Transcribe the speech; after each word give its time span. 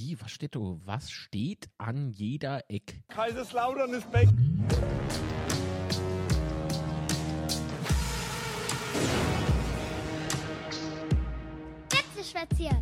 Wie, 0.00 0.16
was 0.20 0.30
steht 0.30 0.54
da? 0.54 0.60
Was 0.84 1.10
steht 1.10 1.68
an 1.76 2.12
jeder 2.12 2.62
Eck? 2.70 3.02
Kaiserslautern 3.08 3.94
ist 3.94 4.08
back. 4.12 4.28
Schwätzchen. 12.22 12.76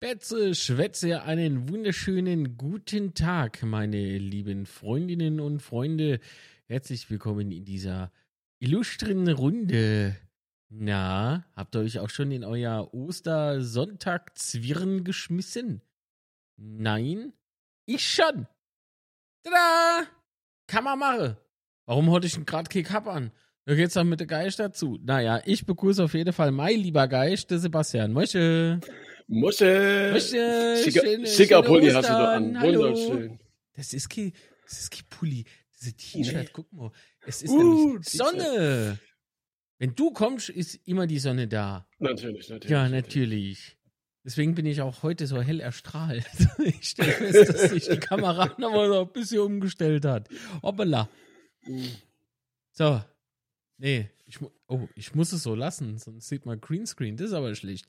Betze 0.00 0.54
Schwätze, 0.54 1.24
einen 1.24 1.68
wunderschönen 1.68 2.56
guten 2.56 3.12
Tag, 3.12 3.62
meine 3.62 4.16
lieben 4.16 4.64
Freundinnen 4.64 5.40
und 5.40 5.60
Freunde. 5.60 6.20
Herzlich 6.68 7.10
willkommen 7.10 7.52
in 7.52 7.66
dieser 7.66 8.10
illustren 8.60 9.28
Runde. 9.28 10.16
Na, 10.72 11.44
habt 11.56 11.74
ihr 11.74 11.80
euch 11.80 11.98
auch 11.98 12.10
schon 12.10 12.30
in 12.30 12.44
euer 12.44 12.94
Ostersonntag-Zwirn 12.94 15.02
geschmissen? 15.02 15.82
Nein? 16.56 17.32
Ich 17.86 18.08
schon. 18.08 18.46
Tada! 19.42 20.04
Kann 20.68 20.84
man 20.84 20.96
machen. 20.98 21.36
Warum 21.86 22.12
hatte 22.12 22.28
ich 22.28 22.34
denn 22.34 22.46
gerade 22.46 22.68
Kick 22.68 22.86
Cup 22.86 23.08
an? 23.08 23.32
Da 23.64 23.74
geht's 23.74 23.94
doch 23.94 24.04
mit 24.04 24.20
der 24.20 24.28
Geist 24.28 24.60
dazu. 24.60 24.96
Naja, 25.02 25.42
ich 25.44 25.66
begrüße 25.66 26.04
auf 26.04 26.14
jeden 26.14 26.32
Fall 26.32 26.52
mein 26.52 26.78
lieber 26.78 27.08
Geist, 27.08 27.50
der 27.50 27.58
Sebastian. 27.58 28.12
Mosche. 28.12 28.78
Mosche. 29.26 30.10
Mosche. 30.12 30.76
Schicker, 30.84 31.00
schöne, 31.02 31.26
schicker 31.26 31.64
schöne 31.64 31.68
Pulli 31.68 31.86
Ostern. 31.88 31.96
hast 32.02 32.08
du 32.08 32.12
da 32.12 32.34
an. 32.36 32.60
Hallo. 32.60 32.82
Wunderschön. 32.84 33.40
Das 33.74 33.92
ist 33.92 34.08
kein, 34.08 34.32
das 34.64 34.78
ist 34.80 34.90
kein 34.92 35.04
Pulli. 35.10 35.44
Das 35.72 35.82
ist 35.88 35.94
ein 35.94 35.96
T-Shirt. 35.96 36.36
Nee. 36.44 36.48
Guck 36.52 36.72
mal. 36.72 36.92
Es 37.26 37.42
ist 37.42 37.50
Uh, 37.50 37.88
nämlich 37.92 38.08
Sonne. 38.08 38.98
Wenn 39.80 39.94
du 39.94 40.10
kommst, 40.10 40.50
ist 40.50 40.78
immer 40.86 41.06
die 41.06 41.18
Sonne 41.18 41.48
da. 41.48 41.88
Natürlich, 41.98 42.50
natürlich. 42.50 42.70
Ja, 42.70 42.86
natürlich. 42.86 43.78
Deswegen 44.22 44.54
bin 44.54 44.66
ich 44.66 44.82
auch 44.82 45.02
heute 45.02 45.26
so 45.26 45.40
hell 45.40 45.58
erstrahlt. 45.58 46.26
Ich 46.58 46.90
stelle 46.90 47.12
fest, 47.12 47.48
dass 47.48 47.70
sich 47.70 47.88
die 47.88 47.96
Kamera 47.96 48.54
nochmal 48.58 48.88
so 48.88 49.00
ein 49.00 49.12
bisschen 49.12 49.40
umgestellt 49.40 50.04
hat. 50.04 50.28
Hoppala. 50.62 51.08
So. 52.72 53.02
Nee, 53.78 54.10
ich, 54.26 54.38
oh, 54.68 54.86
ich 54.94 55.14
muss 55.14 55.32
es 55.32 55.42
so 55.42 55.54
lassen, 55.54 55.96
sonst 55.96 56.28
sieht 56.28 56.44
man 56.44 56.60
Greenscreen. 56.60 57.16
Das 57.16 57.28
ist 57.28 57.32
aber 57.32 57.54
schlecht. 57.54 57.86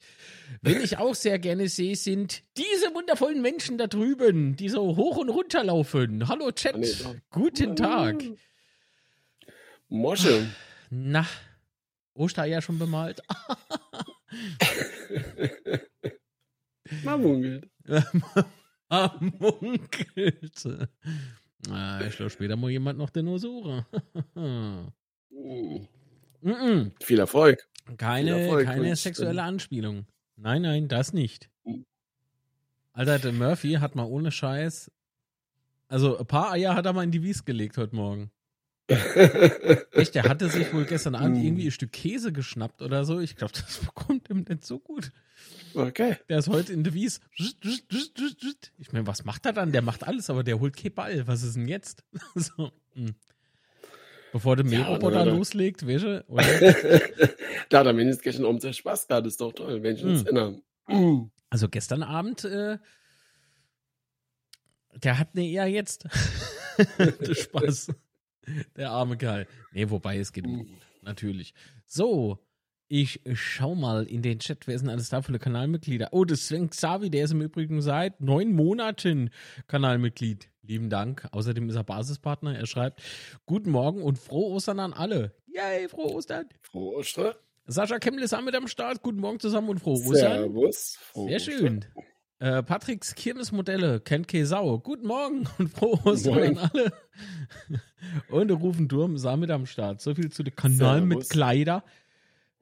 Wenn 0.62 0.82
ich 0.82 0.98
auch 0.98 1.14
sehr 1.14 1.40
gerne 1.40 1.68
sehe, 1.68 1.98
sind 1.98 2.42
diese 2.56 2.94
wundervollen 2.94 3.42
Menschen 3.42 3.78
da 3.78 3.88
drüben, 3.88 4.56
die 4.56 4.70
so 4.70 4.96
hoch 4.96 5.18
und 5.18 5.28
runter 5.28 5.66
laufen. 5.66 6.30
Hallo 6.30 6.52
Chat. 6.52 6.78
Doch. 6.78 7.16
Guten 7.32 7.76
Tag. 7.76 8.24
Mosche. 9.90 10.48
Na, 10.90 11.28
Ostereier 12.14 12.62
schon 12.62 12.80
bemalt? 12.80 13.22
Mal 17.04 17.18
munkelt. 17.18 17.70
Man 18.90 19.34
munkelt. 19.40 20.68
Ah, 21.70 22.02
ich 22.06 22.18
glaube, 22.18 22.30
später 22.30 22.58
mal 22.58 22.72
jemand 22.72 22.98
noch 22.98 23.10
den 23.10 23.28
Osura. 23.30 23.86
Mhm. 24.36 24.92
Mhm. 26.42 26.92
Viel 27.02 27.20
Erfolg. 27.20 27.68
Keine, 27.98 28.34
Viel 28.34 28.44
Erfolg 28.44 28.66
keine 28.66 28.96
sexuelle 28.96 29.44
Anspielung. 29.44 30.06
Nein, 30.36 30.64
nein, 30.64 30.88
das 30.88 31.14
nicht. 31.14 31.50
Mhm. 31.64 31.86
Alter, 32.94 33.20
der 33.20 33.32
Murphy 33.32 33.74
hat 33.74 33.96
mal 33.96 34.06
ohne 34.06 34.32
Scheiß. 34.32 34.92
Also, 35.88 36.18
ein 36.18 36.26
paar 36.26 36.52
Eier 36.52 36.76
hat 36.76 36.86
er 36.86 36.94
mal 36.94 37.04
in 37.04 37.12
die 37.12 37.24
Wies 37.24 37.46
gelegt 37.46 37.78
heute 37.78 37.96
Morgen. 37.96 38.32
Echt, 39.92 40.16
der 40.16 40.24
hatte 40.24 40.50
sich 40.50 40.74
wohl 40.74 40.86
gestern 40.86 41.16
Abend 41.16 41.38
Mhm. 41.38 41.44
irgendwie 41.46 41.66
ein 41.68 41.72
Stück 41.72 41.92
Käse 41.92 42.32
geschnappt 42.32 42.82
oder 42.82 43.06
so. 43.06 43.20
Ich 43.20 43.36
glaube, 43.36 43.54
das 43.54 43.78
bekommt 43.86 44.30
ihm 44.30 44.46
nicht 44.48 44.66
so 44.66 44.80
gut. 44.80 45.12
okay. 45.74 46.18
Der 46.30 46.40
ist 46.40 46.48
heute 46.50 46.74
in 46.74 46.84
der 46.84 46.94
Wies. 46.94 47.20
Ich 48.78 48.92
meine, 48.94 49.08
was 49.08 49.26
macht 49.26 49.46
er 49.46 49.54
dann? 49.54 49.72
Der 49.72 49.82
macht 49.82 50.04
alles, 50.08 50.30
aber 50.30 50.44
der 50.44 50.60
holt 50.60 50.76
kein 50.76 50.94
Ball. 50.94 51.28
Was 51.28 51.44
ist 51.44 51.56
denn 51.56 51.68
jetzt? 51.68 52.04
so, 52.36 52.72
hm. 52.94 53.16
Bevor 54.32 54.56
der 54.56 54.66
Ja, 54.66 54.80
Mähroboter 54.80 55.24
oder- 55.24 55.32
loslegt? 55.34 55.84
Oder? 55.84 56.24
da 57.70 57.80
hat 57.80 57.86
er 57.86 57.94
mindestens 57.94 58.24
gestern 58.24 58.46
um 58.46 58.60
den 58.60 58.74
Spaß 58.74 59.08
gehabt. 59.08 59.28
ist 59.28 59.42
doch 59.42 59.52
toll, 59.52 59.84
wenn 59.84 59.96
ich 59.96 60.04
uns 60.06 60.22
Mhm. 60.22 60.28
erinnere. 60.88 61.32
Also 61.50 61.68
gestern 61.68 62.02
Abend, 62.04 62.46
äh, 62.46 62.78
der 65.04 65.18
hat 65.20 65.36
ne 65.36 65.50
eher 65.50 65.68
jetzt. 65.68 66.06
Spaß. 67.32 67.88
Der 68.76 68.92
arme 68.92 69.18
Kerl. 69.18 69.48
Nee, 69.72 69.90
wobei 69.90 70.18
es 70.18 70.34
geht 70.34 70.46
Mhm. 70.46 70.58
gut. 70.60 70.68
Natürlich. 71.04 71.54
So, 71.86 72.40
ich 72.88 73.22
schau 73.34 73.76
mal 73.76 74.06
in 74.06 74.22
den 74.22 74.40
Chat. 74.40 74.68
Wer 74.68 74.78
sind 74.78 74.90
alles 74.90 75.10
da 75.10 75.22
für 75.22 75.38
Kanalmitglieder? 75.38 76.10
Oh, 76.12 76.26
das 76.26 76.42
ist 76.42 76.48
Sven 76.48 76.70
Xavi, 76.70 77.10
der 77.10 77.26
ist 77.26 77.32
im 77.32 77.42
Übrigen 77.42 77.82
seit 77.82 78.20
neun 78.20 78.54
Monaten 78.54 79.30
Kanalmitglied. 79.68 80.50
Lieben 80.64 80.90
Dank. 80.90 81.28
Außerdem 81.32 81.70
ist 81.70 81.76
er 81.76 81.84
Basispartner. 81.84 82.56
Er 82.58 82.68
schreibt: 82.68 83.02
Guten 83.46 83.72
Morgen 83.72 84.04
und 84.04 84.20
frohe 84.20 84.52
Ostern 84.52 84.80
an 84.80 84.94
alle. 84.94 85.34
Yay, 85.48 85.88
frohe 85.90 86.14
Ostern. 86.14 86.48
Frohe 86.62 86.98
Ostern. 86.98 87.34
Sascha 87.66 88.00
Kemmel 88.00 88.24
ist 88.24 88.36
mit 88.44 88.56
am 88.56 88.68
Start. 88.68 89.02
Guten 89.02 89.20
Morgen 89.20 89.40
zusammen 89.40 89.70
und 89.70 89.80
frohe 89.80 89.96
Ostern. 90.00 90.16
Servus. 90.16 90.98
Frohe 91.00 91.40
Sehr 91.40 91.56
Ostern. 91.56 91.86
Äh, 92.42 92.64
Patricks 92.64 93.14
Kirmesmodelle 93.14 94.00
kennt 94.00 94.28
Kesau. 94.28 94.80
Guten 94.80 95.06
Morgen 95.06 95.48
und 95.60 95.70
frohe 95.70 96.04
Ostern 96.08 96.58
an 96.58 96.72
alle. 96.74 96.92
und 98.30 98.50
Rufen 98.50 98.88
Durm 98.88 99.20
sah 99.20 99.38
mit 99.38 99.52
am 99.52 99.68
Start. 99.68 100.02
So 100.02 100.16
viel 100.16 100.32
zu 100.32 100.42
dem 100.42 100.56
Kanal 100.56 101.02
mit 101.02 101.20
Servus. 101.20 101.30
Kleider. 101.30 101.84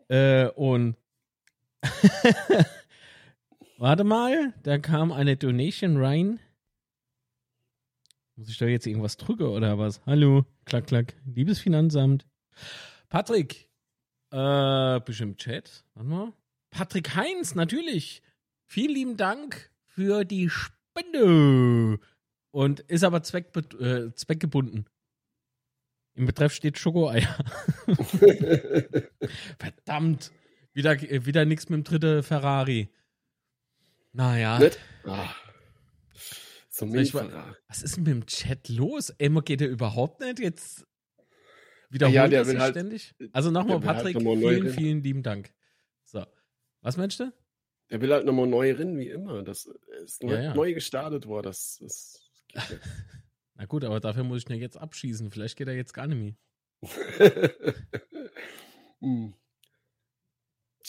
Äh, 0.10 0.50
und 0.50 0.98
warte 3.78 4.04
mal, 4.04 4.54
da 4.64 4.80
kam 4.80 5.14
eine 5.14 5.38
Donation 5.38 5.96
rein. 5.96 6.42
Muss 8.36 8.50
ich 8.50 8.58
da 8.58 8.66
jetzt 8.66 8.86
irgendwas 8.86 9.16
drücken 9.16 9.48
oder 9.48 9.78
was? 9.78 10.02
Hallo, 10.06 10.44
klack, 10.66 10.88
klack. 10.88 11.14
Liebes 11.26 11.60
Finanzamt. 11.60 12.28
Patrick, 13.08 13.70
äh, 14.32 15.00
bist 15.00 15.22
du 15.22 15.24
im 15.24 15.38
Chat? 15.38 15.86
Warte 15.94 16.10
mal. 16.10 16.34
Patrick 16.70 17.16
Heinz, 17.16 17.56
natürlich. 17.56 18.22
Vielen 18.72 18.94
lieben 18.94 19.18
Dank 19.18 19.72
für 19.88 20.24
die 20.26 20.48
Spende. 20.48 21.98
Und 22.52 22.80
ist 22.82 23.04
aber 23.04 23.24
zweckbe 23.24 23.62
äh, 23.84 24.14
zweckgebunden. 24.14 24.88
Im 26.14 26.28
Betreff 26.28 26.54
steht 26.54 26.78
Schokoeier. 26.78 27.36
Verdammt. 29.58 30.32
Wieder, 30.74 30.92
äh, 31.02 31.26
wieder 31.26 31.46
nichts 31.46 31.70
mit 31.70 31.78
dem 31.80 31.84
dritten 31.84 32.22
Ferrari. 32.22 32.90
Naja. 34.12 34.60
Nicht? 34.60 34.78
Ah. 35.06 35.34
Soll 36.70 36.96
ich. 37.00 37.12
Was 37.14 37.82
ist 37.82 37.96
denn 37.98 38.04
mit 38.04 38.14
dem 38.14 38.26
Chat 38.28 38.70
los? 38.70 39.10
Emma 39.18 39.42
geht 39.42 39.62
der 39.62 39.70
überhaupt 39.70 40.20
nicht 40.22 40.38
jetzt? 40.40 40.86
Wiederholt 41.90 42.16
Ja, 42.16 42.28
der 42.28 42.42
er 42.42 42.48
will 42.48 42.60
halt- 42.60 42.74
ständig? 42.76 43.16
Also 43.32 43.50
nochmal, 43.50 43.82
will 43.82 43.88
halt 43.88 43.98
Patrick, 43.98 44.16
nochmal 44.16 44.36
neu 44.36 44.50
vielen, 44.50 44.62
reden. 44.68 44.74
vielen 44.78 45.02
lieben 45.04 45.24
Dank. 45.24 45.52
So. 46.04 46.24
Was 46.82 46.98
meinst 46.98 47.20
du? 47.20 47.32
Der 47.92 48.02
will 48.02 48.14
halt 48.14 48.26
nochmal 48.26 48.48
neu 48.48 48.72
rennen, 48.74 48.98
wie 49.00 49.10
immer. 49.10 49.42
Das 49.44 49.66
ist 50.04 50.24
neu, 50.24 50.34
Ja, 50.34 50.42
ja. 50.42 50.54
neu 50.54 50.74
gestartet 50.74 51.26
worden. 51.26 51.46
Das 51.48 51.78
ist. 51.80 52.32
Na 53.56 53.66
gut, 53.66 53.84
aber 53.84 54.00
dafür 54.00 54.24
muss 54.24 54.44
ich 54.44 54.50
ihn 54.50 54.56
ja 54.56 54.62
jetzt 54.62 54.78
abschießen. 54.78 55.32
Vielleicht 55.32 55.58
geht 55.58 55.68
er 55.68 55.76
jetzt 55.76 55.94
gar 55.94 56.08
nicht 56.08 56.38
mehr. 56.82 56.90
hm. 59.02 59.34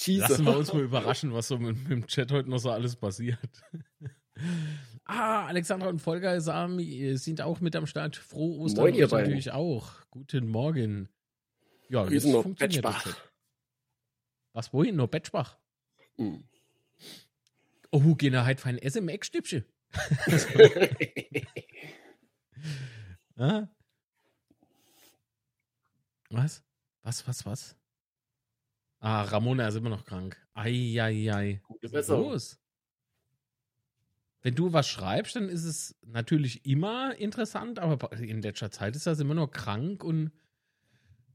Lassen 0.07 0.45
wir 0.47 0.57
uns 0.57 0.73
mal 0.73 0.83
überraschen, 0.83 1.33
was 1.33 1.49
so 1.49 1.59
mit, 1.59 1.77
mit 1.77 1.91
dem 1.91 2.07
Chat 2.07 2.31
heute 2.33 2.49
noch 2.49 2.59
so 2.59 2.71
alles 2.71 2.97
passiert. 2.97 3.39
ah, 5.05 5.47
Alexandra 5.47 5.89
und 5.89 5.99
Volker 6.01 6.41
Sami 6.41 7.17
sind 7.17 7.41
auch 7.43 7.61
mit 7.61 7.75
am 7.77 7.87
Start. 7.87 8.17
Frohe 8.17 8.59
Ostern 8.61 8.85
Moin, 8.85 8.95
ihr 8.95 9.09
beiden. 9.09 9.25
natürlich 9.31 9.51
auch. 9.53 9.91
Guten 10.11 10.47
Morgen. 10.49 11.09
Ja, 11.89 12.07
Wir 12.07 12.15
jetzt 12.15 12.23
sind 12.23 12.33
noch 12.33 12.43
funktioniert 12.45 12.85
Betschbach. 12.85 13.17
Was, 14.53 14.73
wohin? 14.73 14.97
Nur 14.97 15.09
Betschbach? 15.09 15.59
Hm. 16.17 16.45
Oh, 17.91 18.15
gehen 18.15 18.33
wir 18.33 18.47
heute 18.47 18.61
für 18.63 18.69
ein 18.69 18.79
SMX-Stübchen. 18.79 19.65
Ah? 23.37 23.69
Was? 26.29 26.63
Was, 27.03 27.27
was, 27.27 27.47
was? 27.47 27.77
Ah, 28.99 29.23
Ramona 29.23 29.67
ist 29.67 29.77
immer 29.77 29.89
noch 29.89 30.05
krank. 30.05 30.37
Eieiei. 30.53 31.63
Gute 31.65 31.85
Was 31.87 31.89
ist 31.89 31.93
Besserung. 31.93 32.33
los? 32.33 32.61
Wenn 34.43 34.55
du 34.55 34.75
was 34.75 34.89
schreibst, 34.89 35.37
dann 35.37 35.49
ist 35.49 35.65
es 35.65 35.97
natürlich 36.03 36.67
immer 36.67 37.15
interessant, 37.17 37.79
aber 37.79 38.13
in 38.13 38.43
letzter 38.43 38.71
Zeit 38.71 38.95
ist 38.95 39.07
das 39.07 39.21
immer 39.21 39.35
nur 39.35 39.51
krank 39.51 40.05
und 40.05 40.33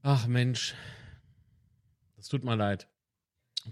ach 0.02 0.28
Mensch, 0.28 0.74
das 2.14 2.28
tut 2.28 2.44
mir 2.44 2.54
leid. 2.54 2.88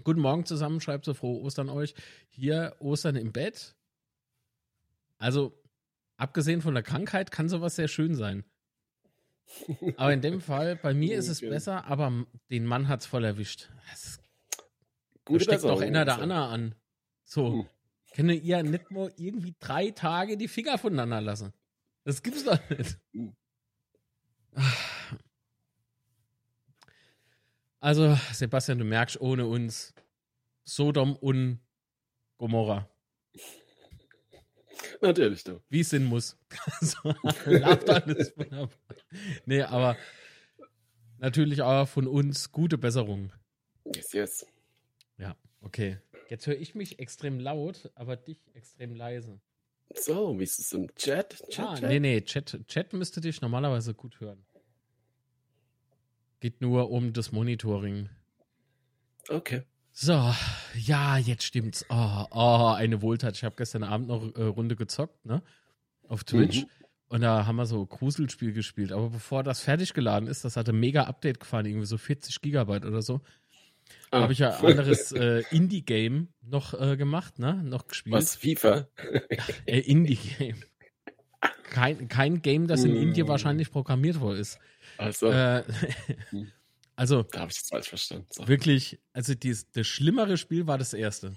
Guten 0.03 0.19
Morgen 0.21 0.45
zusammen, 0.45 0.81
schreibt 0.81 1.05
so 1.05 1.13
frohe 1.13 1.41
Ostern 1.41 1.69
euch. 1.69 1.95
Hier 2.29 2.75
Ostern 2.79 3.15
im 3.15 3.31
Bett. 3.31 3.75
Also, 5.17 5.57
abgesehen 6.17 6.61
von 6.61 6.73
der 6.73 6.83
Krankheit 6.83 7.31
kann 7.31 7.49
sowas 7.49 7.75
sehr 7.75 7.87
schön 7.87 8.15
sein. 8.15 8.43
Aber 9.97 10.11
in 10.13 10.21
dem 10.21 10.41
Fall, 10.41 10.75
bei 10.75 10.93
mir 10.93 11.17
ist 11.17 11.29
es 11.29 11.37
Okay. 11.39 11.49
besser, 11.49 11.85
aber 11.85 12.25
den 12.49 12.65
Mann 12.65 12.87
hat 12.87 13.01
es 13.01 13.05
voll 13.05 13.23
erwischt. 13.23 13.69
Es 13.93 14.17
da 14.57 14.63
Gute 15.25 15.43
steckt 15.43 15.63
doch 15.63 15.81
einer 15.81 16.05
der. 16.05 16.19
Anna 16.19 16.49
an. 16.49 16.75
So, 17.23 17.53
Hm. 17.53 17.69
Könnt 18.15 18.31
ihr 18.31 18.63
nicht 18.63 18.91
mal 18.91 19.11
irgendwie 19.17 19.55
drei 19.59 19.91
Tage 19.91 20.37
die 20.37 20.47
Finger 20.47 20.77
voneinander 20.77 21.19
lassen? 21.19 21.53
Das 22.05 22.23
gibt's 22.23 22.45
doch 22.45 22.59
nicht. 22.69 22.97
Also, 27.85 28.17
Sebastian, 28.33 28.79
du 28.79 28.83
merkst, 28.83 29.21
ohne 29.21 29.45
uns 29.45 29.93
Sodom 30.63 31.15
und 31.15 31.59
Gomorra. 32.39 32.89
Natürlich, 35.01 35.43
du. 35.43 35.61
Wie 35.69 35.81
es 35.81 35.91
sein 35.91 36.03
muss. 36.03 36.35
so, 36.81 37.13
läuft 37.45 37.87
alles 37.87 38.35
wunderbar. 38.35 38.71
Nee, 39.45 39.61
aber 39.61 39.97
natürlich 41.19 41.61
auch 41.61 41.87
von 41.87 42.07
uns 42.07 42.51
gute 42.51 42.79
Besserung. 42.79 43.31
Yes, 43.93 44.13
yes. 44.13 44.47
Ja, 45.19 45.35
okay. 45.61 45.99
Jetzt 46.27 46.47
höre 46.47 46.57
ich 46.57 46.73
mich 46.73 46.97
extrem 46.97 47.39
laut, 47.39 47.91
aber 47.93 48.15
dich 48.17 48.39
extrem 48.55 48.95
leise. 48.95 49.39
So, 49.93 50.39
wie 50.39 50.43
ist 50.43 50.57
es 50.57 50.71
im 50.71 50.87
Chat? 50.95 51.35
Chat, 51.51 51.59
Ah, 51.59 51.75
Chat? 51.75 51.89
nee, 51.91 51.99
nee, 51.99 52.21
Chat, 52.21 52.67
Chat 52.67 52.93
müsste 52.93 53.21
dich 53.21 53.41
normalerweise 53.41 53.93
gut 53.93 54.19
hören. 54.19 54.43
Geht 56.39 56.61
nur 56.61 56.91
um 56.91 57.13
das 57.13 57.31
Monitoring. 57.31 58.09
Okay. 59.29 59.63
So, 59.91 60.33
ja, 60.77 61.17
jetzt 61.17 61.43
stimmt's. 61.43 61.85
Oh, 61.89 62.25
oh 62.31 62.73
eine 62.75 63.01
Wohltat. 63.01 63.37
Ich 63.37 63.43
habe 63.43 63.55
gestern 63.55 63.83
Abend 63.83 64.07
noch 64.07 64.35
äh, 64.35 64.43
Runde 64.43 64.75
gezockt, 64.75 65.25
ne? 65.25 65.41
Auf 66.07 66.23
Twitch. 66.25 66.63
Mhm. 66.63 66.69
Und 67.07 67.21
da 67.21 67.45
haben 67.45 67.55
wir 67.55 67.65
so 67.65 67.85
Gruselspiel 67.85 68.51
gespielt. 68.51 68.91
Aber 68.91 69.09
bevor 69.09 69.43
das 69.43 69.61
fertig 69.61 69.93
geladen 69.93 70.27
ist, 70.27 70.43
das 70.43 70.57
hatte 70.57 70.73
mega 70.73 71.03
Update 71.03 71.39
gefahren, 71.39 71.65
irgendwie 71.65 71.85
so 71.85 71.97
40 71.97 72.41
Gigabyte 72.41 72.85
oder 72.85 73.01
so. 73.01 73.21
Ah. 74.11 74.21
Habe 74.21 74.33
ich 74.33 74.39
ja 74.39 74.57
ein 74.57 74.65
anderes 74.71 75.11
äh, 75.11 75.43
Indie-Game 75.51 76.29
noch 76.41 76.73
äh, 76.73 76.97
gemacht, 76.97 77.39
ne? 77.39 77.61
Noch 77.63 77.87
gespielt. 77.87 78.15
Was? 78.15 78.35
FIFA? 78.35 78.87
Äh, 79.65 79.79
Indie-Game. 79.79 80.57
Kein, 81.69 82.07
kein 82.07 82.41
Game, 82.41 82.67
das 82.67 82.83
in 82.83 82.93
Mm. 82.95 83.01
Indien 83.01 83.27
wahrscheinlich 83.27 83.71
programmiert 83.71 84.19
worden 84.19 84.39
ist. 84.39 84.59
Also, 84.97 85.31
Äh, 85.31 85.63
Hm. 86.29 86.51
also 86.95 87.23
da 87.23 87.41
habe 87.41 87.51
ich 87.51 87.57
jetzt 87.57 87.69
falsch 87.69 87.89
verstanden. 87.89 88.27
So. 88.31 88.47
wirklich, 88.47 88.99
also 89.13 89.33
dies, 89.35 89.69
das 89.71 89.87
schlimmere 89.87 90.37
Spiel 90.37 90.67
war 90.67 90.77
das 90.77 90.93
erste. 90.93 91.33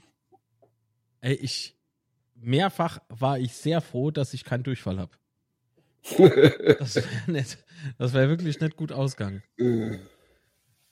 Ey, 1.21 1.35
ich 1.35 1.77
mehrfach 2.37 3.01
war 3.09 3.39
ich 3.39 3.53
sehr 3.55 3.81
froh, 3.81 4.11
dass 4.11 4.33
ich 4.35 4.45
keinen 4.45 4.63
Durchfall 4.63 4.99
habe. 4.99 5.13
Das 6.79 6.97
wäre 6.97 7.09
nicht, 7.31 7.59
das 7.99 8.13
wäre 8.15 8.29
wirklich 8.29 8.61
nicht 8.61 8.77
gut 8.77 8.93
ausgegangen. 8.93 9.43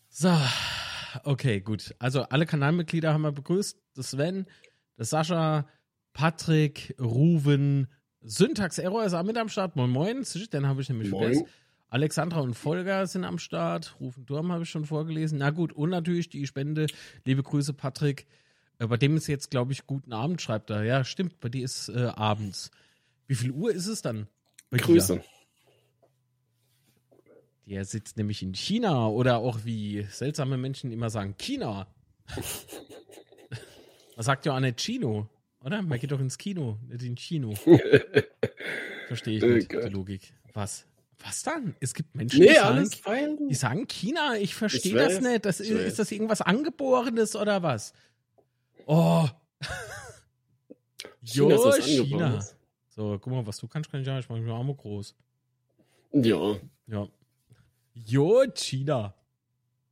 So, 0.08 0.36
okay, 1.24 1.60
gut. 1.60 1.94
Also 1.98 2.22
alle 2.22 2.44
Kanalmitglieder 2.46 3.12
haben 3.12 3.22
wir 3.22 3.32
begrüßt. 3.32 3.78
Das 3.94 4.10
Sven, 4.10 4.46
das 4.96 5.10
Sascha, 5.10 5.68
Patrick, 6.12 6.94
Ruven, 7.00 7.86
Syntax 8.22 8.78
Error 8.78 9.04
ist 9.04 9.14
auch 9.14 9.22
mit 9.22 9.38
am 9.38 9.48
Start. 9.48 9.76
Moin 9.76 9.90
Moin, 9.90 10.24
den 10.52 10.66
habe 10.66 10.82
ich 10.82 10.88
nämlich 10.88 11.10
Moin. 11.10 11.22
vergessen. 11.22 11.46
Alexandra 11.88 12.41
und 12.41 12.55
Volker 12.55 13.06
sind 13.06 13.25
am 13.25 13.38
Start. 13.38 13.97
Rufen 14.00 14.27
Durm 14.27 14.50
habe 14.53 14.65
ich 14.65 14.71
schon 14.71 14.85
vorgelesen. 14.85 15.38
Na 15.38 15.50
gut, 15.50 15.73
und 15.73 15.91
natürlich 15.91 16.29
die 16.29 16.47
Spende. 16.47 16.87
Liebe 17.25 17.43
Grüße, 17.43 17.73
Patrick. 17.73 18.27
Äh, 18.79 18.87
Bei 18.88 18.97
dem 18.97 19.17
ist 19.17 19.27
jetzt, 19.29 19.50
glaube 19.50 19.73
ich, 19.73 19.87
guten 19.87 20.12
Abend, 20.12 20.43
schreibt 20.43 20.71
er. 20.71 20.83
Ja, 20.83 21.05
stimmt, 21.05 21.38
bei 21.41 21.49
dir 21.49 21.65
ist 21.65 21.88
äh, 21.88 22.06
abends. 22.15 22.71
Wie 23.29 23.35
viel 23.35 23.53
Uhr 23.53 23.71
ist 23.73 23.87
es 23.87 24.03
dann? 24.03 24.27
Bei 24.71 24.79
dir? 24.79 24.85
Grüße. 24.85 25.23
Der 27.67 27.85
sitzt 27.85 28.17
nämlich 28.17 28.43
in 28.43 28.55
China 28.55 29.09
oder 29.09 29.38
auch 29.38 29.65
wie 29.65 30.03
seltsame 30.11 30.56
Menschen 30.56 30.93
immer 30.93 31.11
sagen, 31.11 31.35
China. 31.37 31.88
Man 34.15 34.25
sagt 34.25 34.47
ja 34.47 34.55
auch 34.55 34.61
nicht 34.61 34.81
Chino, 34.81 35.29
oder? 35.61 35.83
Man 35.83 35.99
geht 35.99 36.12
doch 36.12 36.21
ins 36.21 36.38
Kino, 36.38 36.79
nicht 36.87 37.03
in 37.03 37.17
Chino. 37.17 37.55
Verstehe 39.09 39.38
ich 39.38 39.43
Oh 39.43 39.47
nicht, 39.49 39.73
die 39.73 39.88
Logik. 39.88 40.33
Was? 40.53 40.87
Was 41.24 41.42
dann? 41.42 41.74
Es 41.80 41.94
gibt 41.94 42.14
Menschen, 42.14 42.40
Nee, 42.40 42.48
die, 42.48 42.54
sagen, 42.54 43.48
die 43.48 43.54
sagen 43.54 43.86
China. 43.88 44.36
Ich 44.36 44.54
verstehe 44.54 44.94
das 44.94 45.20
nicht. 45.20 45.44
Das 45.44 45.60
ist, 45.60 45.70
ist 45.70 45.98
das 45.98 46.12
irgendwas 46.12 46.40
Angeborenes 46.42 47.34
oder 47.36 47.62
was? 47.62 47.92
Oh. 48.86 49.26
China 51.22 51.54
jo, 51.54 51.72
China. 51.80 52.44
So, 52.88 53.18
guck 53.20 53.32
mal, 53.32 53.46
was 53.46 53.58
du 53.58 53.66
kannst, 53.66 53.90
kann 53.90 54.00
ich 54.00 54.06
ja. 54.06 54.18
Ich 54.18 54.28
mache 54.28 54.52
auch 54.52 54.62
mal 54.62 54.74
groß. 54.74 55.14
Ja. 56.12 56.56
Ja. 56.86 57.08
Jo, 57.94 58.44
China. 58.54 59.14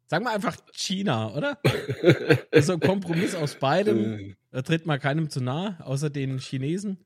Sagen 0.07 0.25
wir 0.27 0.33
einfach 0.33 0.57
China, 0.73 1.35
oder? 1.35 1.59
Also 2.53 2.75
ein 2.75 2.81
Kompromiss 2.81 3.35
aus 3.35 3.57
beidem. 3.57 4.19
Äh, 4.19 4.35
Da 4.53 4.63
tritt 4.63 4.87
mal 4.87 4.99
keinem 4.99 5.29
zu 5.29 5.41
nah, 5.41 5.81
außer 5.81 6.11
den 6.11 6.39
Chinesen. 6.39 6.99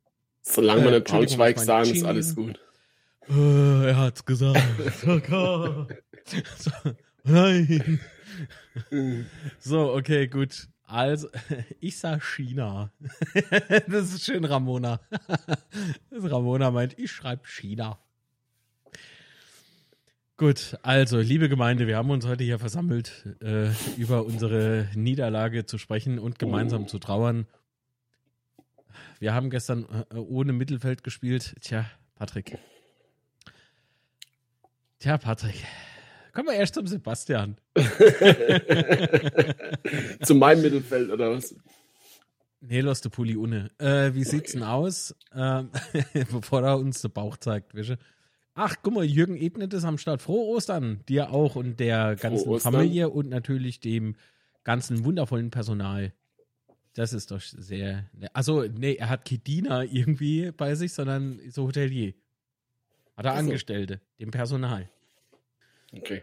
Solange 0.42 0.82
Äh, 0.82 0.84
wir 0.84 0.90
nicht 0.92 1.06
Braunschweig 1.06 1.56
meine 1.56 1.66
sagen, 1.66 1.90
ist 1.94 2.04
alles 2.04 2.34
gut. 2.34 2.60
Äh, 3.30 3.88
er 3.88 3.96
hat's 3.96 4.24
gesagt. 4.24 4.60
so, 6.58 6.72
nein. 7.24 8.00
So, 9.60 9.92
okay, 9.92 10.28
gut. 10.28 10.68
Also, 10.88 11.28
ich 11.80 11.98
sag 11.98 12.24
China. 12.24 12.90
das 13.88 14.14
ist 14.14 14.24
schön, 14.24 14.44
Ramona. 14.44 15.00
Ramona 16.10 16.70
meint, 16.70 16.98
ich 16.98 17.12
schreibe 17.12 17.46
China. 17.46 17.98
Gut, 20.38 20.78
also, 20.82 21.18
liebe 21.18 21.48
Gemeinde, 21.48 21.86
wir 21.86 21.96
haben 21.96 22.10
uns 22.10 22.24
heute 22.24 22.44
hier 22.44 22.58
versammelt, 22.58 23.36
äh, 23.42 23.70
über 23.96 24.24
unsere 24.24 24.88
Niederlage 24.94 25.66
zu 25.66 25.76
sprechen 25.76 26.18
und 26.18 26.38
gemeinsam 26.38 26.88
zu 26.88 26.98
trauern. 26.98 27.46
Wir 29.18 29.34
haben 29.34 29.50
gestern 29.50 29.84
äh, 30.10 30.14
ohne 30.16 30.52
Mittelfeld 30.52 31.02
gespielt. 31.02 31.56
Tja, 31.60 31.86
Patrick. 32.14 32.56
Tja, 34.98 35.16
Patrick. 35.16 35.64
Kommen 36.32 36.48
wir 36.48 36.54
erst 36.54 36.74
zum 36.74 36.86
Sebastian. 36.88 37.56
Zu 40.22 40.34
meinem 40.34 40.62
Mittelfeld 40.62 41.10
oder 41.10 41.30
was? 41.30 41.54
Nee, 42.60 42.80
los 42.80 43.00
de 43.00 43.08
Pulli 43.10 43.36
ohne. 43.36 43.70
Äh, 43.78 44.12
wie 44.14 44.24
sieht's 44.24 44.52
denn 44.52 44.64
aus? 44.64 45.14
Ähm, 45.32 45.70
bevor 46.32 46.62
er 46.62 46.78
uns 46.78 47.00
den 47.00 47.12
Bauch 47.12 47.36
zeigt, 47.36 47.76
wische. 47.76 47.96
Ach, 48.54 48.74
guck 48.82 48.94
mal, 48.94 49.04
Jürgen 49.04 49.36
Ebnet 49.36 49.72
ist 49.72 49.84
am 49.84 49.98
Start. 49.98 50.20
Frohe 50.20 50.56
Ostern, 50.56 51.04
dir 51.08 51.30
auch 51.30 51.54
und 51.54 51.78
der 51.78 52.16
ganzen. 52.16 52.58
Familie 52.58 53.08
und 53.08 53.28
natürlich 53.28 53.78
dem 53.78 54.16
ganzen 54.64 55.04
wundervollen 55.04 55.52
Personal. 55.52 56.12
Das 56.94 57.12
ist 57.12 57.30
doch 57.30 57.40
sehr. 57.40 58.10
Also, 58.32 58.64
nee, 58.64 58.94
er 58.94 59.10
hat 59.10 59.24
Kedina 59.24 59.84
irgendwie 59.84 60.50
bei 60.50 60.74
sich, 60.74 60.92
sondern 60.92 61.38
so 61.50 61.68
Hotelier. 61.68 62.14
Hat 63.18 63.24
er 63.26 63.32
Ach 63.32 63.34
so. 63.34 63.40
Angestellte, 63.46 64.00
dem 64.20 64.30
Personal. 64.30 64.88
Okay. 65.92 66.22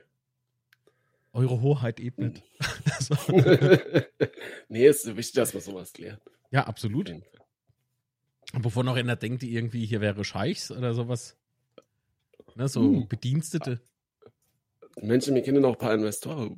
Eure 1.33 1.59
Hoheit 1.61 1.99
ebnet. 1.99 2.41
so. 2.99 3.15
nee, 4.69 4.87
ist 4.87 5.05
wichtig, 5.17 5.33
dass 5.33 5.53
man 5.53 5.61
sowas 5.61 5.91
klärt. 5.91 6.21
Ja, 6.51 6.65
absolut. 6.67 7.09
Fall. 7.09 7.21
Bevor 8.61 8.85
noch 8.85 8.95
einer 8.95 9.17
denkt, 9.17 9.41
die 9.41 9.53
irgendwie 9.53 9.85
hier 9.85 9.99
wäre 9.99 10.23
Scheichs 10.23 10.71
oder 10.71 10.93
sowas. 10.93 11.35
Ne, 12.55 12.69
so 12.69 12.81
Hm. 12.81 13.07
Bedienstete. 13.09 13.81
Menschen, 15.01 15.35
wir 15.35 15.43
kennen 15.43 15.61
noch 15.61 15.73
ein 15.73 15.77
paar 15.77 15.93
Investoren. 15.93 16.55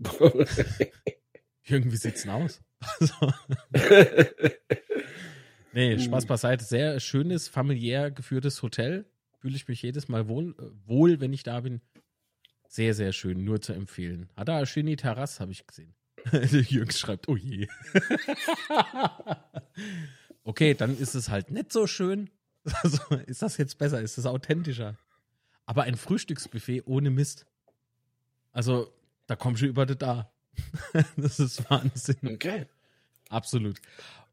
Irgendwie 1.63 1.97
sieht's 1.97 2.27
aus. 2.27 2.61
so. 2.99 3.33
Nee, 5.73 5.93
Hm. 5.93 5.99
Spaß 5.99 6.27
beiseite. 6.27 6.63
Sehr 6.63 6.99
schönes, 6.99 7.47
familiär 7.47 8.11
geführtes 8.11 8.61
Hotel. 8.61 9.05
Fühle 9.39 9.55
ich 9.55 9.67
mich 9.67 9.81
jedes 9.81 10.07
Mal 10.07 10.27
wohl, 10.27 10.55
äh, 10.59 10.87
wohl, 10.87 11.19
wenn 11.19 11.33
ich 11.33 11.43
da 11.43 11.61
bin. 11.61 11.81
Sehr, 12.67 12.93
sehr 12.93 13.13
schön, 13.13 13.43
nur 13.43 13.61
zu 13.61 13.73
empfehlen. 13.73 14.29
Hat 14.35 14.47
da 14.47 14.57
eine 14.57 14.65
schöne 14.65 14.95
Terrasse, 14.95 15.39
habe 15.39 15.51
ich 15.51 15.65
gesehen. 15.65 15.93
Der 16.31 16.61
Jürgens 16.61 16.99
schreibt, 16.99 17.29
oh 17.29 17.37
je. 17.37 17.67
okay, 20.43 20.73
dann 20.73 20.97
ist 20.97 21.15
es 21.15 21.29
halt 21.29 21.51
nicht 21.51 21.71
so 21.71 21.87
schön. 21.87 22.29
Also, 22.83 23.15
ist 23.27 23.41
das 23.41 23.55
jetzt 23.55 23.77
besser? 23.77 24.01
Ist 24.01 24.17
das 24.17 24.25
authentischer? 24.25 24.97
Aber 25.65 25.83
ein 25.83 25.95
Frühstücksbuffet 25.95 26.81
ohne 26.85 27.09
Mist. 27.09 27.45
Also, 28.51 28.91
da 29.25 29.37
kommst 29.37 29.61
du 29.61 29.67
über 29.67 29.85
das 29.85 29.97
da. 29.97 30.29
das 31.15 31.39
ist 31.39 31.69
Wahnsinn. 31.69 32.17
okay. 32.25 32.65
Absolut. 33.29 33.79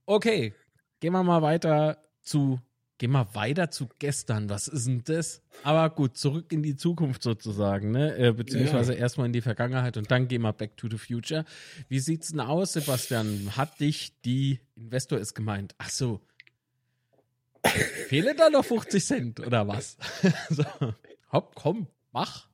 Okay, 0.04 0.52
gehen 0.98 1.12
wir 1.12 1.22
mal 1.22 1.42
weiter 1.42 2.02
zu. 2.22 2.60
Gehen 2.98 3.10
wir 3.10 3.34
weiter 3.34 3.70
zu 3.70 3.88
gestern. 3.98 4.48
Was 4.48 4.68
ist 4.68 4.86
denn 4.86 5.02
das? 5.04 5.42
Aber 5.64 5.90
gut, 5.90 6.16
zurück 6.16 6.52
in 6.52 6.62
die 6.62 6.76
Zukunft 6.76 7.24
sozusagen, 7.24 7.90
ne? 7.90 8.16
Äh, 8.16 8.32
beziehungsweise 8.32 8.94
erstmal 8.94 9.26
in 9.26 9.32
die 9.32 9.40
Vergangenheit 9.40 9.96
und 9.96 10.10
dann 10.12 10.28
gehen 10.28 10.42
wir 10.42 10.52
back 10.52 10.76
to 10.76 10.88
the 10.88 10.98
future. 10.98 11.44
Wie 11.88 11.98
sieht's 11.98 12.28
denn 12.28 12.40
aus, 12.40 12.74
Sebastian? 12.74 13.56
Hat 13.56 13.80
dich 13.80 14.20
die 14.24 14.60
Investor 14.76 15.18
ist 15.18 15.34
gemeint? 15.34 15.74
Ach 15.78 15.90
so. 15.90 16.20
Fehlen 18.08 18.36
da 18.36 18.48
noch 18.48 18.64
50 18.64 19.04
Cent 19.04 19.40
oder 19.40 19.66
was? 19.66 19.96
so. 20.50 20.64
Hopp, 21.32 21.54
komm, 21.56 21.88
mach. 22.12 22.48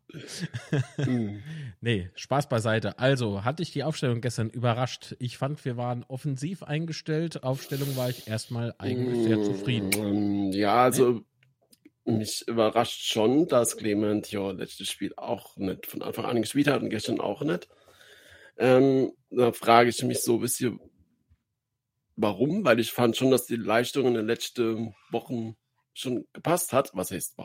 Hm. 0.97 1.43
Nee, 1.83 2.11
Spaß 2.15 2.51
beiseite. 2.51 2.99
Also, 2.99 3.43
hatte 3.43 3.63
ich 3.63 3.73
die 3.73 3.85
Aufstellung 3.85 4.21
gestern 4.21 4.51
überrascht. 4.51 5.17
Ich 5.19 5.39
fand, 5.39 5.65
wir 5.65 5.79
waren 5.79 6.05
offensiv 6.05 6.63
eingestellt. 6.63 7.43
Aufstellung 7.43 7.97
war 7.97 8.11
ich 8.11 8.29
erstmal 8.29 8.75
eigentlich 8.77 9.25
sehr 9.25 9.43
zufrieden. 9.43 9.91
Ähm, 9.95 10.53
Ja, 10.53 10.83
also 10.83 11.23
mich 12.05 12.47
überrascht 12.47 13.11
schon, 13.11 13.49
dass 13.49 13.79
Clement 13.79 14.31
ja 14.31 14.51
letztes 14.51 14.91
Spiel 14.91 15.15
auch 15.17 15.57
nicht 15.57 15.87
von 15.87 16.03
Anfang 16.03 16.27
an 16.27 16.43
gespielt 16.43 16.67
hat 16.69 16.83
und 16.83 16.91
gestern 16.91 17.21
auch 17.21 17.43
nicht. 17.43 17.69
Ähm, 18.59 19.13
da 19.31 19.53
frage 19.53 19.89
ich 19.89 20.03
mich 20.03 20.21
so 20.21 20.35
ein 20.35 20.41
bisschen, 20.41 20.81
warum, 22.17 22.65
weil 22.65 22.79
ich 22.79 22.93
fand 22.93 23.17
schon, 23.17 23.31
dass 23.31 23.47
die 23.47 23.57
Leistung 23.57 24.07
in 24.07 24.15
den 24.15 24.27
letzten 24.27 24.95
Wochen 25.11 25.57
schon 25.95 26.27
gepasst 26.33 26.73
hat. 26.73 26.91
Was 26.95 27.11
heißt, 27.11 27.37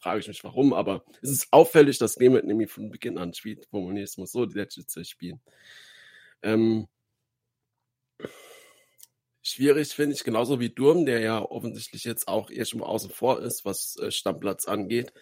frage 0.00 0.20
ich 0.20 0.28
mich 0.28 0.44
warum, 0.44 0.72
aber 0.72 1.04
es 1.22 1.30
ist 1.30 1.48
auffällig, 1.52 1.98
dass 1.98 2.16
Clement 2.16 2.46
nämlich 2.46 2.70
von 2.70 2.90
Beginn 2.90 3.18
an 3.18 3.34
spielt. 3.34 3.66
Formulieren 3.66 4.04
es 4.04 4.18
mal 4.18 4.26
so, 4.26 4.46
die 4.46 4.58
letzten 4.58 4.86
zwei 4.86 5.04
Spielen. 5.04 5.40
Ähm, 6.42 6.88
Schwierig 9.42 9.94
finde 9.94 10.14
ich, 10.14 10.22
genauso 10.22 10.60
wie 10.60 10.68
Durm, 10.68 11.06
der 11.06 11.20
ja 11.20 11.40
offensichtlich 11.40 12.04
jetzt 12.04 12.28
auch 12.28 12.50
eher 12.50 12.66
schon 12.66 12.82
außen 12.82 13.10
vor 13.10 13.40
ist, 13.40 13.64
was 13.64 13.96
äh, 13.96 14.10
Stammplatz 14.10 14.66
angeht. 14.66 15.14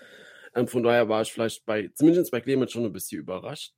Ähm, 0.56 0.66
von 0.66 0.82
daher 0.82 1.08
war 1.08 1.22
ich 1.22 1.32
vielleicht 1.32 1.64
bei, 1.66 1.88
zumindest 1.94 2.32
bei 2.32 2.40
Clemens 2.40 2.72
schon 2.72 2.84
ein 2.84 2.92
bisschen 2.92 3.20
überrascht. 3.20 3.74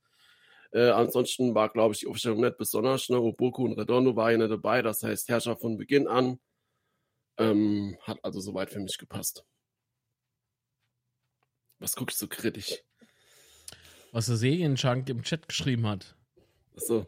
Äh, 0.73 0.91
ansonsten 0.91 1.55
war, 1.55 1.69
glaube 1.71 1.95
ich, 1.95 2.01
die 2.01 2.07
Aufstellung 2.07 2.41
nicht 2.41 2.57
besonders. 2.57 3.11
Ne? 3.11 3.21
Oboku 3.21 3.65
und 3.65 3.79
Redondo 3.79 4.17
waren 4.17 4.33
ja 4.33 4.39
nicht 4.39 4.51
dabei, 4.51 4.81
das 4.81 5.03
heißt 5.03 5.29
Herrscher 5.29 5.57
von 5.57 5.77
Beginn 5.77 6.09
an. 6.09 6.41
Ähm, 7.41 7.97
hat 8.03 8.23
also 8.23 8.39
soweit 8.39 8.69
für 8.71 8.81
mich 8.81 8.99
gepasst. 8.99 9.47
Was 11.79 11.97
guckst 11.97 12.21
du 12.21 12.29
kritisch? 12.29 12.85
Was 14.13 14.27
der 14.27 14.37
Serienschank 14.37 15.09
im 15.09 15.23
Chat 15.23 15.49
geschrieben 15.49 15.87
hat. 15.87 16.15
Achso. 16.77 17.07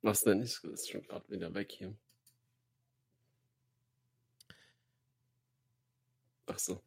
Was 0.00 0.22
denn? 0.22 0.42
Ich 0.42 0.64
ist 0.64 0.90
schon 0.90 1.02
gerade 1.02 1.28
wieder 1.28 1.52
weg 1.52 1.70
hier. 1.70 1.94
Ach 6.46 6.58
so. 6.58 6.82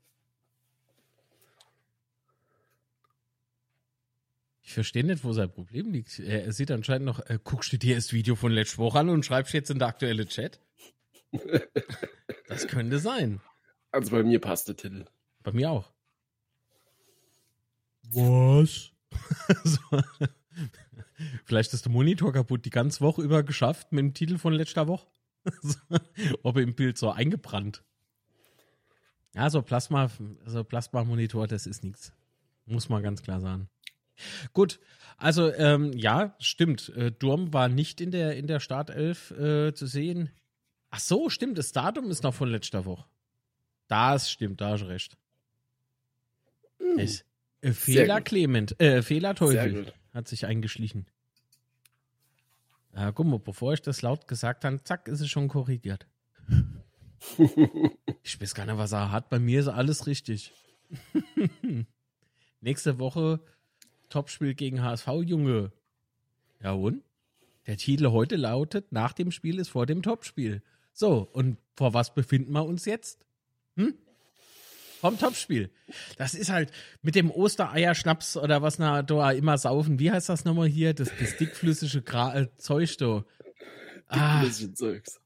Ich 4.63 4.73
verstehe 4.73 5.03
nicht, 5.03 5.23
wo 5.23 5.33
sein 5.33 5.51
Problem 5.51 5.91
liegt. 5.91 6.17
Er 6.17 6.51
sieht 6.51 6.71
anscheinend 6.71 7.05
noch, 7.05 7.19
äh, 7.29 7.37
guckst 7.43 7.71
du 7.71 7.77
dir 7.77 7.93
das 7.93 8.11
Video 8.11 8.35
von 8.35 8.51
letzter 8.51 8.79
Woche 8.79 8.97
an 8.97 9.09
und 9.09 9.23
schreibst 9.23 9.53
jetzt 9.53 9.69
in 9.69 9.77
der 9.77 9.89
aktuelle 9.89 10.25
Chat? 10.25 10.59
Das 12.47 12.67
könnte 12.67 12.99
sein. 12.99 13.41
Also 13.91 14.11
bei 14.11 14.21
mir 14.21 14.39
passt 14.39 14.67
der 14.67 14.75
Titel. 14.75 15.05
Bei 15.41 15.51
mir 15.51 15.71
auch. 15.71 15.91
Was? 18.11 18.91
so. 19.63 19.79
Vielleicht 21.45 21.73
ist 21.73 21.85
der 21.85 21.91
Monitor 21.91 22.33
kaputt, 22.33 22.65
die 22.65 22.69
ganze 22.69 23.01
Woche 23.01 23.21
über 23.21 23.43
geschafft 23.43 23.91
mit 23.91 23.99
dem 23.99 24.13
Titel 24.13 24.37
von 24.37 24.53
letzter 24.53 24.87
Woche. 24.87 25.07
Ob 26.43 26.57
im 26.57 26.75
Bild 26.75 26.97
so 26.97 27.09
eingebrannt. 27.09 27.83
Ja, 29.35 29.49
so 29.49 29.61
Plasma, 29.61 30.11
so 30.45 30.63
Plasma-Monitor, 30.63 31.47
das 31.47 31.65
ist 31.65 31.83
nichts. 31.83 32.13
Muss 32.65 32.89
man 32.89 33.01
ganz 33.01 33.23
klar 33.23 33.41
sagen. 33.41 33.67
Gut, 34.53 34.79
also 35.17 35.51
ähm, 35.53 35.91
ja, 35.93 36.35
stimmt. 36.39 36.89
Äh, 36.89 37.11
Durm 37.11 37.51
war 37.51 37.67
nicht 37.67 37.99
in 37.99 38.11
der, 38.11 38.35
in 38.37 38.47
der 38.47 38.59
Startelf 38.59 39.31
äh, 39.31 39.73
zu 39.73 39.87
sehen. 39.87 40.29
Ach 40.95 40.99
so, 40.99 41.27
stimmt, 41.27 41.57
das 41.57 41.71
Datum 41.71 42.11
ist 42.11 42.21
noch 42.21 42.35
von 42.35 42.49
letzter 42.49 42.85
Woche. 42.85 43.03
Das 43.87 44.29
stimmt, 44.29 44.61
da 44.61 44.69
hast 44.69 44.83
recht. 44.83 45.17
Hm. 46.77 46.99
Es, 46.99 47.25
äh, 47.61 47.71
Fehler. 47.71 48.21
Clement, 48.21 48.79
äh, 48.79 49.01
Fehler 49.01 49.33
Teufel 49.33 49.91
hat 50.13 50.27
sich 50.27 50.45
eingeschlichen. 50.45 51.07
Ja, 52.95 53.11
guck 53.11 53.25
mal, 53.25 53.39
bevor 53.39 53.73
ich 53.73 53.81
das 53.81 54.03
laut 54.03 54.27
gesagt 54.27 54.65
habe, 54.65 54.83
zack, 54.83 55.07
ist 55.07 55.21
es 55.21 55.29
schon 55.29 55.47
korrigiert. 55.47 56.05
Ich 58.21 58.39
weiß 58.39 58.53
gar 58.53 58.65
nicht, 58.65 58.77
was 58.77 58.91
er 58.91 59.11
hat. 59.11 59.29
Bei 59.29 59.39
mir 59.39 59.61
ist 59.61 59.69
alles 59.69 60.07
richtig. 60.07 60.53
Nächste 62.61 62.99
Woche 62.99 63.39
Topspiel 64.09 64.53
gegen 64.53 64.83
HSV, 64.83 65.07
Junge. 65.23 65.71
Ja 66.61 66.73
und? 66.73 67.01
Der 67.65 67.77
Titel 67.77 68.11
heute 68.11 68.35
lautet, 68.35 68.91
nach 68.91 69.13
dem 69.13 69.31
Spiel 69.31 69.57
ist 69.57 69.69
vor 69.69 69.85
dem 69.85 70.01
Topspiel. 70.03 70.61
So, 70.93 71.27
und 71.33 71.57
vor 71.75 71.93
was 71.93 72.13
befinden 72.13 72.51
wir 72.53 72.63
uns 72.65 72.85
jetzt? 72.85 73.25
Hm? 73.75 73.95
Vom 75.01 75.19
Topspiel. 75.19 75.69
Das 76.17 76.33
ist 76.33 76.49
halt 76.49 76.71
mit 77.01 77.15
dem 77.15 77.29
Ostereierschnaps 77.29 78.37
oder 78.37 78.61
was 78.61 78.79
na 78.79 79.01
da 79.01 79.31
immer 79.31 79.57
saufen. 79.57 79.99
Wie 79.99 80.11
heißt 80.11 80.29
das 80.29 80.45
nochmal 80.45 80.67
hier? 80.67 80.93
Das, 80.93 81.09
das 81.19 81.35
dickflüssige 81.37 82.01
Gra 82.03 82.35
äh, 82.35 82.47
Zeug 82.57 82.95
da. 82.97 83.25
Ah, 84.07 84.39
Ein 84.39 84.45
bisschen 84.47 84.75
Zeugs. 84.75 85.19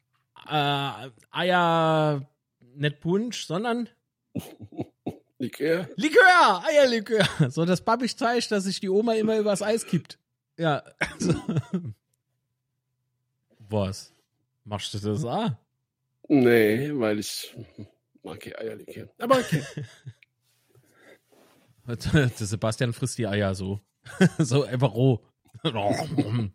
äh, 0.50 1.10
Eier, 1.32 2.28
nicht 2.76 3.00
Punsch, 3.02 3.46
sondern 3.46 3.90
Likör? 5.38 5.88
Likör, 5.96 6.64
Eierlikör. 6.66 7.28
So 7.52 7.66
das 7.66 7.82
Babisch-Zeug, 7.84 8.48
das 8.48 8.64
sich 8.64 8.80
die 8.80 8.90
Oma 8.90 9.14
immer 9.14 9.38
übers 9.38 9.62
Eis 9.62 9.86
kippt. 9.86 10.18
Ja. 10.58 10.82
Was? 13.70 14.14
Machst 14.68 14.94
du 14.94 15.00
das 15.00 15.24
auch? 15.24 15.52
Nee, 16.28 16.92
weil 16.94 17.20
ich 17.20 17.56
mag 18.22 18.42
kein 18.42 18.54
Eierlikör. 18.58 19.08
Aber 19.18 19.38
okay. 19.38 19.64
Der 22.14 22.30
Sebastian 22.30 22.92
frisst 22.92 23.18
die 23.18 23.28
Eier 23.28 23.56
so. 23.56 23.80
so 24.38 24.66
einfach 24.66 24.94
roh. 24.94 25.26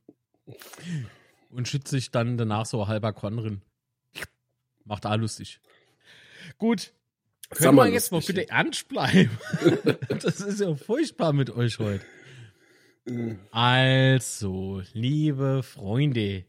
Und 1.48 1.68
schützt 1.68 1.88
sich 1.88 2.10
dann 2.10 2.36
danach 2.36 2.66
so 2.66 2.86
halber 2.86 3.14
Korn 3.14 3.38
drin. 3.38 3.62
Macht 4.84 5.06
auch 5.06 5.16
lustig. 5.16 5.58
Gut. 6.58 6.92
Können 7.48 7.76
wir 7.76 7.88
jetzt 7.88 8.12
mal 8.12 8.20
bitte 8.20 8.46
ernst 8.50 8.88
bleiben? 8.88 9.38
das 10.08 10.42
ist 10.42 10.60
ja 10.60 10.74
furchtbar 10.74 11.32
mit 11.32 11.48
euch 11.48 11.78
heute. 11.78 12.04
Hm. 13.06 13.38
Also, 13.50 14.82
liebe 14.92 15.62
Freunde 15.62 16.44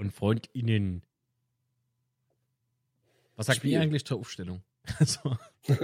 und 0.00 0.12
Freundinnen. 0.12 1.02
Was 3.36 3.46
sagt 3.46 3.58
Spiel. 3.58 3.72
ihr 3.72 3.80
eigentlich 3.80 4.04
zur 4.04 4.18
Aufstellung? 4.18 4.62
Also, 4.98 5.36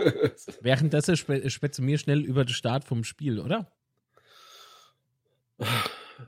währenddessen 0.62 1.16
spe 1.16 1.48
spätze 1.50 1.82
mir 1.82 1.98
schnell 1.98 2.24
über 2.24 2.44
den 2.44 2.54
Start 2.54 2.84
vom 2.84 3.04
Spiel, 3.04 3.38
oder? 3.38 3.70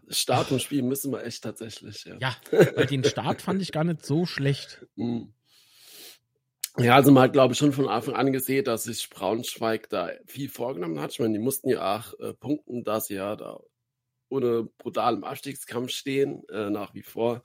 Start 0.09 0.52
und 0.52 0.62
Spiel 0.62 0.83
müssen 0.83 1.11
wir 1.11 1.25
echt 1.25 1.42
tatsächlich, 1.42 2.04
ja. 2.04 2.18
Ja, 2.21 2.37
weil 2.50 2.87
den 2.87 3.04
Start 3.04 3.40
fand 3.42 3.62
ich 3.62 3.73
gar 3.73 3.85
nicht 3.85 4.04
so 4.04 4.26
schlecht. 4.26 4.87
Hm. 4.97 5.33
Ja, 6.76 6.95
also 6.95 7.11
man 7.11 7.25
hat, 7.25 7.33
glaube 7.33 7.54
ich, 7.54 7.59
schon 7.59 7.73
von 7.73 7.88
Anfang 7.88 8.14
an 8.14 8.33
gesehen, 8.33 8.64
dass 8.64 8.85
sich 8.85 9.11
Braunschweig 9.11 9.88
da 9.88 10.11
viel 10.26 10.49
vorgenommen 10.49 11.00
hat. 11.00 11.11
Ich 11.11 11.18
meine, 11.18 11.33
die 11.33 11.42
mussten 11.42 11.68
ja 11.71 11.99
auch 11.99 12.14
äh, 12.21 12.35
punkten, 12.35 12.85
da 12.85 13.00
sie 13.00 13.14
ja 13.14 13.35
da 13.35 13.59
ohne 14.28 14.68
brutalem 14.78 15.25
Abstiegskampf 15.25 15.90
stehen, 15.90 16.49
äh, 16.50 16.71
nach 16.71 16.95
wie 16.95 17.02
vor. 17.02 17.42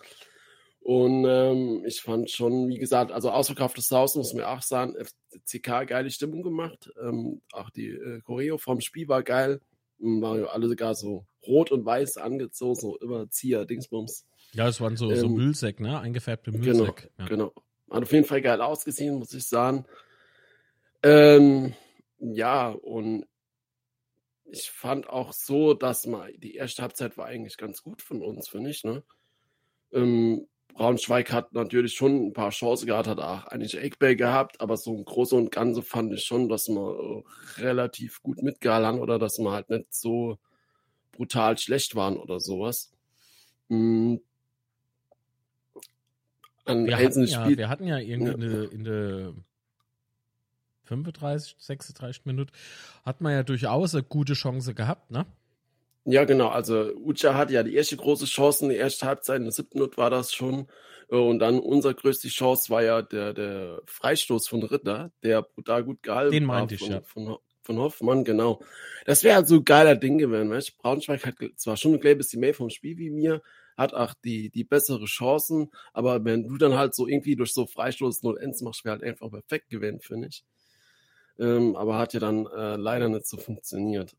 Und 0.83 1.23
ähm, 1.25 1.85
ich 1.85 2.01
fand 2.01 2.29
schon, 2.29 2.67
wie 2.67 2.77
gesagt, 2.77 3.13
also 3.13 3.31
ausverkauftes 3.31 3.89
Haus, 3.91 4.15
muss 4.15 4.33
man 4.33 4.43
auch 4.43 4.61
sagen, 4.61 4.95
FCK 5.31 5.87
geile 5.87 6.11
Stimmung 6.11 6.43
gemacht. 6.43 6.91
Ähm, 7.01 7.41
auch 7.53 7.69
die 7.69 7.87
äh, 7.87 8.19
Choreo 8.19 8.57
vom 8.57 8.81
Spiel 8.81 9.07
war 9.07 9.23
geil. 9.23 9.61
Ähm, 10.01 10.21
Waren 10.21 10.41
ja 10.41 10.47
alle 10.47 10.67
sogar 10.67 10.93
so 10.93 11.25
rot 11.47 11.71
und 11.71 11.85
weiß 11.85 12.17
angezogen, 12.17 12.75
so 12.75 12.99
Überzieher, 12.99 13.65
Dingsbums. 13.65 14.25
Ja, 14.51 14.67
es 14.67 14.81
waren 14.81 14.97
so, 14.97 15.13
so 15.15 15.27
Ähm, 15.27 15.35
Müllsäck, 15.35 15.79
ne? 15.79 16.01
Eingefärbte 16.01 16.51
Genau, 16.51 16.65
Müllsäck. 16.65 17.11
ja. 17.17 17.25
genau. 17.27 17.53
Hat 17.89 18.03
auf 18.03 18.11
jeden 18.11 18.25
Fall 18.25 18.41
geil 18.41 18.59
ausgesehen, 18.59 19.15
muss 19.15 19.33
ich 19.33 19.47
sagen. 19.47 19.85
Ähm, 21.01 21.73
ja, 22.19 22.69
und 22.71 23.25
ich 24.43 24.69
fand 24.69 25.07
auch 25.07 25.31
so, 25.31 25.73
dass 25.73 26.05
mal 26.07 26.33
die 26.33 26.55
erste 26.55 26.81
Halbzeit 26.81 27.17
war 27.17 27.27
eigentlich 27.27 27.55
ganz 27.55 27.81
gut 27.83 28.01
von 28.01 28.21
uns, 28.21 28.49
finde 28.49 28.69
ich. 28.69 28.83
Ne? 28.83 29.01
Ähm, 29.93 30.45
Braunschweig 30.73 31.31
hat 31.31 31.53
natürlich 31.53 31.93
schon 31.93 32.27
ein 32.27 32.33
paar 32.33 32.49
Chancen 32.49 32.87
gehabt, 32.87 33.07
hat 33.07 33.19
auch 33.19 33.45
eigentlich 33.45 33.77
Eckball 33.77 34.15
gehabt, 34.15 34.59
aber 34.59 34.75
so 34.77 34.95
im 34.95 35.05
Großen 35.05 35.37
und 35.37 35.51
Ganzen 35.51 35.83
fand 35.83 36.13
ich 36.13 36.23
schon, 36.23 36.49
dass 36.49 36.67
wir 36.67 37.23
äh, 37.57 37.61
relativ 37.61 38.23
gut 38.23 38.41
mitgehalten 38.41 38.99
oder 38.99 39.19
dass 39.19 39.37
wir 39.37 39.51
halt 39.51 39.69
nicht 39.69 39.93
so 39.93 40.39
brutal 41.11 41.57
schlecht 41.57 41.95
waren 41.95 42.17
oder 42.17 42.39
sowas. 42.39 42.91
An 43.69 44.19
Wir 46.65 46.97
hatten, 46.97 47.23
ja, 47.25 47.47
wir 47.57 47.69
hatten 47.69 47.87
ja 47.87 47.97
irgendwie 47.97 48.31
Ja. 48.31 48.33
in 48.35 48.41
der, 48.41 48.71
in 48.71 48.83
der 48.83 49.33
35, 50.85 51.55
36 51.59 52.25
Minuten, 52.25 52.51
hat 53.05 53.21
man 53.21 53.33
ja 53.33 53.43
durchaus 53.43 53.93
eine 53.93 54.03
gute 54.03 54.33
Chance 54.33 54.73
gehabt, 54.73 55.11
ne? 55.11 55.25
Ja, 56.05 56.25
genau. 56.25 56.50
Also 56.50 56.93
Ucha 56.95 57.36
hatte 57.36 57.53
ja 57.53 57.63
die 57.63 57.75
erste 57.75 57.95
große 57.95 58.25
Chance 58.25 58.65
in 58.65 58.69
der 58.69 58.79
ersten 58.79 59.05
Halbzeit, 59.05 59.38
in 59.38 59.43
der 59.43 59.53
siebten 59.53 59.79
Minute 59.79 59.98
war 59.98 60.10
das 60.10 60.33
schon. 60.33 60.67
Äh, 61.10 61.15
Und 61.15 61.39
dann 61.39 61.60
unsere 61.60 61.95
größte 61.95 62.27
Chance 62.27 62.69
war 62.69 62.83
ja 62.83 63.01
der, 63.01 63.33
der 63.33 63.81
Freistoß 63.86 64.48
von 64.48 64.63
Ritter, 64.63 65.12
der 65.24 65.41
brutal 65.41 65.83
gut 65.83 66.03
gehalten 66.03 66.31
Den 66.31 66.48
war 66.48 66.60
meinte 66.60 66.75
ich, 66.75 66.81
von, 66.81 66.91
ja. 66.91 67.01
von, 67.03 67.38
von 67.62 67.77
Hoffmann, 67.77 68.25
genau. 68.25 68.62
Das 69.05 69.24
wäre 69.24 69.36
halt 69.36 69.48
so 69.48 69.55
ein 69.55 69.65
geiler 69.65 69.95
Ding 69.95 70.17
gewesen, 70.17 70.50
weißt? 70.50 70.77
Braunschweig 70.79 71.25
hat 71.25 71.36
zwar 71.55 71.77
schon 71.77 71.93
ein 71.93 72.00
kleines 72.01 72.25
bisschen 72.25 72.41
mehr 72.41 72.53
vom 72.53 72.69
Spiel 72.69 72.98
wie 72.98 73.10
mir, 73.10 73.41
hat 73.77 73.93
auch 73.93 74.13
die, 74.25 74.50
die 74.50 74.65
bessere 74.65 75.05
Chancen, 75.05 75.72
aber 75.93 76.24
wenn 76.25 76.43
du 76.43 76.57
dann 76.57 76.75
halt 76.75 76.93
so 76.93 77.07
irgendwie 77.07 77.36
durch 77.38 77.53
so 77.53 77.65
Freistoß 77.65 78.24
0 78.24 78.38
Ends 78.39 78.62
machst, 78.62 78.83
wäre 78.83 78.95
halt 78.95 79.03
einfach 79.03 79.29
perfekt 79.29 79.69
gewesen, 79.69 80.01
finde 80.01 80.27
ich. 80.27 80.43
Ähm, 81.39 81.75
aber 81.75 81.98
hat 81.98 82.13
ja 82.13 82.19
dann 82.19 82.45
äh, 82.45 82.75
leider 82.75 83.10
nicht 83.10 83.25
so 83.25 83.38
funktioniert. 83.38 84.15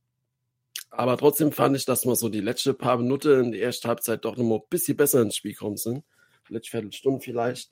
Aber 0.96 1.16
trotzdem 1.16 1.52
fand 1.52 1.76
ich, 1.76 1.84
dass 1.84 2.06
wir 2.06 2.14
so 2.16 2.28
die 2.28 2.40
letzte 2.40 2.72
paar 2.74 2.98
Minuten 2.98 3.46
in 3.46 3.52
der 3.52 3.62
ersten 3.62 3.88
Halbzeit 3.88 4.24
doch 4.24 4.36
noch 4.36 4.44
mal 4.44 4.56
ein 4.56 4.68
bisschen 4.70 4.96
besser 4.96 5.22
ins 5.22 5.36
Spiel 5.36 5.52
gekommen 5.52 5.76
sind. 5.76 6.04
Letzte 6.48 6.70
Viertelstunde 6.70 7.20
vielleicht. 7.20 7.70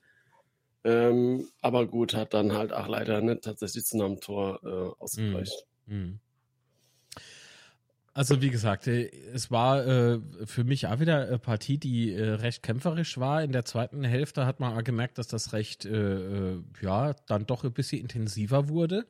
Ähm, 0.85 1.49
aber 1.61 1.87
gut, 1.87 2.15
hat 2.15 2.35
dann 2.35 2.53
halt 2.53 2.73
auch 2.73 2.89
leider 2.89 3.21
nicht 3.21 3.43
tatsächlich 3.45 3.85
zu 3.85 4.03
einem 4.03 4.21
Tor 4.21 4.61
äh, 4.65 5.01
ausgereicht. 5.03 5.67
Mm, 5.87 6.15
Also 8.15 8.43
wie 8.43 8.51
gesagt, 8.51 8.87
äh, 8.89 9.09
es 9.33 9.51
war 9.51 9.87
äh, 9.87 10.21
für 10.45 10.65
mich 10.65 10.87
auch 10.89 10.99
wieder 11.01 11.27
eine 11.29 11.39
Partie, 11.39 11.79
die 11.79 12.13
äh, 12.13 12.31
recht 12.31 12.63
kämpferisch 12.63 13.19
war. 13.19 13.43
In 13.43 13.53
der 13.53 13.65
zweiten 13.65 14.05
Hälfte 14.05 14.45
hat 14.45 14.61
man 14.61 14.77
auch 14.77 14.85
gemerkt, 14.85 15.19
dass 15.19 15.29
das 15.29 15.53
recht, 15.53 15.85
äh, 15.87 16.55
äh, 16.55 16.63
ja, 16.83 17.15
dann 17.27 17.47
doch 17.47 17.65
ein 17.65 17.73
bisschen 17.73 18.01
intensiver 18.01 18.69
wurde. 18.69 19.07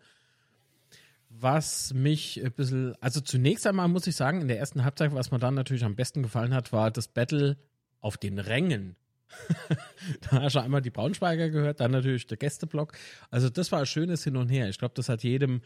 Was 1.39 1.93
mich 1.95 2.43
ein 2.45 2.53
bisschen, 2.53 2.95
also 3.01 3.21
zunächst 3.21 3.67
einmal 3.67 3.89
muss 3.89 4.07
ich 4.07 4.17
sagen, 4.17 4.43
in 4.43 4.49
der 4.49 4.59
ersten 4.59 4.85
Halbzeit, 4.85 5.15
was 5.15 5.31
mir 5.31 5.39
dann 5.39 5.55
natürlich 5.55 5.85
am 5.85 5.97
besten 5.97 6.23
gefallen 6.23 6.55
hat, 6.55 6.73
war 6.73 6.91
das 6.91 7.09
Battle 7.09 7.57
auf 8.01 8.17
den 8.17 8.39
Rängen 8.39 8.97
da 10.31 10.43
hast 10.43 10.57
du 10.57 10.61
einmal 10.61 10.83
die 10.83 10.91
Braunschweiger 10.91 11.51
gehört, 11.51 11.81
dann 11.81 11.91
natürlich 11.91 12.27
der 12.27 12.37
Gästeblock. 12.37 12.93
Also 13.31 13.49
das 13.49 13.73
war 13.73 13.81
ein 13.81 13.87
schönes 13.87 14.25
Hin 14.25 14.37
und 14.37 14.49
Her. 14.49 14.69
Ich 14.69 14.79
glaube, 14.79 14.95
das 14.95 15.09
hat 15.09 15.23
jedem 15.23 15.63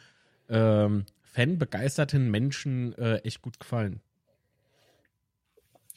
ähm, 0.49 1.04
fanbegeisterten 1.23 2.30
Menschen 2.30 2.96
äh, 2.99 3.16
echt 3.18 3.42
gut 3.42 3.58
gefallen. 3.58 4.00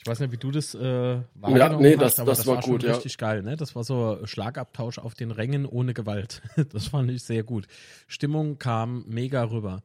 Ich 0.01 0.08
weiß 0.08 0.22
nicht, 0.22 0.32
wie 0.32 0.38
du 0.38 0.50
das 0.50 0.74
äh, 0.75 0.79
wahrgenommen 0.79 1.58
ja, 1.58 1.77
nee, 1.77 1.98
hast, 1.98 2.01
das, 2.01 2.20
aber 2.20 2.32
das, 2.32 2.38
das 2.39 2.48
war, 2.48 2.56
war 2.56 2.63
gut, 2.63 2.84
schon 2.84 2.91
richtig 2.91 3.18
geil. 3.18 3.44
Ne? 3.44 3.58
Das 3.58 3.75
war 3.75 3.84
so 3.84 4.20
Schlagabtausch 4.24 4.98
auf 4.98 5.13
den 5.13 5.32
Rängen 5.32 5.65
ohne 5.65 5.94
Gewalt. 5.94 6.41
das 6.72 6.88
fand 6.88 7.12
ich 7.12 7.24
sehr 7.24 7.44
gut. 7.44 7.68
Stimmung 8.08 8.58
kam 8.60 9.03
mega 9.08 9.44
rüber. 9.44 9.84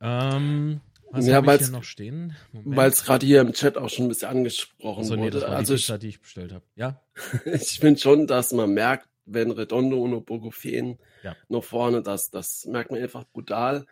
Ähm, 0.00 0.80
was 1.10 1.26
ja, 1.26 1.36
habe 1.36 1.54
ich 1.54 1.60
hier 1.60 1.68
noch 1.68 1.84
stehen? 1.84 2.34
Weil 2.52 2.88
es 2.88 3.04
gerade 3.04 3.26
hier 3.26 3.42
im 3.42 3.52
Chat 3.52 3.76
auch 3.76 3.90
schon 3.90 4.06
ein 4.06 4.08
bisschen 4.08 4.30
angesprochen 4.30 5.00
also, 5.00 5.16
nee, 5.16 5.24
wurde. 5.24 5.46
also 5.46 5.74
die 5.74 5.80
Pizza, 5.80 5.98
die 5.98 6.08
ich 6.08 6.20
bestellt 6.20 6.52
habe. 6.52 6.64
Ja. 6.74 7.02
ich 7.44 7.78
finde 7.78 8.00
schon, 8.00 8.26
dass 8.26 8.52
man 8.52 8.72
merkt, 8.72 9.06
wenn 9.26 9.50
Redondo 9.50 10.02
und 10.02 10.24
Bogo 10.24 10.50
fehlen 10.50 10.98
ja. 11.22 11.36
noch 11.48 11.64
vorne, 11.64 12.02
das, 12.02 12.30
das 12.30 12.64
merkt 12.64 12.90
man 12.90 13.02
einfach 13.02 13.24
brutal. 13.24 13.84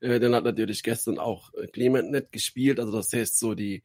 Äh, 0.00 0.18
dann 0.18 0.34
hat 0.34 0.44
natürlich 0.44 0.82
gestern 0.82 1.18
auch 1.18 1.54
äh, 1.54 1.68
Clement 1.68 2.10
nicht 2.10 2.32
gespielt. 2.32 2.80
Also 2.80 2.90
das 2.90 3.12
heißt 3.12 3.38
so 3.38 3.54
die 3.54 3.84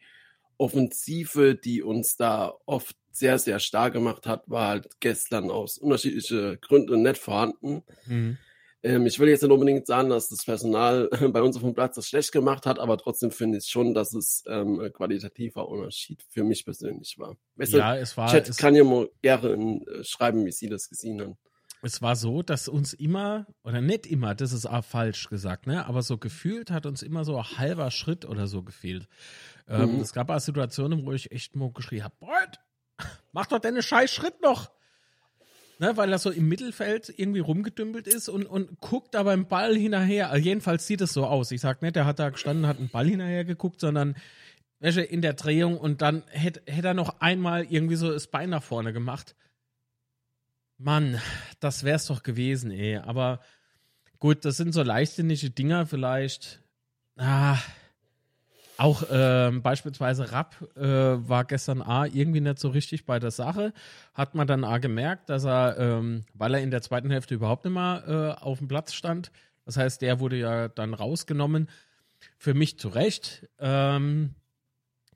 Offensive, 0.58 1.56
die 1.56 1.82
uns 1.82 2.16
da 2.16 2.54
oft 2.66 2.96
sehr, 3.12 3.40
sehr 3.40 3.60
stark 3.60 3.94
gemacht 3.94 4.28
hat, 4.28 4.44
war 4.48 4.68
halt 4.70 4.90
gestern 5.00 5.50
aus 5.50 5.78
unterschiedlichen 5.78 6.60
Gründen 6.62 7.02
nicht 7.02 7.18
vorhanden. 7.18 7.84
Mhm. 8.06 8.38
Ähm, 8.86 9.08
ich 9.08 9.18
will 9.20 9.30
jetzt 9.30 9.42
nicht 9.42 9.52
unbedingt 9.52 9.88
sagen, 9.88 10.10
dass 10.10 10.30
das 10.30 10.46
Personal 10.46 11.10
bei 11.32 11.42
uns 11.42 11.56
auf 11.56 11.64
dem 11.64 11.74
Platz 11.74 11.96
das 11.96 12.08
schlecht 12.08 12.32
gemacht 12.32 12.68
hat, 12.68 12.78
aber 12.78 12.98
trotzdem 12.98 13.32
finde 13.32 13.58
ich 13.58 13.66
schon, 13.66 13.94
dass 13.96 14.14
es 14.14 14.44
ähm, 14.48 14.80
ein 14.80 14.94
qualitativer 14.94 15.68
Unterschied 15.68 16.24
für 16.30 16.44
mich 16.44 16.66
persönlich 16.66 17.16
war. 17.18 17.36
Weißt 17.56 17.74
ja, 17.74 17.96
es 17.96 18.16
war. 18.16 18.30
Chat 18.30 18.48
es 18.48 18.58
kann 18.58 18.76
ja 18.76 18.84
mal 18.84 19.10
gerne 19.24 19.82
äh, 19.88 20.04
schreiben, 20.04 20.46
wie 20.46 20.52
Sie 20.52 20.70
das 20.70 20.88
gesehen 20.88 21.20
haben. 21.20 21.38
Es 21.86 22.02
war 22.02 22.16
so, 22.16 22.42
dass 22.42 22.68
uns 22.68 22.94
immer, 22.94 23.46
oder 23.64 23.80
nicht 23.80 24.08
immer, 24.08 24.34
das 24.34 24.54
ist 24.54 24.66
auch 24.66 24.84
falsch 24.84 25.30
gesagt, 25.30 25.68
ne? 25.68 25.86
aber 25.86 26.02
so 26.02 26.18
gefühlt 26.18 26.72
hat 26.72 26.88
uns 26.88 27.04
immer 27.04 27.24
so 27.24 27.38
ein 27.38 27.58
halber 27.58 27.92
Schritt 27.92 28.26
oder 28.26 28.48
so 28.48 28.64
gefehlt. 28.64 29.08
Ähm, 29.68 29.96
mhm. 29.96 30.02
Es 30.02 30.12
gab 30.12 30.32
auch 30.32 30.40
Situationen, 30.40 31.06
wo 31.06 31.12
ich 31.12 31.32
echt 31.32 31.56
mal 31.56 31.72
geschrien 31.72 32.04
habe, 32.04 32.16
mach 33.34 33.46
doch 33.46 33.60
deine 33.60 33.84
scheiß 33.84 34.12
Schritt 34.12 34.42
noch. 34.42 34.72
Ne, 35.78 35.98
weil 35.98 36.10
er 36.10 36.20
so 36.20 36.32
im 36.32 36.48
Mittelfeld 36.48 37.14
irgendwie 37.18 37.42
rumgedümpelt 37.42 38.08
ist 38.08 38.30
und, 38.30 38.46
und 38.46 38.80
guckt 38.80 39.14
aber 39.14 39.34
im 39.34 39.46
Ball 39.46 39.76
hinterher. 39.76 40.30
Also 40.30 40.46
jedenfalls 40.46 40.88
sieht 40.88 41.02
es 41.02 41.12
so 41.12 41.26
aus. 41.26 41.52
Ich 41.52 41.60
sag 41.60 41.82
nicht, 41.82 41.98
der 41.98 42.06
hat 42.06 42.18
da 42.18 42.30
gestanden, 42.30 42.66
hat 42.66 42.78
einen 42.78 42.88
Ball 42.88 43.06
hinterher 43.06 43.44
geguckt, 43.44 43.82
sondern 43.82 44.16
in 44.80 45.22
der 45.22 45.34
Drehung 45.34 45.78
und 45.78 46.02
dann 46.02 46.24
hätte 46.30 46.62
hätt 46.66 46.86
er 46.86 46.94
noch 46.94 47.20
einmal 47.20 47.66
irgendwie 47.66 47.96
so 47.96 48.10
das 48.10 48.28
Bein 48.28 48.52
nach 48.52 48.64
vorne 48.64 48.94
gemacht. 48.94 49.36
Mann, 50.78 51.20
das 51.60 51.84
wär's 51.84 52.08
doch 52.08 52.24
gewesen, 52.24 52.72
ey. 52.72 52.98
Aber 52.98 53.40
gut, 54.20 54.46
das 54.46 54.58
sind 54.58 54.74
so 54.74 54.84
leichtsinnige 54.84 55.50
Dinger 55.50 55.86
vielleicht. 55.86 56.62
Ah, 57.18 57.58
auch 58.78 59.04
ähm, 59.10 59.62
beispielsweise 59.62 60.34
Rapp 60.34 60.56
äh, 60.76 60.82
war 60.84 61.46
gestern 61.46 61.82
A 61.82 62.06
irgendwie 62.06 62.42
nicht 62.42 62.60
so 62.60 62.70
richtig 62.70 63.06
bei 63.06 63.20
der 63.20 63.32
Sache. 63.32 63.74
Hat 64.14 64.36
man 64.36 64.48
dann 64.48 64.66
A 64.66 64.80
gemerkt, 64.80 65.30
dass 65.30 65.46
er, 65.46 65.78
ähm, 65.80 66.26
weil 66.34 66.56
er 66.56 66.62
in 66.62 66.72
der 66.72 66.82
zweiten 66.82 67.10
Hälfte 67.10 67.36
überhaupt 67.36 67.64
nicht 67.64 67.74
mehr 67.74 68.04
äh, 68.40 68.44
auf 68.44 68.60
dem 68.60 68.68
Platz 68.68 68.94
stand, 68.94 69.32
das 69.66 69.78
heißt, 69.78 70.02
der 70.02 70.20
wurde 70.20 70.38
ja 70.38 70.68
dann 70.68 70.94
rausgenommen. 70.94 71.70
Für 72.38 72.54
mich 72.54 72.80
zu 72.80 72.88
Recht, 72.90 73.48
ähm, 73.60 74.36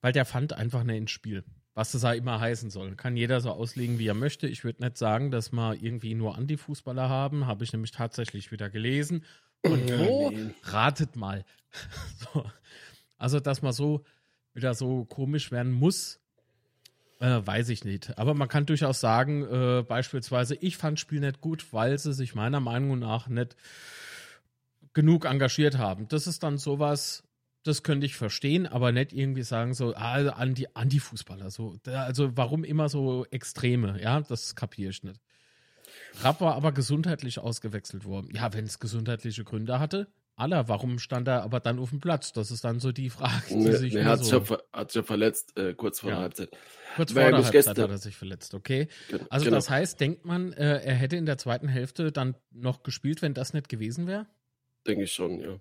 weil 0.01 0.11
der 0.11 0.25
fand 0.25 0.53
einfach 0.53 0.83
nicht 0.83 0.97
ins 0.97 1.11
Spiel. 1.11 1.43
Was 1.79 1.93
das 1.93 2.01
ja 2.01 2.11
immer 2.11 2.41
heißen 2.41 2.69
soll. 2.71 2.97
Kann 2.97 3.15
jeder 3.15 3.39
so 3.39 3.51
auslegen, 3.51 3.99
wie 3.99 4.07
er 4.07 4.13
möchte. 4.13 4.49
Ich 4.49 4.65
würde 4.65 4.83
nicht 4.83 4.97
sagen, 4.97 5.31
dass 5.31 5.53
wir 5.53 5.81
irgendwie 5.81 6.13
nur 6.13 6.37
Anti-Fußballer 6.37 7.07
haben. 7.07 7.47
Habe 7.47 7.63
ich 7.63 7.71
nämlich 7.71 7.91
tatsächlich 7.91 8.51
wieder 8.51 8.69
gelesen. 8.69 9.23
Und 9.61 9.89
wo? 9.89 10.33
Ratet 10.63 11.15
mal. 11.15 11.45
so. 12.33 12.43
Also, 13.17 13.39
dass 13.39 13.61
man 13.61 13.71
so 13.71 14.03
wieder 14.53 14.73
so 14.73 15.05
komisch 15.05 15.53
werden 15.53 15.71
muss, 15.71 16.19
äh, 17.21 17.39
weiß 17.45 17.69
ich 17.69 17.85
nicht. 17.85 18.17
Aber 18.17 18.33
man 18.33 18.49
kann 18.49 18.65
durchaus 18.65 18.99
sagen, 18.99 19.45
äh, 19.45 19.81
beispielsweise, 19.81 20.55
ich 20.55 20.75
fand 20.75 20.97
das 20.97 20.99
Spiel 20.99 21.21
nicht 21.21 21.39
gut, 21.39 21.71
weil 21.71 21.97
sie 21.97 22.11
sich 22.11 22.35
meiner 22.35 22.59
Meinung 22.59 22.99
nach 22.99 23.29
nicht 23.29 23.55
genug 24.93 25.23
engagiert 25.23 25.77
haben. 25.77 26.09
Das 26.09 26.27
ist 26.27 26.43
dann 26.43 26.57
sowas, 26.57 27.23
das 27.63 27.83
könnte 27.83 28.05
ich 28.05 28.15
verstehen, 28.15 28.67
aber 28.67 28.91
nicht 28.91 29.13
irgendwie 29.13 29.43
sagen 29.43 29.73
so, 29.73 29.93
ah, 29.95 30.15
Anti, 30.29 30.67
Anti-Fußballer. 30.73 31.51
So, 31.51 31.75
also 31.85 32.35
warum 32.35 32.63
immer 32.63 32.89
so 32.89 33.25
Extreme, 33.31 34.01
ja, 34.01 34.21
das 34.21 34.55
kapiere 34.55 34.91
ich 34.91 35.03
nicht. 35.03 35.19
Rapp 36.21 36.41
war 36.41 36.55
aber 36.55 36.71
gesundheitlich 36.71 37.39
ausgewechselt 37.39 38.05
worden. 38.05 38.29
Ja, 38.33 38.53
wenn 38.53 38.65
es 38.65 38.79
gesundheitliche 38.79 39.43
Gründe 39.43 39.79
hatte, 39.79 40.07
aller. 40.39 40.67
Warum 40.67 40.99
stand 40.99 41.27
er 41.27 41.43
aber 41.43 41.59
dann 41.59 41.79
auf 41.79 41.89
dem 41.89 41.99
Platz? 41.99 42.33
Das 42.33 42.51
ist 42.51 42.63
dann 42.63 42.79
so 42.79 42.91
die 42.91 43.09
Frage, 43.09 43.43
die 43.49 43.71
sich 43.73 43.93
nee, 43.93 44.03
hat, 44.03 44.23
so 44.23 44.39
sich 44.39 44.49
ja, 44.49 44.57
hat 44.73 44.91
sich 44.91 45.01
ja 45.01 45.03
verletzt, 45.03 45.57
äh, 45.57 45.73
kurz 45.73 45.99
vor 45.99 46.09
ja. 46.09 46.15
der 46.15 46.23
Halbzeit. 46.23 46.49
Kurz 46.95 47.11
vor 47.11 47.21
der 47.21 47.33
Halbzeit 47.33 47.51
gestern. 47.51 47.77
hat 47.77 47.89
er 47.89 47.97
sich 47.97 48.15
verletzt, 48.15 48.53
okay. 48.53 48.87
Also 49.29 49.45
genau. 49.45 49.57
das 49.57 49.69
heißt, 49.69 49.99
denkt 49.99 50.25
man, 50.25 50.53
äh, 50.53 50.81
er 50.81 50.95
hätte 50.95 51.17
in 51.17 51.25
der 51.25 51.37
zweiten 51.37 51.67
Hälfte 51.67 52.11
dann 52.11 52.35
noch 52.51 52.83
gespielt, 52.83 53.21
wenn 53.21 53.33
das 53.33 53.53
nicht 53.53 53.69
gewesen 53.69 54.07
wäre? 54.07 54.25
Denke 54.87 55.03
ich 55.03 55.11
schon, 55.11 55.39
ja. 55.39 55.59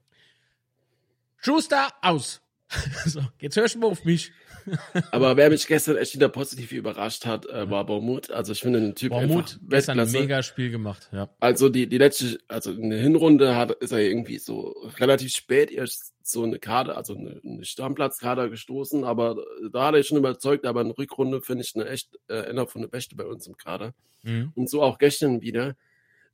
Schuster, 1.40 1.88
aus! 2.02 2.40
so, 3.06 3.20
jetzt 3.40 3.56
hörst 3.56 3.76
du 3.76 3.78
mal 3.78 3.86
auf 3.86 4.04
mich. 4.04 4.32
Aber 5.12 5.36
wer 5.36 5.48
mich 5.48 5.66
gestern 5.66 5.96
echt 5.96 6.14
wieder 6.14 6.28
positiv 6.28 6.72
überrascht 6.72 7.24
hat, 7.24 7.46
äh, 7.46 7.70
war 7.70 7.86
Baumut. 7.86 8.30
Also 8.30 8.52
ich 8.52 8.60
finde 8.60 8.80
den 8.80 8.94
Typ 8.94 9.10
Baumut 9.10 9.58
einfach 9.70 9.94
hat 9.94 9.98
ein 9.98 10.12
mega 10.12 10.42
Spiel 10.42 10.70
gemacht, 10.70 11.08
ja. 11.12 11.30
Also 11.40 11.70
die, 11.70 11.88
die 11.88 11.96
letzte, 11.96 12.38
also 12.48 12.72
in 12.72 12.90
der 12.90 12.98
Hinrunde 12.98 13.56
hat, 13.56 13.70
ist 13.70 13.92
er 13.92 14.00
irgendwie 14.00 14.38
so 14.38 14.74
relativ 14.98 15.32
spät 15.32 15.70
erst 15.70 16.12
so 16.22 16.42
eine 16.42 16.58
Karte, 16.58 16.96
also 16.96 17.16
eine, 17.16 17.40
eine 17.42 17.64
Stammplatzkader 17.64 18.50
gestoßen, 18.50 19.04
aber 19.04 19.42
da 19.72 19.86
hat 19.86 19.94
er 19.94 20.02
schon 20.02 20.18
überzeugt, 20.18 20.66
aber 20.66 20.82
in 20.82 20.88
der 20.88 20.98
Rückrunde 20.98 21.40
finde 21.40 21.64
ich 21.64 21.74
eine 21.74 21.88
echt 21.88 22.18
äh, 22.28 22.42
einer 22.42 22.66
von 22.66 22.82
der 22.82 22.88
Beste 22.88 23.16
bei 23.16 23.24
uns 23.24 23.46
im 23.46 23.56
Kader. 23.56 23.94
Mhm. 24.22 24.52
Und 24.54 24.68
so 24.68 24.82
auch 24.82 24.98
gestern 24.98 25.40
wieder. 25.40 25.74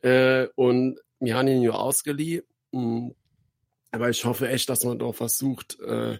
Äh, 0.01 0.49
und 0.57 0.99
wir 1.21 1.37
haben 1.37 1.47
ihn 1.47 1.63
ja 1.63 1.73
ausgeliehen. 1.73 2.43
Hm, 2.73 3.15
aber 3.95 4.11
ich 4.11 4.25
hoffe 4.25 4.49
echt, 4.49 4.69
dass 4.69 4.85
man 4.85 4.99
doch 4.99 5.15
versucht, 5.15 5.79
äh, 5.81 6.19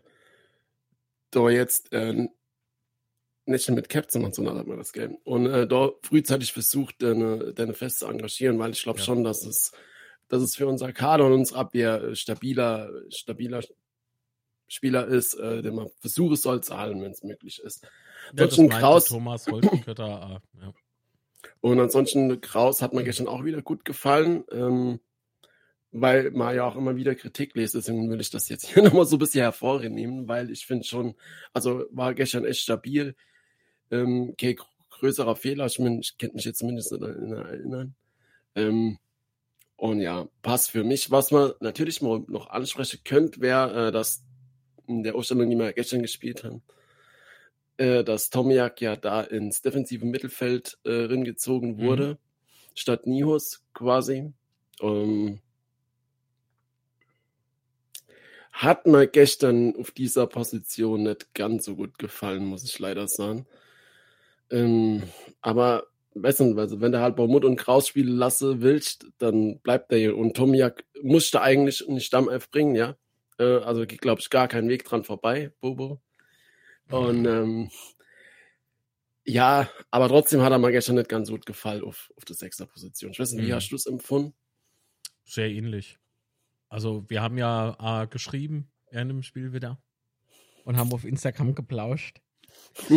da 1.31 1.51
jetzt 1.51 1.93
äh, 1.93 2.29
nicht 3.47 3.71
mit 3.71 3.89
Cap 3.89 4.11
zu 4.11 4.21
machen, 4.21 4.33
sondern 4.33 4.59
hat 4.59 4.67
man 4.67 4.79
das 4.79 4.93
Game. 4.93 5.17
Und 5.25 5.47
äh, 5.47 5.67
da 5.67 5.91
frühzeitig 6.03 6.53
versucht, 6.53 7.03
deine, 7.03 7.53
deine 7.53 7.75
Fest 7.75 7.99
zu 7.99 8.07
engagieren, 8.07 8.59
weil 8.59 8.71
ich 8.71 8.83
glaube 8.83 9.01
ja. 9.01 9.05
schon, 9.05 9.25
dass 9.25 9.45
es, 9.45 9.73
dass 10.29 10.41
es 10.41 10.57
für 10.57 10.67
unser 10.67 10.93
Kader 10.93 11.27
und 11.27 11.33
unsere 11.33 11.59
Abwehr 11.59 12.03
äh, 12.03 12.17
stabiler, 12.17 12.91
stabiler 13.11 13.63
Spieler 14.67 15.07
ist, 15.07 15.35
äh, 15.35 15.61
den 15.61 15.75
man 15.75 15.89
versuchen 16.01 16.37
soll 16.37 16.63
zu 16.63 16.79
halten, 16.79 17.03
wenn 17.03 17.13
es 17.13 17.23
möglich 17.23 17.61
ist. 17.61 17.83
Ja, 18.35 18.45
ansonsten 18.45 18.69
Kraus. 18.71 19.05
Thomas 19.07 19.47
Holzenkötter, 19.47 20.41
ja. 20.61 20.73
Und 21.61 21.81
ansonsten 21.81 22.41
Kraus 22.41 22.81
hat 22.81 22.95
mir 22.95 23.05
gestern 23.05 23.29
auch 23.29 23.45
wieder 23.45 23.61
gut 23.61 23.85
gefallen. 23.85 24.45
Ähm, 24.51 25.01
weil 25.97 26.33
man 26.33 26.57
ja 26.57 26.65
auch 26.65 26.75
immer 26.75 26.97
wieder 26.97 27.15
Kritik 27.15 27.55
liest. 27.55 27.77
Deswegen 27.77 28.11
will 28.11 28.21
ich 28.21 28.31
das 28.31 28.49
jetzt 28.49 28.67
hier 28.67 28.83
nochmal 28.85 29.07
so 29.07 29.15
ein 29.17 29.21
bisschen 29.21 29.43
hervornehmen, 29.43 30.27
weil 30.27 30.51
ich 30.51 30.67
finde 30.67 30.85
schon, 30.85 31.15
also 31.53 31.85
war 31.91 32.15
gestern 32.15 32.45
echt 32.45 32.61
stabil. 32.61 33.15
Ähm, 33.93 34.31
okay, 34.33 34.59
größerer 34.91 35.37
Fehler, 35.37 35.67
ich, 35.67 35.79
mein, 35.79 36.01
ich 36.01 36.19
könnte 36.19 36.35
mich 36.35 36.45
jetzt 36.45 36.59
zumindest 36.59 36.91
nicht 36.91 37.03
erinnern. 37.03 37.95
Ähm, 38.57 38.99
Und 39.77 40.01
ja, 40.01 40.29
passt 40.43 40.73
für 40.73 40.83
mich. 40.83 41.13
Was 41.13 41.31
man 41.31 41.53
natürlich 41.61 42.03
mal 42.03 42.25
noch 42.27 42.51
ansprechen 42.51 43.01
könnte, 43.05 43.41
wäre, 43.41 43.89
äh, 43.89 43.93
dass 43.93 44.25
in 44.89 45.05
der 45.05 45.15
Ausstellung, 45.15 45.49
die 45.49 45.57
wir 45.57 45.73
gestern 45.73 46.03
gespielt 46.03 46.43
haben, 46.43 46.63
äh, 47.77 48.03
dass 48.03 48.31
Tomiak 48.31 48.81
ja 48.81 48.97
da 48.97 49.23
ins 49.23 49.63
defensive 49.63 50.05
Mittelfeld 50.07 50.79
äh, 50.85 50.91
ringezogen 50.91 51.79
wurde, 51.79 52.15
mhm. 52.15 52.19
statt 52.75 53.07
Nihus 53.07 53.65
quasi. 53.75 54.33
Ähm, 54.81 55.41
hat 58.55 58.87
mir 58.87 59.09
gestern 59.09 59.75
auf 59.75 59.91
dieser 59.91 60.29
Position 60.29 61.03
nicht 61.03 61.35
ganz 61.35 61.65
so 61.65 61.75
gut 61.75 61.99
gefallen, 61.99 62.47
muss 62.47 62.63
ich 62.63 62.79
leider 62.79 63.09
sagen. 63.09 63.47
Ähm, 64.49 65.03
aber 65.41 65.89
du, 66.15 66.57
also 66.57 66.81
wenn 66.81 66.93
du 66.93 67.01
halt 67.01 67.17
Baumut 67.17 67.45
und 67.45 67.57
Kraus 67.57 67.89
spielen 67.89 68.17
lasse 68.17 68.63
willst, 68.63 69.09
dann 69.19 69.59
bleibt 69.59 69.91
der 69.91 69.99
hier. 69.99 70.17
Und 70.17 70.37
Tomiak 70.37 70.85
musste 71.03 71.41
eigentlich 71.41 71.87
einen 71.87 72.01
Stammelf 72.01 72.49
bringen, 72.49 72.77
ja. 72.77 72.97
Äh, 73.41 73.59
also 73.59 73.85
glaube 73.87 74.21
ich 74.21 74.31
gar 74.31 74.47
keinen 74.47 74.69
Weg 74.69 74.85
dran 74.85 75.03
vorbei, 75.03 75.51
Bobo. 75.61 76.01
Und 76.91 77.25
ähm, 77.27 77.71
ja, 79.25 79.69
aber 79.91 80.09
trotzdem 80.09 80.43
hat 80.43 80.53
er 80.53 80.59
mir 80.59 80.71
gestern 80.71 80.95
nicht 80.95 81.09
ganz 81.09 81.29
gut 81.29 81.45
gefallen 81.45 81.83
auf, 81.83 82.13
auf 82.17 82.25
der 82.25 82.37
sechster 82.37 82.67
Position. 82.67 83.11
Ich 83.11 83.19
weiß 83.19 83.33
nicht, 83.33 83.47
wie 83.47 83.51
mhm. 83.51 83.57
hast 83.57 83.71
du 83.71 83.75
es 83.75 83.87
empfunden? 83.87 84.33
Sehr 85.25 85.51
ähnlich. 85.51 85.99
Also 86.75 87.05
wir 87.07 87.23
haben 87.23 87.39
ja 87.39 88.03
äh, 88.03 88.09
geschrieben 88.09 88.69
während 88.91 89.09
dem 89.09 89.23
Spiel 89.23 89.53
wieder 89.53 89.81
und 90.65 90.77
haben 90.77 90.93
auf 90.93 91.05
Instagram 91.05 91.55
geplauscht. 91.55 92.21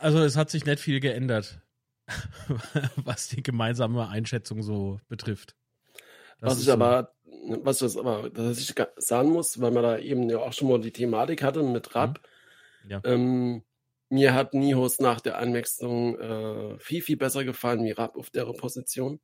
also 0.00 0.18
es 0.20 0.34
hat 0.34 0.48
sich 0.48 0.64
nicht 0.64 0.80
viel 0.80 1.00
geändert, 1.00 1.60
was 2.96 3.28
die 3.28 3.42
gemeinsame 3.42 4.08
Einschätzung 4.08 4.62
so 4.62 4.98
betrifft. 5.08 5.54
Das 6.40 6.52
was 6.52 6.60
ich 6.60 6.64
so. 6.64 6.72
aber, 6.72 7.12
was 7.62 7.80
das 7.80 7.98
aber, 7.98 8.30
dass 8.30 8.58
ich 8.58 8.74
sagen 8.96 9.28
muss, 9.28 9.60
weil 9.60 9.70
man 9.70 9.82
da 9.82 9.98
eben 9.98 10.30
ja 10.30 10.38
auch 10.38 10.54
schon 10.54 10.70
mal 10.70 10.80
die 10.80 10.92
Thematik 10.92 11.42
hatte 11.42 11.62
mit 11.62 11.94
Rap. 11.94 12.22
Mhm. 12.84 12.90
Ja. 12.90 13.00
Ähm, 13.04 13.64
mir 14.08 14.32
hat 14.32 14.54
Nihos 14.54 14.98
nach 14.98 15.20
der 15.20 15.36
Einwechslung 15.36 16.18
äh, 16.18 16.78
viel, 16.78 17.02
viel 17.02 17.18
besser 17.18 17.44
gefallen 17.44 17.84
wie 17.84 17.90
Rapp 17.90 18.16
auf 18.16 18.30
der 18.30 18.46
Position. 18.46 19.20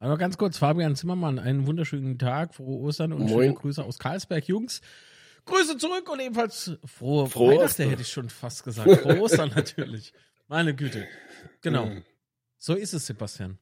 Aber 0.00 0.16
ganz 0.16 0.38
kurz, 0.38 0.58
Fabian 0.58 0.94
Zimmermann, 0.94 1.38
einen 1.38 1.66
wunderschönen 1.66 2.18
Tag, 2.18 2.54
frohe 2.54 2.78
Ostern 2.80 3.12
und 3.12 3.20
Moin. 3.20 3.30
schöne 3.30 3.54
Grüße 3.54 3.84
aus 3.84 3.98
Karlsberg, 3.98 4.46
Jungs. 4.46 4.80
Grüße 5.44 5.76
zurück 5.78 6.08
und 6.12 6.20
ebenfalls 6.20 6.72
frohe, 6.84 7.26
frohe 7.26 7.56
Weihnachten, 7.56 7.88
hätte 7.88 8.02
ich 8.02 8.08
schon 8.08 8.28
fast 8.28 8.64
gesagt. 8.64 8.90
Frohe 9.00 9.20
Ostern 9.20 9.50
natürlich. 9.54 10.12
Meine 10.46 10.74
Güte. 10.74 11.06
Genau. 11.62 11.86
Mhm. 11.86 12.04
So 12.58 12.74
ist 12.74 12.92
es, 12.92 13.06
Sebastian. 13.06 13.58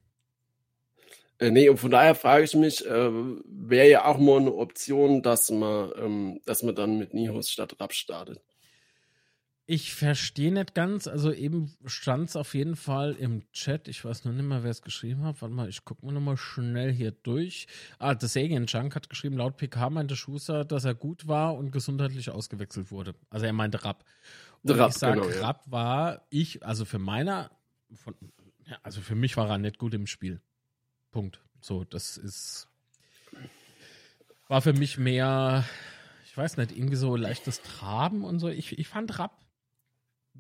Äh, 1.38 1.50
nee, 1.50 1.68
und 1.68 1.78
von 1.78 1.90
daher 1.90 2.14
frage 2.14 2.44
ich 2.44 2.54
mich, 2.54 2.84
äh, 2.86 3.10
wäre 3.44 3.88
ja 3.88 4.04
auch 4.06 4.18
mal 4.18 4.38
eine 4.38 4.54
Option, 4.54 5.22
dass 5.22 5.50
man, 5.50 5.92
ähm, 5.98 6.40
dass 6.44 6.62
man 6.62 6.74
dann 6.74 6.98
mit 6.98 7.14
Nihos 7.14 7.50
statt 7.50 7.76
Rapp 7.78 7.92
startet. 7.92 8.40
Ich 9.68 9.94
verstehe 9.94 10.52
nicht 10.52 10.74
ganz. 10.74 11.08
Also 11.08 11.32
eben 11.32 11.74
stand 11.86 12.28
es 12.28 12.36
auf 12.36 12.54
jeden 12.54 12.76
Fall 12.76 13.14
im 13.14 13.50
Chat. 13.52 13.88
Ich 13.88 14.04
weiß 14.04 14.24
noch 14.24 14.32
nicht 14.32 14.44
mehr, 14.44 14.62
wer 14.62 14.70
es 14.70 14.80
geschrieben 14.80 15.24
hat. 15.24 15.42
Warte 15.42 15.54
mal, 15.54 15.68
ich 15.68 15.84
gucke 15.84 16.06
mir 16.06 16.12
nochmal 16.12 16.36
schnell 16.36 16.92
hier 16.92 17.10
durch. 17.10 17.66
Ah, 17.98 18.14
The 18.18 18.28
Sagan 18.28 18.66
Junk 18.66 18.94
hat 18.94 19.10
geschrieben, 19.10 19.36
laut 19.36 19.56
PK 19.56 19.90
meinte 19.90 20.14
Schuster, 20.14 20.64
dass 20.64 20.84
er 20.84 20.94
gut 20.94 21.26
war 21.26 21.56
und 21.56 21.72
gesundheitlich 21.72 22.30
ausgewechselt 22.30 22.92
wurde. 22.92 23.16
Also 23.28 23.46
er 23.46 23.52
meinte 23.52 23.84
Rapp. 23.84 24.04
Und 24.62 24.70
Rapp, 24.70 24.90
ich 24.90 24.98
sage, 24.98 25.20
genau, 25.20 25.32
ja. 25.32 25.40
Rapp 25.40 25.62
war 25.66 26.22
ich, 26.30 26.64
also 26.64 26.84
für 26.84 27.00
meiner, 27.00 27.50
von, 27.92 28.14
ja, 28.66 28.78
also 28.84 29.00
für 29.00 29.16
mich 29.16 29.36
war 29.36 29.50
er 29.50 29.58
nicht 29.58 29.78
gut 29.78 29.94
im 29.94 30.06
Spiel. 30.06 30.40
Punkt. 31.10 31.40
So, 31.60 31.82
das 31.82 32.16
ist, 32.18 32.68
war 34.46 34.62
für 34.62 34.74
mich 34.74 34.96
mehr, 34.96 35.64
ich 36.24 36.36
weiß 36.36 36.56
nicht, 36.56 36.70
irgendwie 36.70 36.94
so 36.94 37.16
leichtes 37.16 37.62
Traben 37.62 38.22
und 38.22 38.38
so. 38.38 38.48
Ich, 38.48 38.78
ich 38.78 38.86
fand 38.86 39.18
Rapp 39.18 39.45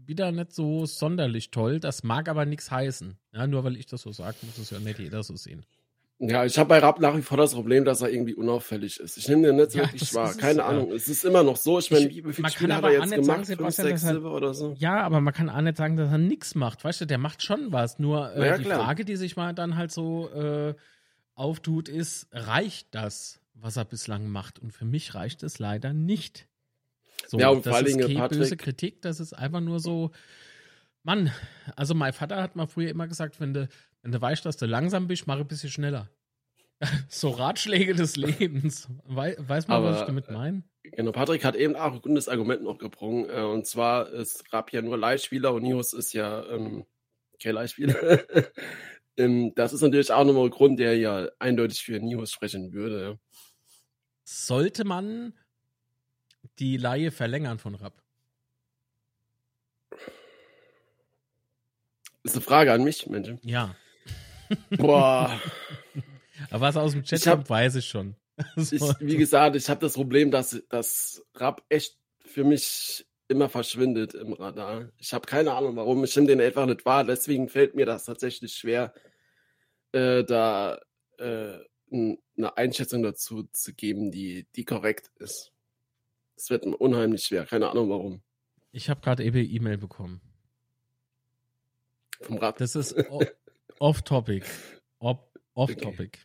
wieder 0.04 0.32
nicht 0.32 0.52
so 0.52 0.86
sonderlich 0.86 1.50
toll. 1.50 1.80
Das 1.80 2.02
mag 2.02 2.28
aber 2.28 2.44
nichts 2.44 2.70
heißen. 2.70 3.16
Ja, 3.32 3.46
nur 3.46 3.64
weil 3.64 3.76
ich 3.76 3.86
das 3.86 4.02
so 4.02 4.12
sage, 4.12 4.36
muss 4.42 4.58
es 4.58 4.70
ja 4.70 4.78
nicht 4.78 4.98
jeder 4.98 5.22
so 5.22 5.36
sehen. 5.36 5.64
Ja, 6.18 6.46
ich 6.46 6.58
habe 6.58 6.68
bei 6.70 6.78
Rapp 6.78 6.98
nach 6.98 7.14
wie 7.14 7.20
vor 7.20 7.36
das 7.36 7.52
Problem, 7.52 7.84
dass 7.84 8.00
er 8.00 8.08
irgendwie 8.08 8.34
unauffällig 8.34 9.00
ist. 9.00 9.18
Ich 9.18 9.28
nehme 9.28 9.48
den 9.48 9.56
nicht 9.56 9.74
ja, 9.74 9.82
wirklich 9.82 10.14
wahr. 10.14 10.32
Keine 10.34 10.60
es, 10.60 10.66
Ahnung. 10.66 10.88
Ja. 10.88 10.94
Es 10.94 11.08
ist 11.08 11.26
immer 11.26 11.42
noch 11.42 11.56
so. 11.56 11.78
Ich 11.78 11.90
meine, 11.90 12.08
wie 12.08 12.32
viele 12.32 12.48
Spiele 12.48 12.74
hat 12.74 12.84
er 12.84 12.92
jetzt 12.92 13.10
gemacht? 13.10 13.44
Sagen, 13.44 13.58
Fünf, 13.58 13.74
sechs, 13.74 14.02
er, 14.02 14.24
oder 14.24 14.54
so? 14.54 14.74
Ja, 14.78 15.02
aber 15.02 15.20
man 15.20 15.34
kann 15.34 15.50
auch 15.50 15.60
nicht 15.60 15.76
sagen, 15.76 15.98
dass 15.98 16.10
er 16.10 16.18
nichts 16.18 16.54
macht. 16.54 16.84
Weißt 16.84 17.02
du, 17.02 17.06
der 17.06 17.18
macht 17.18 17.42
schon 17.42 17.70
was. 17.70 17.98
Nur 17.98 18.34
äh, 18.34 18.46
ja, 18.46 18.56
die 18.56 18.64
klar. 18.64 18.82
Frage, 18.82 19.04
die 19.04 19.16
sich 19.16 19.36
mal 19.36 19.52
dann 19.52 19.76
halt 19.76 19.92
so 19.92 20.30
äh, 20.30 20.74
auftut, 21.34 21.90
ist, 21.90 22.28
reicht 22.32 22.94
das, 22.94 23.40
was 23.52 23.76
er 23.76 23.84
bislang 23.84 24.26
macht? 24.28 24.58
Und 24.58 24.72
für 24.72 24.86
mich 24.86 25.14
reicht 25.14 25.42
es 25.42 25.58
leider 25.58 25.92
nicht. 25.92 26.48
So, 27.26 27.38
ja, 27.38 27.48
und 27.48 27.66
das 27.66 27.76
vor 27.76 27.86
ist 27.86 27.98
keine 27.98 28.14
Patrick, 28.14 28.38
böse 28.38 28.56
Kritik, 28.56 29.02
das 29.02 29.20
ist 29.20 29.32
einfach 29.32 29.60
nur 29.60 29.80
so, 29.80 30.12
Mann, 31.02 31.32
also 31.76 31.94
mein 31.94 32.12
Vater 32.12 32.42
hat 32.42 32.56
mal 32.56 32.66
früher 32.66 32.90
immer 32.90 33.06
gesagt, 33.06 33.40
wenn 33.40 33.54
du, 33.54 33.68
wenn 34.02 34.12
du 34.12 34.20
weißt, 34.20 34.44
dass 34.44 34.56
du 34.56 34.66
langsam 34.66 35.06
bist, 35.06 35.26
mach 35.26 35.38
ein 35.38 35.48
bisschen 35.48 35.70
schneller. 35.70 36.10
so 37.08 37.30
Ratschläge 37.30 37.94
des 37.94 38.16
Lebens. 38.16 38.88
Wei 39.04 39.36
weiß 39.38 39.68
man, 39.68 39.78
Aber, 39.78 39.90
was 39.90 40.00
ich 40.00 40.06
damit 40.06 40.30
meine? 40.30 40.62
Genau, 40.82 41.12
Patrick 41.12 41.44
hat 41.44 41.56
eben 41.56 41.74
auch 41.74 41.94
ein 41.94 42.02
gutes 42.02 42.28
Argument 42.28 42.62
noch 42.62 42.78
gebrungen. 42.78 43.28
Äh, 43.30 43.42
und 43.42 43.66
zwar 43.66 44.10
ist 44.10 44.52
Rapp 44.52 44.72
ja 44.72 44.82
nur 44.82 44.98
Leihspieler 44.98 45.52
und 45.54 45.62
Nios 45.62 45.92
ist 45.92 46.12
ja 46.12 46.44
ähm, 46.46 46.84
kein 47.42 47.54
Leihspieler. 47.54 47.96
ähm, 49.16 49.52
das 49.54 49.72
ist 49.72 49.82
natürlich 49.82 50.12
auch 50.12 50.24
nochmal 50.24 50.44
ein 50.44 50.50
Grund, 50.50 50.78
der 50.78 50.96
ja 50.96 51.28
eindeutig 51.38 51.82
für 51.82 51.98
Nios 51.98 52.30
sprechen 52.30 52.72
würde. 52.72 53.18
Sollte 54.24 54.84
man 54.84 55.34
die 56.58 56.76
Laie 56.76 57.10
verlängern 57.10 57.58
von 57.58 57.74
Rapp? 57.74 58.02
Ist 62.22 62.34
eine 62.34 62.42
Frage 62.42 62.72
an 62.72 62.82
mich, 62.82 63.06
Mensch. 63.06 63.30
Ja. 63.42 63.76
Boah. 64.70 65.40
Aber 66.50 66.60
was 66.60 66.76
aus 66.76 66.92
dem 66.92 67.04
Chat 67.04 67.20
ich 67.20 67.28
hab, 67.28 67.38
kommt, 67.38 67.50
weiß 67.50 67.76
ich 67.76 67.86
schon. 67.86 68.16
ich, 68.56 68.82
wie 69.00 69.16
gesagt, 69.16 69.56
ich 69.56 69.68
habe 69.68 69.80
das 69.80 69.94
Problem, 69.94 70.30
dass, 70.30 70.60
dass 70.68 71.24
Rapp 71.34 71.64
echt 71.68 71.96
für 72.20 72.44
mich 72.44 73.06
immer 73.28 73.48
verschwindet 73.48 74.14
im 74.14 74.32
Radar. 74.32 74.90
Ich 74.98 75.12
habe 75.12 75.26
keine 75.26 75.54
Ahnung, 75.54 75.76
warum. 75.76 76.04
Ich 76.04 76.14
nehme 76.16 76.28
den 76.28 76.40
einfach 76.40 76.66
nicht 76.66 76.84
wahr. 76.84 77.04
Deswegen 77.04 77.48
fällt 77.48 77.74
mir 77.74 77.86
das 77.86 78.04
tatsächlich 78.04 78.54
schwer, 78.54 78.92
äh, 79.92 80.22
da 80.24 80.80
äh, 81.18 81.58
eine 81.90 82.56
Einschätzung 82.56 83.02
dazu 83.02 83.44
zu 83.44 83.74
geben, 83.74 84.10
die, 84.10 84.46
die 84.54 84.64
korrekt 84.64 85.10
ist. 85.18 85.52
Es 86.36 86.50
wird 86.50 86.66
unheimlich 86.66 87.24
schwer, 87.24 87.46
keine 87.46 87.70
Ahnung 87.70 87.88
warum. 87.90 88.22
Ich 88.72 88.90
habe 88.90 89.00
gerade 89.00 89.24
eben 89.24 89.38
E-Mail 89.38 89.78
bekommen. 89.78 90.20
Vom 92.20 92.36
Rad. 92.38 92.60
Das 92.60 92.76
ist 92.76 92.94
off-topic. 93.78 94.44
Off-topic. 94.98 96.18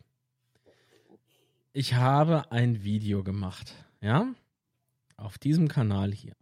Ich 1.72 1.94
habe 1.94 2.52
ein 2.52 2.84
Video 2.84 3.24
gemacht, 3.24 3.74
ja, 4.02 4.34
auf 5.16 5.38
diesem 5.38 5.68
Kanal 5.68 6.12
hier. 6.12 6.36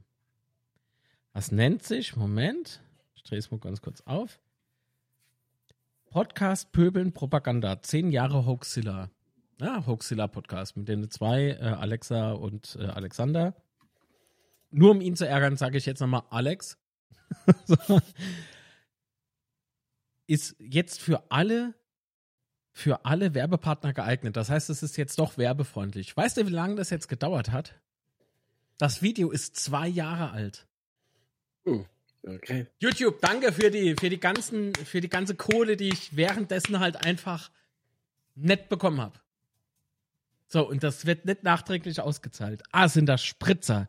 Das 1.33 1.53
nennt 1.53 1.85
sich, 1.85 2.17
Moment, 2.17 2.83
ich 3.15 3.23
drehe 3.23 3.39
es 3.39 3.53
mal 3.53 3.61
ganz 3.61 3.81
kurz 3.81 4.01
auf. 4.01 4.41
Podcast 6.11 6.73
Pöbeln 6.73 7.13
Propaganda, 7.13 7.81
zehn 7.83 8.11
Jahre 8.11 8.45
Hoaxilla. 8.45 9.11
Ja, 9.61 9.85
Hoaxilla 9.87 10.27
Podcast 10.27 10.79
mit 10.79 10.89
den 10.89 11.11
zwei, 11.11 11.51
äh, 11.51 11.59
Alexa 11.59 12.33
und 12.33 12.79
äh, 12.81 12.87
Alexander. 12.87 13.55
Nur 14.71 14.93
um 14.93 15.03
ihn 15.03 15.17
zu 15.17 15.29
ärgern, 15.29 15.59
sage 15.59 15.77
ich 15.77 15.85
jetzt 15.85 16.01
nochmal 16.01 16.23
Alex. 16.31 16.79
so. 17.67 18.01
Ist 20.27 20.57
jetzt 20.59 21.03
für 21.03 21.31
alle, 21.31 21.75
für 22.73 23.05
alle 23.05 23.35
Werbepartner 23.35 23.93
geeignet. 23.93 24.37
Das 24.37 24.49
heißt, 24.49 24.71
es 24.71 24.83
ist 24.83 24.97
jetzt 24.97 25.19
doch 25.19 25.37
werbefreundlich. 25.37 26.17
Weißt 26.17 26.39
du, 26.39 26.47
wie 26.47 26.51
lange 26.51 26.77
das 26.77 26.89
jetzt 26.89 27.09
gedauert 27.09 27.53
hat? 27.53 27.75
Das 28.79 29.03
Video 29.03 29.31
ist 29.31 29.57
zwei 29.57 29.89
Jahre 29.89 30.31
alt. 30.31 30.67
Hm. 31.65 31.85
Okay. 32.27 32.67
YouTube, 32.79 33.21
danke 33.21 33.53
für 33.53 33.71
die, 33.71 33.95
für 33.99 34.09
die 34.09 34.21
ganzen, 34.21 34.75
für 34.75 35.03
die 35.03 35.09
ganze 35.11 35.35
Kohle, 35.35 35.77
die 35.77 35.89
ich 35.89 36.17
währenddessen 36.17 36.81
halt 36.81 37.05
einfach 37.05 37.51
nett 38.35 38.71
bekommen 38.71 39.01
habe. 39.03 39.21
So, 40.53 40.69
und 40.69 40.83
das 40.83 41.07
wird 41.07 41.27
nicht 41.27 41.45
nachträglich 41.45 42.01
ausgezahlt. 42.01 42.65
Ah, 42.73 42.89
sind 42.89 43.07
das 43.07 43.23
Spritzer. 43.23 43.89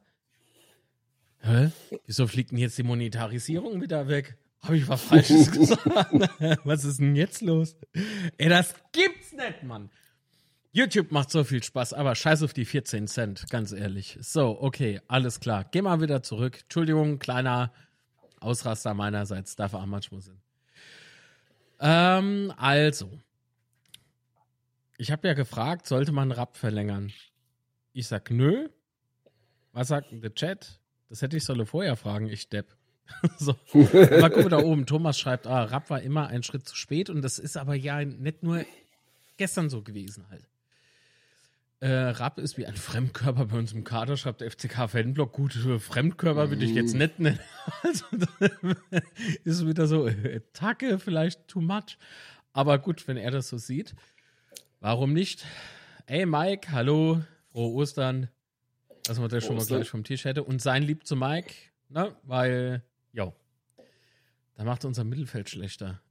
Hä? 1.39 1.71
Wieso 2.06 2.28
fliegt 2.28 2.52
denn 2.52 2.60
jetzt 2.60 2.78
die 2.78 2.84
Monetarisierung 2.84 3.82
wieder 3.82 4.08
weg? 4.08 4.38
Habe 4.62 4.78
ich 4.78 4.88
was 4.88 5.02
Falsches 5.02 5.52
gesagt? 5.52 5.89
was 6.63 6.84
ist 6.86 7.00
denn 7.00 7.15
jetzt 7.15 7.41
los? 7.41 7.76
Ey, 8.38 8.47
das 8.47 8.76
gibt's 8.91 9.34
nicht, 9.34 9.63
Mann. 9.63 9.89
YouTube 10.71 11.12
macht 11.12 11.32
so 11.32 11.43
viel 11.43 11.63
Spaß, 11.63 11.93
aber 11.93 12.13
scheiß 12.13 12.43
auf 12.43 12.54
die 12.54 12.65
14 12.65 13.08
Cent, 13.08 13.50
ganz 13.50 13.71
ehrlich. 13.71 14.19
So, 14.21 14.62
okay, 14.62 15.02
alles 15.08 15.39
klar. 15.39 15.65
Geh 15.71 15.82
mal 15.82 16.00
wieder 16.00 16.21
zurück. 16.21 16.60
Entschuldigung, 16.62 17.17
kleiner 17.17 17.74
Ausraster 18.39 18.93
meinerseits, 18.93 19.56
darf 19.56 19.74
auch 19.74 19.88
manchmal 19.88 20.21
sein. 20.21 20.39
Ähm, 21.80 22.54
also, 22.56 23.10
Ich 25.01 25.09
habe 25.09 25.27
ja 25.27 25.33
gefragt, 25.33 25.87
sollte 25.87 26.11
man 26.11 26.31
Rapp 26.31 26.57
verlängern? 26.57 27.11
Ich 27.91 28.05
sag 28.05 28.29
nö. 28.29 28.69
Was 29.73 29.87
sagt 29.87 30.09
der 30.11 30.35
Chat? 30.35 30.79
Das 31.09 31.23
hätte 31.23 31.37
ich 31.37 31.43
solle 31.43 31.65
vorher 31.65 31.95
fragen, 31.95 32.29
ich 32.29 32.49
Depp. 32.49 32.67
so. 33.39 33.55
Mal 33.73 34.29
da 34.29 34.59
oben, 34.59 34.85
Thomas 34.85 35.17
schreibt, 35.17 35.47
ah, 35.47 35.63
Rapp 35.63 35.89
war 35.89 36.03
immer 36.03 36.27
ein 36.27 36.43
Schritt 36.43 36.67
zu 36.67 36.75
spät 36.75 37.09
und 37.09 37.23
das 37.23 37.39
ist 37.39 37.57
aber 37.57 37.73
ja 37.73 38.05
nicht 38.05 38.43
nur 38.43 38.63
gestern 39.37 39.71
so 39.71 39.81
gewesen 39.81 40.29
halt. 40.29 40.47
Äh, 41.79 41.89
Rapp 41.89 42.37
ist 42.37 42.59
wie 42.59 42.67
ein 42.67 42.75
Fremdkörper 42.75 43.45
bei 43.45 43.57
uns 43.57 43.73
im 43.73 43.83
Kader, 43.83 44.17
schreibt 44.17 44.41
der 44.41 44.51
FCK 44.51 44.87
Fanblock. 44.87 45.31
Gut, 45.31 45.53
Fremdkörper 45.79 46.51
würde 46.51 46.63
ich 46.63 46.75
jetzt 46.75 46.93
nicht 46.93 47.17
nennen. 47.17 47.39
Also, 47.81 48.05
ist 49.45 49.65
wieder 49.65 49.87
so, 49.87 50.05
äh, 50.05 50.41
Tacke, 50.53 50.99
vielleicht 50.99 51.47
too 51.47 51.59
much. 51.59 51.97
Aber 52.53 52.77
gut, 52.77 53.07
wenn 53.07 53.17
er 53.17 53.31
das 53.31 53.47
so 53.47 53.57
sieht, 53.57 53.95
warum 54.82 55.13
nicht? 55.13 55.46
Ey, 56.08 56.26
Mike, 56.26 56.72
hallo, 56.72 57.22
frohe 57.52 57.72
Ostern. 57.74 58.28
Dass 59.06 59.17
man 59.17 59.30
das 59.30 59.46
schon 59.46 59.56
mal 59.56 59.65
gleich 59.65 59.89
vom 59.89 60.04
Tisch 60.04 60.26
hätte. 60.26 60.44
Und 60.44 60.62
sein 60.62 60.84
Lieb 60.84 61.08
zu 61.08 61.15
Mike, 61.15 61.54
ne, 61.89 62.15
weil, 62.24 62.84
ja, 63.13 63.34
da 64.56 64.63
macht 64.63 64.84
unser 64.86 65.04
Mittelfeld 65.04 65.50
schlechter. 65.50 66.02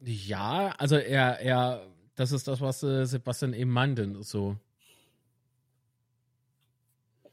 Ja, 0.00 0.74
also 0.78 0.96
er, 0.96 1.40
er 1.40 1.86
das 2.14 2.32
ist 2.32 2.48
das, 2.48 2.60
was 2.60 2.82
äh, 2.82 3.04
Sebastian 3.04 3.52
eben 3.52 3.70
meinte. 3.70 4.22
So. 4.22 4.58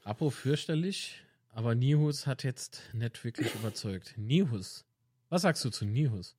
Apo 0.02 0.30
fürchterlich, 0.30 1.22
aber 1.50 1.74
Nihus 1.74 2.26
hat 2.26 2.42
jetzt 2.44 2.82
nicht 2.92 3.22
wirklich 3.24 3.54
überzeugt. 3.54 4.14
Nihus. 4.16 4.84
Was 5.28 5.42
sagst 5.42 5.64
du 5.64 5.70
zu 5.70 5.84
Nihus? 5.84 6.36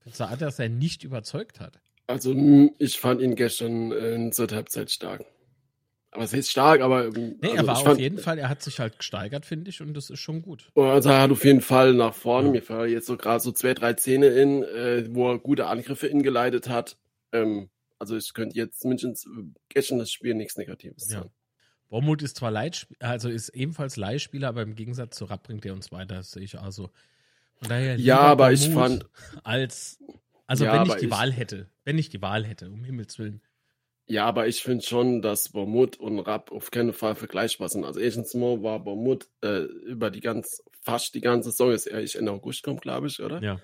Findest 0.00 0.20
du, 0.20 0.36
dass 0.36 0.58
er 0.58 0.68
nicht 0.68 1.04
überzeugt 1.04 1.60
hat? 1.60 1.80
Also, 2.08 2.34
ich 2.78 2.98
fand 2.98 3.20
ihn 3.20 3.36
gestern 3.36 3.92
in 3.92 4.32
zur 4.32 4.48
Halbzeit 4.48 4.90
stark. 4.90 5.24
Aber 6.10 6.24
es 6.24 6.32
ist 6.32 6.50
stark, 6.50 6.80
aber. 6.80 7.10
Nee, 7.10 7.34
also 7.42 7.56
er 7.56 7.66
war 7.66 7.76
auf 7.76 7.84
fand, 7.84 8.00
jeden 8.00 8.18
Fall, 8.18 8.38
er 8.38 8.48
hat 8.48 8.62
sich 8.62 8.80
halt 8.80 8.98
gesteigert, 8.98 9.44
finde 9.44 9.68
ich, 9.68 9.82
und 9.82 9.94
das 9.94 10.08
ist 10.10 10.20
schon 10.20 10.42
gut. 10.42 10.70
Also 10.74 11.10
er 11.10 11.22
hat 11.22 11.30
auf 11.30 11.44
jeden 11.44 11.60
Fall 11.60 11.92
nach 11.92 12.14
vorne. 12.14 12.48
Ja. 12.48 12.52
Mir 12.52 12.62
fallen 12.62 12.90
jetzt 12.90 13.06
so 13.06 13.16
gerade 13.16 13.40
so 13.40 13.52
zwei, 13.52 13.74
drei 13.74 13.94
Szenen 13.94 14.34
in, 14.34 14.62
äh, 14.62 15.06
wo 15.14 15.30
er 15.30 15.38
gute 15.38 15.66
Angriffe 15.66 16.06
ingeleitet 16.06 16.68
hat. 16.68 16.96
Ähm, 17.32 17.68
also 17.98 18.16
ich 18.16 18.32
könnte 18.32 18.56
jetzt 18.56 18.84
mindestens 18.84 19.26
äh, 19.26 19.44
gestern 19.68 19.98
das 19.98 20.10
Spiel 20.10 20.34
nichts 20.34 20.56
Negatives 20.56 21.10
ja. 21.10 21.18
sagen. 21.18 21.30
Bormuth 21.90 22.22
ist 22.22 22.36
zwar 22.36 22.50
Leitspieler, 22.50 22.98
also 23.00 23.28
ist 23.28 23.50
ebenfalls 23.50 23.96
Leihspieler, 23.96 24.48
aber 24.48 24.62
im 24.62 24.74
Gegensatz 24.74 25.16
zu 25.16 25.24
Rapp 25.26 25.44
bringt 25.44 25.64
er 25.64 25.72
uns 25.72 25.90
weiter, 25.92 26.16
das 26.16 26.32
sehe 26.32 26.42
ich 26.42 26.58
also. 26.58 26.90
Von 27.56 27.68
daher 27.68 27.96
ja, 27.96 28.20
aber 28.20 28.48
Bormuth 28.48 28.60
ich 28.60 28.70
fand 28.70 29.06
als 29.42 29.98
also 30.48 30.64
ja, 30.64 30.72
wenn 30.72 30.88
ich 30.88 30.94
die 30.96 31.04
ich, 31.04 31.10
Wahl 31.12 31.30
hätte, 31.32 31.68
wenn 31.84 31.98
ich 31.98 32.08
die 32.08 32.20
Wahl 32.20 32.44
hätte, 32.44 32.70
um 32.70 32.82
Himmels 32.82 33.18
willen. 33.18 33.42
Ja, 34.06 34.24
aber 34.24 34.48
ich 34.48 34.62
finde 34.62 34.84
schon, 34.84 35.20
dass 35.20 35.50
Bormuth 35.50 35.98
und 35.98 36.18
Rapp 36.20 36.50
auf 36.50 36.70
keinen 36.70 36.94
Fall 36.94 37.14
vergleichbar 37.14 37.68
sind. 37.68 37.84
Also 37.84 38.00
erstens 38.00 38.32
mal 38.32 38.62
war 38.62 38.80
Bormuth 38.80 39.28
äh, 39.42 39.64
über 39.64 40.10
die 40.10 40.20
ganz 40.20 40.62
fast 40.80 41.14
die 41.14 41.20
ganze 41.20 41.50
Saison, 41.50 41.70
ist 41.70 41.86
ehrlich 41.86 42.16
in 42.16 42.28
August 42.28 42.62
kommt, 42.62 42.80
glaube 42.80 43.08
ich, 43.08 43.22
oder? 43.22 43.42
Ja. 43.42 43.60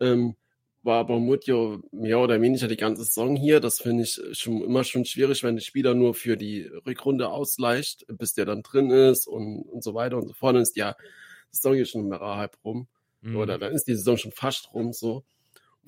Ähm, 0.00 0.36
war 0.82 1.06
Bormutio 1.06 1.82
mehr 1.92 2.18
oder 2.18 2.40
weniger 2.40 2.68
die 2.68 2.78
ganze 2.78 3.04
Saison 3.04 3.36
hier. 3.36 3.60
Das 3.60 3.78
finde 3.78 4.04
ich 4.04 4.18
schon 4.32 4.62
immer 4.62 4.84
schon 4.84 5.04
schwierig, 5.04 5.42
wenn 5.42 5.56
der 5.56 5.62
Spieler 5.62 5.92
nur 5.92 6.14
für 6.14 6.38
die 6.38 6.62
Rückrunde 6.86 7.28
ausleicht, 7.28 8.06
bis 8.08 8.32
der 8.32 8.46
dann 8.46 8.62
drin 8.62 8.90
ist 8.90 9.26
und, 9.26 9.64
und 9.64 9.84
so 9.84 9.92
weiter 9.92 10.16
und 10.16 10.26
so 10.26 10.32
fort. 10.32 10.54
Dann 10.54 10.62
ist 10.62 10.76
ja 10.76 10.96
die 11.52 11.56
Saison 11.56 11.74
hier 11.74 11.84
schon 11.84 12.08
mehr 12.08 12.20
halb 12.20 12.56
rum. 12.64 12.88
Mhm. 13.20 13.36
Oder 13.36 13.58
dann 13.58 13.72
ist 13.72 13.84
die 13.84 13.96
Saison 13.96 14.16
schon 14.16 14.32
fast 14.32 14.72
rum 14.72 14.94
so. 14.94 15.24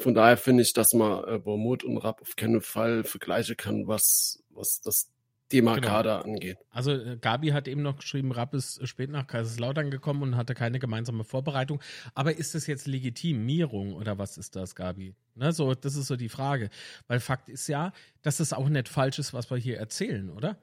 Von 0.01 0.15
daher 0.15 0.37
finde 0.37 0.63
ich, 0.63 0.73
dass 0.73 0.93
man 0.95 1.25
äh, 1.25 1.39
Bormut 1.39 1.85
und 1.85 1.99
Rapp 1.99 2.23
auf 2.23 2.37
keinen 2.37 2.61
Fall 2.61 3.05
vergleichen 3.05 3.57
kann, 3.57 3.87
was, 3.87 4.43
was 4.51 4.81
das 4.81 5.11
Thema 5.51 5.75
genau. 5.75 5.89
Kader 5.89 6.25
angeht. 6.25 6.59
Also 6.71 6.93
äh, 6.93 7.19
Gabi 7.21 7.49
hat 7.49 7.69
eben 7.69 7.83
noch 7.83 7.99
geschrieben, 7.99 8.33
Rapp 8.33 8.55
ist 8.55 8.81
äh, 8.81 8.87
spät 8.87 9.11
nach 9.11 9.27
Kaiserslautern 9.27 9.91
gekommen 9.91 10.23
und 10.23 10.37
hatte 10.37 10.55
keine 10.55 10.79
gemeinsame 10.79 11.25
Vorbereitung. 11.25 11.83
Aber 12.15 12.35
ist 12.37 12.55
das 12.55 12.67
jetzt 12.67 12.87
Legitimierung 12.87 13.95
oder 13.95 14.17
was 14.17 14.39
ist 14.39 14.57
das, 14.57 14.75
Gabi? 14.75 15.15
Ne, 15.35 15.53
so, 15.53 15.75
das 15.75 15.97
ist 15.97 16.07
so 16.07 16.17
die 16.17 16.29
Frage. 16.29 16.71
Weil 17.09 17.21
Fakt 17.21 17.49
ist 17.49 17.67
ja, 17.67 17.93
dass 18.23 18.41
es 18.41 18.53
auch 18.53 18.69
nicht 18.69 18.89
falsch 18.89 19.19
ist, 19.19 19.35
was 19.35 19.51
wir 19.51 19.59
hier 19.59 19.79
erzählen, 19.79 20.31
oder? 20.31 20.57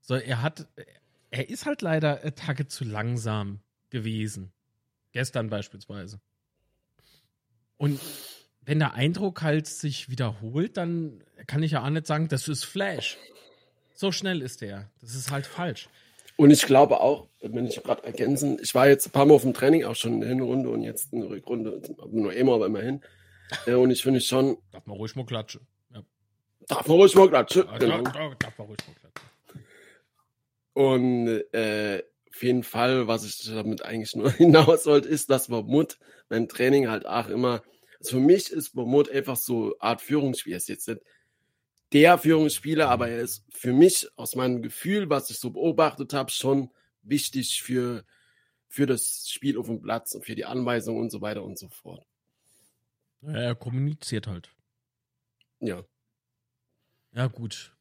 So, 0.00 0.14
er 0.14 0.42
hat, 0.42 0.68
er 1.30 1.50
ist 1.50 1.66
halt 1.66 1.82
leider 1.82 2.24
äh, 2.24 2.32
Tage 2.32 2.66
zu 2.68 2.84
langsam 2.84 3.60
gewesen. 3.90 4.52
Gestern 5.12 5.50
beispielsweise. 5.50 6.20
Und 7.76 8.00
wenn 8.66 8.78
der 8.78 8.94
Eindruck 8.94 9.42
halt 9.42 9.66
sich 9.66 10.08
wiederholt, 10.10 10.76
dann 10.76 11.22
kann 11.46 11.62
ich 11.62 11.72
ja 11.72 11.84
auch 11.84 11.90
nicht 11.90 12.06
sagen, 12.06 12.28
das 12.28 12.48
ist 12.48 12.64
Flash. 12.64 13.18
So 13.94 14.12
schnell 14.12 14.42
ist 14.42 14.60
der. 14.60 14.90
Das 15.00 15.14
ist 15.14 15.30
halt 15.30 15.46
falsch. 15.46 15.88
Und 16.36 16.50
ich 16.50 16.66
glaube 16.66 17.00
auch, 17.00 17.28
wenn 17.40 17.66
ich 17.66 17.80
gerade 17.82 18.04
ergänzen, 18.04 18.58
ich 18.60 18.74
war 18.74 18.88
jetzt 18.88 19.06
ein 19.06 19.12
paar 19.12 19.24
Mal 19.24 19.34
auf 19.34 19.42
dem 19.42 19.54
Training, 19.54 19.84
auch 19.84 19.94
schon 19.94 20.14
in 20.14 20.20
der 20.20 20.30
Hinrunde 20.30 20.68
und 20.68 20.82
jetzt 20.82 21.12
in 21.12 21.20
der 21.20 21.30
Rückrunde, 21.30 21.80
nur 22.10 22.32
einmal, 22.32 22.56
aber 22.56 22.66
immerhin. 22.66 23.02
Ja, 23.66 23.76
und 23.76 23.90
ich 23.90 24.02
finde 24.02 24.20
schon. 24.20 24.58
Darf 24.72 24.86
man 24.86 24.96
ruhig 24.96 25.14
mal 25.14 25.26
klatschen. 25.26 25.60
Ja. 25.92 26.02
Darf 26.66 26.88
man 26.88 26.96
ruhig 26.96 27.14
mal 27.14 27.28
klatschen. 27.28 27.66
Ja, 27.66 27.78
genau. 27.78 28.02
darf, 28.02 28.34
darf 28.36 28.58
man 28.58 28.66
ruhig 28.66 28.78
mal 28.86 28.94
klatschen. 28.94 29.64
Und 30.72 31.54
äh, 31.54 32.02
auf 32.34 32.42
jeden 32.42 32.64
Fall, 32.64 33.06
was 33.06 33.24
ich 33.24 33.44
damit 33.44 33.84
eigentlich 33.84 34.16
nur 34.16 34.30
hinaus 34.32 34.86
wollte, 34.86 35.08
ist, 35.08 35.30
dass 35.30 35.46
Vermut 35.46 35.98
beim 36.28 36.48
Training 36.48 36.88
halt 36.88 37.06
auch 37.06 37.28
immer, 37.28 37.62
also 38.04 38.18
für 38.18 38.22
mich 38.22 38.50
ist 38.50 38.68
Vermut 38.68 39.10
einfach 39.10 39.36
so 39.36 39.74
Art 39.78 40.02
Führungsspiel. 40.02 40.54
Es 40.54 40.64
ist 40.64 40.68
jetzt 40.68 40.88
nicht 40.88 41.00
der 41.92 42.18
Führungsspieler, 42.18 42.90
aber 42.90 43.08
er 43.08 43.20
ist 43.20 43.44
für 43.50 43.72
mich 43.72 44.08
aus 44.16 44.34
meinem 44.34 44.62
Gefühl, 44.62 45.08
was 45.08 45.30
ich 45.30 45.38
so 45.38 45.50
beobachtet 45.50 46.12
habe, 46.12 46.30
schon 46.30 46.70
wichtig 47.02 47.62
für, 47.62 48.04
für 48.68 48.86
das 48.86 49.28
Spiel 49.30 49.56
auf 49.56 49.66
dem 49.66 49.80
Platz 49.80 50.14
und 50.14 50.24
für 50.24 50.34
die 50.34 50.44
Anweisung 50.44 50.98
und 50.98 51.10
so 51.10 51.20
weiter 51.20 51.42
und 51.42 51.58
so 51.58 51.68
fort. 51.68 52.04
Er 53.22 53.54
kommuniziert 53.54 54.26
halt. 54.26 54.50
Ja. 55.60 55.82
Ja, 57.12 57.28
gut. 57.28 57.74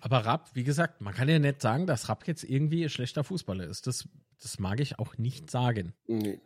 Aber 0.00 0.24
Rapp, 0.24 0.50
wie 0.54 0.64
gesagt, 0.64 1.00
man 1.00 1.14
kann 1.14 1.28
ja 1.28 1.38
nicht 1.38 1.62
sagen, 1.62 1.86
dass 1.86 2.08
Rapp 2.08 2.26
jetzt 2.26 2.42
irgendwie 2.42 2.84
ein 2.84 2.90
schlechter 2.90 3.22
Fußballer 3.22 3.66
ist. 3.66 3.86
Das, 3.86 4.08
das 4.40 4.58
mag 4.58 4.80
ich 4.80 4.98
auch 4.98 5.18
nicht 5.18 5.50
sagen. 5.50 5.94
Nee. 6.06 6.40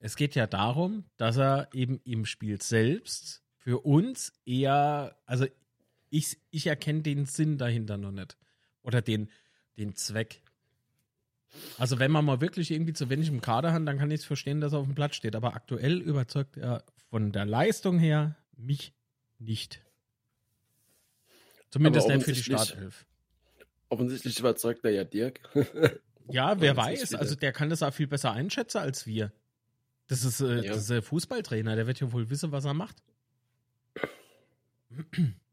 Es 0.00 0.16
geht 0.16 0.34
ja 0.34 0.46
darum, 0.46 1.04
dass 1.16 1.36
er 1.36 1.68
eben 1.72 2.00
im 2.04 2.24
Spiel 2.24 2.60
selbst 2.62 3.42
für 3.56 3.84
uns 3.84 4.32
eher, 4.44 5.16
also 5.26 5.46
ich, 6.10 6.38
ich 6.50 6.66
erkenne 6.66 7.02
den 7.02 7.26
Sinn 7.26 7.58
dahinter 7.58 7.96
noch 7.96 8.12
nicht. 8.12 8.36
Oder 8.82 9.02
den, 9.02 9.28
den 9.76 9.94
Zweck. 9.94 10.40
Also 11.78 11.98
wenn 11.98 12.10
man 12.10 12.24
mal 12.24 12.40
wirklich 12.40 12.70
irgendwie 12.70 12.92
zu 12.92 13.10
wenig 13.10 13.28
im 13.28 13.40
Kader 13.40 13.72
hat, 13.72 13.86
dann 13.86 13.98
kann 13.98 14.10
ich 14.10 14.20
es 14.20 14.26
verstehen, 14.26 14.60
dass 14.60 14.72
er 14.72 14.78
auf 14.78 14.86
dem 14.86 14.94
Platz 14.94 15.16
steht. 15.16 15.34
Aber 15.34 15.54
aktuell 15.54 15.98
überzeugt 16.00 16.56
er 16.56 16.84
von 17.10 17.32
der 17.32 17.44
Leistung 17.44 17.98
her 17.98 18.36
mich 18.56 18.92
nicht. 19.38 19.80
Zumindest 21.70 22.08
nicht 22.08 22.24
für 22.24 22.32
die 22.32 22.42
Starthilfe. 22.42 23.04
Offensichtlich 23.88 24.38
überzeugt 24.38 24.84
er 24.84 24.90
ja 24.90 25.04
Dirk. 25.04 25.40
ja, 26.28 26.60
wer 26.60 26.76
weiß. 26.76 27.14
Also 27.14 27.34
der 27.34 27.52
kann 27.52 27.70
das 27.70 27.82
auch 27.82 27.92
viel 27.92 28.06
besser 28.06 28.32
einschätzen 28.32 28.78
als 28.78 29.06
wir. 29.06 29.32
Das 30.08 30.24
ist, 30.24 30.40
äh, 30.40 30.64
ja. 30.64 30.72
das 30.72 30.82
ist 30.82 30.90
ein 30.90 31.02
Fußballtrainer, 31.02 31.76
der 31.76 31.86
wird 31.86 32.00
ja 32.00 32.10
wohl 32.12 32.28
wissen, 32.30 32.50
was 32.50 32.64
er 32.64 32.74
macht. 32.74 32.96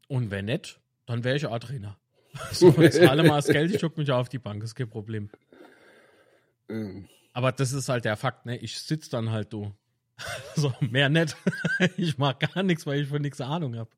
Und 0.08 0.30
wenn 0.30 0.46
nicht, 0.46 0.80
dann 1.04 1.24
wäre 1.24 1.36
ich 1.36 1.46
auch 1.46 1.58
Trainer. 1.58 1.98
So, 2.52 2.68
ich 2.82 2.92
zahle 2.92 3.22
mal 3.22 3.36
das 3.36 3.46
Geld, 3.46 3.74
ich 3.74 3.80
gucke 3.80 3.98
mich 3.98 4.10
auf 4.10 4.28
die 4.28 4.38
Bank, 4.38 4.62
ist 4.62 4.74
kein 4.74 4.90
Problem. 4.90 5.30
Mhm. 6.68 7.08
Aber 7.32 7.52
das 7.52 7.72
ist 7.72 7.88
halt 7.88 8.04
der 8.04 8.16
Fakt, 8.16 8.44
ne? 8.44 8.58
Ich 8.58 8.78
sitze 8.78 9.10
dann 9.10 9.30
halt 9.30 9.52
du. 9.52 9.72
so, 10.56 10.72
mehr 10.80 11.08
nicht. 11.08 11.36
ich 11.96 12.18
mag 12.18 12.40
gar 12.40 12.62
nichts, 12.62 12.86
weil 12.86 13.00
ich 13.00 13.08
von 13.08 13.22
nichts 13.22 13.40
Ahnung 13.40 13.76
habe. 13.76 13.90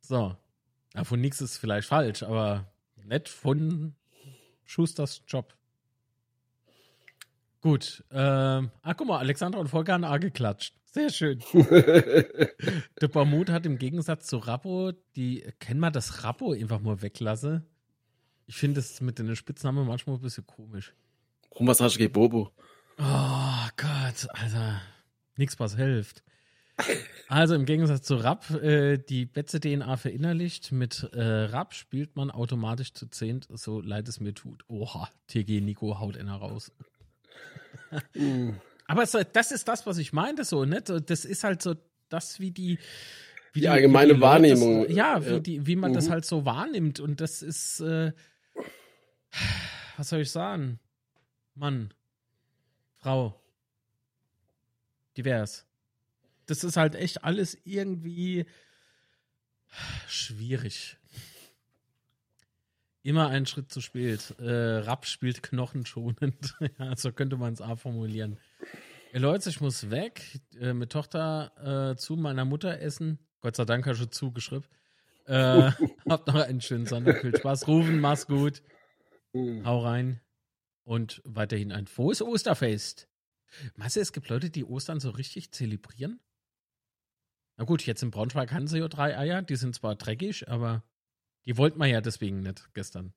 So. 0.00 0.36
Ja, 0.94 1.04
von 1.04 1.20
nichts 1.20 1.40
ist 1.40 1.58
vielleicht 1.58 1.88
falsch, 1.88 2.22
aber 2.22 2.70
nicht 3.04 3.28
von 3.28 3.94
Schusters 4.64 5.22
Job. 5.26 5.54
Gut. 7.66 8.04
Ähm, 8.12 8.70
ah, 8.82 8.94
guck 8.94 9.08
mal, 9.08 9.18
Alexandra 9.18 9.58
und 9.58 9.66
Volker 9.66 9.94
haben 9.94 10.04
A 10.04 10.18
geklatscht. 10.18 10.72
Sehr 10.84 11.10
schön. 11.10 11.42
der 11.52 13.08
Bermud 13.08 13.50
hat 13.50 13.66
im 13.66 13.76
Gegensatz 13.76 14.28
zu 14.28 14.36
Rappo, 14.36 14.92
die, 15.16 15.44
kennen 15.58 15.80
wir 15.80 15.90
das 15.90 16.22
Rappo 16.22 16.52
einfach 16.52 16.78
mal 16.78 17.02
weglasse? 17.02 17.66
Ich 18.46 18.54
finde 18.54 18.78
es 18.78 19.00
mit 19.00 19.18
den 19.18 19.34
Spitznamen 19.34 19.84
manchmal 19.84 20.14
ein 20.14 20.22
bisschen 20.22 20.46
komisch. 20.46 20.94
Warum 21.50 21.66
was 21.66 21.80
hast 21.80 21.96
du 21.96 21.98
gegen 21.98 22.12
Bobo? 22.12 22.52
Oh 22.98 23.68
Gott, 23.76 24.28
Alter. 24.30 24.80
Nichts, 25.36 25.58
was 25.58 25.74
hilft. 25.74 26.22
Also 27.26 27.56
im 27.56 27.64
Gegensatz 27.64 28.06
zu 28.06 28.14
Rapp, 28.14 28.48
äh, 28.50 28.98
die 28.98 29.26
Betze-DNA 29.26 29.96
verinnerlicht. 29.96 30.70
Mit 30.70 31.02
äh, 31.14 31.20
Rapp 31.20 31.74
spielt 31.74 32.14
man 32.14 32.30
automatisch 32.30 32.92
zu 32.92 33.08
zehnt, 33.08 33.48
so 33.50 33.80
leid 33.80 34.08
es 34.08 34.20
mir 34.20 34.34
tut. 34.34 34.62
Oha, 34.68 35.10
TG 35.26 35.60
Nico 35.60 35.98
haut 35.98 36.16
einer 36.16 36.36
raus. 36.36 36.70
Aber 38.86 39.06
so, 39.06 39.20
das 39.32 39.52
ist 39.52 39.66
das, 39.68 39.86
was 39.86 39.98
ich 39.98 40.12
meinte, 40.12 40.44
so, 40.44 40.64
ne? 40.64 40.80
Das 40.82 41.24
ist 41.24 41.44
halt 41.44 41.62
so 41.62 41.74
das, 42.08 42.40
wie 42.40 42.50
die, 42.50 42.78
wie 43.52 43.60
die, 43.60 43.68
allgemeine 43.68 44.12
wie 44.12 44.16
die 44.16 44.20
Wahrnehmung. 44.20 44.86
Das, 44.86 44.96
ja, 44.96 45.26
wie, 45.26 45.40
die, 45.40 45.66
wie 45.66 45.76
man 45.76 45.90
mhm. 45.90 45.94
das 45.94 46.10
halt 46.10 46.24
so 46.24 46.44
wahrnimmt. 46.44 47.00
Und 47.00 47.20
das 47.20 47.42
ist, 47.42 47.80
äh, 47.80 48.12
was 49.96 50.08
soll 50.08 50.20
ich 50.20 50.30
sagen? 50.30 50.78
Mann, 51.54 51.92
Frau, 52.96 53.40
divers. 55.16 55.66
Das 56.46 56.62
ist 56.62 56.76
halt 56.76 56.94
echt 56.94 57.24
alles 57.24 57.58
irgendwie 57.64 58.46
schwierig. 60.06 60.96
Immer 63.06 63.28
einen 63.28 63.46
Schritt 63.46 63.70
zu 63.70 63.80
spät. 63.80 64.34
Äh, 64.40 64.78
Rapp 64.78 65.06
spielt 65.06 65.40
knochenschonend. 65.40 66.56
ja, 66.80 66.96
so 66.96 67.12
könnte 67.12 67.36
man 67.36 67.52
es 67.52 67.60
auch 67.60 67.78
formulieren. 67.78 68.36
Hey 69.12 69.20
Leute, 69.20 69.48
ich 69.48 69.60
muss 69.60 69.90
weg. 69.90 70.40
Äh, 70.58 70.72
mit 70.72 70.90
Tochter 70.90 71.92
äh, 71.92 71.96
zu 71.96 72.16
meiner 72.16 72.44
Mutter 72.44 72.80
essen. 72.80 73.20
Gott 73.42 73.54
sei 73.54 73.64
Dank 73.64 73.86
hast 73.86 74.00
du 74.00 74.10
zugeschrieben. 74.10 74.66
Äh, 75.26 75.70
habt 76.08 76.26
noch 76.26 76.34
einen 76.34 76.60
schönen 76.60 76.86
Sonntag. 76.86 77.20
Viel 77.20 77.36
Spaß. 77.36 77.68
Rufen, 77.68 78.00
mach's 78.00 78.26
gut. 78.26 78.60
Mhm. 79.32 79.64
Hau 79.64 79.84
rein. 79.84 80.20
Und 80.82 81.22
weiterhin 81.24 81.70
ein 81.70 81.86
frohes 81.86 82.20
Osterfest. 82.20 83.08
Meinst 83.76 83.94
du, 83.94 84.00
es 84.00 84.12
gibt 84.12 84.28
Leute, 84.30 84.50
die 84.50 84.64
Ostern 84.64 84.98
so 84.98 85.10
richtig 85.10 85.52
zelebrieren? 85.52 86.18
Na 87.56 87.66
gut, 87.66 87.86
jetzt 87.86 88.02
in 88.02 88.10
Braunschweig 88.10 88.50
haben 88.50 88.66
sie 88.66 88.80
ja 88.80 88.88
drei 88.88 89.16
Eier. 89.16 89.42
Die 89.42 89.54
sind 89.54 89.76
zwar 89.76 89.94
dreckig, 89.94 90.48
aber 90.48 90.82
die 91.46 91.56
wollten 91.56 91.78
wir 91.78 91.86
ja 91.86 92.00
deswegen 92.00 92.40
nicht 92.40 92.72
gestern. 92.74 93.14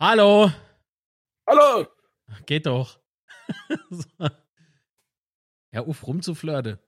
Hallo! 0.00 0.50
Hallo! 1.46 1.86
Geht 2.46 2.66
doch. 2.66 2.98
so. 3.90 4.28
Ja, 5.72 5.82
auf 5.82 6.06
rumzuflirte. 6.06 6.78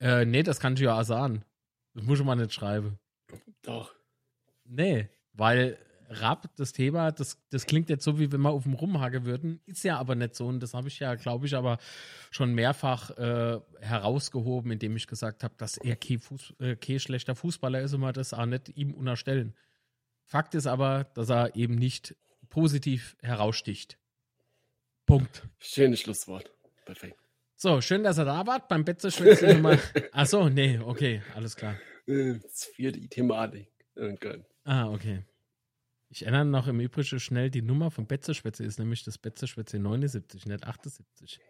Äh, 0.00 0.24
nee, 0.24 0.42
das 0.42 0.60
kann 0.60 0.74
ich 0.74 0.80
ja 0.80 0.98
auch 0.98 1.04
sagen. 1.04 1.44
Das 1.94 2.04
muss 2.04 2.18
ich 2.18 2.24
mal 2.24 2.36
nicht 2.36 2.52
schreiben. 2.52 2.98
Doch. 3.62 3.94
Nee, 4.64 5.08
weil 5.32 5.78
Rap, 6.12 6.50
das 6.56 6.72
Thema, 6.72 7.10
das, 7.10 7.38
das 7.50 7.66
klingt 7.66 7.90
jetzt 7.90 8.04
so, 8.04 8.18
wie 8.18 8.30
wenn 8.30 8.40
wir 8.40 8.50
auf 8.50 8.64
dem 8.64 8.74
Rumhage 8.74 9.24
würden. 9.24 9.60
Ist 9.66 9.84
ja 9.84 9.98
aber 9.98 10.14
nicht 10.14 10.34
so. 10.34 10.46
Und 10.46 10.60
das 10.60 10.74
habe 10.74 10.88
ich 10.88 10.98
ja, 10.98 11.14
glaube 11.14 11.46
ich, 11.46 11.54
aber 11.54 11.78
schon 12.30 12.54
mehrfach 12.54 13.10
äh, 13.18 13.60
herausgehoben, 13.80 14.70
indem 14.70 14.96
ich 14.96 15.06
gesagt 15.06 15.42
habe, 15.42 15.54
dass 15.56 15.76
er 15.78 15.96
kein, 15.96 16.20
Fuß, 16.20 16.54
äh, 16.60 16.76
kein 16.76 17.00
schlechter 17.00 17.34
Fußballer 17.34 17.80
ist 17.80 17.94
und 17.94 18.00
wir 18.00 18.12
das 18.12 18.34
auch 18.34 18.46
nicht 18.46 18.68
ihm 18.76 18.94
unterstellen. 18.94 19.54
Fakt 20.24 20.54
ist 20.54 20.66
aber, 20.66 21.04
dass 21.14 21.30
er 21.30 21.56
eben 21.56 21.74
nicht 21.74 22.16
positiv 22.48 23.16
heraussticht. 23.22 23.98
Punkt. 25.06 25.42
Schönes 25.58 26.00
Schlusswort. 26.00 26.50
Perfekt. 26.84 27.18
So, 27.56 27.80
schön, 27.80 28.02
dass 28.02 28.18
er 28.18 28.24
da 28.24 28.46
war. 28.46 28.66
Beim 28.66 28.84
Betze 28.84 29.10
schwitzt 29.10 29.42
nochmal. 29.42 29.78
Achso, 30.12 30.48
nee, 30.48 30.78
okay, 30.78 31.22
alles 31.34 31.54
klar. 31.54 31.76
Das 32.06 32.64
vierte 32.74 33.00
Thematik. 33.08 33.68
Okay. 33.96 34.44
Ah, 34.64 34.88
okay. 34.90 35.24
Ich 36.12 36.26
erinnere 36.26 36.44
noch 36.44 36.68
im 36.68 36.78
Übrigen 36.78 37.18
schnell, 37.18 37.48
die 37.48 37.62
Nummer 37.62 37.90
von 37.90 38.06
Betzeschwätze 38.06 38.64
ist 38.64 38.78
nämlich 38.78 39.02
das 39.02 39.16
Betzeschwätze 39.16 39.78
79, 39.78 40.44
nicht 40.44 40.62
78. 40.62 41.40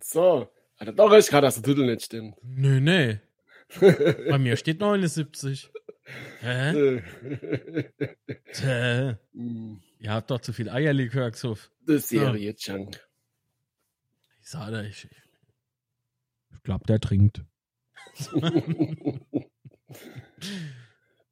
So, 0.00 0.48
hat 0.76 0.86
er 0.86 0.92
doch 0.92 1.10
recht 1.10 1.28
gehabt, 1.28 1.42
dass 1.42 1.56
der 1.56 1.64
Titel 1.64 1.84
nicht 1.84 2.04
stimmt. 2.04 2.36
Nö, 2.44 2.78
nö. 2.80 3.16
Bei 4.30 4.38
mir 4.38 4.56
steht 4.56 4.78
79. 4.78 5.72
Hä? 6.38 7.02
Hä? 8.60 9.16
Mm. 9.32 9.78
Ihr 9.98 10.12
habt 10.12 10.30
doch 10.30 10.40
zu 10.40 10.52
viel 10.52 10.70
Eierlikör 10.70 11.28
gesuff. 11.32 11.72
Das 11.84 12.08
Serie 12.08 12.52
ja. 12.52 12.52
Chunk. 12.52 13.04
Ich 14.40 14.50
sage 14.50 14.86
ich, 14.86 15.08
ich 16.54 16.62
glaube, 16.62 16.86
der 16.86 17.00
trinkt. 17.00 17.44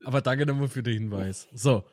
Aber 0.04 0.22
danke 0.22 0.44
nochmal 0.44 0.66
für 0.66 0.82
den 0.82 0.94
Hinweis. 0.94 1.46
So. 1.52 1.84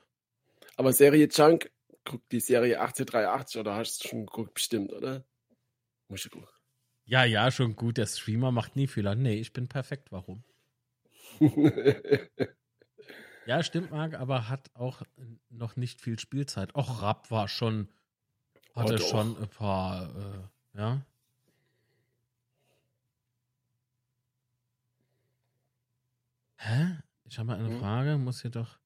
Aber 0.76 0.94
Serie 0.94 1.28
Junk, 1.32 1.72
guck 2.04 2.28
die 2.30 2.40
Serie 2.40 2.80
1883 2.80 3.60
oder 3.60 3.76
hast 3.76 4.04
du 4.04 4.08
schon 4.10 4.26
geguckt? 4.26 4.56
Bestimmt, 4.56 4.92
oder? 4.94 5.24
Muss 6.08 6.26
ich 6.26 6.32
gucken. 6.32 6.48
Ja, 7.06 7.26
ja, 7.26 7.52
schon 7.52 7.76
gut. 7.76 7.98
Der 7.98 8.06
Streamer 8.06 8.52
macht 8.52 8.76
nie 8.76 8.88
Fehler. 8.88 9.16
Nee, 9.16 9.36
ich 9.36 9.54
bin 9.54 9.68
perfekt. 9.68 10.12
Warum? 10.12 10.44
ja, 13.46 13.64
stimmt, 13.64 13.92
Marc, 13.92 14.14
aber 14.16 14.50
hat 14.50 14.72
auch 14.74 15.02
noch 15.50 15.76
nicht 15.76 16.02
viel 16.02 16.20
Spielzeit. 16.20 16.76
Och, 16.76 17.02
Rapp 17.02 17.30
war 17.30 17.48
schon, 17.48 17.90
hatte 18.74 18.96
oh, 18.96 18.98
schon 18.98 19.38
ein 19.38 19.50
paar, 19.50 20.10
äh, 20.16 20.78
ja. 20.78 21.06
Hä? 26.58 27.00
Ich 27.26 27.38
habe 27.38 27.48
mal 27.48 27.58
eine 27.58 27.70
hm? 27.70 27.80
Frage, 27.80 28.18
muss 28.18 28.42
hier 28.42 28.52
doch. 28.52 28.80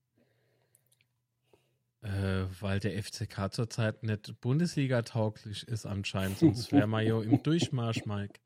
Äh, 2.01 2.45
weil 2.61 2.79
der 2.79 3.01
FCK 3.01 3.51
zurzeit 3.51 4.03
nicht 4.03 4.39
Bundesliga-tauglich 4.39 5.67
ist 5.67 5.85
anscheinend, 5.85 6.37
sonst 6.39 6.71
wäre 6.71 6.87
man 6.87 7.05
ja 7.05 7.19
im 7.21 7.41
Durchmarsch, 7.41 8.05
Mike. 8.05 8.39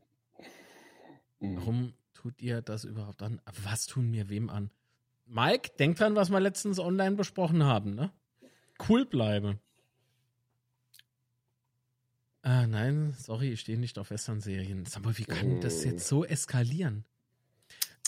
Mhm. 1.39 1.57
Warum 1.57 1.93
tut 2.13 2.41
ihr 2.41 2.61
das 2.61 2.85
überhaupt 2.85 3.21
an? 3.21 3.41
Was 3.63 3.87
tun 3.87 4.11
wir 4.13 4.29
wem 4.29 4.49
an? 4.49 4.71
Mike, 5.25 5.71
denk 5.79 5.97
dran, 5.97 6.15
was 6.15 6.29
wir 6.29 6.39
letztens 6.39 6.79
online 6.79 7.15
besprochen 7.15 7.63
haben, 7.63 7.93
ne? 7.93 8.11
Cool 8.87 9.05
bleibe. 9.05 9.59
Ah, 12.43 12.65
nein, 12.65 13.13
sorry, 13.17 13.51
ich 13.51 13.61
stehe 13.61 13.77
nicht 13.77 13.99
auf 13.99 14.09
Western-Serien. 14.09 14.85
Sag 14.85 15.03
mal, 15.05 15.17
wie 15.17 15.25
kann 15.25 15.61
das 15.61 15.83
jetzt 15.83 16.07
so 16.07 16.25
eskalieren? 16.25 17.05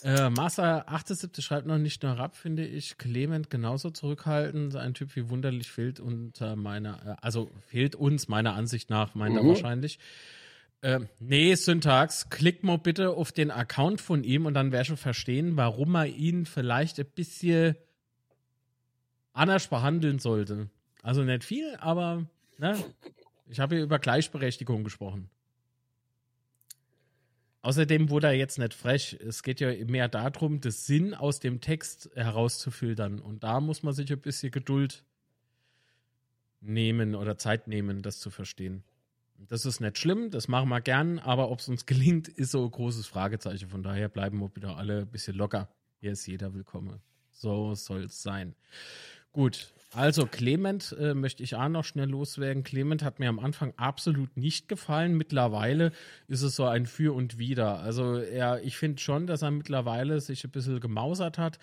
Äh, 0.04 0.30
Master 0.30 0.89
78 0.89 1.44
schreibt 1.44 1.66
noch 1.66 1.78
nicht 1.78 2.04
nur 2.04 2.20
Rap, 2.20 2.36
finde 2.36 2.66
ich. 2.66 2.98
Clement 2.98 3.50
genauso 3.50 3.89
zurückhaltend. 3.89 4.76
Ein 4.76 4.94
Typ 4.94 5.16
wie 5.16 5.30
wunderlich 5.30 5.72
fehlt 5.72 6.02
unter 6.02 6.58
meiner, 6.58 7.06
äh, 7.06 7.16
also 7.22 7.50
fehlt 7.68 7.96
uns 7.96 8.28
meiner 8.28 8.54
Ansicht 8.54 8.89
nach, 8.89 9.16
meint 9.16 9.34
mhm. 9.34 9.39
er 9.39 9.48
wahrscheinlich. 9.48 10.00
Äh, 10.82 11.00
nee, 11.20 11.56
Syntax, 11.56 12.30
klick 12.30 12.63
mal 12.66 12.78
bitte 12.78 13.12
auf 13.12 13.32
den 13.32 13.50
Account 13.50 14.02
von 14.02 14.26
ihm 14.26 14.46
und 14.46 14.54
dann 14.54 14.74
werde 14.74 14.94
ich 14.94 15.00
verstehen, 15.00 15.56
warum 15.56 15.96
er 15.96 16.08
ihn 16.08 16.46
vielleicht 16.46 17.00
ein 17.00 17.06
bisschen 17.06 17.78
anders 19.32 19.68
behandeln 19.68 20.20
sollte. 20.20 20.70
Also 21.02 21.24
nicht 21.24 21.46
viel, 21.46 21.78
aber 21.80 22.26
ne, 22.58 22.78
ich 23.48 23.62
habe 23.62 23.76
hier 23.76 23.84
über 23.86 24.00
Gleichberechtigung 24.00 24.84
gesprochen. 24.84 25.30
Außerdem 27.63 28.10
wurde 28.10 28.28
er 28.28 28.34
jetzt 28.34 28.60
nicht 28.60 28.73
frech. 28.73 29.17
Es 29.26 29.41
geht 29.41 29.62
ja 29.62 29.73
mehr 29.86 30.10
darum, 30.10 30.60
das 30.60 30.86
Sinn 30.86 31.13
aus 31.13 31.39
dem 31.39 31.62
Text 31.62 32.10
herauszufiltern. 32.13 33.19
Und 33.19 33.43
da 33.45 33.62
muss 33.62 33.84
man 33.84 33.93
sich 33.93 34.12
ein 34.12 34.19
bisschen 34.19 34.52
Geduld 34.52 35.06
nehmen 36.60 37.15
oder 37.15 37.38
Zeit 37.38 37.69
nehmen, 37.69 38.02
das 38.02 38.19
zu 38.19 38.32
verstehen. 38.32 38.84
Das 39.38 39.65
ist 39.65 39.80
nicht 39.80 39.97
schlimm, 39.97 40.30
das 40.30 40.49
machen 40.49 40.69
wir 40.69 40.82
gern, 40.82 41.19
aber 41.19 41.49
ob 41.49 41.60
es 41.60 41.69
uns 41.69 41.86
gelingt, 41.88 42.28
ist 42.28 42.52
so 42.52 42.65
ein 42.65 42.71
großes 42.71 43.08
Fragezeichen. 43.08 43.69
Von 43.69 43.82
daher 43.82 44.10
bleiben 44.10 44.39
wir 44.39 44.54
wieder 44.56 44.76
alle 44.76 44.99
ein 44.99 45.08
bisschen 45.08 45.36
locker. 45.36 45.69
Hier 46.02 46.12
ist 46.12 46.28
jeder 46.28 46.54
willkommen. 46.54 46.99
So 47.32 47.76
soll 47.76 48.04
es 48.04 48.21
sein. 48.21 48.56
Gut, 49.32 49.73
also 49.95 50.25
Clement 50.25 50.95
äh, 50.99 51.13
möchte 51.13 51.43
ich 51.43 51.56
auch 51.56 51.69
noch 51.69 51.86
schnell 51.86 52.10
loswerden. 52.10 52.63
Clement 52.63 53.03
hat 53.03 53.19
mir 53.19 53.29
am 53.29 53.39
Anfang 53.39 53.73
absolut 53.77 54.36
nicht 54.38 54.67
gefallen. 54.67 55.15
Mittlerweile 55.15 55.91
ist 56.27 56.41
es 56.41 56.56
so 56.56 56.65
ein 56.65 56.86
Für 56.86 57.13
und 57.13 57.38
Wider. 57.38 57.79
Also 57.79 58.17
er, 58.17 58.63
ich 58.63 58.77
finde 58.77 59.01
schon, 59.01 59.27
dass 59.27 59.43
er 59.43 59.51
mittlerweile 59.51 60.19
sich 60.19 60.43
ein 60.43 60.51
bisschen 60.51 60.79
gemausert 60.79 61.38
hat. 61.38 61.60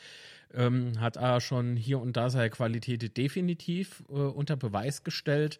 Ähm, 0.55 1.01
hat 1.01 1.17
er 1.17 1.41
schon 1.41 1.77
hier 1.77 2.01
und 2.01 2.17
da 2.17 2.31
seine 2.31 2.51
Qualität 2.51 3.17
definitiv 3.17 4.05
äh, 4.09 4.13
unter 4.13 4.57
Beweis 4.57 5.03
gestellt. 5.03 5.59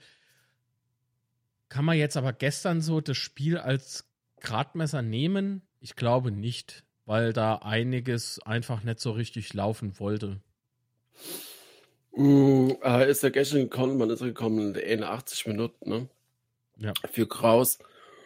Kann 1.69 1.85
man 1.85 1.97
jetzt 1.97 2.17
aber 2.17 2.33
gestern 2.33 2.81
so 2.81 3.01
das 3.01 3.17
Spiel 3.17 3.59
als 3.59 4.09
Gradmesser 4.41 5.03
nehmen? 5.03 5.63
Ich 5.81 5.97
glaube 5.97 6.31
nicht, 6.31 6.85
weil 7.05 7.33
da 7.33 7.57
einiges 7.57 8.41
einfach 8.41 8.83
nicht 8.83 9.01
so 9.01 9.13
richtig 9.13 9.55
laufen 9.55 9.99
wollte. 9.99 10.41
Mm, 12.13 12.71
äh, 12.83 13.11
ist 13.11 13.23
ja 13.23 13.29
gestern 13.29 13.63
gekommen, 13.63 13.99
man 13.99 14.11
ist 14.11 14.21
gekommen 14.21 14.75
in 14.75 15.05
80 15.05 15.47
Minuten, 15.47 15.89
ne? 15.89 16.09
Ja. 16.79 16.93
Für 17.11 17.29
Kraus. 17.29 17.79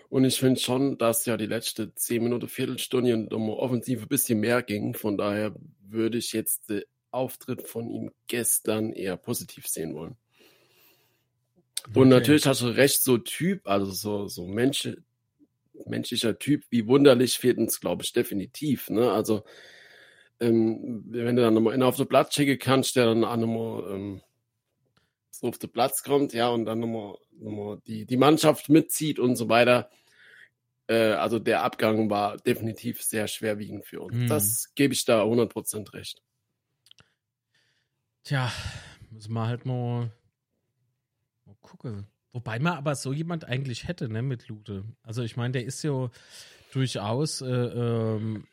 Und 0.08 0.24
ich 0.24 0.38
finde 0.38 0.60
schon, 0.60 0.96
dass 0.96 1.26
ja 1.26 1.36
die 1.36 1.46
letzte 1.46 1.94
10 1.94 2.22
Minuten, 2.22 2.48
Viertelstunde 2.48 3.34
um 3.34 3.50
offensiv 3.50 4.02
ein 4.02 4.08
bisschen 4.08 4.40
mehr 4.40 4.62
ging. 4.62 4.94
Von 4.94 5.18
daher 5.18 5.54
würde 5.88 6.18
ich 6.18 6.32
jetzt 6.32 6.70
den 6.70 6.82
Auftritt 7.10 7.66
von 7.66 7.90
ihm 7.90 8.12
gestern 8.26 8.92
eher 8.92 9.16
positiv 9.16 9.66
sehen 9.66 9.94
wollen. 9.94 10.16
Okay. 11.88 11.98
Und 11.98 12.08
natürlich 12.08 12.46
hast 12.46 12.62
du 12.62 12.68
recht, 12.68 13.02
so 13.02 13.18
Typ, 13.18 13.66
also 13.66 13.90
so, 13.90 14.28
so 14.28 14.46
Mensch, 14.46 14.88
menschlicher 15.86 16.38
Typ, 16.38 16.64
wie 16.70 16.86
wunderlich 16.86 17.38
fehlt 17.38 17.58
uns, 17.58 17.80
glaube 17.80 18.04
ich, 18.04 18.12
definitiv. 18.12 18.90
Ne? 18.90 19.10
Also 19.10 19.44
ähm, 20.40 21.04
wenn 21.06 21.36
du 21.36 21.42
dann 21.42 21.54
nochmal 21.54 21.82
auf 21.82 21.96
den 21.96 22.08
Platz 22.08 22.34
schicken 22.34 22.58
kannst, 22.58 22.96
der 22.96 23.06
dann 23.06 23.24
auch 23.24 23.36
nochmal 23.36 23.94
ähm, 23.94 24.20
so 25.30 25.48
auf 25.48 25.58
den 25.58 25.70
Platz 25.70 26.02
kommt, 26.02 26.32
ja, 26.32 26.48
und 26.48 26.64
dann 26.64 26.80
nochmal, 26.80 27.16
nochmal 27.38 27.78
die, 27.86 28.06
die 28.06 28.16
Mannschaft 28.16 28.68
mitzieht 28.68 29.18
und 29.18 29.36
so 29.36 29.48
weiter, 29.48 29.90
Äh, 30.86 31.14
also 31.14 31.38
der 31.38 31.62
Abgang 31.62 32.10
war 32.10 32.36
definitiv 32.36 33.02
sehr 33.02 33.26
schwerwiegend 33.26 33.86
für 33.86 34.02
uns. 34.02 34.14
Mhm. 34.14 34.26
Das 34.28 34.74
gebe 34.74 34.92
ich 34.92 35.06
da 35.06 35.24
100% 35.24 35.94
recht. 35.94 36.22
Tja, 38.22 38.52
müssen 39.10 39.32
wir 39.32 39.46
halt 39.46 39.64
mal, 39.64 40.10
mal 41.46 41.56
gucken. 41.62 42.06
Wobei 42.32 42.58
man 42.58 42.74
aber 42.76 42.94
so 42.96 43.14
jemand 43.14 43.46
eigentlich 43.46 43.88
hätte, 43.88 44.10
ne, 44.10 44.20
mit 44.20 44.48
Lute. 44.48 44.84
Also 45.02 45.22
ich 45.22 45.36
meine, 45.36 45.52
der 45.52 45.64
ist 45.64 45.82
ja 45.84 46.10
durchaus 46.72 47.40
äh, 47.40 47.46
ähm, 47.46 48.46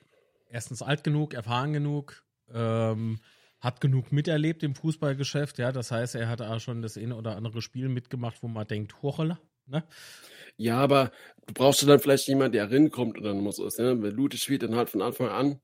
erstens 0.51 0.81
alt 0.81 1.03
genug, 1.03 1.33
erfahren 1.33 1.73
genug, 1.73 2.23
ähm, 2.53 3.19
hat 3.59 3.81
genug 3.81 4.11
miterlebt 4.11 4.63
im 4.63 4.75
Fußballgeschäft, 4.75 5.59
ja. 5.59 5.71
Das 5.71 5.91
heißt, 5.91 6.15
er 6.15 6.27
hat 6.29 6.41
auch 6.41 6.59
schon 6.59 6.81
das 6.81 6.97
eine 6.97 7.15
oder 7.15 7.35
andere 7.35 7.61
Spiel 7.61 7.89
mitgemacht, 7.89 8.41
wo 8.43 8.47
man 8.47 8.67
denkt, 8.67 9.01
Hochela, 9.01 9.39
ne? 9.65 9.83
Ja, 10.57 10.77
aber 10.77 11.11
du 11.47 11.53
brauchst 11.53 11.87
dann 11.87 11.99
vielleicht 11.99 12.27
jemanden, 12.27 12.53
der 12.53 12.71
reinkommt 12.71 13.17
und 13.17 13.23
dann 13.23 13.39
muss 13.39 13.59
es. 13.59 13.77
Ne? 13.77 14.01
Weil 14.01 14.11
Lute 14.11 14.37
spielt 14.37 14.63
dann 14.63 14.75
halt 14.75 14.89
von 14.89 15.01
Anfang 15.01 15.29
an 15.29 15.61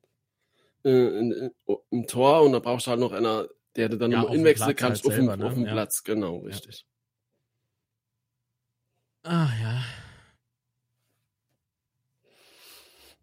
äh, 0.83 0.89
in, 1.19 1.31
in, 1.31 1.51
im 1.91 2.07
Tor 2.07 2.41
und 2.43 2.53
da 2.53 2.59
brauchst 2.59 2.87
du 2.87 2.91
halt 2.91 2.99
noch 2.99 3.11
einer, 3.11 3.47
der 3.75 3.89
dann 3.89 4.11
Ja, 4.11 4.23
ja, 4.23 4.29
dem 4.29 4.39
inwechseln 4.39 4.75
kannst 4.75 5.03
halt 5.03 5.13
auf, 5.13 5.19
dem, 5.19 5.27
selber, 5.27 5.37
ne? 5.37 5.45
auf 5.45 5.53
dem 5.53 5.65
Ja. 5.65 5.73
Platz. 5.73 6.03
Genau, 6.03 6.37
richtig. 6.37 6.85
Ah 9.23 9.49
ja. 9.61 9.83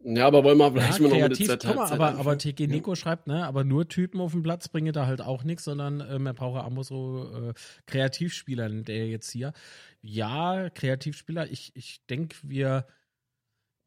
Ja, 0.06 0.26
aber 0.26 0.44
wollen 0.44 0.58
wir 0.58 0.70
vielleicht 0.70 0.98
Ja, 0.98 1.08
mal 1.08 1.18
noch 1.18 1.28
mit 1.28 1.60
guck 1.64 1.76
mal, 1.76 1.90
aber, 1.90 2.18
aber? 2.18 2.36
TG 2.36 2.66
Nico 2.66 2.94
schreibt, 2.94 3.26
ne, 3.26 3.46
aber 3.46 3.64
nur 3.64 3.88
Typen 3.88 4.20
auf 4.20 4.32
dem 4.32 4.42
Platz 4.42 4.68
bringe 4.68 4.92
da 4.92 5.06
halt 5.06 5.22
auch 5.22 5.44
nichts, 5.44 5.64
sondern 5.64 6.00
äh, 6.00 6.18
man 6.18 6.34
brauche 6.34 6.62
auch 6.62 6.70
mal 6.70 6.84
so 6.84 7.32
äh, 7.34 7.54
Kreativspieler, 7.86 8.68
der 8.68 9.08
jetzt 9.08 9.30
hier. 9.30 9.54
Ja, 10.02 10.68
Kreativspieler, 10.68 11.50
ich, 11.50 11.72
ich 11.74 12.04
denke, 12.06 12.36
wir 12.42 12.86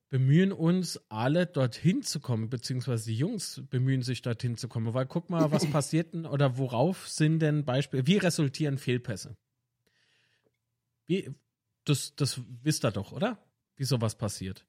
bemühen 0.09 0.51
uns 0.51 0.99
alle 1.09 1.45
dorthin 1.45 2.01
zu 2.01 2.19
kommen, 2.19 2.49
beziehungsweise 2.49 3.11
die 3.11 3.17
Jungs 3.17 3.61
bemühen 3.69 4.01
sich 4.01 4.23
dorthin 4.23 4.57
zu 4.57 4.67
kommen, 4.67 4.95
weil 4.95 5.05
guck 5.05 5.29
mal, 5.29 5.51
was 5.51 5.65
passiert 5.69 6.15
denn 6.15 6.25
oder 6.25 6.57
worauf 6.57 7.07
sind 7.07 7.39
denn 7.39 7.63
Beispiele, 7.63 8.07
wie 8.07 8.17
resultieren 8.17 8.79
Fehlpässe? 8.79 9.37
Wie, 11.05 11.29
das, 11.85 12.15
das 12.15 12.41
wisst 12.63 12.83
ihr 12.85 12.91
doch, 12.91 13.11
oder? 13.11 13.37
Wie 13.75 13.83
sowas 13.83 14.17
passiert. 14.17 14.65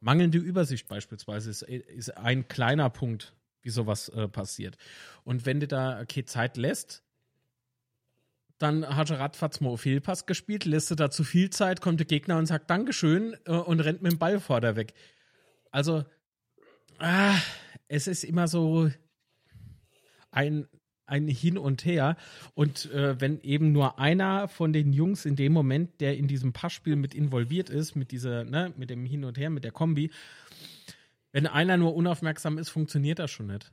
Mangelnde 0.00 0.38
Übersicht 0.38 0.88
beispielsweise 0.88 1.50
ist, 1.50 1.62
ist 1.62 2.16
ein 2.16 2.48
kleiner 2.48 2.90
Punkt, 2.90 3.34
wie 3.62 3.70
sowas 3.70 4.08
äh, 4.10 4.28
passiert. 4.28 4.76
Und 5.24 5.46
wenn 5.46 5.60
du 5.60 5.66
da 5.66 6.00
okay, 6.00 6.24
Zeit 6.24 6.56
lässt, 6.56 7.02
dann 8.58 8.96
hat 8.96 9.10
auf 9.68 9.80
Fehlpass 9.80 10.26
gespielt, 10.26 10.64
lässt 10.64 10.90
du 10.90 10.94
da 10.94 11.10
zu 11.10 11.22
viel 11.22 11.50
Zeit, 11.50 11.80
kommt 11.80 12.00
der 12.00 12.06
Gegner 12.06 12.38
und 12.38 12.46
sagt 12.46 12.70
Dankeschön 12.70 13.36
äh, 13.46 13.52
und 13.52 13.80
rennt 13.80 14.02
mit 14.02 14.12
dem 14.12 14.18
Ball 14.18 14.40
vorder 14.40 14.76
weg. 14.76 14.94
Also, 15.70 16.04
ah, 16.98 17.36
es 17.86 18.06
ist 18.06 18.24
immer 18.24 18.48
so 18.48 18.90
ein, 20.30 20.68
ein 21.08 21.28
Hin 21.28 21.58
und 21.58 21.84
Her. 21.84 22.16
Und 22.54 22.90
äh, 22.92 23.20
wenn 23.20 23.40
eben 23.42 23.72
nur 23.72 23.98
einer 23.98 24.48
von 24.48 24.72
den 24.72 24.92
Jungs 24.92 25.24
in 25.24 25.36
dem 25.36 25.52
Moment, 25.52 26.00
der 26.00 26.16
in 26.16 26.28
diesem 26.28 26.52
Passspiel 26.52 26.96
mit 26.96 27.14
involviert 27.14 27.70
ist, 27.70 27.94
mit 27.94 28.10
dieser, 28.10 28.44
ne, 28.44 28.72
mit 28.76 28.90
dem 28.90 29.04
Hin 29.04 29.24
und 29.24 29.38
Her, 29.38 29.50
mit 29.50 29.64
der 29.64 29.72
Kombi, 29.72 30.10
wenn 31.32 31.46
einer 31.46 31.76
nur 31.76 31.94
unaufmerksam 31.94 32.58
ist, 32.58 32.70
funktioniert 32.70 33.18
das 33.18 33.30
schon 33.30 33.48
nicht. 33.48 33.70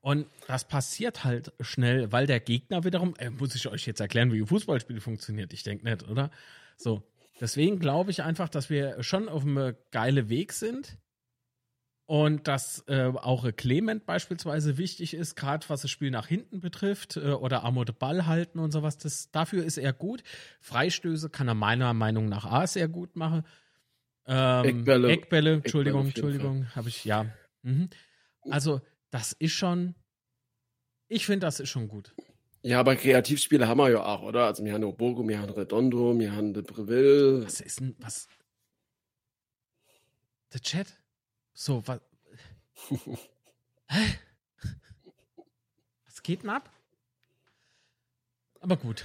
Und 0.00 0.26
das 0.46 0.66
passiert 0.66 1.24
halt 1.24 1.52
schnell, 1.60 2.12
weil 2.12 2.26
der 2.26 2.40
Gegner 2.40 2.84
wiederum, 2.84 3.14
äh, 3.18 3.30
muss 3.30 3.54
ich 3.54 3.66
euch 3.68 3.86
jetzt 3.86 4.00
erklären, 4.00 4.32
wie 4.32 4.40
ein 4.40 4.46
Fußballspiel 4.46 5.00
funktioniert? 5.00 5.52
Ich 5.52 5.64
denke 5.64 5.84
nicht, 5.84 6.08
oder? 6.08 6.30
So. 6.76 7.02
Deswegen 7.40 7.78
glaube 7.78 8.10
ich 8.10 8.22
einfach, 8.22 8.48
dass 8.48 8.68
wir 8.68 9.02
schon 9.02 9.28
auf 9.28 9.42
einem 9.42 9.76
geile 9.90 10.28
Weg 10.28 10.52
sind. 10.52 10.98
Und 12.08 12.48
dass 12.48 12.84
äh, 12.88 13.12
auch 13.14 13.46
Clement 13.54 14.06
beispielsweise 14.06 14.78
wichtig 14.78 15.12
ist, 15.12 15.34
gerade 15.36 15.68
was 15.68 15.82
das 15.82 15.90
Spiel 15.90 16.10
nach 16.10 16.26
hinten 16.26 16.58
betrifft 16.60 17.18
äh, 17.18 17.32
oder 17.32 17.70
de 17.70 17.94
Ball 17.94 18.24
halten 18.24 18.60
und 18.60 18.72
sowas. 18.72 18.96
Das, 18.96 19.30
dafür 19.30 19.62
ist 19.62 19.76
er 19.76 19.92
gut. 19.92 20.22
Freistöße 20.62 21.28
kann 21.28 21.48
er 21.48 21.54
meiner 21.54 21.92
Meinung 21.92 22.30
nach 22.30 22.46
A 22.46 22.66
sehr 22.66 22.88
gut 22.88 23.14
machen. 23.14 23.44
Ähm, 24.24 24.64
Eckbälle. 24.64 25.10
Eckbälle, 25.10 25.52
Entschuldigung, 25.52 26.06
jeden 26.06 26.16
Entschuldigung, 26.16 26.74
habe 26.74 26.88
ich, 26.88 27.04
ja. 27.04 27.26
Mhm. 27.60 27.90
Also, 28.48 28.80
das 29.10 29.32
ist 29.32 29.52
schon, 29.52 29.94
ich 31.08 31.26
finde, 31.26 31.40
das 31.40 31.60
ist 31.60 31.68
schon 31.68 31.88
gut. 31.88 32.14
Ja, 32.62 32.80
aber 32.80 32.96
Kreativspiele 32.96 33.68
haben 33.68 33.80
wir 33.80 33.90
ja 33.90 34.02
auch, 34.02 34.22
oder? 34.22 34.46
Also 34.46 34.64
wir 34.64 34.72
haben 34.72 34.82
Obogo, 34.84 35.28
wir 35.28 35.42
haben 35.42 35.52
Redondo, 35.52 36.18
wir 36.18 36.34
haben 36.34 36.54
de 36.54 36.62
Breville. 36.62 37.44
Was 37.44 37.60
ist 37.60 37.80
denn, 37.80 37.96
was? 37.98 38.28
Der 40.54 40.60
Chat? 40.60 40.86
So, 41.60 41.82
was? 41.88 42.00
Hä? 43.88 44.18
Was 46.04 46.22
geht 46.22 46.44
denn 46.44 46.50
ab? 46.50 46.70
Aber 48.60 48.76
gut. 48.76 49.04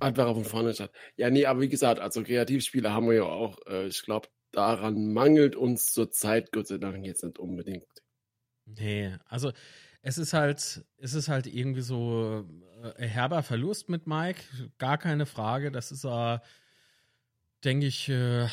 Einfach 0.00 0.30
dem 0.34 0.44
vorne 0.44 0.74
statt. 0.74 0.92
Ja, 1.16 1.30
nee, 1.30 1.46
aber 1.46 1.62
wie 1.62 1.70
gesagt, 1.70 2.00
also 2.00 2.22
Kreativspiele 2.22 2.92
haben 2.92 3.08
wir 3.08 3.14
ja 3.14 3.22
auch. 3.22 3.56
Äh, 3.66 3.86
ich 3.86 4.02
glaube, 4.02 4.28
daran 4.52 5.14
mangelt 5.14 5.56
uns 5.56 5.94
zurzeit 5.94 6.52
Gott 6.52 6.66
sei 6.66 6.76
Dank 6.76 7.06
jetzt 7.06 7.24
nicht 7.24 7.38
unbedingt. 7.38 7.86
Nee, 8.66 9.16
also 9.24 9.52
es 10.02 10.18
ist 10.18 10.34
halt, 10.34 10.84
es 10.98 11.14
ist 11.14 11.28
halt 11.28 11.46
irgendwie 11.46 11.80
so 11.80 12.46
äh, 12.98 13.06
herber 13.06 13.42
Verlust 13.42 13.88
mit 13.88 14.06
Mike, 14.06 14.42
gar 14.76 14.98
keine 14.98 15.24
Frage. 15.24 15.72
Das 15.72 15.90
ist, 15.90 16.04
äh, 16.04 16.38
denke 17.64 17.86
ich, 17.86 18.10
äh, 18.10 18.46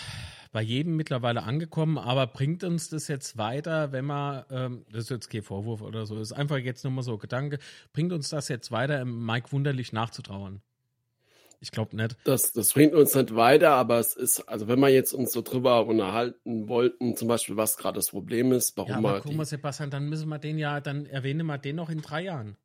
bei 0.52 0.62
jedem 0.62 0.96
mittlerweile 0.96 1.44
angekommen, 1.44 1.98
aber 1.98 2.28
bringt 2.28 2.64
uns 2.64 2.90
das 2.90 3.08
jetzt 3.08 3.38
weiter, 3.38 3.92
wenn 3.92 4.06
man, 4.06 4.44
ähm, 4.52 4.86
das 4.92 5.04
ist 5.04 5.10
jetzt 5.10 5.30
kein 5.30 5.44
Vorwurf 5.44 5.82
oder 5.82 6.06
so, 6.06 6.20
ist 6.20 6.34
einfach 6.34 6.58
jetzt 6.58 6.84
nur 6.84 6.92
mal 6.92 7.04
so 7.04 7.18
Gedanke, 7.18 7.60
bringt 7.94 8.12
uns 8.12 8.30
das 8.30 8.50
jetzt 8.50 8.72
weiter, 8.72 9.06
Mike 9.06 9.52
wunderlich 9.52 9.94
nachzutrauern? 9.94 10.62
Ich 11.64 11.72
glaube 11.72 11.96
nicht. 11.96 12.18
Das, 12.24 12.54
das 12.54 12.74
bringt 12.74 12.96
uns 12.96 13.14
nicht 13.14 13.36
weiter, 13.36 13.72
aber 13.72 14.00
es 14.00 14.16
ist, 14.16 14.42
also 14.50 14.68
wenn 14.68 14.80
wir 14.80 14.90
jetzt 14.90 15.14
uns 15.14 15.32
so 15.32 15.44
drüber 15.44 15.86
unterhalten 15.86 16.68
wollten, 16.68 17.16
zum 17.16 17.28
Beispiel, 17.28 17.56
was 17.56 17.78
gerade 17.78 17.98
das 17.98 18.10
Problem 18.10 18.52
ist, 18.52 18.76
warum 18.78 18.90
Ja, 18.90 19.02
wir 19.02 19.10
aber 19.10 19.22
guck 19.22 19.36
mal, 19.36 19.46
Sebastian, 19.46 19.92
dann 19.92 20.10
müssen 20.10 20.28
wir 20.28 20.40
den 20.40 20.58
ja, 20.58 20.82
dann 20.82 21.06
erwähnen 21.06 21.46
wir 21.46 21.60
den 21.60 21.76
noch 21.76 21.92
in 21.92 22.02
drei 22.02 22.24
Jahren. 22.24 22.58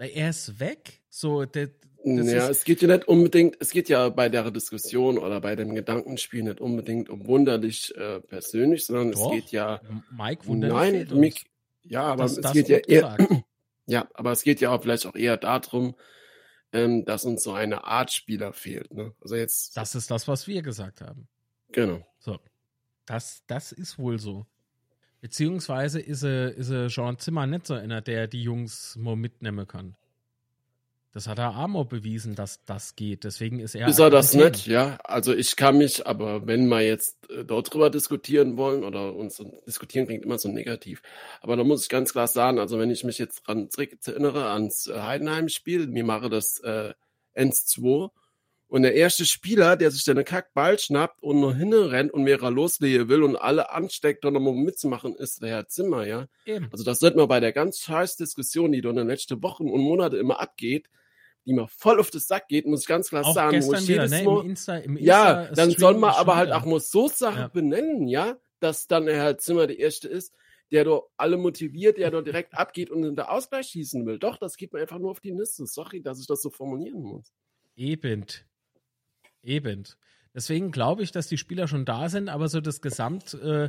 Weil 0.00 0.12
er 0.14 0.30
ist 0.30 0.58
weg. 0.58 1.02
So, 1.10 1.44
der, 1.44 1.68
das 2.02 2.32
ja, 2.32 2.48
es 2.48 2.64
geht 2.64 2.80
ja 2.80 2.88
nicht 2.88 3.06
unbedingt, 3.06 3.58
es 3.60 3.70
geht 3.70 3.90
ja 3.90 4.08
bei 4.08 4.30
der 4.30 4.50
Diskussion 4.50 5.18
oder 5.18 5.42
bei 5.42 5.54
dem 5.56 5.74
Gedankenspiel 5.74 6.42
nicht 6.42 6.58
unbedingt 6.58 7.10
um 7.10 7.26
wunderlich 7.26 7.94
äh, 7.96 8.20
persönlich, 8.22 8.86
sondern 8.86 9.12
Doch. 9.12 9.26
es 9.30 9.42
geht 9.42 9.52
ja, 9.52 9.82
Mike 10.10 10.46
wunderlich 10.46 11.06
nein. 11.10 11.20
Mick, 11.20 11.44
ja, 11.82 12.04
aber 12.04 12.22
Das- 12.22 12.32
es 12.38 12.40
das 12.40 12.52
geht 12.54 12.70
ja 12.70 12.78
eher, 12.78 13.18
ja, 13.86 14.08
aber 14.14 14.32
es 14.32 14.42
geht 14.42 14.62
ja 14.62 14.70
auch 14.70 14.80
vielleicht 14.80 15.04
auch 15.04 15.14
eher 15.14 15.36
darum, 15.36 15.94
ähm, 16.72 17.04
dass 17.04 17.26
uns 17.26 17.42
so 17.42 17.52
eine 17.52 17.84
Art 17.84 18.10
Spieler 18.10 18.54
fehlt, 18.54 18.94
ne? 18.94 19.12
Also 19.20 19.34
jetzt, 19.36 19.76
Das 19.76 19.94
ist 19.94 20.10
das, 20.10 20.26
was 20.28 20.46
wir 20.46 20.62
gesagt 20.62 21.02
haben. 21.02 21.28
genau. 21.72 22.06
So. 22.20 22.38
Das, 23.04 23.42
das 23.48 23.72
ist 23.72 23.98
wohl 23.98 24.18
so. 24.18 24.46
Beziehungsweise 25.20 26.00
ist 26.00 26.22
er, 26.22 26.54
ist 26.54 26.70
er 26.70 26.88
Jean 26.88 27.18
Zimmer 27.18 27.46
nicht 27.46 27.66
so 27.66 27.74
einer, 27.74 28.00
der 28.00 28.26
die 28.26 28.42
Jungs 28.42 28.96
mal 28.96 29.16
mitnehmen 29.16 29.66
kann. 29.66 29.96
Das 31.12 31.26
hat 31.26 31.40
er 31.40 31.56
Amor 31.56 31.88
bewiesen, 31.88 32.36
dass 32.36 32.64
das 32.66 32.94
geht. 32.94 33.24
Deswegen 33.24 33.58
ist 33.58 33.74
er. 33.74 33.88
ist 33.88 33.98
er 33.98 34.10
das 34.10 34.32
nicht, 34.32 34.68
ja. 34.68 34.96
Also 35.02 35.34
ich 35.34 35.56
kann 35.56 35.76
mich, 35.78 36.06
aber 36.06 36.46
wenn 36.46 36.68
wir 36.68 36.82
jetzt 36.82 37.28
äh, 37.30 37.44
dort 37.44 37.74
drüber 37.74 37.90
diskutieren 37.90 38.56
wollen 38.56 38.84
oder 38.84 39.14
uns 39.16 39.42
diskutieren 39.66 40.06
klingt 40.06 40.24
immer 40.24 40.38
so 40.38 40.48
negativ. 40.48 41.02
Aber 41.40 41.56
da 41.56 41.64
muss 41.64 41.82
ich 41.82 41.88
ganz 41.88 42.12
klar 42.12 42.28
sagen, 42.28 42.60
also 42.60 42.78
wenn 42.78 42.90
ich 42.90 43.02
mich 43.02 43.18
jetzt 43.18 43.42
dran 43.42 43.68
erinnere 44.06 44.50
ans 44.50 44.86
äh, 44.86 45.00
Heidenheim-Spiel, 45.00 45.88
mir 45.88 46.04
mache 46.04 46.28
das 46.28 46.60
äh, 46.60 46.94
1-2 47.34 48.10
und 48.70 48.82
der 48.82 48.94
erste 48.94 49.26
Spieler, 49.26 49.76
der 49.76 49.90
sich 49.90 50.04
dann 50.04 50.16
einen 50.16 50.24
Kackball 50.24 50.78
schnappt 50.78 51.22
und 51.22 51.40
nur 51.40 51.54
hinrennt 51.54 52.12
und 52.12 52.22
mehrere 52.22 52.50
loslegen 52.50 53.08
will 53.08 53.24
und 53.24 53.34
alle 53.34 53.72
ansteckt, 53.72 54.24
um 54.24 54.32
nochmal 54.32 54.54
mitzumachen, 54.54 55.16
ist 55.16 55.42
der 55.42 55.48
Herr 55.48 55.66
Zimmer, 55.66 56.06
ja. 56.06 56.26
Eben. 56.46 56.68
Also 56.70 56.84
das 56.84 57.00
sollte 57.00 57.16
man 57.16 57.26
bei 57.26 57.40
der 57.40 57.52
ganz 57.52 57.80
scheiß 57.80 58.14
Diskussion, 58.16 58.70
die 58.70 58.80
da 58.80 58.90
in 58.90 58.96
den 58.96 59.08
letzten 59.08 59.42
Wochen 59.42 59.68
und 59.68 59.80
Monate 59.80 60.18
immer 60.18 60.40
abgeht, 60.40 60.88
die 61.46 61.52
mir 61.52 61.66
voll 61.66 61.98
auf 61.98 62.10
den 62.10 62.20
Sack 62.20 62.46
geht, 62.46 62.66
muss 62.66 62.82
ich 62.82 62.86
ganz 62.86 63.08
klar 63.08 63.24
Auch 63.24 63.34
sagen, 63.34 63.56
wo 63.56 63.70
gestern 63.72 63.82
ich 63.82 63.88
wieder, 63.88 64.04
jedes 64.04 64.18
ne? 64.18 64.24
Mal, 64.24 64.40
Im 64.40 64.50
Insta, 64.50 64.76
im 64.76 64.96
ja, 64.98 65.40
Insta 65.42 65.54
dann 65.56 65.70
soll 65.72 65.94
man 65.96 66.10
aber 66.10 66.36
halt 66.36 66.52
auch 66.52 66.64
mal 66.64 66.80
so 66.80 67.08
Sachen 67.08 67.40
Ja. 67.40 67.48
benennen, 67.48 68.06
ja, 68.06 68.36
dass 68.60 68.86
dann 68.86 69.06
der 69.06 69.16
Herr 69.16 69.38
Zimmer 69.38 69.66
der 69.66 69.80
Erste 69.80 70.06
ist, 70.06 70.32
der 70.70 70.84
doch 70.84 71.08
alle 71.16 71.38
motiviert, 71.38 71.98
der 71.98 72.12
doch 72.12 72.22
direkt 72.22 72.54
abgeht 72.54 72.90
und 72.90 73.02
in 73.02 73.16
der 73.16 73.32
Ausgleich 73.32 73.66
schießen 73.66 74.06
will. 74.06 74.20
Doch, 74.20 74.36
das 74.36 74.56
geht 74.56 74.72
mir 74.72 74.80
einfach 74.80 75.00
nur 75.00 75.10
auf 75.10 75.18
die 75.18 75.32
Nüsse. 75.32 75.66
Sorry, 75.66 76.02
dass 76.02 76.20
ich 76.20 76.28
das 76.28 76.40
so 76.40 76.50
formulieren 76.50 77.02
muss. 77.02 77.32
Eben. 77.74 78.26
Eben. 79.42 79.84
Deswegen 80.34 80.70
glaube 80.70 81.02
ich, 81.02 81.10
dass 81.12 81.26
die 81.26 81.38
Spieler 81.38 81.66
schon 81.66 81.84
da 81.84 82.08
sind, 82.08 82.28
aber 82.28 82.48
so 82.48 82.60
das 82.60 82.80
Gesamt, 82.80 83.34
äh, 83.34 83.68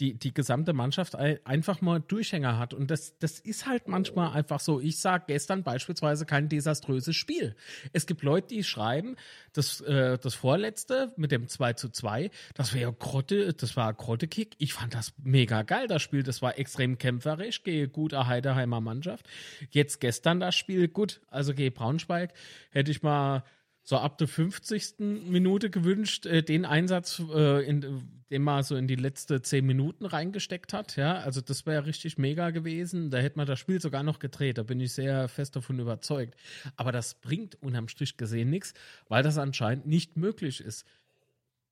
die, 0.00 0.14
die 0.14 0.32
gesamte 0.32 0.72
Mannschaft 0.72 1.16
einfach 1.16 1.80
mal 1.80 2.00
Durchhänger 2.00 2.58
hat. 2.58 2.72
Und 2.72 2.90
das, 2.90 3.18
das 3.18 3.40
ist 3.40 3.66
halt 3.66 3.88
manchmal 3.88 4.32
einfach 4.32 4.60
so. 4.60 4.80
Ich 4.80 5.00
sage 5.00 5.24
gestern 5.26 5.64
beispielsweise 5.64 6.24
kein 6.24 6.48
desaströses 6.48 7.16
Spiel. 7.16 7.56
Es 7.92 8.06
gibt 8.06 8.22
Leute, 8.22 8.48
die 8.48 8.62
schreiben, 8.62 9.16
das, 9.52 9.80
äh, 9.80 10.16
das 10.18 10.34
vorletzte 10.34 11.12
mit 11.16 11.32
dem 11.32 11.48
2 11.48 11.72
zu 11.72 11.88
2, 11.88 12.30
das 12.54 12.72
ja 12.74 12.90
Grotte, 12.90 13.54
das 13.54 13.76
war 13.76 13.92
Grotte-Kick. 13.92 14.54
Ich 14.58 14.72
fand 14.72 14.94
das 14.94 15.14
mega 15.18 15.62
geil, 15.62 15.88
das 15.88 16.02
Spiel. 16.02 16.22
Das 16.22 16.42
war 16.42 16.58
extrem 16.58 16.98
kämpferisch, 16.98 17.64
gehe 17.64 17.88
gut 17.88 18.12
Heiderheimer 18.12 18.80
Mannschaft. 18.80 19.26
Jetzt 19.70 20.00
gestern 20.00 20.38
das 20.38 20.54
Spiel, 20.54 20.86
gut, 20.86 21.20
also 21.28 21.54
gehe 21.54 21.72
Braunschweig, 21.72 22.32
hätte 22.70 22.92
ich 22.92 23.02
mal 23.02 23.42
so 23.88 23.96
ab 23.96 24.18
der 24.18 24.28
50. 24.28 24.96
Minute 24.98 25.70
gewünscht, 25.70 26.26
äh, 26.26 26.42
den 26.42 26.66
Einsatz, 26.66 27.22
äh, 27.34 27.66
in, 27.66 28.02
den 28.30 28.42
man 28.42 28.62
so 28.62 28.76
in 28.76 28.86
die 28.86 28.96
letzte 28.96 29.40
10 29.40 29.64
Minuten 29.64 30.04
reingesteckt 30.04 30.74
hat. 30.74 30.96
Ja, 30.96 31.20
also 31.20 31.40
das 31.40 31.64
wäre 31.64 31.86
richtig 31.86 32.18
mega 32.18 32.50
gewesen. 32.50 33.08
Da 33.08 33.16
hätte 33.16 33.38
man 33.38 33.46
das 33.46 33.58
Spiel 33.58 33.80
sogar 33.80 34.02
noch 34.02 34.18
gedreht. 34.18 34.58
Da 34.58 34.62
bin 34.62 34.78
ich 34.78 34.92
sehr 34.92 35.26
fest 35.28 35.56
davon 35.56 35.78
überzeugt. 35.78 36.38
Aber 36.76 36.92
das 36.92 37.14
bringt 37.14 37.54
unterm 37.62 37.88
Strich 37.88 38.18
gesehen 38.18 38.50
nichts, 38.50 38.74
weil 39.08 39.22
das 39.22 39.38
anscheinend 39.38 39.86
nicht 39.86 40.18
möglich 40.18 40.60
ist. 40.60 40.84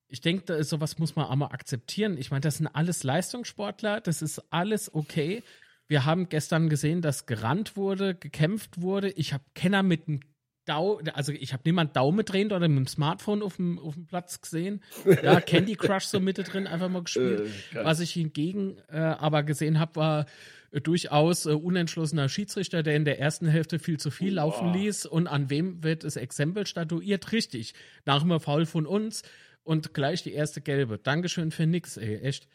Ich 0.08 0.22
denke, 0.22 0.64
sowas 0.64 0.98
muss 0.98 1.16
man 1.16 1.26
auch 1.26 1.36
mal 1.36 1.48
akzeptieren. 1.48 2.16
Ich 2.16 2.30
meine, 2.30 2.40
das 2.40 2.56
sind 2.56 2.68
alles 2.68 3.02
Leistungssportler, 3.02 4.00
das 4.00 4.22
ist 4.22 4.42
alles 4.50 4.94
okay. 4.94 5.42
Wir 5.86 6.06
haben 6.06 6.30
gestern 6.30 6.70
gesehen, 6.70 7.02
dass 7.02 7.26
gerannt 7.26 7.76
wurde, 7.76 8.14
gekämpft 8.14 8.80
wurde. 8.80 9.10
Ich 9.10 9.34
habe 9.34 9.44
Kenner 9.54 9.82
mit 9.82 10.08
einem 10.08 10.20
Dau, 10.66 11.00
also 11.14 11.32
ich 11.32 11.52
habe 11.52 11.62
niemand 11.64 11.96
Daumen 11.96 12.24
drehend 12.24 12.52
oder 12.52 12.68
mit 12.68 12.76
dem 12.76 12.86
Smartphone 12.86 13.42
auf 13.42 13.56
dem, 13.56 13.78
auf 13.78 13.94
dem 13.94 14.06
Platz 14.06 14.40
gesehen. 14.40 14.82
Ja, 15.22 15.40
Candy 15.40 15.76
Crush 15.76 16.04
so 16.04 16.20
Mitte 16.20 16.42
drin 16.42 16.66
einfach 16.66 16.88
mal 16.88 17.02
gespielt. 17.02 17.48
Äh, 17.72 17.84
Was 17.84 18.00
ich 18.00 18.12
hingegen 18.12 18.78
äh, 18.88 18.98
aber 18.98 19.42
gesehen 19.42 19.78
habe, 19.78 19.96
war 19.96 20.26
äh, 20.72 20.80
durchaus 20.80 21.46
äh, 21.46 21.50
unentschlossener 21.50 22.28
Schiedsrichter, 22.28 22.82
der 22.82 22.96
in 22.96 23.04
der 23.04 23.18
ersten 23.18 23.46
Hälfte 23.46 23.78
viel 23.78 23.98
zu 23.98 24.10
viel 24.10 24.34
laufen 24.34 24.72
ließ. 24.72 25.06
Und 25.06 25.28
an 25.28 25.50
wem 25.50 25.82
wird 25.82 26.04
das 26.04 26.16
Exempel 26.16 26.66
statuiert? 26.66 27.32
Richtig. 27.32 27.74
Nach 28.04 28.22
einem 28.22 28.40
Foul 28.40 28.66
von 28.66 28.86
uns 28.86 29.22
und 29.62 29.94
gleich 29.94 30.22
die 30.22 30.32
erste 30.32 30.60
gelbe. 30.60 30.98
Dankeschön 30.98 31.50
für 31.50 31.66
nix, 31.66 31.96
ey, 31.96 32.16
echt. 32.18 32.48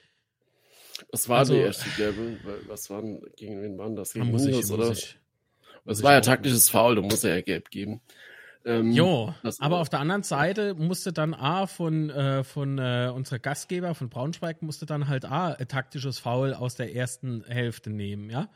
Was 1.12 1.30
war 1.30 1.40
also, 1.40 1.54
die 1.54 1.60
erste 1.60 1.90
gelbe? 1.98 2.38
Was 2.68 2.90
waren, 2.90 3.22
gegen 3.36 3.62
wen 3.62 3.78
waren 3.78 3.96
das? 3.96 4.14
Gegen 4.14 4.32
muss 4.32 4.46
ich, 4.46 4.70
oder? 4.70 4.92
Ich, 4.92 5.18
das 5.86 6.04
war 6.04 6.14
ja 6.14 6.22
taktisches 6.22 6.70
Foul, 6.70 6.96
da 6.96 7.02
muss 7.02 7.24
er 7.24 7.36
ja 7.36 7.42
gelb 7.42 7.70
geben. 7.70 8.02
Ähm, 8.64 8.92
jo, 8.92 9.34
aber 9.60 9.80
auf 9.80 9.90
der 9.90 10.00
anderen 10.00 10.22
Seite 10.22 10.76
musste 10.76 11.12
dann 11.12 11.34
A 11.34 11.66
von, 11.66 12.12
äh, 12.12 12.44
von 12.44 12.78
äh, 12.78 13.12
unserer 13.14 13.40
Gastgeber 13.40 13.96
von 13.96 14.10
Braunschweig 14.10 14.62
musste 14.62 14.86
dann 14.86 15.08
halt 15.08 15.26
A 15.26 15.54
ein 15.54 15.68
taktisches 15.68 16.20
Foul 16.20 16.54
aus 16.54 16.76
der 16.76 16.94
ersten 16.94 17.44
Hälfte 17.46 17.90
nehmen, 17.90 18.30
ja. 18.30 18.50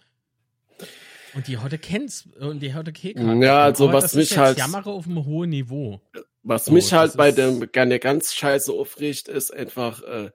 Und 1.34 1.48
die 1.48 1.58
heute 1.58 1.80
kennt's 1.80 2.30
und 2.40 2.62
die 2.62 2.74
heute 2.76 2.94
Kekart. 2.94 3.42
Ja, 3.42 3.64
also 3.64 3.90
aber 3.90 4.04
was 4.04 4.14
mich 4.14 4.38
halt 4.38 4.58
jammere 4.58 4.92
auf 4.92 5.06
einem 5.06 5.26
hohen 5.26 5.50
Niveau. 5.50 6.02
Was 6.44 6.66
so, 6.66 6.72
mich 6.72 6.94
halt 6.94 7.18
bei 7.18 7.32
dem 7.32 7.68
der 7.74 8.00
ganz 8.00 8.34
scheiße 8.36 8.72
aufregt, 8.72 9.28
ist 9.28 9.52
einfach 9.52 10.04
äh, 10.04 10.32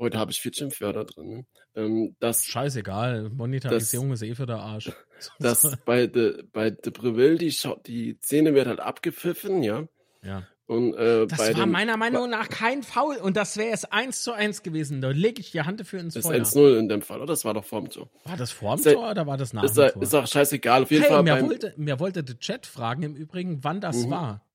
heute 0.00 0.18
habe 0.18 0.32
ich 0.32 0.40
vier 0.40 0.52
Schimpfwörter 0.52 1.04
drin. 1.04 1.28
Ne? 1.28 1.46
Ähm, 1.76 2.16
das, 2.18 2.44
Scheißegal, 2.44 3.30
Monetarisierung 3.30 4.10
das, 4.10 4.22
ist 4.22 4.28
eh 4.28 4.34
für 4.34 4.46
der 4.46 4.58
Arsch. 4.58 4.90
Das 5.38 5.76
bei 5.84 6.06
de, 6.06 6.44
bei 6.50 6.70
de 6.70 6.90
Breville, 6.90 7.36
die, 7.36 7.54
die 7.86 8.18
Szene 8.22 8.54
wird 8.54 8.66
halt 8.66 8.80
abgepfiffen, 8.80 9.62
ja. 9.62 9.86
Ja. 10.22 10.46
Und, 10.70 10.94
äh, 10.94 11.26
das 11.26 11.40
war 11.40 11.52
dem, 11.52 11.72
meiner 11.72 11.96
Meinung 11.98 12.30
nach 12.30 12.48
kein 12.48 12.82
Foul 12.82 13.16
und 13.16 13.36
das 13.36 13.56
wäre 13.56 13.72
es 13.74 13.84
1 13.84 14.22
zu 14.22 14.32
1 14.32 14.62
gewesen. 14.62 15.00
Da 15.00 15.10
lege 15.10 15.40
ich 15.40 15.50
die 15.50 15.60
Hand 15.60 15.80
dafür 15.80 16.00
ins 16.00 16.14
das 16.14 16.24
Feuer. 16.24 16.38
Das 16.38 16.56
1-0 16.56 16.78
in 16.78 16.88
dem 16.88 17.02
Fall, 17.02 17.18
oder? 17.18 17.26
Das 17.26 17.44
war 17.44 17.52
doch 17.52 17.64
vorm 17.64 17.90
Tor. 17.90 18.08
War 18.24 18.36
das 18.36 18.52
vorm 18.52 18.80
Tor 18.80 19.10
oder 19.10 19.26
war 19.26 19.36
das 19.36 19.52
nach 19.52 19.64
ist, 19.64 19.76
dem 19.76 19.90
Tor? 19.90 20.02
Ist 20.02 20.14
auch 20.14 20.26
scheißegal. 20.26 20.84
Auf 20.84 20.90
jeden 20.90 21.02
hey, 21.02 21.12
Fall. 21.12 21.22
Mir 21.24 21.42
wollte, 21.42 21.74
mir 21.76 21.98
wollte 21.98 22.22
der 22.22 22.38
Chat 22.38 22.66
fragen 22.66 23.02
im 23.02 23.16
Übrigen, 23.16 23.62
wann 23.64 23.80
das 23.80 24.06
mhm. 24.06 24.10
war. 24.10 24.46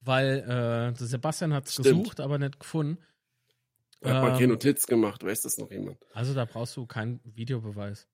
Weil 0.00 0.94
äh, 0.96 0.96
Sebastian 0.96 1.52
hat 1.52 1.66
es 1.66 1.76
gesucht, 1.76 2.20
aber 2.20 2.38
nicht 2.38 2.60
gefunden. 2.60 2.98
Ich 4.04 4.10
habe 4.10 4.18
ähm, 4.18 4.32
mal 4.32 4.38
keine 4.38 4.48
Notiz 4.48 4.86
gemacht, 4.86 5.24
weiß 5.24 5.42
das 5.42 5.56
noch 5.56 5.70
jemand? 5.70 5.98
Also 6.12 6.34
da 6.34 6.44
brauchst 6.44 6.76
du 6.76 6.86
keinen 6.86 7.20
Videobeweis. 7.24 8.06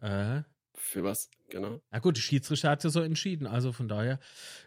Äh. 0.00 0.42
Für 0.74 1.04
was, 1.04 1.30
genau? 1.50 1.80
Na 1.90 1.98
gut, 1.98 2.16
die 2.16 2.22
Schiedsrichter 2.22 2.70
hat 2.70 2.82
ja 2.82 2.88
so 2.88 3.02
entschieden, 3.02 3.46
also 3.46 3.72
von 3.72 3.88
daher, 3.88 4.18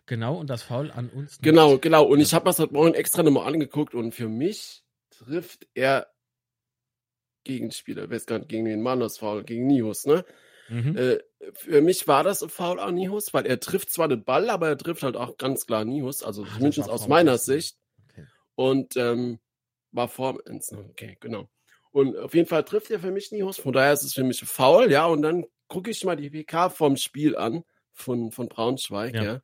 genau, 0.06 0.38
und 0.38 0.52
das 0.52 0.62
Foul 0.62 0.92
an 0.92 1.10
uns. 1.10 1.32
Nicht. 1.32 1.42
Genau, 1.42 1.80
genau, 1.80 2.06
und 2.06 2.20
ich 2.20 2.34
habe 2.36 2.46
das 2.46 2.60
heute 2.60 2.74
Morgen 2.74 2.94
extra 2.94 3.24
nochmal 3.24 3.52
angeguckt 3.52 3.96
und 3.96 4.14
für 4.14 4.30
mich 4.30 4.84
trifft 5.10 5.68
er 5.74 6.08
Gegenspieler, 7.44 8.10
weiß 8.10 8.28
gar 8.28 8.38
nicht, 8.38 8.50
gegen 8.50 8.66
den 8.66 8.84
Mann 8.84 9.00
das 9.00 9.18
Foul, 9.18 9.44
gegen 9.44 9.66
Nihus, 9.66 10.06
ne? 10.06 10.26
Mhm. 10.70 10.96
Äh, 10.96 11.20
für 11.54 11.82
mich 11.82 12.08
war 12.08 12.24
das 12.24 12.44
ein 12.44 12.50
Foul 12.50 12.80
an 12.80 12.96
Nihus, 12.96 13.34
weil 13.34 13.48
er 13.48 13.60
trifft 13.60 13.90
zwar 13.90 14.08
den 14.08 14.24
Ball, 14.24 14.50
aber 14.52 14.70
er 14.70 14.78
trifft 14.78 15.02
halt 15.02 15.18
auch 15.18 15.38
ganz 15.38 15.66
klar 15.66 15.86
Nihus, 15.86 16.22
also 16.22 16.46
Ach, 16.48 16.56
zumindest 16.56 16.88
aus 16.88 17.08
meiner 17.08 17.40
Sicht 17.40 17.78
und 18.56 18.98
ähm, 18.98 19.40
war 19.92 20.08
vor 20.08 20.40
Okay, 20.46 21.18
genau. 21.20 21.50
Und 21.92 22.18
auf 22.18 22.34
jeden 22.34 22.48
Fall 22.48 22.64
trifft 22.66 22.92
er 22.92 23.00
für 23.00 23.12
mich 23.12 23.32
Nihus, 23.32 23.58
von 23.58 23.72
daher 23.72 23.94
ist 23.94 24.04
es 24.04 24.14
für 24.14 24.24
mich 24.24 24.42
faul, 24.42 24.92
ja. 24.92 25.06
Und 25.06 25.22
dann 25.22 25.46
gucke 25.68 25.92
ich 25.92 26.04
mal 26.04 26.18
die 26.18 26.30
PK 26.30 26.70
vom 26.70 26.98
Spiel 26.98 27.38
an 27.38 27.64
von, 27.94 28.32
von 28.32 28.50
Braunschweig, 28.50 29.16
ja. 29.16 29.24
ja. 29.24 29.42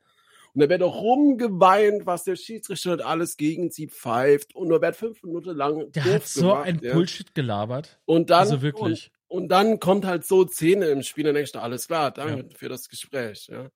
Und 0.53 0.59
da 0.61 0.67
wird 0.67 0.83
auch 0.83 1.01
rumgeweint, 1.01 2.05
was 2.05 2.25
der 2.25 2.35
Schiedsrichter 2.35 3.05
alles 3.05 3.37
gegen 3.37 3.71
sie 3.71 3.87
pfeift. 3.87 4.53
Und 4.53 4.69
er 4.69 4.81
wird 4.81 4.97
fünf 4.97 5.23
Minuten 5.23 5.55
lang. 5.55 5.91
Der 5.93 6.03
hat 6.03 6.27
so 6.27 6.41
gemacht, 6.41 6.67
ein 6.67 6.79
ja. 6.83 6.93
Bullshit 6.93 7.33
gelabert. 7.33 8.01
Und 8.03 8.29
dann, 8.29 8.39
also 8.39 8.61
wirklich. 8.61 9.11
Und, 9.27 9.43
und, 9.43 9.47
dann 9.47 9.79
kommt 9.79 10.05
halt 10.05 10.25
so 10.25 10.45
Szene 10.45 10.87
im 10.87 11.03
Spiel, 11.03 11.23
dann 11.23 11.35
denkst 11.35 11.53
du, 11.53 11.59
alles 11.59 11.87
klar, 11.87 12.11
danke 12.11 12.49
ja. 12.49 12.57
für 12.57 12.67
das 12.67 12.89
Gespräch, 12.89 13.47
ja. 13.47 13.69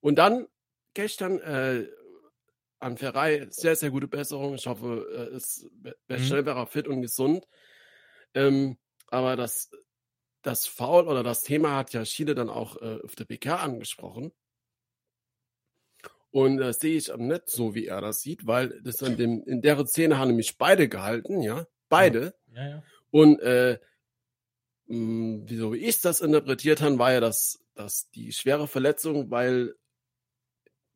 Und 0.00 0.16
dann 0.16 0.48
gestern 0.94 1.38
äh, 1.40 1.86
an 2.82 2.96
Ferrei 2.96 3.46
sehr, 3.50 3.76
sehr 3.76 3.90
gute 3.90 4.08
Besserung. 4.08 4.54
Ich 4.54 4.66
hoffe, 4.66 5.06
er 5.14 5.28
ist 5.28 5.66
mhm. 6.08 6.18
schnell 6.18 6.46
wäre 6.46 6.66
fit 6.66 6.88
und 6.88 7.02
gesund. 7.02 7.46
Ähm, 8.34 8.78
aber 9.08 9.36
das, 9.36 9.70
das 10.42 10.66
Foul 10.66 11.06
oder 11.06 11.22
das 11.22 11.42
Thema 11.42 11.76
hat 11.76 11.92
ja 11.92 12.04
Schiele 12.04 12.34
dann 12.34 12.50
auch 12.50 12.76
äh, 12.80 12.98
auf 13.02 13.14
der 13.14 13.24
PK 13.24 13.56
angesprochen. 13.56 14.32
Und 16.30 16.56
das 16.56 16.80
sehe 16.80 16.96
ich 16.96 17.14
nicht 17.14 17.50
so, 17.50 17.74
wie 17.74 17.86
er 17.86 18.00
das 18.00 18.22
sieht, 18.22 18.46
weil 18.46 18.80
das 18.82 19.02
in, 19.02 19.18
dem, 19.18 19.44
in 19.44 19.60
der 19.60 19.84
Szene 19.86 20.18
haben 20.18 20.28
nämlich 20.28 20.56
beide 20.56 20.88
gehalten, 20.88 21.42
ja. 21.42 21.66
Beide. 21.90 22.34
Ja, 22.54 22.68
ja. 22.68 22.82
Und 23.10 23.38
äh, 23.40 23.78
mh, 24.86 24.96
hm, 24.96 25.42
wieso 25.46 25.74
ich 25.74 26.00
das 26.00 26.20
interpretiert 26.20 26.80
habe, 26.80 26.98
war 26.98 27.12
ja 27.12 27.20
das, 27.20 27.62
das 27.74 28.08
die 28.10 28.32
schwere 28.32 28.66
Verletzung, 28.66 29.30
weil 29.30 29.74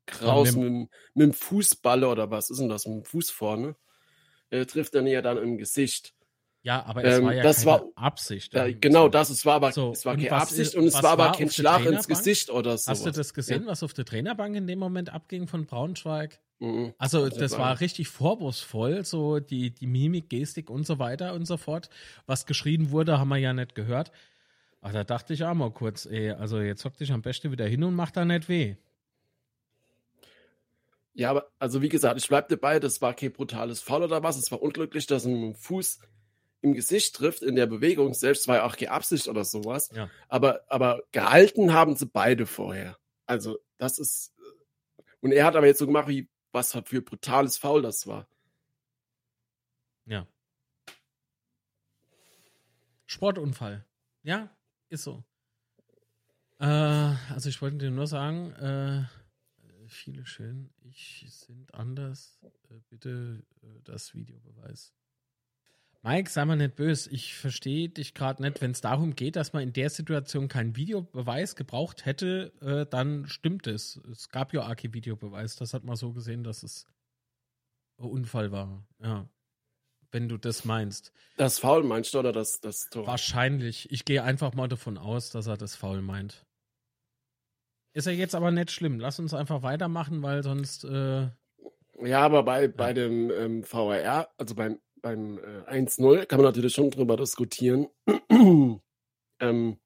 Kraus 0.07 0.53
mit, 0.55 0.71
mit, 0.71 0.89
mit 1.15 1.25
dem 1.27 1.33
Fußballer 1.33 2.11
oder 2.11 2.31
was 2.31 2.51
ist 2.51 2.61
denn 2.61 2.69
das, 2.69 2.87
mit 2.87 2.97
dem 2.97 3.05
Fuß 3.05 3.31
vorne, 3.31 3.77
äh, 4.51 4.65
trifft 4.67 4.95
er 4.95 5.07
ja 5.07 5.23
dann 5.23 5.39
im 5.39 5.59
Gesicht. 5.59 6.15
Ja, 6.63 6.85
aber 6.85 7.05
es 7.05 7.19
ähm, 7.19 7.27
war 7.27 7.33
ja 7.33 7.43
das 7.45 7.59
keine 7.59 7.67
war, 7.71 7.85
Absicht. 7.95 8.55
Äh, 8.55 8.75
genau, 8.75 9.09
das, 9.09 9.31
es 9.31 9.47
war 9.47 9.55
aber 9.55 9.71
so, 9.71 9.93
es 9.93 10.05
war 10.05 10.17
keine 10.17 10.33
Absicht 10.33 10.75
und 10.75 10.85
es 10.85 11.01
war 11.01 11.13
aber 11.13 11.31
kein 11.31 11.49
Schlag 11.49 11.85
ins 11.87 12.09
Gesicht 12.09 12.51
oder 12.51 12.77
so. 12.77 12.91
Hast 12.91 13.07
du 13.07 13.13
das 13.13 13.35
gesehen, 13.35 13.63
ja? 13.63 13.69
was 13.69 13.85
auf 13.85 13.93
der 13.93 14.05
Trainerbank 14.05 14.57
in 14.57 14.67
dem 14.67 14.81
Moment 14.81 15.13
abging 15.13 15.47
von 15.47 15.67
Braunschweig? 15.67 16.41
Mhm. 16.59 16.93
Also 16.99 17.29
das 17.29 17.57
war 17.57 17.79
richtig 17.81 18.09
vorwurfsvoll, 18.09 19.05
so 19.05 19.39
die, 19.39 19.71
die 19.71 19.87
Mimik, 19.87 20.29
Gestik 20.29 20.69
und 20.69 20.87
so 20.87 20.99
weiter 20.99 21.35
und 21.35 21.47
so 21.47 21.57
fort. 21.57 21.89
Was 22.27 22.47
geschrien 22.47 22.91
wurde, 22.91 23.21
haben 23.21 23.29
wir 23.29 23.37
ja 23.37 23.53
nicht 23.53 23.77
gehört. 23.77 24.11
Ach, 24.81 24.93
da 24.93 25.05
dachte 25.05 25.35
ich 25.35 25.45
auch 25.45 25.55
mal 25.55 25.71
kurz, 25.71 26.07
ey, 26.07 26.31
also 26.31 26.61
jetzt 26.61 26.85
hock 26.85 26.97
dich 26.97 27.13
am 27.13 27.23
besten 27.23 27.53
wieder 27.53 27.67
hin 27.67 27.85
und 27.85 27.95
mach 27.95 28.11
da 28.11 28.25
nicht 28.25 28.49
weh. 28.49 28.77
Ja, 31.17 31.31
aber 31.31 31.51
also 31.59 31.81
wie 31.81 31.89
gesagt, 31.89 32.21
ich 32.21 32.29
bleibe 32.29 32.49
dabei, 32.55 32.79
das 32.79 33.01
war 33.01 33.15
kein 33.15 33.33
brutales 33.33 33.81
Foul 33.81 34.03
oder 34.03 34.23
was. 34.23 34.37
Es 34.37 34.53
war 34.53 34.61
unglücklich, 34.61 35.07
dass 35.07 35.25
ein 35.25 35.55
Fuß 35.55 36.01
im 36.61 36.75
Gesicht 36.75 37.17
trifft 37.17 37.43
in 37.43 37.57
der 37.57 37.67
Bewegung. 37.67 38.13
Selbst 38.13 38.47
war 38.49 38.57
ja 38.57 38.65
auch 38.65 38.77
keine 38.77 38.91
Absicht 38.91 39.27
oder 39.27 39.43
sowas. 39.47 39.89
Ja. 39.95 40.11
Aber, 40.29 40.61
aber 40.69 41.03
gehalten 41.13 41.73
haben 41.73 41.97
sie 41.97 42.05
beide 42.05 42.45
vorher. 42.45 42.99
Also 43.25 43.59
das 43.79 43.99
ist. 43.99 44.35
Und 45.21 45.33
er 45.33 45.47
hat 45.47 45.57
aber 45.57 45.67
jetzt 45.67 45.79
so 45.79 45.87
gemacht, 45.87 46.09
wie 46.09 46.29
was 46.53 46.73
für 46.85 47.01
brutales 47.01 47.57
Foul 47.57 47.81
das 47.81 48.07
war. 48.07 48.29
Ja. 50.05 50.27
Sportunfall. 53.07 53.87
Ja, 54.23 54.51
ist 54.91 55.05
so. 55.05 55.25
Äh, 56.59 56.67
also 56.67 57.49
ich 57.49 57.63
wollte 57.63 57.79
dir 57.79 57.91
nur 57.91 58.07
sagen, 58.07 58.53
äh, 58.53 59.05
viele 59.89 60.27
schön. 60.27 60.71
Ich 60.83 61.27
sind 61.29 61.75
anders. 61.75 62.39
Äh, 62.71 62.75
bitte 62.89 63.45
äh, 63.63 63.67
das 63.85 64.15
Videobeweis. 64.15 64.93
Mike, 66.03 66.31
sei 66.31 66.45
mal 66.45 66.57
nicht 66.57 66.77
böse. 66.77 67.11
Ich 67.11 67.35
verstehe 67.35 67.89
dich 67.89 68.15
gerade 68.15 68.41
nicht. 68.41 68.61
Wenn 68.61 68.71
es 68.71 68.81
darum 68.81 69.17
geht, 69.17 69.35
dass 69.35 69.53
man 69.53 69.63
in 69.63 69.73
der 69.73 69.91
Situation 69.91 70.47
keinen 70.47 70.77
Videobeweis 70.77 71.57
gebraucht 71.57 72.05
hätte, 72.05 72.53
äh, 72.61 72.87
dann 72.89 73.27
stimmt 73.27 73.67
es. 73.67 73.97
Es 74.13 74.29
gab 74.29 74.53
ja 74.53 74.63
auch 74.63 74.77
keinen 74.77 74.95
Videobeweis. 74.95 75.57
Das 75.57 75.75
hat 75.75 75.83
man 75.83 75.97
so 75.97 76.13
gesehen, 76.13 76.45
dass 76.45 76.63
es 76.63 76.87
ein 77.99 78.05
Unfall 78.05 78.53
war. 78.53 78.87
Ja. 79.03 79.29
wenn 80.13 80.29
du 80.29 80.37
das 80.39 80.65
meinst. 80.65 81.13
Das 81.37 81.59
Foul 81.59 81.83
meinst 81.83 82.15
du 82.15 82.21
oder 82.21 82.33
das, 82.33 82.61
das 82.61 82.89
Tor? 82.89 83.07
Wahrscheinlich. 83.07 83.91
Ich 83.91 84.05
gehe 84.05 84.23
einfach 84.23 84.55
mal 84.55 84.69
davon 84.69 84.99
aus, 84.99 85.31
dass 85.31 85.47
er 85.49 85.57
das 85.57 85.75
Foul 85.75 86.03
meint. 86.03 86.47
Ist 87.97 88.07
ja 88.07 88.13
jetzt 88.13 88.35
aber 88.35 88.51
nicht 88.51 88.71
schlimm. 88.71 89.01
Lass 89.01 89.19
uns 89.19 89.33
einfach 89.33 89.63
weitermachen, 89.63 90.23
weil 90.23 90.43
sonst. 90.43 90.85
Äh, 90.85 91.29
ja, 92.03 92.21
aber 92.21 92.43
bei, 92.43 92.69
bei 92.69 92.93
dem 92.93 93.31
ähm, 93.31 93.65
VAR, 93.67 94.29
also 94.37 94.55
beim, 94.55 94.79
beim 95.01 95.39
äh, 95.39 95.81
1-0, 95.81 96.27
kann 96.27 96.41
man 96.41 96.45
natürlich 96.45 96.75
schon 96.75 96.91
drüber 96.91 97.17
diskutieren. 97.17 97.87
ähm, 99.41 99.79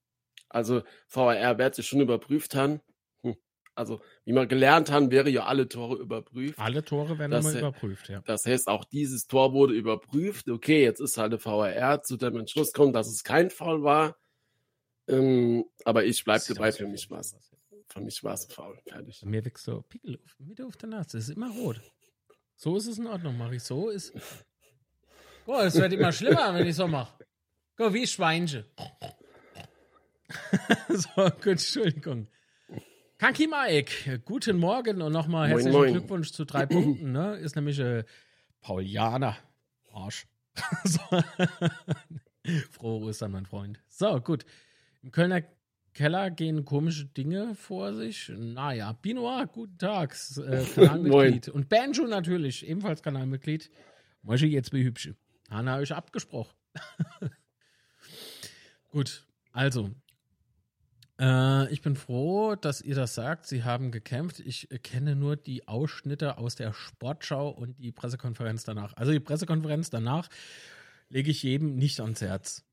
also 0.49 0.81
VAR 1.07 1.57
wird 1.57 1.75
sich 1.75 1.87
schon 1.87 2.01
überprüft 2.01 2.53
haben. 2.53 2.81
Hm. 3.23 3.37
Also, 3.75 4.01
wie 4.25 4.33
wir 4.33 4.45
gelernt 4.45 4.91
haben, 4.91 5.09
wäre 5.09 5.29
ja 5.29 5.45
alle 5.45 5.69
Tore 5.69 5.95
überprüft. 5.95 6.59
Alle 6.59 6.83
Tore 6.83 7.17
werden 7.17 7.31
immer 7.31 7.57
überprüft, 7.57 8.09
ja. 8.09 8.21
Das 8.25 8.45
heißt, 8.45 8.67
auch 8.67 8.83
dieses 8.83 9.27
Tor 9.27 9.53
wurde 9.53 9.73
überprüft. 9.73 10.49
Okay, 10.49 10.83
jetzt 10.83 10.99
ist 10.99 11.17
halt 11.17 11.31
der 11.31 11.45
VAR 11.45 12.03
zu 12.03 12.17
dem 12.17 12.35
Entschluss 12.35 12.73
gekommen, 12.73 12.91
dass 12.91 13.07
es 13.07 13.23
kein 13.23 13.49
Foul 13.49 13.83
war. 13.83 14.17
Ähm, 15.07 15.63
aber 15.85 16.03
ich 16.03 16.25
bleibe 16.25 16.43
dabei, 16.49 16.73
für 16.73 16.87
mich 16.87 17.09
war 17.09 17.21
es. 17.21 17.37
Für 17.91 17.99
mich 17.99 18.23
war 18.23 18.33
es 18.33 18.45
faul. 18.45 18.79
Fertig. 18.87 19.21
Mir 19.25 19.43
wächst 19.43 19.65
so 19.65 19.81
Pickel 19.81 20.17
auf, 20.23 20.39
Mitte 20.39 20.65
auf 20.65 20.77
der 20.77 20.87
Nase. 20.87 21.17
Das 21.17 21.27
ist 21.27 21.35
immer 21.35 21.51
rot. 21.51 21.81
So 22.55 22.77
ist 22.77 22.87
es 22.87 22.97
in 22.97 23.07
Ordnung, 23.07 23.37
mache 23.37 23.55
ich 23.55 23.63
so. 23.63 23.89
Ist. 23.89 24.13
Boah, 25.45 25.65
es 25.65 25.75
wird 25.75 25.91
immer 25.91 26.11
schlimmer, 26.13 26.53
wenn 26.53 26.67
ich 26.67 26.75
so 26.75 26.87
mache. 26.87 27.25
Guck, 27.75 27.93
wie 27.93 28.07
Schweinchen. 28.07 28.63
so, 30.89 31.09
gut, 31.15 31.47
Entschuldigung. 31.47 32.27
Kanki 33.17 33.47
Mike, 33.47 34.19
guten 34.19 34.57
Morgen 34.57 35.01
und 35.01 35.11
nochmal 35.11 35.49
herzlichen 35.49 35.73
moin, 35.73 35.81
moin. 35.81 35.93
Glückwunsch 35.93 36.31
zu 36.31 36.45
drei 36.45 36.65
Punkten. 36.65 37.11
Ne? 37.11 37.35
Ist 37.37 37.55
nämlich 37.55 37.77
äh, 37.79 38.05
Paulianer. 38.61 39.35
Arsch. 39.91 40.27
so. 40.85 40.99
Frohe 42.71 43.05
Ostern, 43.05 43.31
mein 43.31 43.45
Freund. 43.45 43.81
So, 43.89 44.21
gut. 44.21 44.45
Im 45.03 45.11
Kölner 45.11 45.41
Keller 45.93 46.31
gehen 46.31 46.63
komische 46.63 47.05
Dinge 47.05 47.53
vor 47.55 47.93
sich. 47.93 48.31
Naja, 48.35 48.93
Binoir, 48.93 49.47
guten 49.47 49.77
Tag, 49.77 50.15
äh, 50.37 50.63
Kanalmitglied. 50.75 51.49
und 51.49 51.69
Banjo 51.69 52.07
natürlich, 52.07 52.67
ebenfalls 52.67 53.03
Kanalmitglied. 53.03 53.69
Möchte 54.23 54.45
jetzt 54.45 54.71
wie 54.71 54.83
hübsche. 54.83 55.15
Hanna 55.49 55.77
euch 55.77 55.93
abgesprochen. 55.93 56.55
Gut, 58.89 59.25
also. 59.51 59.91
Äh, 61.19 61.71
ich 61.71 61.81
bin 61.81 61.95
froh, 61.95 62.55
dass 62.55 62.81
ihr 62.81 62.95
das 62.95 63.15
sagt. 63.15 63.45
Sie 63.47 63.63
haben 63.63 63.91
gekämpft. 63.91 64.39
Ich 64.39 64.69
kenne 64.83 65.15
nur 65.15 65.35
die 65.35 65.67
Ausschnitte 65.67 66.37
aus 66.37 66.55
der 66.55 66.73
Sportschau 66.73 67.49
und 67.49 67.79
die 67.79 67.91
Pressekonferenz 67.91 68.63
danach. 68.63 68.93
Also 68.95 69.11
die 69.11 69.19
Pressekonferenz 69.19 69.89
danach 69.89 70.29
lege 71.09 71.31
ich 71.31 71.43
jedem 71.43 71.75
nicht 71.75 71.99
ans 71.99 72.21
Herz. 72.21 72.63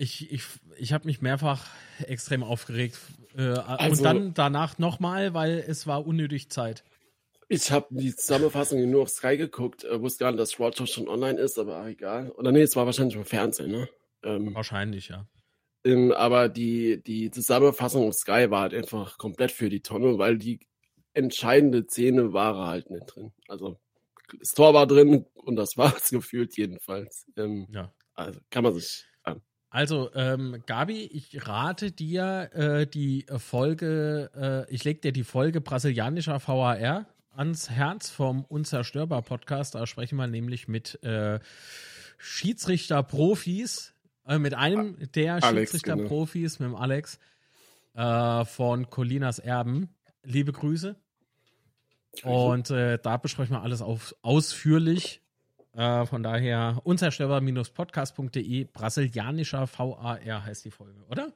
Ich, 0.00 0.32
ich, 0.32 0.44
ich 0.76 0.92
habe 0.92 1.06
mich 1.06 1.20
mehrfach 1.20 1.66
extrem 2.06 2.44
aufgeregt. 2.44 2.96
Äh, 3.36 3.42
also, 3.42 3.98
und 3.98 4.04
dann 4.04 4.34
danach 4.34 4.78
nochmal, 4.78 5.34
weil 5.34 5.64
es 5.66 5.86
war 5.88 6.06
unnötig 6.06 6.50
Zeit. 6.50 6.84
Ich 7.48 7.72
habe 7.72 7.86
die 7.90 8.14
Zusammenfassung 8.14 8.88
nur 8.88 9.02
auf 9.02 9.08
Sky 9.08 9.36
geguckt, 9.36 9.84
äh, 9.84 10.00
wusste 10.00 10.24
gar 10.24 10.30
nicht, 10.30 10.40
dass 10.40 10.52
Sportschau 10.52 10.86
schon 10.86 11.08
online 11.08 11.38
ist, 11.40 11.58
aber 11.58 11.84
egal. 11.86 12.30
Oder 12.30 12.52
nee, 12.52 12.62
es 12.62 12.76
war 12.76 12.86
wahrscheinlich 12.86 13.16
im 13.16 13.24
Fernsehen, 13.24 13.72
ne? 13.72 13.88
Ähm, 14.22 14.54
wahrscheinlich, 14.54 15.08
ja. 15.08 15.26
Ähm, 15.84 16.12
aber 16.12 16.48
die, 16.48 17.02
die 17.02 17.30
Zusammenfassung 17.32 18.06
auf 18.06 18.14
Sky 18.14 18.50
war 18.50 18.62
halt 18.62 18.74
einfach 18.74 19.18
komplett 19.18 19.50
für 19.50 19.68
die 19.68 19.80
Tonne, 19.80 20.18
weil 20.18 20.38
die 20.38 20.60
entscheidende 21.14 21.84
Szene 21.86 22.32
war 22.32 22.68
halt 22.68 22.90
nicht 22.90 23.06
drin. 23.06 23.32
Also 23.48 23.80
das 24.38 24.50
Tor 24.50 24.74
war 24.74 24.86
drin 24.86 25.26
und 25.34 25.56
das 25.56 25.76
war 25.76 25.96
es 25.96 26.10
gefühlt 26.10 26.56
jedenfalls. 26.56 27.26
Ähm, 27.36 27.66
ja. 27.72 27.92
Also 28.14 28.40
kann 28.50 28.62
man 28.62 28.74
sich 28.74 29.07
also, 29.78 30.10
ähm, 30.16 30.60
Gabi, 30.66 31.04
ich 31.04 31.46
rate 31.46 31.92
dir 31.92 32.50
äh, 32.52 32.84
die 32.84 33.24
Folge, 33.36 34.66
äh, 34.68 34.74
ich 34.74 34.82
leg 34.82 35.02
dir 35.02 35.12
die 35.12 35.22
Folge 35.22 35.60
brasilianischer 35.60 36.40
VAR 36.44 37.06
ans 37.36 37.70
Herz 37.70 38.10
vom 38.10 38.44
Unzerstörbar 38.44 39.22
Podcast. 39.22 39.76
Da 39.76 39.86
sprechen 39.86 40.16
wir 40.16 40.26
nämlich 40.26 40.66
mit 40.66 41.00
äh, 41.04 41.38
Schiedsrichter-Profis, 42.18 43.94
äh, 44.26 44.40
mit 44.40 44.54
einem 44.54 44.96
der 45.14 45.40
Schiedsrichter-Profis, 45.40 46.58
genau. 46.58 46.70
mit 46.70 46.76
dem 46.76 46.82
Alex 46.82 47.20
äh, 47.94 48.44
von 48.46 48.90
Colinas 48.90 49.38
Erben. 49.38 49.94
Liebe 50.24 50.50
Grüße. 50.50 50.96
Und 52.24 52.70
äh, 52.72 52.98
da 53.00 53.16
besprechen 53.16 53.54
wir 53.54 53.62
alles 53.62 53.80
auf, 53.80 54.16
ausführlich. 54.22 55.22
Äh, 55.78 56.06
von 56.06 56.24
daher 56.24 56.80
unzerstörbar-podcast.de, 56.82 58.64
brasilianischer 58.64 59.68
VAR 59.68 60.44
heißt 60.44 60.64
die 60.64 60.72
Folge, 60.72 61.04
oder? 61.08 61.32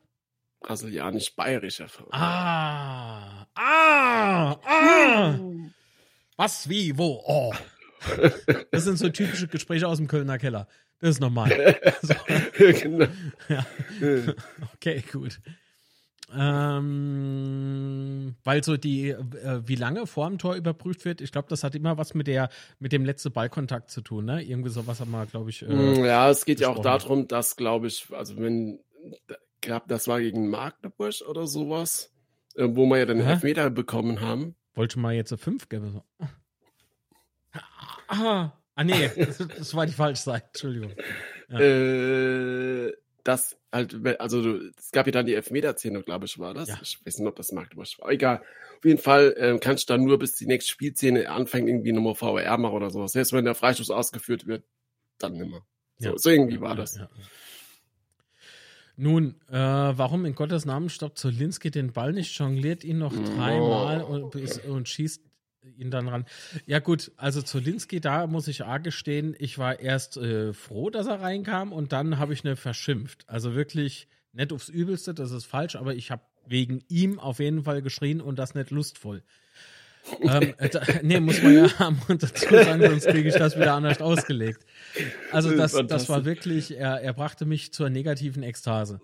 Brasilianisch-bayerischer 0.63 1.87
VAR. 1.89 2.09
Ah, 2.11 3.47
ah, 3.55 4.57
ah. 4.67 5.39
Was, 6.37 6.69
wie, 6.69 6.99
wo, 6.99 7.23
oh. 7.25 7.55
Das 8.73 8.83
sind 8.83 8.99
so 8.99 9.11
typische 9.11 9.47
Gespräche 9.47 9.87
aus 9.87 9.99
dem 9.99 10.09
Kölner 10.09 10.39
Keller. 10.39 10.67
Das 10.99 11.11
ist 11.11 11.21
normal. 11.21 11.77
So. 12.03 12.15
genau. 12.59 13.07
Ja. 13.49 13.65
Okay, 14.75 15.05
gut. 15.13 15.41
Ähm, 16.35 18.37
weil 18.45 18.65
so 18.65 18.77
die, 18.77 19.11
äh, 19.11 19.61
wie 19.65 19.75
lange 19.75 20.07
vor 20.07 20.29
dem 20.29 20.39
Tor 20.39 20.55
überprüft 20.55 21.05
wird, 21.05 21.21
ich 21.21 21.33
glaube, 21.33 21.49
das 21.49 21.65
hat 21.65 21.75
immer 21.75 21.99
was 21.99 22.15
mit 22.15 22.27
der, 22.27 22.49
mit 22.79 22.93
dem 22.93 23.05
letzten 23.05 23.33
Ballkontakt 23.33 23.91
zu 23.91 24.01
tun, 24.01 24.25
ne? 24.25 24.43
Irgendwie 24.43 24.71
sowas 24.71 25.01
haben 25.01 25.11
wir, 25.11 25.27
glaube 25.27 25.51
ich. 25.51 25.63
Äh, 25.63 25.75
mm, 25.75 26.05
ja, 26.05 26.31
es 26.31 26.45
geht 26.45 26.61
ja 26.61 26.69
auch 26.69 26.81
darum, 26.81 27.29
dass, 27.29 27.57
glaube 27.57 27.89
ich, 27.89 28.07
also 28.13 28.37
wenn, 28.39 28.81
gab, 29.61 29.89
das 29.89 30.09
war 30.09 30.21
gegen 30.21 30.49
Magdeburg 30.49 31.15
oder 31.29 31.47
sowas, 31.47 32.13
äh, 32.55 32.69
wo 32.71 32.87
wir 32.87 32.99
ja 32.99 33.07
den 33.07 33.21
Hä? 33.21 33.33
Elfmeter 33.33 33.71
bekommen 33.71 34.21
haben. 34.21 34.55
Wollte 34.75 34.99
mal 34.99 35.15
jetzt 35.15 35.33
eine 35.33 35.39
5 35.39 35.69
geben. 35.69 35.93
So. 35.93 36.05
Ah, 38.09 38.53
ah 38.75 38.85
nee, 38.85 39.11
das, 39.17 39.39
das, 39.39 39.75
war 39.75 39.87
die 39.87 39.93
falsche 39.93 40.23
Seite, 40.23 40.47
Entschuldigung. 40.47 40.93
Ja. 41.49 41.61
Äh, 41.61 42.93
das 43.25 43.57
halt, 43.73 44.07
also 44.21 44.57
es 44.77 44.91
gab 44.93 45.07
ja 45.07 45.13
dann 45.13 45.27
die 45.27 45.35
Elfmeter-Szene, 45.35 46.03
glaube 46.03 46.27
ich, 46.27 46.39
war 46.39 46.55
das. 46.55 46.69
Ja. 46.69 46.79
Ich 46.83 46.99
weiß 47.05 47.19
nicht, 47.19 47.29
ob 47.29 47.37
das 47.37 47.53
Magdeburg 47.53 47.87
war. 47.99 48.11
Egal. 48.11 48.43
Auf 48.79 48.85
jeden 48.85 49.01
Fall 49.01 49.35
ähm, 49.39 49.61
kannst 49.61 49.89
du 49.89 49.95
dann 49.95 50.05
nur, 50.05 50.19
bis 50.19 50.35
die 50.35 50.47
nächste 50.47 50.73
Spielszene 50.73 51.29
anfängt, 51.29 51.69
irgendwie 51.69 51.93
nochmal 51.93 52.15
VR 52.15 52.59
machen 52.59 52.75
oder 52.75 52.91
sowas. 52.91 53.13
Selbst 53.13 53.33
wenn 53.33 53.45
der 53.45 53.55
Freistoß 53.55 53.91
ausgeführt 53.91 54.47
wird, 54.47 54.65
dann 55.19 55.35
nimmer. 55.35 55.65
So, 55.99 56.11
ja. 56.11 56.19
so 56.19 56.31
irgendwie 56.31 56.61
war 56.61 56.75
das. 56.75 56.97
Ja, 56.97 57.09
Nun, 58.97 59.41
äh, 59.49 59.55
warum 59.55 60.25
in 60.25 60.35
Gottes 60.35 60.65
Namen 60.65 60.89
stoppt 60.89 61.19
Zolinski 61.19 61.71
den 61.71 61.93
Ball 61.93 62.13
nicht, 62.13 62.37
jongliert 62.37 62.85
ihn 62.85 62.99
noch 62.99 63.15
dreimal 63.15 64.03
oh. 64.03 64.07
und, 64.07 64.65
und 64.65 64.89
schießt 64.89 65.23
ihn 65.77 65.91
dann 65.91 66.09
ran. 66.09 66.27
Ja 66.67 66.79
gut, 66.79 67.13
also 67.17 67.43
Zolinski, 67.43 68.01
da 68.01 68.27
muss 68.27 68.49
ich 68.49 68.65
A 68.65 68.79
gestehen, 68.79 69.35
ich 69.39 69.59
war 69.59 69.81
erst 69.81 70.17
äh, 70.17 70.53
froh, 70.53 70.91
dass 70.91 71.07
er 71.07 71.21
reinkam 71.21 71.73
und 71.73 71.93
dann 71.93 72.19
habe 72.19 72.33
ich 72.33 72.45
eine 72.45 72.57
verschimpft. 72.57 73.25
Also 73.29 73.55
wirklich 73.55 74.09
nicht 74.33 74.53
aufs 74.53 74.69
Übelste, 74.69 75.15
das 75.15 75.31
ist 75.31 75.45
falsch, 75.45 75.77
aber 75.77 75.95
ich 75.95 76.11
habe 76.11 76.23
wegen 76.47 76.83
ihm 76.89 77.19
auf 77.21 77.39
jeden 77.39 77.65
Fall 77.65 77.83
geschrien 77.83 78.21
und 78.21 78.39
das 78.39 78.55
nicht 78.55 78.71
lustvoll. 78.71 79.23
ähm, 80.21 80.55
äh, 80.59 80.71
nee, 81.03 81.21
muss 81.21 81.43
man 81.43 81.55
ja 81.55 81.95
und 82.09 82.23
dazu 82.23 82.47
sagen, 82.49 82.83
sonst 82.83 83.07
kriege 83.07 83.29
ich 83.29 83.37
das 83.37 83.57
wieder 83.57 83.75
anders 83.75 84.01
ausgelegt. 84.01 84.67
Also 85.31 85.55
das, 85.57 85.73
das 85.87 86.09
war 86.09 86.25
wirklich, 86.25 86.77
er, 86.77 87.01
er 87.01 87.13
brachte 87.13 87.45
mich 87.45 87.73
zur 87.73 87.89
negativen 87.89 88.43
Ekstase. 88.43 89.01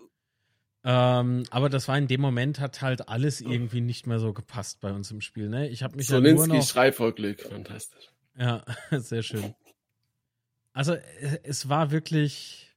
Ähm, 0.90 1.44
aber 1.50 1.68
das 1.68 1.86
war 1.86 1.98
in 1.98 2.08
dem 2.08 2.22
Moment, 2.22 2.60
hat 2.60 2.80
halt 2.80 3.10
alles 3.10 3.42
irgendwie 3.42 3.82
nicht 3.82 4.06
mehr 4.06 4.18
so 4.18 4.32
gepasst 4.32 4.80
bei 4.80 4.90
uns 4.90 5.10
im 5.10 5.20
Spiel. 5.20 5.50
Ne? 5.50 5.68
Ich 5.68 5.82
habe 5.82 5.96
mich 5.96 6.08
ja 6.08 6.18
nur 6.18 6.46
noch... 6.46 6.66
Schrei 6.66 6.92
vor 6.92 7.12
Glück, 7.12 7.42
fantastisch. 7.42 8.08
Ja, 8.38 8.64
sehr 8.90 9.22
schön. 9.22 9.54
Also 10.72 10.96
es 11.42 11.68
war 11.68 11.90
wirklich... 11.90 12.74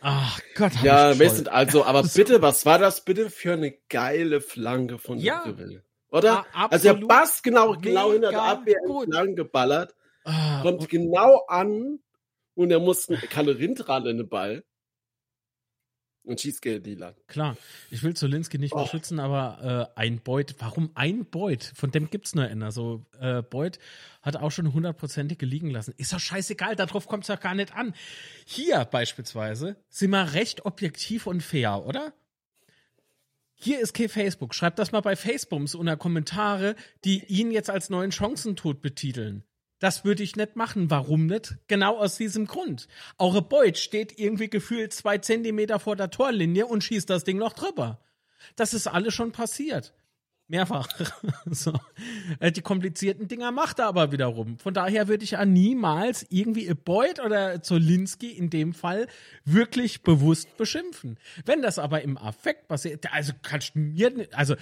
Ach 0.00 0.40
Gott. 0.56 0.72
Ja, 0.82 1.16
wir 1.16 1.30
sind 1.30 1.48
also, 1.48 1.84
aber 1.84 2.02
bitte, 2.14 2.42
was 2.42 2.66
war 2.66 2.80
das 2.80 3.04
bitte 3.04 3.30
für 3.30 3.52
eine 3.52 3.70
geile 3.88 4.40
Flanke 4.40 4.98
von 4.98 5.18
ja, 5.18 5.44
Wille? 5.56 5.84
Oder? 6.10 6.44
Ah, 6.52 6.66
also 6.66 6.92
der 6.92 7.06
Bass 7.06 7.40
genau, 7.40 7.74
genau 7.74 8.10
hinter 8.10 8.30
der 8.30 8.42
Abwehr 8.42 8.78
entlang 8.84 9.36
geballert, 9.36 9.94
ah, 10.24 10.62
kommt 10.62 10.88
genau 10.88 11.44
an 11.46 12.00
und 12.54 12.72
er 12.72 12.80
muss 12.80 13.06
Kalle 13.30 13.58
Rind 13.58 13.88
an 13.88 14.04
den 14.04 14.28
Ball. 14.28 14.64
Und 16.28 16.40
Cheesecake-Dealer. 16.40 17.14
Klar, 17.26 17.56
ich 17.90 18.02
will 18.02 18.14
Zolinski 18.14 18.58
nicht 18.58 18.74
oh. 18.74 18.82
beschützen, 18.82 19.18
aber 19.18 19.88
äh, 19.96 19.98
ein 19.98 20.20
Beut, 20.20 20.56
warum 20.58 20.90
ein 20.94 21.24
Beut? 21.24 21.72
Von 21.74 21.90
dem 21.90 22.10
gibt's 22.10 22.34
nur 22.34 22.44
einer. 22.44 22.70
So, 22.70 23.06
äh, 23.18 23.40
Beut 23.40 23.78
hat 24.20 24.36
auch 24.36 24.50
schon 24.50 24.74
hundertprozentige 24.74 25.46
liegen 25.46 25.70
lassen. 25.70 25.94
Ist 25.96 26.12
doch 26.12 26.20
scheißegal, 26.20 26.76
darauf 26.76 27.06
kommt's 27.06 27.28
doch 27.28 27.40
gar 27.40 27.54
nicht 27.54 27.74
an. 27.74 27.94
Hier 28.44 28.84
beispielsweise 28.84 29.76
sind 29.88 30.10
wir 30.10 30.34
recht 30.34 30.66
objektiv 30.66 31.26
und 31.26 31.42
fair, 31.42 31.86
oder? 31.86 32.12
Hier 33.54 33.80
ist 33.80 33.94
kein 33.94 34.10
Facebook. 34.10 34.54
Schreibt 34.54 34.78
das 34.78 34.92
mal 34.92 35.00
bei 35.00 35.16
Facebooks 35.16 35.74
unter 35.74 35.96
Kommentare, 35.96 36.76
die 37.06 37.24
ihn 37.24 37.50
jetzt 37.50 37.70
als 37.70 37.88
neuen 37.88 38.12
Chancentod 38.12 38.82
betiteln. 38.82 39.44
Das 39.78 40.04
würde 40.04 40.22
ich 40.22 40.36
nicht 40.36 40.56
machen. 40.56 40.90
Warum 40.90 41.26
nicht? 41.26 41.56
Genau 41.68 41.98
aus 41.98 42.16
diesem 42.16 42.46
Grund. 42.46 42.88
Eure 43.18 43.42
Beut 43.42 43.78
steht 43.78 44.18
irgendwie 44.18 44.50
gefühlt 44.50 44.92
zwei 44.92 45.18
Zentimeter 45.18 45.78
vor 45.78 45.96
der 45.96 46.10
Torlinie 46.10 46.66
und 46.66 46.82
schießt 46.82 47.08
das 47.08 47.24
Ding 47.24 47.38
noch 47.38 47.52
drüber. 47.52 48.00
Das 48.56 48.74
ist 48.74 48.86
alles 48.86 49.14
schon 49.14 49.32
passiert. 49.32 49.94
Mehrfach. 50.48 50.88
so. 51.46 51.74
Äh, 52.40 52.50
die 52.50 52.62
komplizierten 52.62 53.28
Dinger 53.28 53.52
macht 53.52 53.78
er 53.78 53.86
aber 53.86 54.12
wiederum. 54.12 54.58
Von 54.58 54.74
daher 54.74 55.06
würde 55.06 55.22
ich 55.22 55.32
ja 55.32 55.44
niemals 55.44 56.26
irgendwie 56.30 56.72
Beut 56.72 57.20
oder 57.20 57.62
Zolinski 57.62 58.30
in 58.30 58.50
dem 58.50 58.72
Fall 58.72 59.06
wirklich 59.44 60.02
bewusst 60.02 60.56
beschimpfen. 60.56 61.18
Wenn 61.44 61.62
das 61.62 61.78
aber 61.78 62.02
im 62.02 62.16
Affekt 62.16 62.66
passiert, 62.66 63.12
also 63.12 63.32
kannst 63.42 63.74
du 63.74 63.80
mir, 63.80 64.26
also 64.32 64.56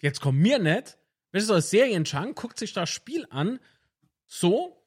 jetzt 0.00 0.20
kommt 0.20 0.40
mir 0.40 0.58
nicht, 0.58 0.96
wenn 1.32 1.40
du 1.40 1.46
so 1.46 1.54
als 1.54 1.68
Serienschank, 1.68 2.34
guckt 2.34 2.58
sich 2.58 2.72
das 2.72 2.88
Spiel 2.88 3.26
an, 3.28 3.58
so, 4.26 4.84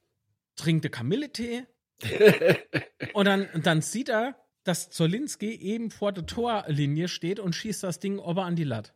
trinkt 0.56 0.84
der 0.84 0.92
Kamillentee 0.92 1.66
und 3.14 3.26
dann, 3.26 3.48
und 3.54 3.66
dann 3.66 3.82
sieht 3.82 4.10
er, 4.10 4.36
dass 4.64 4.90
Zolinski 4.90 5.52
eben 5.56 5.92
vor 5.92 6.12
der 6.12 6.26
Torlinie 6.26 7.08
steht 7.08 7.40
und 7.40 7.56
schießt 7.56 7.84
das 7.84 8.00
Ding 8.00 8.20
ober 8.20 8.46
an 8.46 8.56
die 8.56 8.64
Latte. 8.64 8.92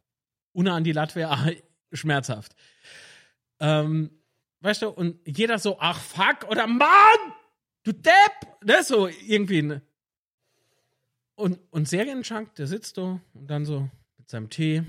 Ohne 0.53 0.73
an 0.73 0.83
die 0.83 0.91
Latte 0.91 1.15
wäre 1.15 1.55
schmerzhaft. 1.91 2.55
Ähm, 3.59 4.11
weißt 4.61 4.83
du, 4.83 4.89
und 4.89 5.19
jeder 5.25 5.59
so, 5.59 5.77
ach 5.79 5.99
fuck, 5.99 6.49
oder 6.49 6.67
Mann, 6.67 7.33
du 7.83 7.91
Depp, 7.91 8.63
ne, 8.63 8.83
so 8.83 9.07
irgendwie. 9.07 9.61
Ne? 9.61 9.81
Und, 11.35 11.59
und 11.71 11.87
Serienschank, 11.87 12.55
der 12.55 12.67
sitzt 12.67 12.95
so 12.95 13.19
und 13.33 13.47
dann 13.47 13.65
so 13.65 13.89
mit 14.17 14.29
seinem 14.29 14.49
Tee. 14.49 14.83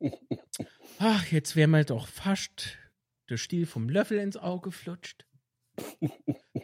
Ach, 1.00 1.26
jetzt 1.26 1.54
wäre 1.54 1.68
mal 1.68 1.84
doch 1.84 2.08
fast 2.08 2.76
der 3.30 3.36
Stiel 3.36 3.66
vom 3.66 3.88
Löffel 3.88 4.18
ins 4.18 4.36
Auge 4.36 4.72
flutscht. 4.72 5.26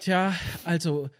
Tja, 0.00 0.34
also, 0.64 1.10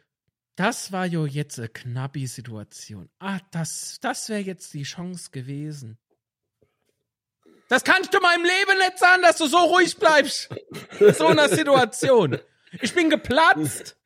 das 0.57 0.93
war 0.93 1.07
jo 1.07 1.27
jetzt 1.27 1.59
eine 1.59 1.69
knappe 1.69 2.27
Situation. 2.27 3.11
Ah, 3.19 3.41
das, 3.51 3.99
das 4.01 4.29
wäre 4.29 4.41
jetzt 4.41 4.73
die 4.75 4.85
Chance 4.85 5.31
gewesen. 5.31 5.99
Das 7.69 7.83
kannst 7.83 8.13
du 8.13 8.21
meinem 8.21 8.45
Leben 8.45 8.79
nicht 8.79 8.99
sagen, 8.99 9.23
dass 9.23 9.39
du 9.39 9.47
so 9.47 9.59
ruhig 9.59 9.97
bleibst. 9.97 10.51
In 11.01 11.15
so 11.15 11.27
einer 11.27 11.49
Situation. 11.49 12.39
Ich 12.83 12.95
bin 12.95 13.11
geplatzt. 13.11 13.97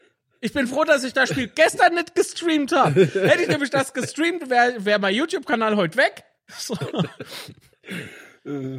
Ich 0.40 0.52
bin 0.52 0.68
froh, 0.68 0.84
dass 0.84 1.02
ich 1.02 1.12
das 1.12 1.30
Spiel 1.30 1.48
gestern 1.48 1.94
nicht 1.94 2.14
gestreamt 2.14 2.72
habe. 2.72 3.06
Hätte 3.06 3.42
ich 3.42 3.48
nämlich 3.48 3.70
das 3.70 3.92
gestreamt, 3.92 4.48
wäre 4.48 4.84
wär 4.84 4.98
mein 4.98 5.14
YouTube-Kanal 5.14 5.76
heute 5.76 5.98
weg. 5.98 6.24
So. 6.46 6.78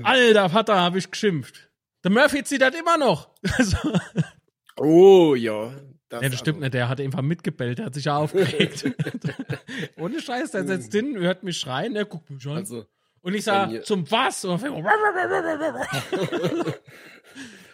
Alter 0.04 0.50
Vater, 0.50 0.76
habe 0.76 0.98
ich 0.98 1.12
geschimpft. 1.12 1.69
Der 2.04 2.12
Murphy 2.12 2.44
zieht 2.44 2.62
das 2.62 2.76
immer 2.76 2.98
noch. 2.98 3.30
Also, 3.58 3.78
Oh, 4.78 5.36
ja. 5.36 5.74
ja, 6.12 6.20
das 6.22 6.40
stimmt 6.40 6.62
nicht, 6.62 6.74
der 6.74 6.88
hat 6.88 7.02
einfach 7.02 7.22
mitgebellt, 7.22 7.80
der 7.80 7.88
hat 7.88 7.94
sich 7.96 8.06
ja 8.06 8.16
aufgeregt. 8.16 8.86
Ohne 9.98 10.22
Scheiß, 10.22 10.52
der 10.52 10.66
setzt 10.66 10.94
hin, 10.94 11.18
hört 11.18 11.44
mich 11.44 11.60
schreien, 11.60 11.98
er 11.98 12.06
guckt 12.06 12.30
mich 12.30 12.48
an. 12.48 12.56
Also, 12.56 12.86
und 13.22 13.34
ich 13.34 13.44
bei 13.44 13.52
sag, 13.52 13.70
mir- 13.72 13.84
zum 13.84 14.10
was? 14.10 14.46
Und 14.46 14.64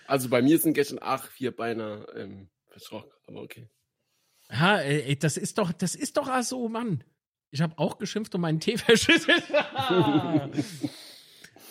also 0.07 0.29
bei 0.29 0.41
mir 0.41 0.57
sind 0.57 0.73
gestern 0.73 0.97
acht, 1.01 1.29
vier 1.31 1.55
Beine 1.55 2.07
ähm, 2.15 2.49
verschrocken, 2.69 3.11
aber 3.27 3.41
okay. 3.43 3.69
Ja, 4.49 4.79
ey, 4.79 5.15
das 5.17 5.37
ist 5.37 5.57
doch, 5.59 5.71
das 5.71 5.93
ist 5.95 6.17
doch 6.17 6.27
auch 6.27 6.41
so, 6.43 6.67
Mann. 6.69 7.03
Ich 7.51 7.61
habe 7.61 7.77
auch 7.77 7.97
geschimpft 7.99 8.33
und 8.35 8.41
meinen 8.41 8.59
Tee 8.59 8.77
verschüttet. 8.77 9.43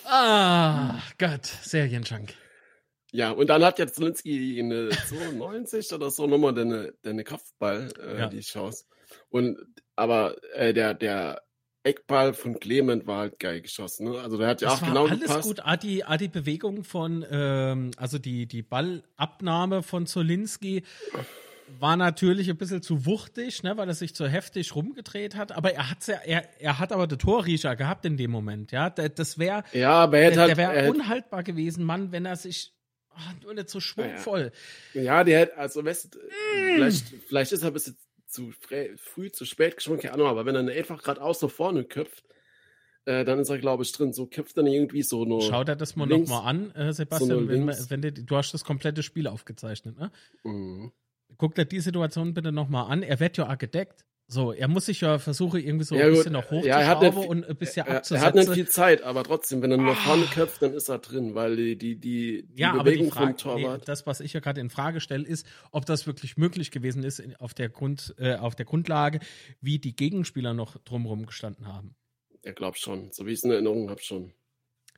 ah, 0.05 0.99
Gott, 1.19 1.45
Serienschank. 1.47 2.35
Ja, 3.17 3.31
und 3.31 3.49
dann 3.49 3.63
hat 3.65 3.79
jetzt 3.79 3.95
Zelensky 3.95 4.59
eine 4.59 4.89
92 4.91 5.93
oder 5.93 6.11
so 6.11 6.27
nochmal 6.27 6.53
deine, 6.53 6.95
deine 7.03 7.23
Kopfball, 7.23 7.89
äh, 8.01 8.19
Ja. 8.19 8.27
die 8.29 8.41
Chance. 8.41 8.87
Und 9.29 9.57
aber 9.95 10.35
äh, 10.55 10.75
der, 10.75 10.95
der 10.95 11.41
Eckball 11.85 12.35
von 12.35 12.59
Clement 12.59 13.07
war 13.07 13.19
halt 13.19 13.39
geil 13.39 13.61
geschossen. 13.61 14.11
Ne? 14.11 14.19
Also 14.19 14.37
der 14.37 14.49
hat 14.49 14.63
ja 14.63 14.69
Das 14.71 14.79
auch 14.79 14.83
war 14.83 14.89
genau 14.89 15.07
alles 15.07 15.21
gepasst. 15.21 15.47
gut. 15.49 15.61
Ah, 15.63 15.77
die, 15.77 16.03
ah, 16.05 16.17
die 16.17 16.27
Bewegung 16.29 16.83
von, 16.83 17.25
ähm, 17.31 17.93
also 17.99 18.19
die, 18.19 18.47
die 18.47 18.63
Ballabnahme 18.63 19.83
von 19.85 20.07
Zolinski 20.07 20.83
war 21.79 21.97
natürlich 21.97 22.51
ein 22.51 22.57
bisschen 22.57 22.83
zu 22.83 23.07
wuchtig, 23.07 23.63
ne, 23.63 23.77
weil 23.77 23.89
er 23.89 23.95
sich 23.95 24.15
zu 24.15 24.27
heftig 24.29 24.75
rumgedreht 24.75 25.35
hat. 25.37 25.53
Aber 25.53 25.73
er 25.73 25.91
hat's 25.91 26.07
ja, 26.09 26.17
er, 26.25 26.49
er 26.61 26.79
hat 26.79 26.93
aber 26.93 27.07
den 27.07 27.19
Torriecher 27.19 27.75
gehabt 27.77 28.05
in 28.05 28.17
dem 28.17 28.31
Moment, 28.31 28.73
ja. 28.73 28.91
Der- 28.91 29.09
Das 29.09 29.39
wäre, 29.39 29.63
Ja, 29.73 29.93
aber 30.03 30.19
er 30.19 30.31
der, 30.31 30.31
hätte 30.31 30.41
halt, 30.41 30.75
der 30.75 30.83
wäre 30.85 30.91
unhaltbar 30.91 31.43
gewesen, 31.43 31.85
Mann, 31.85 32.13
wenn 32.13 32.27
er 32.27 32.37
sich 32.37 32.74
ah, 33.17 33.35
nur 33.43 33.55
nicht 33.55 33.69
so 33.69 33.81
schwungvoll. 33.81 34.53
ja, 34.95 35.25
der 35.25 35.41
hätte, 35.41 35.57
also 35.57 35.85
weißt, 35.85 36.15
du, 36.15 36.19
Mm. 36.19 36.75
vielleicht, 36.77 37.07
vielleicht 37.27 37.53
ist 37.53 37.63
er 37.63 37.69
ein 37.69 37.73
bisschen 37.73 37.97
zu 38.27 38.53
früh, 38.99 39.31
zu 39.31 39.45
spät 39.45 39.77
geschwungen, 39.77 40.01
keine 40.01 40.15
Ahnung, 40.15 40.27
aber 40.27 40.45
wenn 40.47 40.55
er 40.57 40.75
einfach 40.77 41.03
geradeaus 41.03 41.41
nach 41.43 41.51
vorne 41.51 41.85
köpft, 41.85 42.25
äh, 43.07 43.25
dann 43.25 43.39
ist 43.39 43.49
er, 43.51 43.59
glaube 43.59 43.83
ich, 43.83 43.93
drin. 43.93 44.13
So 44.13 44.27
köpft 44.27 44.57
er 44.57 44.63
ihn 44.63 44.73
irgendwie 44.73 45.03
so 45.03 45.25
nur. 45.25 45.43
Schau 45.43 45.63
dir 45.63 45.77
das 45.77 45.95
mal 45.95 46.07
nochmal 46.07 46.47
an, 46.49 46.71
äh, 46.73 46.87
so 46.87 46.93
Sebastian. 46.93 47.29
nur 47.47 47.49
wenn, 47.49 47.67
wenn 47.69 48.03
du, 48.03 48.13
du 48.13 48.37
hast 48.37 48.53
das 48.55 48.65
komplette 48.65 49.03
Spiel 49.03 49.27
aufgezeichnet, 49.27 49.99
ne? 49.99 50.11
Mhm. 50.43 50.91
Guck 51.37 51.55
dir 51.55 51.65
die 51.67 51.81
Situation 51.81 52.33
bitte 52.33 52.51
nochmal 52.53 52.91
an. 52.91 53.03
Er 53.03 53.21
wird 53.21 53.37
ja 53.37 53.49
auch 53.53 53.59
gedeckt. 53.59 54.05
So, 54.27 54.53
er 54.53 54.69
muss 54.69 54.87
sich 54.87 55.03
ja 55.03 55.19
versuchen, 55.19 55.61
irgendwie 55.61 55.85
so 55.85 55.95
Ja, 55.95 56.05
ein 56.07 56.09
gut. 56.11 56.19
bisschen 56.19 56.33
noch 56.33 56.51
Ja, 56.51 56.81
er 56.81 56.95
hochzuschrauben 56.99 57.13
viel- 57.23 57.29
und 57.31 57.45
ein 57.47 57.57
bisschen 57.57 57.87
Er, 57.87 57.93
er 57.93 57.97
abzusetzen. 57.99 58.27
hat 58.27 58.35
nicht 58.35 58.51
viel 58.53 58.69
Zeit, 58.69 59.03
aber 59.03 59.23
trotzdem, 59.23 59.61
wenn 59.61 59.71
er 59.71 59.77
nur 59.77 59.93
nach 59.93 60.01
vorne 60.01 60.25
Ah. 60.25 60.33
köpft, 60.33 60.63
dann 60.63 60.73
ist 60.73 60.89
er 60.89 60.99
drin, 60.99 61.35
weil 61.35 61.57
die, 61.57 61.77
die, 61.77 61.97
die, 62.01 62.47
die 62.47 62.59
ja, 62.61 62.71
aber 62.73 62.85
die 62.85 62.97
Bewegung 62.97 63.13
Frage, 63.13 63.61
nee, 63.61 63.79
das, 63.85 64.07
was 64.07 64.21
ich 64.21 64.33
ja 64.33 64.41
gerade 64.41 64.63
in 64.63 64.71
Frage 64.71 65.01
stelle, 65.01 65.27
ist, 65.27 65.47
ob 65.73 65.85
das 65.85 66.07
wirklich 66.07 66.39
möglich 66.39 66.71
gewesen 66.71 67.03
ist 67.05 67.19
in, 67.19 67.37
auf, 67.37 67.53
der 67.53 67.69
Grund, 67.69 68.15
äh, 68.19 68.37
auf 68.37 68.55
der 68.55 68.65
Grundlage, 68.65 69.21
wie 69.61 69.79
die 69.79 69.95
Gegenspieler 69.95 70.55
noch 70.55 70.79
drumherum 70.85 71.27
gestanden 71.27 71.69
haben. 71.69 71.95
Ja, 72.45 72.53
glaub 72.53 72.77
schon. 72.79 73.13
So 73.13 73.27
wie 73.27 73.31
ich 73.33 73.39
es 73.39 73.45
in 73.45 73.51
Erinnerung 73.51 73.91
habe 73.91 74.03
schon. 74.03 74.33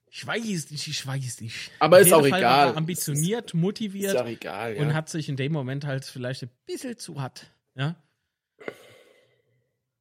Ich 0.08 0.24
weiß 0.24 0.70
nicht, 0.70 0.86
ich 0.86 1.04
weiß 1.06 1.40
nicht. 1.40 1.72
Aber 1.80 1.98
ist 1.98 2.12
auch 2.12 2.20
Fall 2.20 2.38
egal. 2.38 2.66
War 2.68 2.74
er 2.74 2.76
ambitioniert, 2.76 3.54
motiviert 3.54 4.14
ja 4.14 4.22
auch 4.22 4.28
egal, 4.28 4.76
ja. 4.76 4.82
und 4.82 4.94
hat 4.94 5.08
sich 5.08 5.28
in 5.28 5.36
dem 5.36 5.52
Moment 5.52 5.84
halt 5.84 6.04
vielleicht 6.04 6.44
ein 6.44 6.50
bisschen 6.64 6.96
zu 6.96 7.20
hart. 7.20 7.50
Ja. 7.74 7.96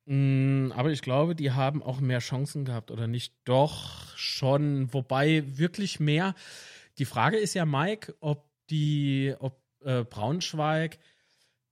Mm, 0.05 0.71
Aber 0.75 0.91
ich 0.91 1.01
glaube, 1.01 1.35
die 1.35 1.51
haben 1.51 1.81
auch 1.81 1.99
mehr 1.99 2.19
Chancen 2.19 2.65
gehabt, 2.65 2.91
oder 2.91 3.07
nicht? 3.07 3.33
Doch, 3.45 4.15
schon. 4.15 4.93
Wobei 4.93 5.43
wirklich 5.57 5.99
mehr. 5.99 6.35
Die 6.99 7.05
Frage 7.05 7.37
ist 7.37 7.53
ja, 7.55 7.65
Mike, 7.65 8.15
ob 8.19 8.45
die, 8.69 9.33
ob 9.39 9.59
äh, 9.83 10.03
Braunschweig, 10.03 10.97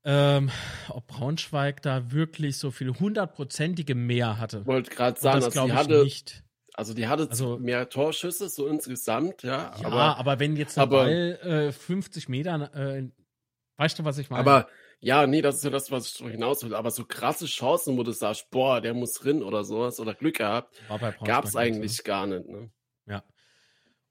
ähm, 0.04 0.50
ob 0.90 1.08
Braunschweig 1.08 1.82
da 1.82 2.12
wirklich 2.12 2.58
so 2.58 2.72
viel 2.72 2.94
hundertprozentige 3.00 3.96
mehr 3.96 4.38
hatte. 4.40 4.66
wollte 4.66 4.92
gerade 4.92 5.16
Und 5.18 5.22
sagen, 5.22 5.36
das 5.38 5.46
also 5.46 5.54
glaube 5.54 5.70
ich 5.70 5.76
hatte, 5.76 6.04
nicht. 6.04 6.44
also 6.74 6.94
die 6.94 7.08
hatte 7.08 7.30
Also- 7.30 7.58
mehr 7.60 7.88
Torschüsse, 7.90 8.50
so 8.50 8.68
insgesamt, 8.68 9.44
ja. 9.44 9.74
Ja, 9.80 9.86
aber, 9.88 10.18
aber, 10.18 10.40
wenn 10.40 10.56
jetzt 10.58 10.76
der 10.76 10.84
aber- 10.84 11.04
Ball 11.06 11.40
äh, 11.70 11.72
50 11.72 12.28
Meter, 12.30 12.74
äh, 12.76 13.10
weißt 13.78 13.98
du, 14.00 14.04
was 14.06 14.18
ich 14.18 14.30
meine? 14.30 14.42
aber 14.42 14.68
ja, 15.04 15.28
nee, 15.28 15.42
das 15.42 15.56
ist 15.58 15.64
ja 15.64 15.70
das, 15.70 15.92
was 15.92 16.08
ich 16.08 16.18
hinaus 16.26 16.64
will. 16.64 16.74
Aber 16.74 16.92
so 16.92 17.06
krasse 17.06 17.46
Chancen, 17.46 17.98
wo 17.98 18.04
du 18.04 18.12
sagst, 18.12 18.50
boah, 18.50 18.82
der 18.82 18.94
muss 18.94 19.14
drin 19.14 19.44
oder 19.44 19.64
sowas 19.64 20.00
oder 20.00 20.14
Glück 20.14 20.38
gehabt, 20.38 20.82
War 20.88 21.00
gab 21.00 21.46
es 21.46 21.50
nicht 21.50 21.54
so. 21.54 21.60
eigentlich 21.60 22.04
gar 22.04 22.26
nicht. 22.28 22.48
Ne? 22.48 22.72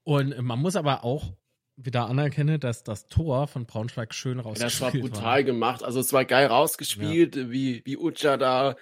Und 0.04 0.36
man 0.42 0.58
muss 0.58 0.76
aber 0.76 1.04
auch 1.04 1.32
wieder 1.76 2.06
anerkennen, 2.06 2.58
dass 2.60 2.82
das 2.82 3.06
Tor 3.06 3.46
von 3.46 3.66
Braunschweig 3.66 4.14
schön 4.14 4.38
Das 4.38 4.46
war 4.46 4.52
rausgespielt 4.52 5.12
brutal 5.12 5.44
gemacht. 5.44 5.82
Also 5.82 6.00
es 6.00 6.12
war 6.12 6.24
geil 6.24 6.46
rausgespielt, 6.46 7.50
wie, 7.50 7.82
wie 7.84 7.96
Ucha 7.96 8.36
da 8.36 8.76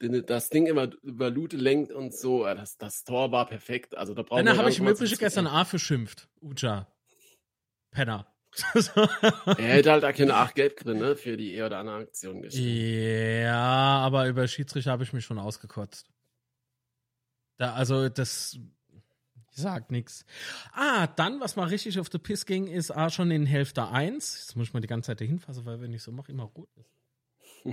das 0.00 0.48
Ding 0.48 0.66
immer 0.66 0.90
über 1.02 1.28
Lute 1.30 1.56
lenkt 1.56 1.92
und 1.92 2.14
so. 2.14 2.46
Ja, 2.46 2.54
Das, 2.54 2.78
das 2.78 3.04
Tor 3.04 3.32
war 3.32 3.46
perfekt. 3.46 3.96
Also 3.96 4.14
da 4.14 4.22
brauchen 4.22 4.44
wir 4.44 4.56
habe 4.56 4.70
ich 4.70 4.78
im 4.78 4.88
Übrigen 4.88 5.18
gestern. 5.18 5.46
A 5.46 5.64
verschimpft. 5.64 6.28
Uja. 6.40 6.86
Penner. 7.90 8.26
Er 9.46 9.54
hätte 9.56 9.92
halt 9.92 10.04
auch 10.04 10.12
keine 10.12 10.34
8 10.34 10.54
Gelb 10.54 10.80
drin, 10.80 10.98
ne? 10.98 11.16
Für 11.16 11.36
die 11.36 11.54
eher 11.54 11.66
oder 11.66 11.78
andere 11.78 11.96
Aktion 11.96 12.42
geschrieben. 12.42 13.42
ja, 13.42 13.98
aber 14.00 14.28
über 14.28 14.46
Schiedsrichter 14.48 14.90
habe 14.90 15.04
ich 15.04 15.12
mich 15.12 15.24
schon 15.24 15.38
ausgekotzt. 15.38 16.10
Da, 17.58 17.74
also, 17.74 18.08
das 18.08 18.58
sagt 19.50 19.90
nichts. 19.90 20.24
Ah, 20.72 21.06
dann, 21.06 21.40
was 21.40 21.56
mal 21.56 21.68
richtig 21.68 21.98
auf 22.00 22.08
die 22.08 22.18
Piss 22.18 22.46
ging, 22.46 22.66
ist 22.66 22.90
A 22.90 23.10
schon 23.10 23.30
in 23.30 23.46
Hälfte 23.46 23.88
1. 23.88 24.38
Jetzt 24.40 24.56
muss 24.56 24.68
ich 24.68 24.74
mal 24.74 24.80
die 24.80 24.88
ganze 24.88 25.08
Zeit 25.08 25.20
dahin 25.20 25.38
fassen, 25.38 25.64
weil 25.66 25.80
wenn 25.80 25.92
ich 25.92 26.02
so 26.02 26.12
mache, 26.12 26.32
immer 26.32 26.44
rot 26.44 26.70
ist. 26.76 26.90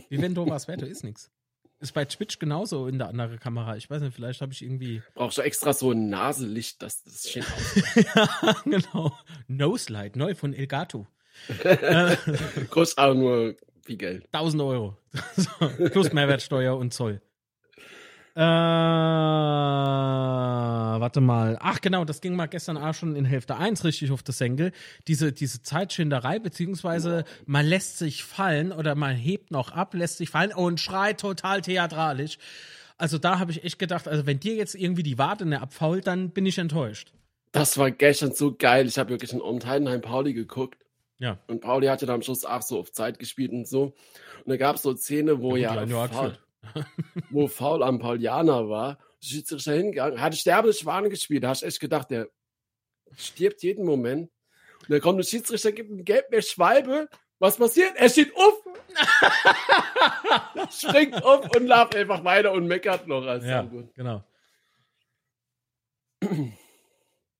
Wie 0.09 0.21
wenn 0.21 0.35
du 0.35 0.47
was 0.47 0.67
wäre, 0.67 0.85
ist 0.85 1.03
nichts. 1.03 1.31
Ist 1.79 1.93
bei 1.93 2.05
Twitch 2.05 2.39
genauso 2.39 2.87
in 2.87 2.97
der 2.97 3.07
anderen 3.07 3.39
Kamera. 3.39 3.77
Ich 3.77 3.87
weiß 3.89 4.01
nicht, 4.01 4.15
vielleicht 4.15 4.41
habe 4.41 4.51
ich 4.51 4.63
irgendwie. 4.63 5.03
Brauchst 5.13 5.37
du 5.37 5.43
extra 5.43 5.73
so 5.73 5.91
ein 5.91 6.09
Naselicht, 6.09 6.81
dass 6.81 7.03
das 7.03 7.29
schön 7.29 7.43
aussieht. 7.55 8.07
ja, 8.15 8.55
genau. 8.65 9.15
Noselight, 9.47 10.15
neu 10.15 10.33
von 10.33 10.53
Elgato. 10.53 11.05
Kostet 12.71 12.97
auch 12.97 13.13
nur 13.13 13.55
viel 13.83 13.97
Geld. 13.97 14.25
1000 14.31 14.63
Euro. 14.63 14.97
plus 15.91 16.11
Mehrwertsteuer 16.13 16.75
und 16.75 16.93
Zoll. 16.93 17.21
Äh, 18.37 18.39
warte 20.99 21.21
mal. 21.21 21.57
Ach 21.59 21.81
genau, 21.81 22.05
das 22.05 22.21
ging 22.21 22.35
mal 22.35 22.45
gestern 22.45 22.77
auch 22.77 22.93
schon 22.93 23.15
in 23.15 23.25
Hälfte 23.25 23.57
1 23.57 23.83
richtig 23.83 24.11
auf 24.11 24.21
das 24.21 24.37
Senkel. 24.37 24.73
Diese, 25.07 25.33
diese 25.33 25.63
Zeitschinderei, 25.63 26.37
beziehungsweise 26.37 27.23
man 27.47 27.65
lässt 27.65 27.97
sich 27.97 28.23
fallen 28.23 28.71
oder 28.71 28.93
man 28.93 29.15
hebt 29.15 29.49
noch 29.49 29.71
ab, 29.71 29.95
lässt 29.95 30.17
sich 30.17 30.29
fallen 30.29 30.53
und 30.53 30.79
schreit 30.79 31.19
total 31.19 31.61
theatralisch. 31.61 32.37
Also 32.99 33.17
da 33.17 33.39
habe 33.39 33.49
ich 33.51 33.63
echt 33.63 33.79
gedacht, 33.79 34.07
also 34.07 34.27
wenn 34.27 34.39
dir 34.39 34.53
jetzt 34.53 34.75
irgendwie 34.75 35.01
die 35.01 35.17
Wade 35.17 35.47
ne 35.47 35.59
abfault, 35.59 36.05
dann 36.05 36.29
bin 36.29 36.45
ich 36.45 36.59
enttäuscht. 36.59 37.13
Das 37.53 37.79
war 37.79 37.89
gestern 37.89 38.33
so 38.33 38.53
geil. 38.55 38.85
Ich 38.85 38.99
habe 38.99 39.09
wirklich 39.09 39.33
in 39.33 39.41
Heidenheim 39.65 40.01
Pauli 40.01 40.33
geguckt. 40.33 40.85
Ja. 41.17 41.39
Und 41.47 41.61
Pauli 41.61 41.87
hatte 41.87 42.05
da 42.05 42.13
am 42.13 42.21
Schluss 42.21 42.45
auch 42.45 42.61
so 42.61 42.77
auf 42.77 42.91
Zeit 42.91 43.17
gespielt 43.17 43.51
und 43.51 43.67
so. 43.67 43.95
Und 44.45 44.49
da 44.49 44.57
gab 44.57 44.75
es 44.75 44.83
so 44.83 44.95
Szene, 44.95 45.41
wo 45.41 45.55
ja, 45.55 45.83
ja 45.83 46.37
wo 47.29 47.47
faul 47.47 47.83
am 47.83 47.99
Paulianer 47.99 48.69
war. 48.69 48.97
Schiedsrichter 49.19 49.73
hingegangen, 49.73 50.21
hatte 50.21 50.37
sterbende 50.37 50.73
Schwane 50.73 51.09
gespielt. 51.09 51.43
Da 51.43 51.49
hast 51.49 51.61
du 51.61 51.65
echt 51.65 51.79
gedacht, 51.79 52.11
der 52.11 52.29
stirbt 53.15 53.63
jeden 53.63 53.85
Moment. 53.85 54.29
Und 54.81 54.89
dann 54.89 55.01
kommt 55.01 55.19
der 55.19 55.23
Schiedsrichter, 55.23 55.71
gibt 55.71 55.89
ihm 55.89 56.05
Gelb 56.05 56.29
mehr 56.29 56.41
Schwalbe. 56.41 57.09
Was 57.39 57.57
passiert? 57.57 57.93
Er 57.95 58.09
steht 58.09 58.35
auf, 58.35 58.53
springt 60.71 61.23
auf 61.23 61.55
und 61.55 61.67
lauft 61.67 61.95
einfach 61.95 62.23
weiter 62.23 62.51
und 62.51 62.67
meckert 62.67 63.07
noch. 63.07 63.25
Als 63.25 63.45
ja, 63.45 63.69
genau. 63.95 64.23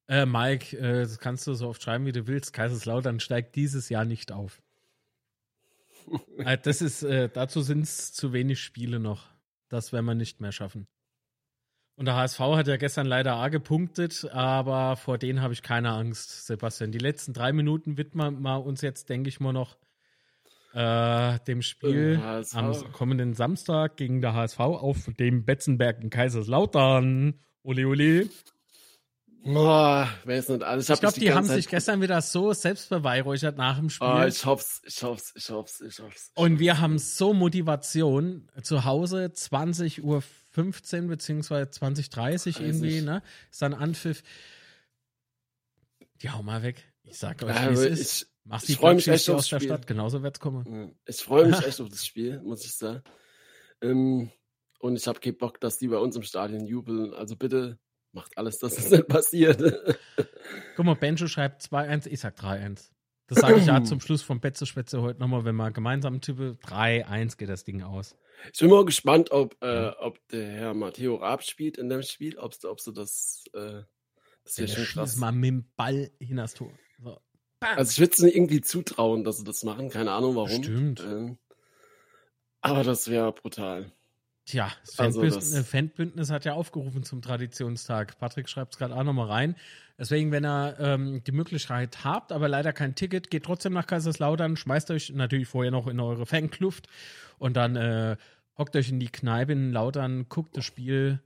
Äh, 0.08 0.26
Mike, 0.26 0.78
äh, 0.78 1.02
das 1.02 1.20
kannst 1.20 1.48
du 1.48 1.54
so 1.54 1.68
oft 1.70 1.82
schreiben, 1.82 2.06
wie 2.06 2.12
du 2.12 2.28
willst. 2.28 2.54
Kaiserslautern 2.54 3.20
steigt 3.20 3.56
dieses 3.56 3.90
Jahr 3.90 4.06
nicht 4.06 4.32
auf. 4.32 4.62
Äh, 6.38 6.58
das 6.58 6.82
ist, 6.82 7.04
äh, 7.04 7.30
dazu 7.30 7.62
sind 7.62 7.84
es 7.84 8.14
zu 8.14 8.34
wenig 8.34 8.60
Spiele 8.62 9.00
noch. 9.00 9.26
Das 9.70 9.92
werden 9.92 10.06
wir 10.06 10.16
nicht 10.16 10.40
mehr 10.42 10.52
schaffen. 10.52 10.88
Und 11.96 12.06
der 12.06 12.16
HSV 12.16 12.40
hat 12.40 12.68
ja 12.68 12.78
gestern 12.78 13.08
leider 13.08 13.36
A 13.36 13.50
gepunktet, 13.50 14.28
aber 14.32 14.98
vor 14.98 15.18
denen 15.18 15.42
habe 15.42 15.54
ich 15.54 15.64
keine 15.64 15.90
Angst, 15.92 16.46
Sebastian. 16.46 16.92
Die 16.92 17.00
letzten 17.00 17.34
drei 17.34 17.52
Minuten 17.52 17.98
widmen 17.98 18.42
wir 18.42 18.64
uns 18.64 18.82
jetzt, 18.82 19.10
denke 19.10 19.30
ich 19.30 19.40
mal, 19.40 19.52
noch 19.52 19.78
äh, 20.74 21.40
dem 21.48 21.64
Spiel 21.64 22.22
am 22.54 22.92
kommenden 22.92 23.34
Samstag 23.34 23.98
gegen 23.98 24.22
der 24.22 24.36
HSV 24.36 24.60
auf 24.60 25.10
dem 25.20 25.44
Betzenberg 25.44 26.04
in 26.04 26.12
Kaiserslautern. 26.12 27.40
Ole, 27.64 27.88
ole. 27.88 28.30
Boah, 29.48 30.10
weiß 30.26 30.50
nicht 30.50 30.64
alles. 30.64 30.90
Ich, 30.90 30.94
ich 30.94 31.00
glaube, 31.00 31.20
die, 31.20 31.32
haben 31.32 31.46
Zeit 31.46 31.56
sich 31.56 31.70
gestern 31.70 32.02
wieder 32.02 32.22
so 32.22 32.52
selbst 32.52 32.90
beweihräuchert 32.90 33.58
nach 33.58 33.78
dem 33.78 33.90
Spiel. 33.90 34.08
Oh, 34.08 34.24
ich 34.26 34.46
hoff's, 34.46 34.82
ich 34.86 35.02
hoff's, 35.04 35.32
ich 35.36 35.50
hoff's, 35.50 35.80
ich 35.80 36.00
hoff's. 36.00 36.32
Und 36.36 36.60
wir 36.60 36.82
haben 36.82 37.00
so 37.00 37.34
Motivation. 37.34 38.50
Zu 38.62 38.84
Hause 38.84 39.32
20 39.32 40.04
Uhr 40.04 40.22
15 40.52 41.08
beziehungsweise 41.08 41.70
20.30 41.70 42.60
irgendwie, 42.62 43.00
ne? 43.02 43.24
Ist 43.50 43.62
dann 43.62 43.74
Anpfiff. 43.74 44.22
Die 46.22 46.30
hau 46.30 46.44
mal 46.44 46.62
weg. 46.62 46.84
Ich 47.04 47.18
sag 47.18 47.42
euch, 47.42 47.56
ja, 47.56 47.70
wie 47.70 47.74
es 47.74 47.82
ist. 47.84 48.22
Ich, 48.24 48.28
Mach 48.44 48.62
die 48.62 48.74
ich 48.74 48.78
freue 48.78 48.96
mich 48.96 49.08
echt 49.08 49.30
aus 49.30 49.48
der 49.48 49.60
Spiel. 49.60 49.70
Stadt, 49.70 49.88
genauso 49.88 50.24
wird's 50.24 50.42
kommen. 50.42 50.94
Ich 51.06 51.18
freue 51.18 51.48
mich 51.48 51.62
echt 51.66 51.80
auf 51.80 51.88
das 51.88 52.06
Spiel, 52.06 52.42
muss 52.42 52.66
ich 52.66 52.74
sagen. 52.74 53.02
Ähm, 53.82 54.30
und 54.80 54.98
ich 54.98 55.08
habe 55.08 55.22
keinen 55.22 55.38
Bock, 55.38 55.62
dass 55.62 55.78
die 55.78 55.88
bei 55.88 55.98
uns 55.98 56.18
im 56.18 56.24
Stadion 56.24 56.66
jubeln. 56.66 57.14
Also 57.14 57.38
bitte 57.38 57.80
macht 58.18 58.38
alles, 58.38 58.60
dass 58.60 58.78
es 58.78 58.90
nicht 58.90 59.08
passiert. 59.08 59.62
Guck 60.76 60.86
mal, 60.86 60.96
Benjo 60.96 61.28
schreibt 61.28 61.62
2-1, 61.62 62.08
ich 62.08 62.20
sag 62.20 62.38
3-1. 62.38 62.90
Das 63.28 63.40
sage 63.40 63.60
ich 63.60 63.66
ja 63.66 63.84
zum 63.84 64.00
Schluss 64.00 64.22
vom 64.22 64.40
Betze-Spätze 64.40 65.02
heute 65.02 65.20
nochmal, 65.20 65.44
wenn 65.46 65.56
wir 65.56 65.70
gemeinsam 65.72 66.22
tippen. 66.22 66.58
3-1 66.60 67.38
geht 67.38 67.50
das 67.50 67.64
Ding 67.64 67.84
aus. 67.84 68.16
Ich 68.54 68.60
bin 68.60 68.70
mal 68.70 68.86
gespannt, 68.86 69.32
ob, 69.32 69.56
äh, 69.62 69.90
ob 70.00 70.26
der 70.30 70.48
Herr 70.48 70.74
Matteo 70.74 71.16
Raab 71.16 71.44
spielt 71.44 71.78
in 71.78 71.90
dem 71.90 72.04
Spiel, 72.04 72.38
ob, 72.38 72.54
du 72.60 72.92
das. 72.92 73.44
Äh, 73.54 73.82
das 74.44 74.58
wäre 74.58 74.70
schon 74.70 75.04
krass. 75.04 75.18
mal 75.18 75.32
mit 75.32 75.50
dem 75.50 75.66
Ball 75.76 76.10
hin 76.20 76.38
das 76.38 76.54
Tor. 76.54 76.72
So. 77.04 77.20
Also 77.60 77.92
ich 77.92 78.00
würde 78.00 78.14
es 78.14 78.36
irgendwie 78.36 78.62
zutrauen, 78.62 79.24
dass 79.24 79.38
sie 79.38 79.44
das 79.44 79.64
machen. 79.64 79.90
Keine 79.90 80.12
Ahnung 80.12 80.36
warum. 80.36 80.64
Stimmt. 80.64 81.02
Ähm, 81.02 81.38
aber 82.62 82.84
das 82.84 83.10
wäre 83.10 83.34
brutal. 83.34 83.92
Tja, 84.48 84.72
das 84.86 84.98
also 84.98 85.20
Fanbündnis, 85.20 85.52
das 85.52 85.68
Fanbündnis 85.68 86.32
hat 86.32 86.46
ja 86.46 86.54
aufgerufen 86.54 87.04
zum 87.04 87.22
Traditionstag. 87.22 88.18
Patrick 88.18 88.48
schreibt 88.48 88.74
es 88.74 88.80
gerade 88.80 88.96
auch 88.96 89.04
nochmal 89.04 89.28
rein. 89.28 89.56
Deswegen, 90.00 90.32
wenn 90.32 90.46
ihr 90.46 90.78
ähm, 90.80 91.22
die 91.26 91.34
Möglichkeit 91.34 92.06
habt, 92.06 92.32
aber 92.32 92.48
leider 92.48 92.72
kein 92.72 92.96
Ticket, 92.96 93.30
geht 93.30 93.44
trotzdem 93.44 93.74
nach 93.74 93.88
Kaiserslautern, 93.88 94.56
schmeißt 94.56 94.90
euch 94.92 95.10
natürlich 95.10 95.50
vorher 95.50 95.72
noch 95.72 95.86
in 95.88 96.00
eure 96.00 96.26
Fankluft 96.26 96.88
und 97.40 97.58
dann 97.58 97.76
äh, 97.76 98.16
hockt 98.58 98.78
euch 98.78 98.88
in 98.88 99.02
die 99.02 99.10
Kneipe 99.10 99.52
in 99.52 99.74
Lautern, 99.74 100.30
guckt 100.30 100.56
das 100.56 100.64
Spiel. 100.64 101.20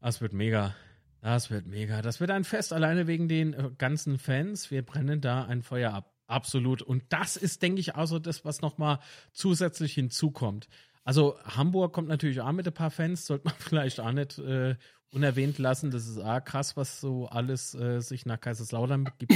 Das 0.00 0.20
wird 0.20 0.34
mega. 0.34 0.76
Das 1.20 1.50
wird 1.50 1.66
mega. 1.66 2.00
Das 2.00 2.20
wird 2.20 2.30
ein 2.30 2.44
Fest, 2.44 2.72
alleine 2.72 3.08
wegen 3.08 3.26
den 3.26 3.54
äh, 3.54 3.70
ganzen 3.76 4.18
Fans. 4.18 4.70
Wir 4.70 4.82
brennen 4.82 5.20
da 5.20 5.46
ein 5.46 5.62
Feuer 5.62 5.92
ab. 5.92 6.14
Absolut. 6.28 6.80
Und 6.80 7.02
das 7.08 7.36
ist, 7.36 7.60
denke 7.62 7.80
ich, 7.80 7.96
auch 7.96 8.06
so 8.06 8.20
das, 8.20 8.44
was 8.44 8.60
nochmal 8.60 9.00
zusätzlich 9.32 9.94
hinzukommt. 9.94 10.68
Also 11.04 11.38
Hamburg 11.44 11.92
kommt 11.92 12.08
natürlich 12.08 12.40
auch 12.40 12.52
mit 12.52 12.66
ein 12.66 12.72
paar 12.72 12.90
Fans, 12.90 13.26
sollte 13.26 13.44
man 13.44 13.54
vielleicht 13.58 14.00
auch 14.00 14.12
nicht 14.12 14.38
äh, 14.38 14.76
unerwähnt 15.10 15.58
lassen. 15.58 15.90
Das 15.90 16.08
ist 16.08 16.18
auch 16.18 16.42
krass, 16.42 16.76
was 16.76 17.00
so 17.00 17.26
alles 17.26 17.74
äh, 17.74 18.00
sich 18.00 18.26
nach 18.26 18.40
Kaiserslautern 18.40 19.10
gibt. 19.18 19.34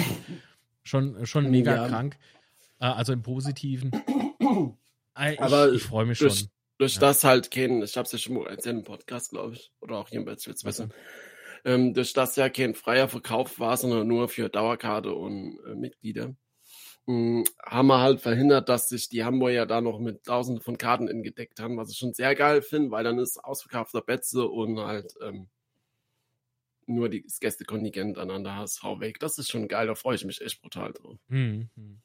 schon, 0.83 1.27
schon 1.27 1.51
mega 1.51 1.75
ja. 1.77 1.89
krank. 1.89 2.19
Äh, 2.81 2.87
also 2.87 3.13
im 3.13 3.23
Positiven. 3.23 3.93
Äh, 5.21 5.35
ich, 5.35 5.41
Aber 5.41 5.73
ich 5.73 5.83
freue 5.83 6.07
mich 6.07 6.21
durch, 6.21 6.39
schon. 6.39 6.49
Durch 6.79 6.95
ja. 6.95 7.01
das 7.01 7.25
halt 7.25 7.51
kennen, 7.51 7.83
ich 7.83 7.97
habe 7.97 8.07
es 8.07 8.13
ja 8.13 8.19
schon 8.19 8.35
mal 8.35 8.47
erzählt 8.47 8.77
im 8.77 8.85
Podcast, 8.85 9.31
glaube 9.31 9.55
ich, 9.55 9.73
oder 9.81 9.97
auch 9.97 10.09
hier 10.09 10.21
im 10.21 10.27
Wissen. 10.27 10.95
Ähm, 11.65 11.93
durch 11.93 12.13
das 12.13 12.37
ja 12.37 12.49
kein 12.49 12.77
freier 12.77 13.09
Verkauf 13.09 13.59
war, 13.59 13.77
sondern 13.77 14.07
nur 14.07 14.29
für 14.29 14.49
Dauerkarte 14.49 15.13
und 15.13 15.59
äh, 15.67 15.75
Mitglieder 15.75 16.37
hm, 17.09 17.43
haben 17.65 17.89
wir 17.89 18.03
halt 18.03 18.21
verhindert, 18.21 18.69
dass 18.69 18.91
sich 18.91 19.09
die 19.09 19.25
Hamburger 19.25 19.65
da 19.65 19.81
noch 19.81 19.99
mit 19.99 20.25
tausenden 20.25 20.63
von 20.63 20.77
Karten 20.77 21.09
ingedeckt 21.09 21.59
haben, 21.59 21.79
was 21.79 21.91
ich 21.91 21.97
schon 21.97 22.13
sehr 22.13 22.35
geil 22.35 22.61
finde, 22.61 22.91
weil 22.91 23.03
dann 23.03 23.19
ist 23.19 23.43
ausverkaufter 23.43 24.03
Betze 24.03 24.47
und 24.47 24.79
halt 24.79 25.15
ähm, 25.23 25.49
nur 26.85 27.09
das 27.09 27.41
Gästekontingent 27.41 28.19
an 28.19 28.45
der 28.45 28.57
HSV 28.57 28.83
weg. 28.99 29.21
Das 29.21 29.39
ist 29.39 29.51
schon 29.51 29.69
geil, 29.69 29.87
da 29.87 29.95
freue 29.95 30.17
ich 30.17 30.27
mich 30.27 30.43
echt 30.43 30.61
brutal 30.61 30.93
drauf. 30.93 31.19
Hm, 31.31 31.71
hm. 31.75 32.03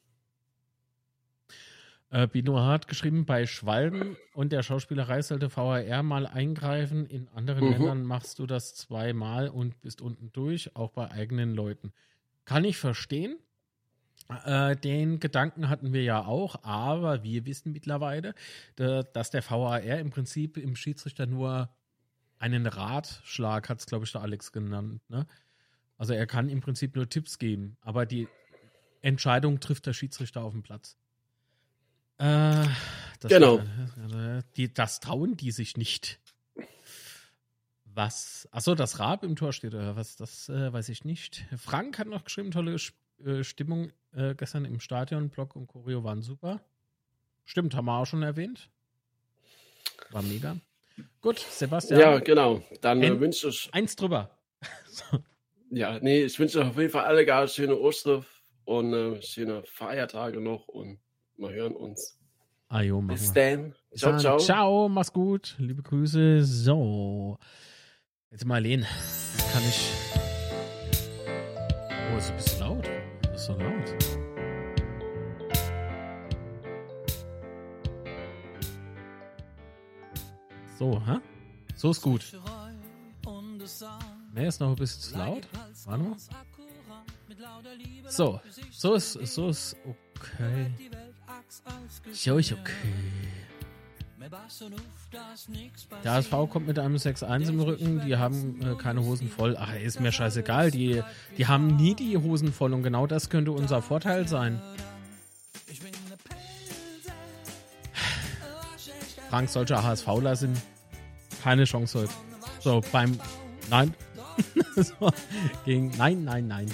Äh, 2.08 2.26
Bino 2.26 2.58
hat 2.58 2.88
geschrieben, 2.88 3.26
bei 3.26 3.44
Schwalben 3.44 4.16
und 4.32 4.52
der 4.52 4.62
Schauspielerei 4.62 5.20
sollte 5.20 5.50
VHR 5.50 6.02
mal 6.02 6.26
eingreifen. 6.26 7.04
In 7.04 7.28
anderen 7.28 7.66
mhm. 7.66 7.72
Ländern 7.72 8.04
machst 8.04 8.38
du 8.38 8.46
das 8.46 8.74
zweimal 8.74 9.50
und 9.50 9.82
bist 9.82 10.00
unten 10.00 10.32
durch, 10.32 10.74
auch 10.76 10.92
bei 10.92 11.10
eigenen 11.10 11.54
Leuten. 11.54 11.92
Kann 12.46 12.64
ich 12.64 12.78
verstehen. 12.78 13.36
Äh, 14.28 14.76
den 14.76 15.20
Gedanken 15.20 15.68
hatten 15.68 15.92
wir 15.92 16.02
ja 16.02 16.24
auch, 16.24 16.64
aber 16.64 17.22
wir 17.22 17.44
wissen 17.44 17.72
mittlerweile, 17.72 18.34
dass 18.76 19.30
der 19.30 19.48
VAR 19.48 19.82
im 19.82 20.10
Prinzip 20.10 20.56
im 20.56 20.76
Schiedsrichter 20.76 21.26
nur 21.26 21.68
einen 22.38 22.66
Ratschlag, 22.66 23.68
hat 23.68 23.80
es 23.80 23.86
glaube 23.86 24.04
ich 24.04 24.12
der 24.12 24.22
Alex 24.22 24.52
genannt. 24.52 25.02
Ne? 25.08 25.26
Also 25.98 26.14
er 26.14 26.26
kann 26.26 26.48
im 26.48 26.60
Prinzip 26.60 26.96
nur 26.96 27.08
Tipps 27.08 27.38
geben, 27.38 27.76
aber 27.80 28.06
die 28.06 28.28
Entscheidung 29.02 29.60
trifft 29.60 29.86
der 29.86 29.92
Schiedsrichter 29.92 30.42
auf 30.42 30.52
dem 30.52 30.62
Platz. 30.62 30.96
Äh, 32.18 32.66
das 33.20 33.28
genau. 33.28 33.58
War, 33.58 34.42
die, 34.56 34.72
das 34.72 35.00
trauen 35.00 35.36
die 35.36 35.50
sich 35.50 35.76
nicht. 35.76 36.20
Was? 37.86 38.48
Achso, 38.50 38.74
das 38.74 38.98
Rab 38.98 39.22
im 39.22 39.36
Tor 39.36 39.52
steht 39.52 39.74
oder 39.74 39.94
was? 39.94 40.16
Das 40.16 40.48
äh, 40.48 40.72
weiß 40.72 40.88
ich 40.88 41.04
nicht. 41.04 41.44
Frank 41.56 41.98
hat 41.98 42.08
noch 42.08 42.24
geschrieben, 42.24 42.50
tolle 42.50 42.78
äh, 43.24 43.44
Stimmung 43.44 43.92
äh, 44.12 44.34
gestern 44.34 44.64
im 44.64 44.80
Stadion. 44.80 45.28
Block 45.28 45.56
und 45.56 45.66
Choreo 45.66 46.04
waren 46.04 46.22
super. 46.22 46.60
Stimmt, 47.44 47.74
haben 47.74 47.86
wir 47.86 47.98
auch 47.98 48.06
schon 48.06 48.22
erwähnt. 48.22 48.70
War 50.10 50.22
mega. 50.22 50.56
Gut, 51.20 51.38
Sebastian. 51.38 52.00
Ja, 52.00 52.18
genau. 52.18 52.62
Dann 52.80 53.02
äh, 53.02 53.18
wünsche 53.20 53.48
ich. 53.48 53.68
Eins 53.72 53.96
drüber. 53.96 54.30
so. 54.86 55.18
Ja, 55.70 55.98
nee, 56.00 56.22
ich 56.22 56.38
wünsche 56.38 56.64
auf 56.64 56.76
jeden 56.78 56.90
Fall 56.90 57.04
alle 57.04 57.26
gar 57.26 57.48
schöne 57.48 57.76
Ostern 57.76 58.24
und 58.64 58.92
äh, 58.92 59.20
schöne 59.22 59.64
Feiertage 59.64 60.40
noch 60.40 60.68
und 60.68 61.00
wir 61.36 61.50
hören 61.50 61.74
uns. 61.74 62.16
Ah, 62.68 62.82
jo, 62.82 63.00
Bis 63.00 63.32
dann. 63.32 63.74
Ciao, 63.96 64.16
ciao. 64.18 64.38
Ciao, 64.38 64.88
mach's 64.88 65.12
gut. 65.12 65.56
Liebe 65.58 65.82
Grüße. 65.82 66.44
So. 66.44 67.38
Jetzt 68.30 68.44
mal 68.44 68.54
Marlene, 68.54 68.86
kann 69.52 69.62
ich. 69.68 69.90
Oh, 72.12 72.18
ist 72.18 72.30
ein 72.30 72.36
bisschen 72.36 72.60
laut 72.60 72.93
so 73.44 73.52
laut? 73.52 73.94
So, 80.78 81.00
hä? 81.06 81.20
So 81.76 81.90
ist 81.90 82.00
gut. 82.00 82.32
Ne, 84.32 84.46
ist 84.46 84.60
noch 84.60 84.70
ein 84.70 84.76
bisschen 84.76 85.02
zu 85.02 85.18
laut. 85.18 85.46
Warte 85.84 86.02
mal. 86.02 86.16
So, 88.08 88.40
so 88.70 88.94
ist, 88.94 89.12
so 89.12 89.48
ist 89.50 89.76
okay. 89.84 90.72
Ist 92.10 92.26
okay. 92.52 93.43
Der 96.02 96.12
HSV 96.12 96.30
kommt 96.50 96.66
mit 96.66 96.78
einem 96.78 96.96
6-1 96.96 97.48
im 97.48 97.60
Rücken, 97.60 98.02
die 98.06 98.16
haben 98.16 98.60
äh, 98.62 98.74
keine 98.76 99.04
Hosen 99.04 99.28
voll. 99.28 99.56
Ach, 99.58 99.74
ist 99.74 100.00
mir 100.00 100.12
scheißegal, 100.12 100.70
die, 100.70 101.02
die 101.36 101.46
haben 101.46 101.76
nie 101.76 101.94
die 101.94 102.16
Hosen 102.16 102.52
voll 102.52 102.72
und 102.72 102.82
genau 102.82 103.06
das 103.06 103.28
könnte 103.28 103.52
unser 103.52 103.82
Vorteil 103.82 104.26
sein. 104.26 104.60
Frank, 109.28 109.50
solche 109.50 109.82
HSVler 109.82 110.36
sind 110.36 110.60
keine 111.42 111.64
Chance 111.64 112.00
heute. 112.00 112.12
So, 112.60 112.80
beim 112.92 113.18
Nein. 113.68 113.94
so, 114.76 115.10
gegen 115.64 115.90
Nein, 115.96 116.24
nein, 116.24 116.46
nein. 116.46 116.70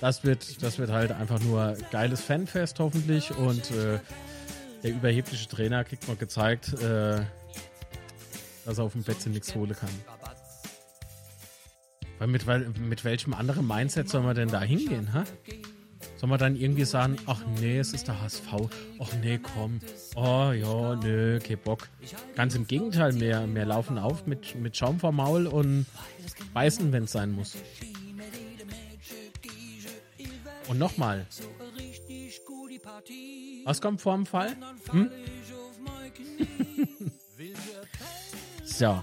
Das 0.00 0.24
wird, 0.24 0.62
das 0.62 0.78
wird 0.78 0.90
halt 0.90 1.12
einfach 1.12 1.40
nur 1.40 1.76
geiles 1.90 2.20
Fanfest 2.20 2.78
hoffentlich 2.78 3.36
und 3.36 3.70
äh, 3.70 3.98
der 4.84 4.92
überhebliche 4.92 5.48
Trainer 5.48 5.82
kriegt 5.82 6.06
noch 6.06 6.18
gezeigt, 6.18 6.74
äh, 6.74 7.22
dass 8.66 8.78
er 8.78 8.84
auf 8.84 8.92
dem 8.92 9.02
Betze 9.02 9.30
nichts 9.30 9.54
holen 9.54 9.74
kann. 9.74 9.88
Weil 12.18 12.28
mit, 12.28 12.46
mit 12.78 13.04
welchem 13.04 13.34
anderen 13.34 13.66
Mindset 13.66 14.08
soll 14.08 14.22
man 14.22 14.36
denn 14.36 14.48
da 14.48 14.60
hingehen, 14.62 15.12
ha? 15.12 15.24
Soll 16.16 16.28
man 16.28 16.38
dann 16.38 16.54
irgendwie 16.54 16.84
sagen, 16.84 17.16
ach 17.26 17.42
nee, 17.60 17.78
es 17.78 17.92
ist 17.92 18.08
der 18.08 18.20
HSV, 18.20 18.46
ach 19.00 19.12
nee, 19.22 19.38
komm, 19.38 19.80
oh 20.16 20.52
ja, 20.52 20.94
nö, 20.96 21.38
kein 21.40 21.58
Bock. 21.58 21.88
Ganz 22.36 22.54
im 22.54 22.66
Gegenteil, 22.66 23.18
wir, 23.20 23.46
wir 23.52 23.64
laufen 23.64 23.98
auf 23.98 24.26
mit, 24.26 24.54
mit 24.54 24.76
Schaum 24.76 25.00
vor 25.00 25.12
Maul 25.12 25.46
und 25.46 25.86
beißen, 26.52 26.92
wenn 26.92 27.04
es 27.04 27.12
sein 27.12 27.32
muss. 27.32 27.56
Und 30.68 30.78
nochmal, 30.78 31.26
was 33.64 33.80
kommt 33.80 34.00
vor 34.00 34.14
dem 34.14 34.26
Fall? 34.26 34.56
Hm? 34.90 35.10
so. 38.64 39.02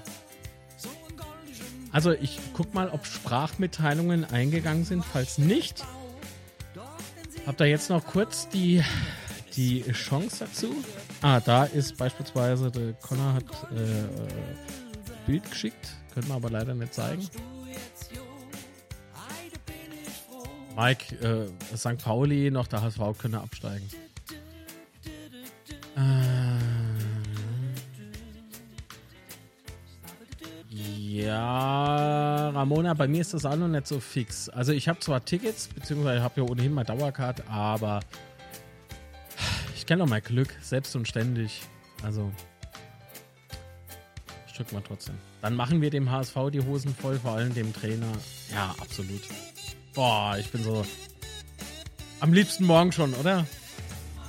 Also 1.92 2.12
ich 2.12 2.40
guck 2.54 2.74
mal, 2.74 2.90
ob 2.90 3.06
Sprachmitteilungen 3.06 4.26
eingegangen 4.26 4.86
sind. 4.86 5.04
Falls 5.04 5.38
nicht, 5.38 5.84
habt 7.46 7.60
ihr 7.60 7.68
jetzt 7.68 7.90
noch 7.90 8.06
kurz 8.06 8.48
die, 8.50 8.82
die 9.56 9.84
Chance 9.92 10.46
dazu. 10.46 10.74
Ah, 11.22 11.40
da 11.40 11.66
ist 11.66 11.98
beispielsweise, 11.98 12.72
der 12.72 12.94
Connor 12.94 13.34
hat 13.34 13.44
äh, 13.72 14.08
Bild 15.26 15.50
geschickt. 15.50 15.90
Können 16.14 16.28
wir 16.28 16.36
aber 16.36 16.50
leider 16.50 16.74
nicht 16.74 16.94
zeigen. 16.94 17.28
Mike, 20.82 21.16
äh, 21.22 21.78
St. 21.78 22.04
Pauli, 22.04 22.50
noch 22.50 22.66
der 22.66 22.82
HSV 22.82 23.16
können 23.20 23.36
absteigen. 23.36 23.88
Ja, 30.72 32.50
Ramona, 32.50 32.96
bei 32.96 33.08
mir 33.08 33.22
ist 33.22 33.36
das 33.36 33.46
auch 33.46 33.56
noch 33.56 33.68
nicht 33.68 33.86
so 33.86 34.00
fix. 34.00 34.50
Also 34.50 34.72
ich 34.72 34.90
habe 34.90 35.00
zwar 35.02 35.24
Tickets, 35.24 35.68
beziehungsweise 35.68 36.24
habe 36.24 36.42
ja 36.42 36.48
ohnehin 36.48 36.74
mal 36.74 36.84
Dauercard, 36.84 37.48
aber 37.48 38.00
ich 39.76 39.86
kenne 39.86 40.02
doch 40.02 40.10
mein 40.10 40.24
Glück, 40.24 40.50
selbst 40.62 40.96
und 40.96 41.08
ständig. 41.08 41.62
Also 42.02 42.32
ich 44.48 44.54
drück 44.54 44.72
mal 44.72 44.82
trotzdem. 44.82 45.16
Dann 45.44 45.56
machen 45.56 45.80
wir 45.80 45.92
dem 45.92 46.10
HSV 46.10 46.36
die 46.52 46.62
Hosen 46.62 46.96
voll, 46.96 47.20
vor 47.20 47.34
allem 47.34 47.54
dem 47.54 47.72
Trainer. 47.72 48.12
Ja, 48.52 48.74
absolut. 48.80 49.22
Boah, 49.94 50.38
ich 50.39 50.50
bin 50.50 50.64
so 50.64 50.86
am 52.20 52.34
liebsten 52.34 52.66
morgen 52.66 52.92
schon, 52.92 53.14
oder? 53.16 53.46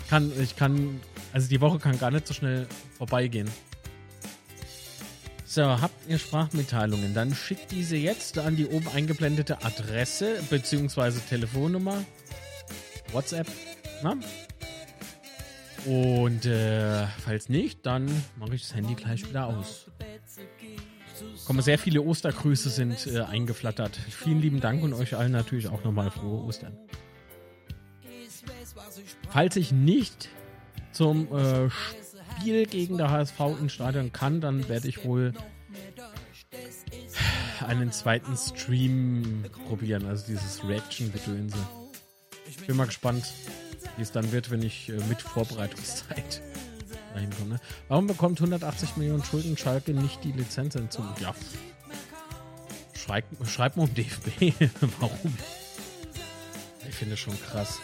Kann, 0.09 0.33
ich 0.41 0.57
kann 0.57 1.01
also 1.33 1.49
die 1.49 1.61
Woche 1.61 1.79
kann 1.79 1.99
gar 1.99 2.11
nicht 2.11 2.27
so 2.27 2.35
schnell 2.35 2.67
vorbeigehen. 2.99 3.51
So, 5.45 5.65
habt 5.65 6.09
ihr 6.09 6.19
Sprachmitteilungen? 6.19 7.15
Dann 7.15 7.35
schickt 7.35 7.73
diese 7.73 7.97
jetzt 7.97 8.39
an 8.39 8.57
die 8.57 8.67
oben 8.67 8.89
eingeblendete 8.89 9.63
Adresse 9.65 10.43
bzw. 10.49 11.13
Telefonnummer. 11.29 12.05
WhatsApp. 13.13 13.47
Na? 14.03 14.17
Und 15.85 16.47
äh, 16.47 17.07
falls 17.25 17.49
nicht, 17.49 17.85
dann 17.85 18.07
mache 18.37 18.55
ich 18.55 18.63
das 18.63 18.75
Handy 18.75 18.95
gleich 18.95 19.29
wieder 19.29 19.47
aus. 19.47 19.87
Kommen 21.47 21.63
sehr 21.63 21.79
viele 21.79 22.03
Ostergrüße 22.03 22.71
sind 22.71 23.07
äh, 23.07 23.21
eingeflattert. 23.21 23.97
Vielen 23.97 24.41
lieben 24.41 24.61
Dank 24.61 24.83
und 24.83 24.93
euch 24.95 25.17
allen 25.17 25.33
natürlich 25.33 25.69
auch 25.69 25.85
nochmal 25.85 26.11
frohe 26.11 26.45
Ostern. 26.45 26.77
Falls 29.31 29.57
ich 29.57 29.73
nicht 29.73 30.29
zum 30.93 31.33
äh, 31.33 31.69
Spiel 31.71 32.67
gegen 32.67 32.99
der 32.99 33.11
HSV 33.11 33.41
ins 33.61 33.73
Stadion 33.73 34.13
kann, 34.13 34.41
dann 34.41 34.69
werde 34.69 34.89
ich 34.89 35.05
wohl 35.05 35.33
einen 37.67 37.93
zweiten 37.93 38.37
Stream 38.37 39.45
probieren, 39.69 40.07
also 40.07 40.27
dieses 40.27 40.67
Reaction-Gedönse. 40.67 41.59
Ich 42.49 42.67
bin 42.67 42.77
mal 42.77 42.87
gespannt, 42.87 43.25
wie 43.97 44.03
es 44.03 44.13
dann 44.13 44.33
wird, 44.33 44.51
wenn 44.51 44.63
ich 44.63 44.89
äh, 44.89 44.93
mit 45.09 45.23
Vorbereitungszeit 45.23 46.43
dahin 47.15 47.31
komme. 47.31 47.61
Warum 47.89 48.07
bekommt 48.07 48.41
180 48.41 48.97
Millionen 48.97 49.25
Schulden 49.25 49.57
Schalke 49.57 49.93
nicht 49.93 50.23
die 50.25 50.33
Lizenz 50.33 50.75
hinzu? 50.75 51.05
Ja. 51.21 51.35
Schreib, 52.95 53.25
schreib 53.47 53.77
mal 53.77 53.85
um 53.85 53.95
DFB. 53.95 54.55
Warum? 55.01 55.37
Ich 56.89 56.95
finde 56.95 57.15
es 57.15 57.21
schon 57.21 57.41
krass. 57.43 57.81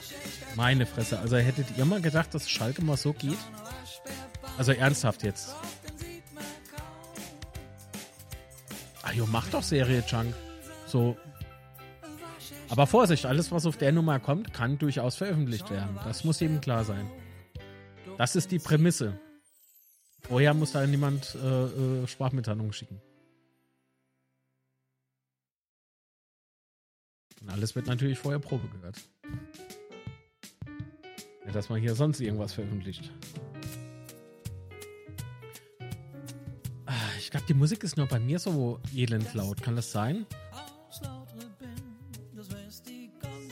Meine 0.55 0.87
Fresse. 0.87 1.19
Also 1.19 1.37
hättet 1.37 1.67
ihr 1.77 1.85
mal 1.85 2.01
gedacht, 2.01 2.35
dass 2.35 2.49
Schalke 2.49 2.83
mal 2.83 2.97
so 2.97 3.13
geht? 3.13 3.39
Also 4.57 4.73
ernsthaft 4.73 5.23
jetzt. 5.23 5.55
Ach 9.03 9.13
jo, 9.13 9.27
mach 9.27 9.49
doch 9.49 9.63
Serie 9.63 10.05
Chunk. 10.05 10.35
So. 10.87 11.17
Aber 12.69 12.87
Vorsicht, 12.87 13.25
alles, 13.25 13.51
was 13.51 13.67
auf 13.67 13.77
der 13.77 13.93
Nummer 13.93 14.19
kommt, 14.21 14.53
kann 14.53 14.79
durchaus 14.79 15.17
veröffentlicht 15.17 15.71
werden. 15.71 15.99
Das 16.05 16.25
muss 16.25 16.41
jedem 16.41 16.61
klar 16.61 16.85
sein. 16.85 17.11
Das 18.19 18.35
ist 18.35 18.51
die 18.51 18.59
Prämisse. 18.59 19.17
Vorher 20.23 20.53
muss 20.53 20.73
da 20.73 20.85
niemand 20.85 21.37
äh, 21.37 22.03
äh, 22.03 22.07
Sprachmitteilungen 22.09 22.73
schicken. 22.73 23.01
Und 27.41 27.49
alles 27.49 27.77
wird 27.77 27.87
natürlich 27.87 28.19
vorher 28.19 28.41
Probe 28.41 28.69
gehört. 28.71 28.97
Ja, 31.47 31.53
dass 31.53 31.69
man 31.69 31.81
hier 31.81 31.95
sonst 31.95 32.21
irgendwas 32.21 32.55
veröffentlicht. 32.55 33.13
Ah, 36.87 36.93
ich 37.19 37.31
glaube, 37.31 37.47
die 37.47 37.55
Musik 37.55 37.85
ist 37.85 37.97
nur 37.97 38.09
bei 38.09 38.19
mir 38.19 38.41
so 38.41 38.81
elend 38.97 39.33
laut. 39.35 39.63
Kann 39.63 39.77
das 39.77 39.93
sein? 39.93 40.27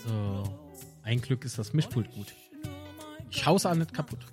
So. 0.05 0.59
Ein 1.05 1.21
Glück 1.21 1.45
ist 1.45 1.57
das 1.57 1.73
Mischpult 1.73 2.11
gut. 2.11 2.35
Ich 3.31 3.47
hau's 3.47 3.65
auch 3.65 3.77
nicht 3.77 3.95
kaputt. 3.95 4.27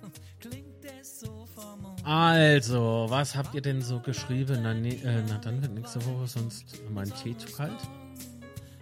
Also, 2.04 3.06
was 3.08 3.34
habt 3.34 3.54
ihr 3.54 3.62
denn 3.62 3.80
so 3.80 3.98
geschrieben? 3.98 4.60
Na, 4.62 4.74
nee, 4.74 5.00
äh, 5.04 5.22
na 5.26 5.38
dann 5.38 5.62
wird 5.62 5.72
nächste 5.72 6.04
Woche 6.04 6.26
sonst 6.26 6.66
mein 6.90 7.10
Tee 7.14 7.36
zu 7.36 7.50
kalt. 7.52 7.78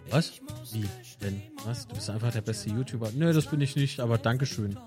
Was? 0.09 0.33
Wie? 0.73 0.85
Denn? 1.21 1.41
Was? 1.63 1.87
Du 1.87 1.95
bist 1.95 2.09
einfach 2.09 2.31
der 2.31 2.41
beste 2.41 2.69
YouTuber. 2.69 3.11
Nö, 3.15 3.31
das 3.31 3.45
bin 3.45 3.61
ich 3.61 3.77
nicht, 3.77 4.01
aber 4.01 4.17
Dankeschön. 4.17 4.77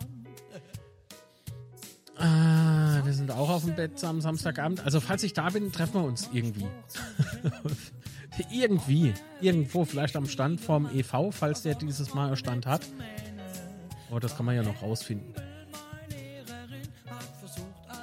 Ah, 2.18 3.00
wir 3.04 3.12
sind 3.14 3.30
auch 3.30 3.48
auf 3.48 3.64
dem 3.64 3.74
Bett 3.74 4.02
am 4.04 4.20
Samstagabend. 4.20 4.84
Also, 4.84 5.00
falls 5.00 5.22
ich 5.22 5.32
da 5.32 5.48
bin, 5.48 5.72
treffen 5.72 5.94
wir 5.94 6.04
uns 6.04 6.28
irgendwie. 6.32 6.66
irgendwie. 8.52 9.14
Irgendwo, 9.40 9.86
vielleicht 9.86 10.14
am 10.14 10.26
Stand 10.26 10.60
vom 10.60 10.86
EV, 10.94 11.30
falls 11.30 11.62
der 11.62 11.74
dieses 11.74 12.12
Mal 12.12 12.36
Stand 12.36 12.66
hat. 12.66 12.82
Aber 14.10 14.20
das 14.20 14.36
kann 14.36 14.44
man 14.44 14.54
ja 14.54 14.62
noch 14.62 14.82
rausfinden. 14.82 15.34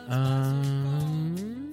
Ähm, 0.10 1.72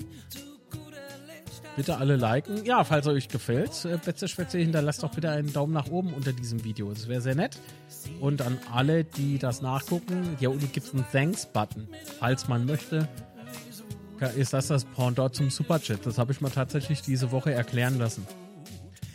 bitte 1.77 1.97
alle 1.97 2.17
liken. 2.17 2.65
Ja, 2.65 2.85
falls 2.85 3.07
euch 3.07 3.29
gefällt, 3.29 3.85
äh, 3.85 3.99
Betze 4.05 4.29
Schwätze, 4.29 4.59
hinterlasst 4.59 5.03
doch 5.03 5.11
bitte 5.11 5.31
einen 5.31 5.53
Daumen 5.53 5.73
nach 5.73 5.89
oben 5.89 6.15
unter 6.15 6.33
diesem 6.33 6.65
Video. 6.65 6.91
Das 6.91 7.09
wäre 7.09 7.21
sehr 7.21 7.35
nett. 7.35 7.59
Und 8.21 8.43
an 8.43 8.59
alle, 8.73 9.05
die 9.05 9.39
das 9.39 9.63
nachgucken, 9.63 10.37
hier 10.39 10.51
unten 10.51 10.71
gibt 10.73 10.87
es 10.87 10.95
einen 10.95 11.07
Thanks-Button. 11.11 11.89
Falls 12.19 12.49
man 12.49 12.67
möchte, 12.67 13.09
ist 14.37 14.53
das 14.53 14.69
das 14.69 14.85
Pendant 14.85 15.35
zum 15.35 15.51
Superchat. 15.51 16.05
Das 16.05 16.19
habe 16.19 16.33
ich 16.33 16.41
mir 16.41 16.51
tatsächlich 16.51 17.03
diese 17.03 17.31
Woche 17.33 17.53
erklären 17.53 17.99
lassen. 17.99 18.27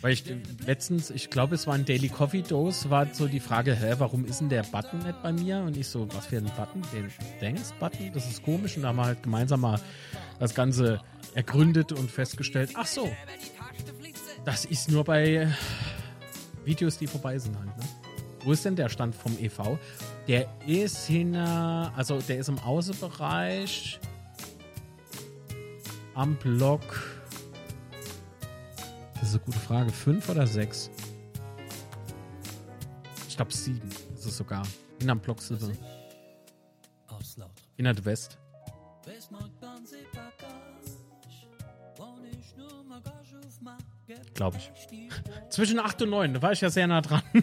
Weil 0.06 0.12
ich 0.12 0.22
letztens, 0.64 1.10
ich 1.10 1.30
glaube, 1.30 1.56
es 1.56 1.66
war 1.66 1.74
ein 1.74 1.84
Daily 1.84 2.08
Coffee 2.08 2.42
Dose, 2.42 2.90
war 2.90 3.12
so 3.12 3.26
die 3.26 3.40
Frage, 3.40 3.74
hä, 3.74 3.96
warum 3.98 4.24
ist 4.24 4.40
denn 4.40 4.48
der 4.48 4.62
Button 4.62 4.98
nicht 4.98 5.20
bei 5.20 5.32
mir? 5.32 5.58
Und 5.58 5.76
ich 5.76 5.88
so, 5.88 6.06
was 6.14 6.26
für 6.26 6.36
ein 6.36 6.44
Button? 6.56 6.80
Den 6.92 7.10
Thanks-Button? 7.40 8.12
Das 8.14 8.30
ist 8.30 8.40
komisch. 8.44 8.76
Und 8.76 8.84
da 8.84 8.90
haben 8.90 8.98
wir 8.98 9.06
halt 9.06 9.24
gemeinsam 9.24 9.62
mal 9.62 9.80
das 10.38 10.54
Ganze 10.54 11.00
ergründet 11.34 11.90
und 11.90 12.08
festgestellt, 12.08 12.70
ach 12.74 12.86
so, 12.86 13.10
das 14.44 14.64
ist 14.64 14.92
nur 14.92 15.02
bei 15.02 15.52
Videos, 16.64 16.98
die 16.98 17.08
vorbei 17.08 17.36
sind 17.40 17.58
halt, 17.58 17.76
ne? 17.76 17.84
Wo 18.44 18.52
ist 18.52 18.64
denn 18.64 18.76
der 18.76 18.88
Stand 18.88 19.12
vom 19.12 19.36
EV? 19.40 19.76
Der 20.28 20.46
ist 20.68 21.08
hin, 21.08 21.34
also 21.34 22.20
der 22.20 22.38
ist 22.38 22.48
im 22.48 22.60
Außenbereich 22.60 23.98
am 26.14 26.36
Block. 26.36 27.15
Das 29.20 29.30
ist 29.30 29.34
eine 29.34 29.44
gute 29.44 29.58
Frage. 29.58 29.90
Fünf 29.90 30.28
oder 30.28 30.46
sechs? 30.46 30.90
Ich 33.28 33.36
glaube 33.36 33.52
sieben. 33.52 33.88
Ist 34.14 34.36
sogar. 34.36 34.62
In 35.00 35.10
am 35.10 35.20
Block 35.20 35.40
sie. 35.40 35.56
In 37.76 37.84
der 37.84 38.04
West. 38.04 38.38
Glaube 44.34 44.56
ich. 44.58 44.70
Zwischen 45.50 45.78
8 45.78 46.02
und 46.02 46.10
9, 46.10 46.34
da 46.34 46.42
war 46.42 46.52
ich 46.52 46.60
ja 46.60 46.70
sehr 46.70 46.86
nah 46.86 47.00
dran. 47.00 47.22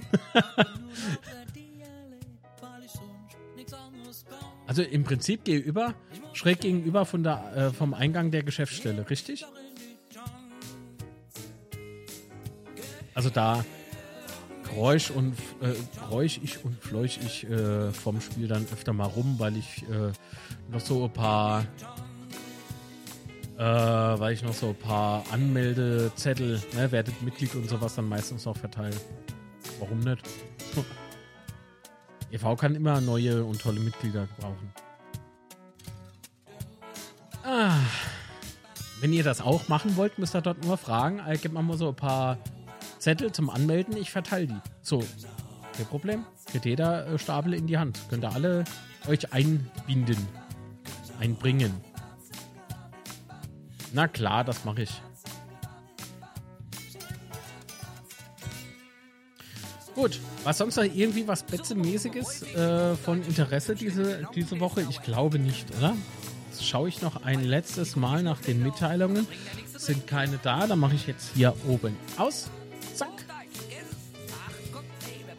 also 4.67 4.81
im 4.83 5.03
Prinzip 5.03 5.43
gegenüber, 5.43 5.93
schräg 6.33 6.61
gegenüber 6.61 7.05
von 7.05 7.23
der, 7.23 7.55
äh, 7.55 7.71
vom 7.71 7.93
Eingang 7.93 8.31
der 8.31 8.43
Geschäftsstelle, 8.43 9.09
richtig? 9.09 9.45
Also 13.13 13.29
da 13.29 13.63
Geräusch 14.63 15.11
und 15.11 15.33
äh, 15.61 15.73
Geräusch 15.99 16.39
ich 16.41 16.63
und 16.63 16.81
fleuch 16.81 17.19
ich 17.25 17.49
äh, 17.49 17.91
vom 17.91 18.21
Spiel 18.21 18.47
dann 18.47 18.65
öfter 18.71 18.93
mal 18.93 19.05
rum, 19.05 19.35
weil 19.37 19.57
ich 19.57 19.83
äh, 19.83 20.11
noch 20.71 20.79
so 20.79 21.03
ein 21.05 21.13
paar 21.13 21.65
äh, 23.57 23.63
weil 23.63 24.33
ich 24.33 24.41
noch 24.41 24.53
so 24.53 24.69
ein 24.69 24.75
paar 24.75 25.23
Anmeldezettel, 25.31 26.61
ne, 26.73 26.91
werdet 26.91 27.21
Mitglied 27.21 27.53
und 27.55 27.69
sowas 27.69 27.95
dann 27.95 28.09
meistens 28.09 28.45
noch 28.45 28.57
verteile. 28.57 28.95
Warum 29.79 29.99
nicht? 29.99 30.23
e.V. 32.31 32.55
kann 32.55 32.75
immer 32.75 32.99
neue 32.99 33.43
und 33.45 33.61
tolle 33.61 33.79
Mitglieder 33.79 34.27
brauchen. 34.39 34.73
Ah. 37.43 37.77
Wenn 38.99 39.13
ihr 39.13 39.23
das 39.23 39.41
auch 39.41 39.67
machen 39.67 39.97
wollt, 39.97 40.17
müsst 40.17 40.33
ihr 40.33 40.41
dort 40.41 40.63
nur 40.63 40.77
fragen. 40.77 41.21
Ich 41.31 41.41
gebe 41.41 41.61
mal 41.61 41.77
so 41.77 41.89
ein 41.89 41.95
paar 41.95 42.37
Zettel 43.03 43.33
zum 43.33 43.49
Anmelden, 43.49 43.97
ich 43.97 44.11
verteile 44.11 44.47
die. 44.47 44.61
So, 44.81 45.03
kein 45.75 45.85
Problem. 45.87 46.25
Kriegt 46.45 46.63
jeder 46.63 47.05
äh, 47.05 47.19
Stapel 47.19 47.53
in 47.53 47.67
die 47.67 47.77
Hand. 47.77 47.99
Könnt 48.09 48.23
ihr 48.23 48.31
alle 48.31 48.63
euch 49.09 49.33
einbinden. 49.33 50.15
Einbringen. 51.19 51.73
Na 53.91 54.07
klar, 54.07 54.45
das 54.45 54.63
mache 54.63 54.83
ich. 54.83 55.01
Gut, 59.95 60.21
was 60.45 60.57
sonst 60.57 60.77
noch 60.77 60.83
irgendwie 60.85 61.27
was 61.27 61.43
Betze-mäßiges 61.43 62.55
äh, 62.55 62.95
von 62.95 63.21
Interesse 63.21 63.75
diese, 63.75 64.29
diese 64.33 64.61
Woche? 64.61 64.87
Ich 64.89 65.01
glaube 65.01 65.39
nicht, 65.39 65.67
oder? 65.77 65.93
Jetzt 66.49 66.65
schaue 66.65 66.87
ich 66.87 67.01
noch 67.01 67.25
ein 67.25 67.43
letztes 67.43 67.97
Mal 67.97 68.23
nach 68.23 68.39
den 68.39 68.63
Mitteilungen. 68.63 69.27
Sind 69.77 70.07
keine 70.07 70.39
da, 70.41 70.67
dann 70.67 70.79
mache 70.79 70.95
ich 70.95 71.05
jetzt 71.05 71.31
hier 71.35 71.53
oben 71.67 71.97
aus. 72.17 72.49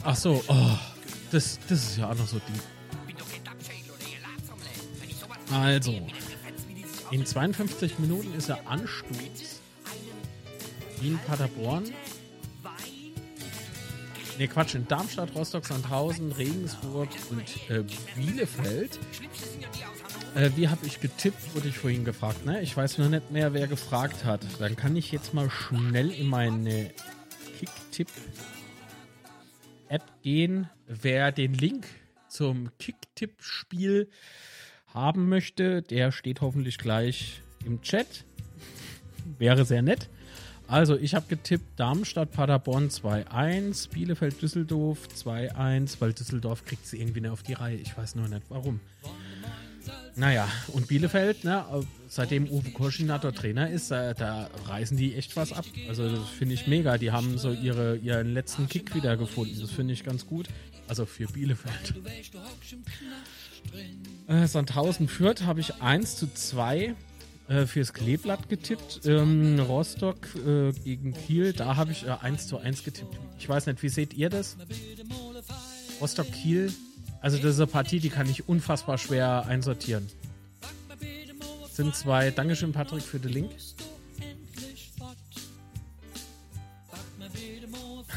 Ach 0.07 0.17
so, 0.17 0.45
oh, 0.49 0.71
das, 1.33 1.59
das 1.67 1.83
ist 1.83 1.97
ja 1.97 2.11
auch 2.11 2.15
noch 2.15 2.27
so 2.27 2.39
Ding. 2.39 2.61
Also, 5.51 6.07
in 7.11 7.25
52 7.25 7.99
Minuten 7.99 8.35
ist 8.35 8.51
er 8.51 8.69
Ansturz. 8.69 9.61
Wien, 11.01 11.19
Paderborn. 11.27 11.85
Ne, 14.39 14.49
Quatsch, 14.49 14.75
in 14.75 14.87
Darmstadt, 14.89 15.35
Rostock, 15.35 15.65
Sandhausen, 15.65 16.33
Regensburg 16.33 17.09
und 17.31 17.71
äh, 17.71 17.85
Bielefeld. 18.17 18.99
Äh, 20.35 20.51
wie 20.57 20.69
habe 20.69 20.85
ich 20.85 21.01
getippt, 21.01 21.55
wurde 21.55 21.69
ich 21.69 21.79
vorhin 21.79 22.05
gefragt. 22.05 22.45
Ne? 22.45 22.61
Ich 22.61 22.77
weiß 22.77 22.99
nur 22.99 23.09
nicht 23.09 23.31
mehr, 23.31 23.55
wer 23.55 23.69
gefragt 23.69 24.25
hat. 24.25 24.45
Dann 24.59 24.77
kann 24.77 24.97
ich 24.97 25.13
jetzt 25.13 25.33
mal 25.33 25.49
schnell 25.49 26.11
in 26.11 26.27
meine 26.27 26.91
Kick-Tipp 27.59 28.09
App 29.95 30.23
gehen. 30.23 30.69
Wer 30.89 31.31
den 31.31 31.55
Link 31.55 31.87
zum 32.29 32.77
Kicktipp-Spiel 32.79 34.11
haben 34.89 35.29
möchte, 35.29 35.83
der 35.83 36.11
steht 36.11 36.41
hoffentlich 36.41 36.79
gleich 36.79 37.41
im 37.65 37.81
Chat. 37.81 38.25
Wäre 39.39 39.65
sehr 39.65 39.83
nett. 39.83 40.11
Also, 40.67 40.97
ich 40.97 41.15
habe 41.15 41.27
getippt 41.29 41.79
Darmstadt, 41.79 42.33
Paderborn 42.33 42.89
2-1, 42.89 43.91
Bielefeld, 43.91 44.43
Düsseldorf 44.43 45.09
2-1, 45.15 46.01
weil 46.01 46.13
Düsseldorf 46.13 46.65
kriegt 46.65 46.87
sie 46.87 47.01
irgendwie 47.01 47.21
nicht 47.21 47.31
auf 47.31 47.45
die 47.45 47.53
Reihe. 47.53 47.77
Ich 47.77 47.97
weiß 47.97 48.17
nur 48.17 48.27
nicht 48.27 48.43
warum. 48.49 48.81
Naja, 50.17 50.49
und 50.69 50.87
Bielefeld, 50.87 51.45
ne, 51.45 51.65
seitdem 52.09 52.49
Uwe 52.49 52.71
Koschina 52.71 53.19
dort 53.19 53.37
Trainer 53.37 53.69
ist, 53.69 53.91
da, 53.91 54.15
da, 54.15 54.49
reißen 54.67 54.97
die 54.97 55.15
echt 55.15 55.37
was 55.37 55.53
ab. 55.53 55.65
Also 55.89 56.09
das 56.09 56.29
finde 56.29 56.55
ich 56.55 56.67
mega. 56.67 56.99
Die 56.99 57.11
haben 57.11 57.37
so 57.39 57.51
ihre, 57.51 57.97
ihren 57.97 58.33
letzten 58.33 58.69
Kick 58.69 58.95
wieder 58.95 59.17
gefunden. 59.17 59.59
Das 59.61 59.73
finde 59.73 59.93
ich 59.93 60.05
ganz 60.05 60.27
gut. 60.27 60.49
Also 60.87 61.07
für 61.07 61.27
Bielefeld. 61.27 61.95
Äh, 64.29 64.47
Sandhausen 64.47 65.09
Fürth 65.09 65.43
habe 65.43 65.61
ich 65.61 65.83
1 65.83 66.17
zu 66.17 66.33
2 66.33 66.95
äh, 67.49 67.67
fürs 67.67 67.93
Kleeblatt 67.93 68.49
getippt. 68.49 69.01
Ähm, 69.05 69.59
Rostock 69.59 70.17
äh, 70.37 70.73
gegen 70.85 71.15
Kiel, 71.15 71.53
da 71.53 71.77
habe 71.77 71.93
ich 71.93 72.07
äh, 72.07 72.11
1 72.11 72.47
zu 72.47 72.59
1 72.59 72.85
getippt. 72.85 73.19
Ich 73.39 73.49
weiß 73.49 73.67
nicht, 73.67 73.83
wie 73.83 73.89
seht 73.89 74.15
ihr 74.15 74.31
das? 74.31 74.57
Rostock 76.01 76.31
Kiel 76.31 76.73
also 77.25 77.39
das 77.39 77.55
ist 77.55 77.59
eine 77.59 77.69
Partie, 77.69 78.01
die 78.01 78.11
kann 78.11 78.29
ich 78.29 78.51
unfassbar 78.51 78.99
schwer 78.99 79.47
einsortieren. 79.49 80.07
sind 81.73 81.97
zwei. 81.97 82.31
Dankeschön, 82.31 82.73
Patrick, 82.73 83.03
für 83.03 83.19
den 83.19 83.33
Link. 83.33 83.51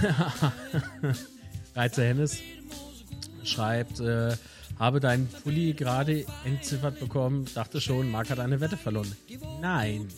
Reizer 1.74 2.04
Hennes 2.04 2.40
schreibt, 3.46 4.02
äh, 4.02 4.36
habe 4.78 5.00
deinen 5.00 5.30
Pulli 5.30 5.72
gerade 5.72 6.26
entziffert 6.44 7.00
bekommen, 7.00 7.46
dachte 7.56 7.80
schon, 7.80 8.12
Marc 8.12 8.30
hat 8.30 8.40
eine 8.40 8.60
Wette 8.60 8.76
verloren. 8.76 9.16
Nein. 9.62 10.10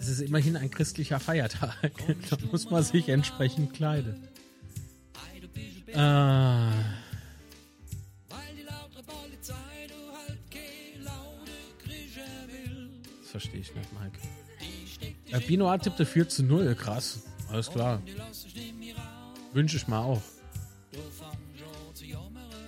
Es 0.00 0.08
ist 0.08 0.20
immerhin 0.22 0.56
ein 0.56 0.70
christlicher 0.70 1.20
Feiertag. 1.20 1.92
da 2.30 2.38
muss 2.50 2.70
man 2.70 2.82
sich 2.82 3.10
entsprechend 3.10 3.74
kleiden. 3.74 4.26
Äh, 5.88 6.70
verstehe 13.40 13.60
ich 13.60 13.74
nicht, 13.74 13.88
Mike. 13.92 14.18
Äh, 15.30 15.46
Binoa 15.46 15.78
tippte 15.78 16.04
4 16.04 16.28
zu 16.28 16.42
0. 16.42 16.74
Krass. 16.74 17.22
Alles 17.50 17.70
klar. 17.70 18.02
Wünsche 19.52 19.76
ich 19.76 19.86
mal 19.86 20.00
auch. 20.00 20.22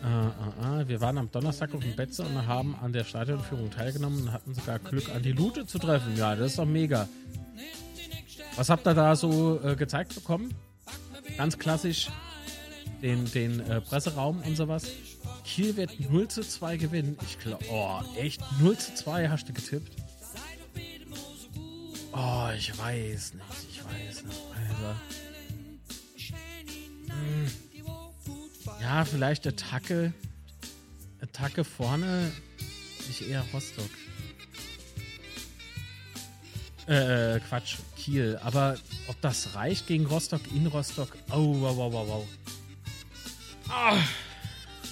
Äh, 0.03 0.07
äh, 0.07 0.83
äh. 0.83 0.89
Wir 0.89 1.01
waren 1.01 1.18
am 1.18 1.31
Donnerstag 1.31 1.75
auf 1.75 1.81
dem 1.81 1.97
Betze 1.97 2.23
und 2.23 2.47
haben 2.47 2.77
an 2.77 2.93
der 2.93 3.05
Stadionführung 3.05 3.71
teilgenommen 3.71 4.23
und 4.23 4.33
hatten 4.33 4.55
sogar 4.55 4.79
Glück, 4.79 5.09
an 5.12 5.23
die 5.23 5.33
Lute 5.33 5.66
zu 5.66 5.79
treffen. 5.81 6.16
Ja, 6.16 6.37
das 6.37 6.53
ist 6.53 6.59
doch 6.59 6.66
mega. 6.66 7.09
Was 8.57 8.71
habt 8.71 8.87
ihr 8.87 8.95
da 8.95 9.16
so 9.16 9.61
äh, 9.64 9.75
gezeigt 9.75 10.14
bekommen? 10.14 10.55
Ganz 11.37 11.59
klassisch 11.59 12.11
den, 13.03 13.25
den 13.33 13.61
äh, 13.61 13.81
Presseraum 13.81 14.41
und 14.47 14.57
sowas. 14.57 14.85
Kiel 15.45 15.77
wird 15.77 15.99
0 15.99 16.29
zu 16.29 16.43
2 16.43 16.77
gewinnen. 16.77 17.18
Ich 17.23 17.39
glaube, 17.41 17.64
oh, 17.71 18.01
echt 18.16 18.41
0 18.61 18.77
zu 18.79 18.95
2 18.95 19.29
hast 19.29 19.49
du 19.49 19.53
getippt? 19.53 20.10
Oh, 22.12 22.49
ich 22.57 22.77
weiß 22.77 23.35
nicht. 23.35 23.45
Ich 23.70 23.85
weiß 23.85 24.24
nicht. 24.24 24.41
Also. 24.57 24.97
Hm. 27.09 27.51
Ja, 28.81 29.05
vielleicht 29.05 29.47
Attacke. 29.47 30.12
Attacke 31.20 31.65
vorne. 31.65 32.32
Ich 33.09 33.28
eher 33.28 33.45
Rostock. 33.53 33.91
Äh, 36.87 37.39
Quatsch, 37.49 37.77
Kiel. 37.97 38.39
Aber 38.43 38.77
ob 39.07 39.20
das 39.20 39.55
reicht 39.55 39.87
gegen 39.87 40.07
Rostock 40.07 40.41
in 40.53 40.66
Rostock? 40.66 41.16
Oh, 41.31 41.61
wow, 41.61 41.77
wow, 41.77 41.93
wow, 41.93 42.09
wow. 42.09 42.27
Ah, 43.69 43.99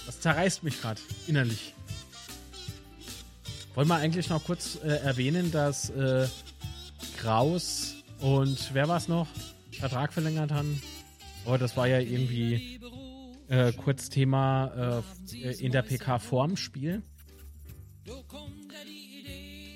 das 0.06 0.20
zerreißt 0.20 0.62
mich 0.62 0.80
gerade 0.80 1.00
innerlich. 1.26 1.74
Wollen 3.74 3.88
wir 3.88 3.96
eigentlich 3.96 4.28
noch 4.28 4.44
kurz 4.44 4.76
äh, 4.84 4.88
erwähnen, 4.88 5.50
dass 5.50 5.90
äh, 5.90 6.28
Kraus 7.18 7.96
und 8.20 8.72
wer 8.74 8.86
war 8.86 8.96
es 8.96 9.08
noch? 9.08 9.26
Vertrag 9.72 10.12
verlängert 10.12 10.52
haben. 10.52 10.80
Oh, 11.44 11.56
das 11.56 11.76
war 11.76 11.88
ja 11.88 11.98
irgendwie 11.98 12.80
äh, 13.48 13.72
kurz 13.72 14.08
Thema 14.08 15.02
äh, 15.32 15.52
in 15.58 15.72
der 15.72 15.82
PK 15.82 16.20
vorm 16.20 16.56
Spiel. 16.56 17.02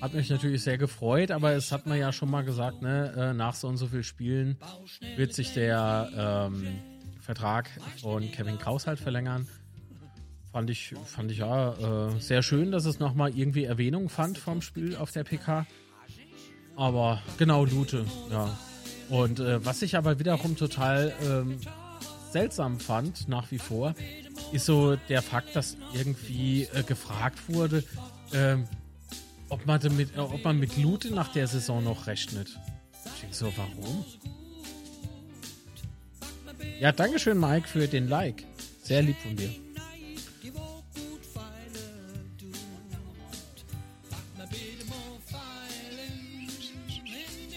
Hat 0.01 0.13
mich 0.13 0.29
natürlich 0.29 0.63
sehr 0.63 0.77
gefreut, 0.77 1.31
aber 1.31 1.51
es 1.51 1.73
hat 1.73 1.85
man 1.85 1.99
ja 1.99 2.13
schon 2.13 2.31
mal 2.31 2.43
gesagt, 2.45 2.81
ne, 2.81 3.13
äh, 3.15 3.33
nach 3.33 3.55
so 3.55 3.67
und 3.67 3.75
so 3.75 3.87
viel 3.87 4.03
Spielen 4.03 4.57
wird 5.17 5.33
sich 5.33 5.53
der 5.53 6.49
ähm, 6.49 6.79
Vertrag 7.19 7.69
von 8.01 8.31
Kevin 8.31 8.57
Kraus 8.57 8.87
halt 8.87 8.99
verlängern. 8.99 9.49
Fand 10.53 10.69
ich, 10.69 10.93
fand 11.05 11.29
ich 11.31 11.39
ja 11.39 12.07
äh, 12.07 12.19
sehr 12.19 12.41
schön, 12.41 12.71
dass 12.71 12.85
es 12.85 12.99
nochmal 12.99 13.37
irgendwie 13.37 13.65
Erwähnung 13.65 14.07
fand 14.07 14.37
vom 14.37 14.61
Spiel 14.61 14.95
auf 14.95 15.11
der 15.11 15.25
PK. 15.25 15.65
Aber 16.75 17.21
genau, 17.37 17.65
Lute, 17.65 18.05
ja. 18.31 18.57
Und 19.09 19.39
äh, 19.39 19.63
was 19.63 19.81
ich 19.81 19.95
aber 19.95 20.19
wiederum 20.19 20.55
total 20.55 21.13
ähm, 21.23 21.59
seltsam 22.31 22.79
fand, 22.79 23.27
nach 23.27 23.51
wie 23.51 23.59
vor, 23.59 23.93
ist 24.51 24.65
so 24.65 24.95
der 24.95 25.21
Fakt, 25.21 25.55
dass 25.55 25.77
irgendwie 25.93 26.67
äh, 26.73 26.83
gefragt 26.83 27.37
wurde, 27.47 27.83
ähm, 28.33 28.67
ob, 29.49 29.65
man 29.65 29.79
damit, 29.79 30.15
äh, 30.15 30.19
ob 30.19 30.43
man 30.43 30.59
mit 30.59 30.77
Lute 30.77 31.13
nach 31.13 31.31
der 31.31 31.47
Saison 31.47 31.83
noch 31.83 32.07
rechnet. 32.07 32.47
Ich 33.05 33.21
denke 33.21 33.35
so, 33.35 33.53
warum? 33.55 34.05
Ja, 36.79 36.91
Dankeschön, 36.91 37.39
Mike, 37.39 37.67
für 37.67 37.87
den 37.87 38.07
Like. 38.07 38.45
Sehr 38.81 39.03
lieb 39.03 39.17
von 39.17 39.35
dir. 39.35 39.49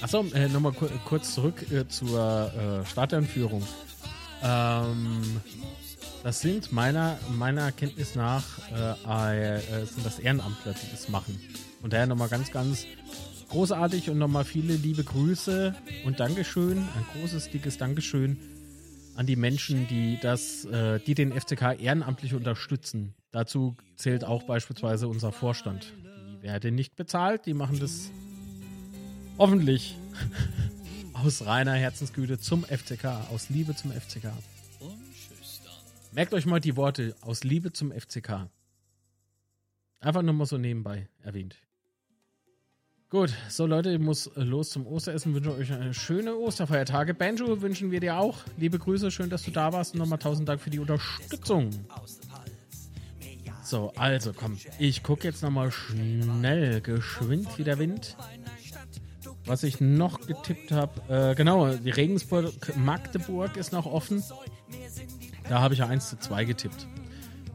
Achso, 0.07 0.25
äh, 0.35 0.47
nochmal 0.47 0.71
ku 0.71 0.87
kurz 1.05 1.35
zurück 1.35 1.69
äh, 1.73 1.89
zur 1.89 2.53
äh, 2.55 2.87
Startanführung. 2.87 3.61
Ähm, 4.41 5.41
das 6.23 6.41
sind 6.41 6.71
meiner, 6.71 7.19
meiner 7.33 7.63
Erkenntnis 7.63 8.15
nach 8.15 8.45
äh, 8.71 9.57
äh, 9.57 9.85
sind 9.85 10.07
das 10.07 10.21
Ehrenamtler, 10.21 10.75
die 10.75 10.93
das 10.93 11.09
machen. 11.09 11.41
Und 11.83 11.93
daher 11.93 12.07
nochmal 12.07 12.29
ganz, 12.29 12.53
ganz 12.53 12.87
großartig 13.49 14.09
und 14.09 14.19
nochmal 14.19 14.45
viele 14.45 14.77
liebe 14.77 15.03
Grüße 15.03 15.75
und 16.05 16.21
Dankeschön, 16.21 16.79
ein 16.79 17.07
großes, 17.13 17.51
dickes 17.51 17.77
Dankeschön 17.77 18.39
an 19.17 19.27
die 19.27 19.35
Menschen, 19.35 19.89
die 19.89 20.21
das, 20.23 20.67
äh, 20.67 21.01
die 21.01 21.17
den 21.17 21.33
FCK 21.33 21.81
ehrenamtlich 21.81 22.33
unterstützen. 22.33 23.13
Dazu 23.33 23.75
zählt 23.97 24.25
auch 24.25 24.45
beispielsweise 24.45 25.09
unser 25.09 25.33
Vorstand. 25.33 25.93
Die 26.31 26.43
werden 26.45 26.77
nicht 26.77 26.95
bezahlt, 26.95 27.45
die 27.47 27.55
machen 27.55 27.81
das 27.81 28.13
hoffentlich 29.39 29.97
aus 31.13 31.47
reiner 31.47 31.75
Herzensgüte 31.75 32.39
zum 32.39 32.65
FCK, 32.65 33.05
aus 33.31 33.49
Liebe 33.51 33.75
zum 33.75 33.93
FCK. 33.93 34.33
Merkt 36.13 36.33
euch 36.33 36.47
mal 36.47 36.61
die 36.61 36.77
Worte 36.77 37.15
aus 37.21 37.45
Liebe 37.45 37.73
zum 37.73 37.93
FCK. 37.93 38.49
Einfach 40.01 40.23
nur 40.23 40.35
mal 40.35 40.47
so 40.47 40.57
nebenbei 40.57 41.09
erwähnt. 41.23 41.57
Gut, 43.09 43.33
so 43.49 43.67
Leute, 43.67 43.93
ich 43.93 44.01
muss 44.01 44.31
los 44.35 44.71
zum 44.71 44.87
Osteressen. 44.87 45.33
Wünsche 45.33 45.55
euch 45.55 45.73
eine 45.73 45.95
schöne 45.95 46.35
Osterfeiertage. 46.37 47.15
Banjo 47.15 47.61
wünschen 47.63 47.91
wir 47.91 48.01
dir 48.01 48.19
auch. 48.19 48.39
Liebe 48.57 48.79
Grüße, 48.79 49.11
schön, 49.11 49.31
dass 49.31 49.45
du 49.45 49.53
da 49.53 49.73
warst. 49.73 49.95
Und 49.95 50.01
nochmal 50.01 50.19
tausend 50.19 50.49
Dank 50.49 50.61
für 50.61 50.71
die 50.71 50.81
Unterstützung. 50.81 51.71
So, 53.63 53.93
also 53.97 54.33
komm, 54.33 54.59
ich 54.79 55.03
gucke 55.03 55.25
jetzt 55.25 55.43
nochmal 55.43 55.71
schnell, 55.71 56.81
geschwind 56.81 57.59
wie 57.59 57.65
der 57.65 57.79
Wind. 57.79 58.17
Was 59.47 59.63
ich 59.63 59.81
noch 59.81 60.27
getippt 60.27 60.73
habe, 60.73 61.31
äh, 61.31 61.35
genau, 61.37 61.73
die 61.73 61.91
Regensburg-Magdeburg 61.91 63.57
ist 63.57 63.73
noch 63.73 63.87
offen. 63.87 64.23
Da 65.49 65.61
habe 65.61 65.75
ich 65.75 65.81
ja 65.81 65.87
1 65.87 66.11
zu 66.11 66.19
2 66.19 66.45
getippt. 66.45 66.89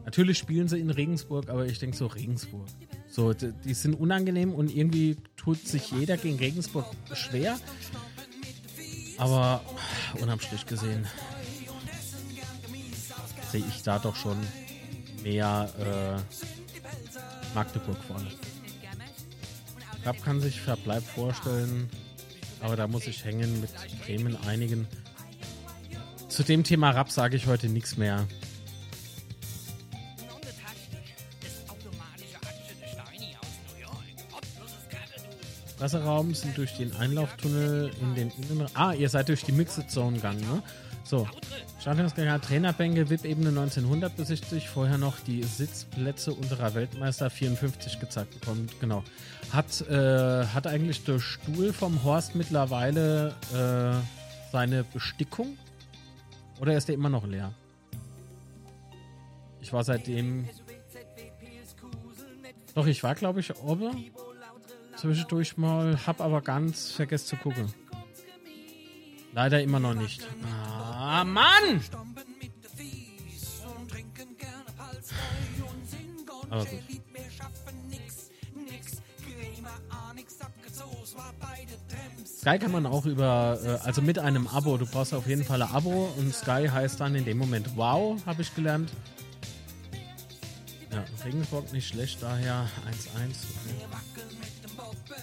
Natürlich 0.06 0.38
spielen 0.38 0.68
sie 0.68 0.80
in 0.80 0.90
Regensburg, 0.90 1.48
aber 1.50 1.66
ich 1.66 1.78
denke 1.78 1.96
so, 1.96 2.06
Regensburg. 2.06 2.66
So, 3.08 3.34
die, 3.34 3.52
die 3.52 3.74
sind 3.74 3.94
unangenehm 3.94 4.54
und 4.54 4.74
irgendwie 4.74 5.16
tut 5.36 5.58
sich 5.68 5.90
jeder 5.90 6.16
gegen 6.16 6.38
Regensburg 6.38 6.86
schwer. 7.12 7.58
Aber 9.18 9.60
unterm 10.20 10.40
Strich 10.40 10.64
gesehen 10.64 11.06
sehe 13.50 13.64
ich 13.68 13.82
da 13.82 13.98
doch 13.98 14.16
schon 14.16 14.38
mehr 15.22 15.68
äh, 15.78 17.54
Magdeburg 17.54 17.98
vorne. 18.08 18.28
Rapp 20.04 20.22
kann 20.24 20.40
sich 20.40 20.60
Verbleib 20.60 21.04
vorstellen, 21.04 21.88
aber 22.60 22.76
da 22.76 22.88
muss 22.88 23.06
ich 23.06 23.24
hängen 23.24 23.60
mit 23.60 23.70
Bremen 24.04 24.36
einigen. 24.46 24.86
Zu 26.28 26.42
dem 26.42 26.64
Thema 26.64 26.90
Rapp 26.90 27.10
sage 27.10 27.36
ich 27.36 27.46
heute 27.46 27.68
nichts 27.68 27.96
mehr. 27.96 28.26
Wasserraum 35.78 36.32
sind 36.32 36.56
durch 36.56 36.76
den 36.76 36.94
Einlauftunnel 36.94 37.90
in 38.00 38.14
den 38.14 38.30
Innenraum. 38.30 38.70
Ah, 38.74 38.92
ihr 38.92 39.08
seid 39.08 39.28
durch 39.28 39.42
die 39.42 39.52
Mixed 39.52 39.90
Zone 39.90 40.16
gegangen, 40.16 40.40
ne? 40.40 40.62
So. 41.02 41.28
Stadionsgänger 41.82 42.40
Trainerbänke 42.40 43.10
VIP-Ebene 43.10 43.48
1900 43.48 44.16
besichtigt. 44.16 44.68
Vorher 44.68 44.98
noch 44.98 45.18
die 45.18 45.42
Sitzplätze 45.42 46.32
unserer 46.32 46.76
Weltmeister 46.76 47.28
54 47.28 47.98
gezeigt 47.98 48.38
bekommen. 48.38 48.68
Genau. 48.80 49.02
Hat, 49.52 49.80
äh, 49.88 50.46
hat 50.46 50.68
eigentlich 50.68 51.02
der 51.02 51.18
Stuhl 51.18 51.72
vom 51.72 52.04
Horst 52.04 52.36
mittlerweile 52.36 53.34
äh, 53.52 54.52
seine 54.52 54.84
Bestickung? 54.84 55.58
Oder 56.60 56.76
ist 56.76 56.86
der 56.86 56.94
immer 56.94 57.08
noch 57.08 57.26
leer? 57.26 57.52
Ich 59.60 59.72
war 59.72 59.82
seitdem. 59.82 60.48
Doch, 62.76 62.86
ich 62.86 63.02
war, 63.02 63.16
glaube 63.16 63.40
ich, 63.40 63.56
oben 63.56 64.12
zwischendurch 64.94 65.56
mal, 65.56 65.98
hab 66.06 66.20
aber 66.20 66.42
ganz 66.42 66.92
vergessen 66.92 67.26
zu 67.26 67.36
gucken. 67.38 67.74
Leider 69.32 69.60
immer 69.62 69.80
noch 69.80 69.94
nicht. 69.94 70.28
Ah, 70.44 70.81
Mann! 71.12 71.80
Aber 76.48 76.64
gut. 76.64 76.80
Sky 82.26 82.58
kann 82.58 82.72
man 82.72 82.86
auch 82.86 83.06
über, 83.06 83.58
äh, 83.62 83.86
also 83.86 84.02
mit 84.02 84.18
einem 84.18 84.46
Abo. 84.48 84.76
Du 84.76 84.86
brauchst 84.86 85.14
auf 85.14 85.26
jeden 85.28 85.44
Fall 85.44 85.62
ein 85.62 85.68
Abo 85.70 86.12
und 86.16 86.34
Sky 86.34 86.66
heißt 86.68 86.98
dann 86.98 87.14
in 87.14 87.24
dem 87.24 87.38
Moment 87.38 87.76
Wow, 87.76 88.20
habe 88.26 88.42
ich 88.42 88.54
gelernt. 88.54 88.90
Ja, 90.90 91.04
Regensburg 91.24 91.72
nicht 91.72 91.88
schlecht, 91.88 92.22
daher 92.22 92.68
1-1. 93.16 93.36
Okay. 94.74 95.16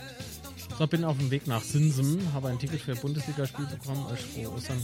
So, 0.78 0.88
bin 0.88 1.04
auf 1.04 1.18
dem 1.18 1.30
Weg 1.30 1.46
nach 1.46 1.62
Sinsen, 1.62 2.32
habe 2.34 2.48
ein 2.48 2.58
Ticket 2.58 2.80
für 2.80 2.96
Bundesligaspiel 2.96 3.66
bekommen, 3.66 4.06
euch 4.06 4.22
frohe 4.22 4.54
Ostern. 4.54 4.82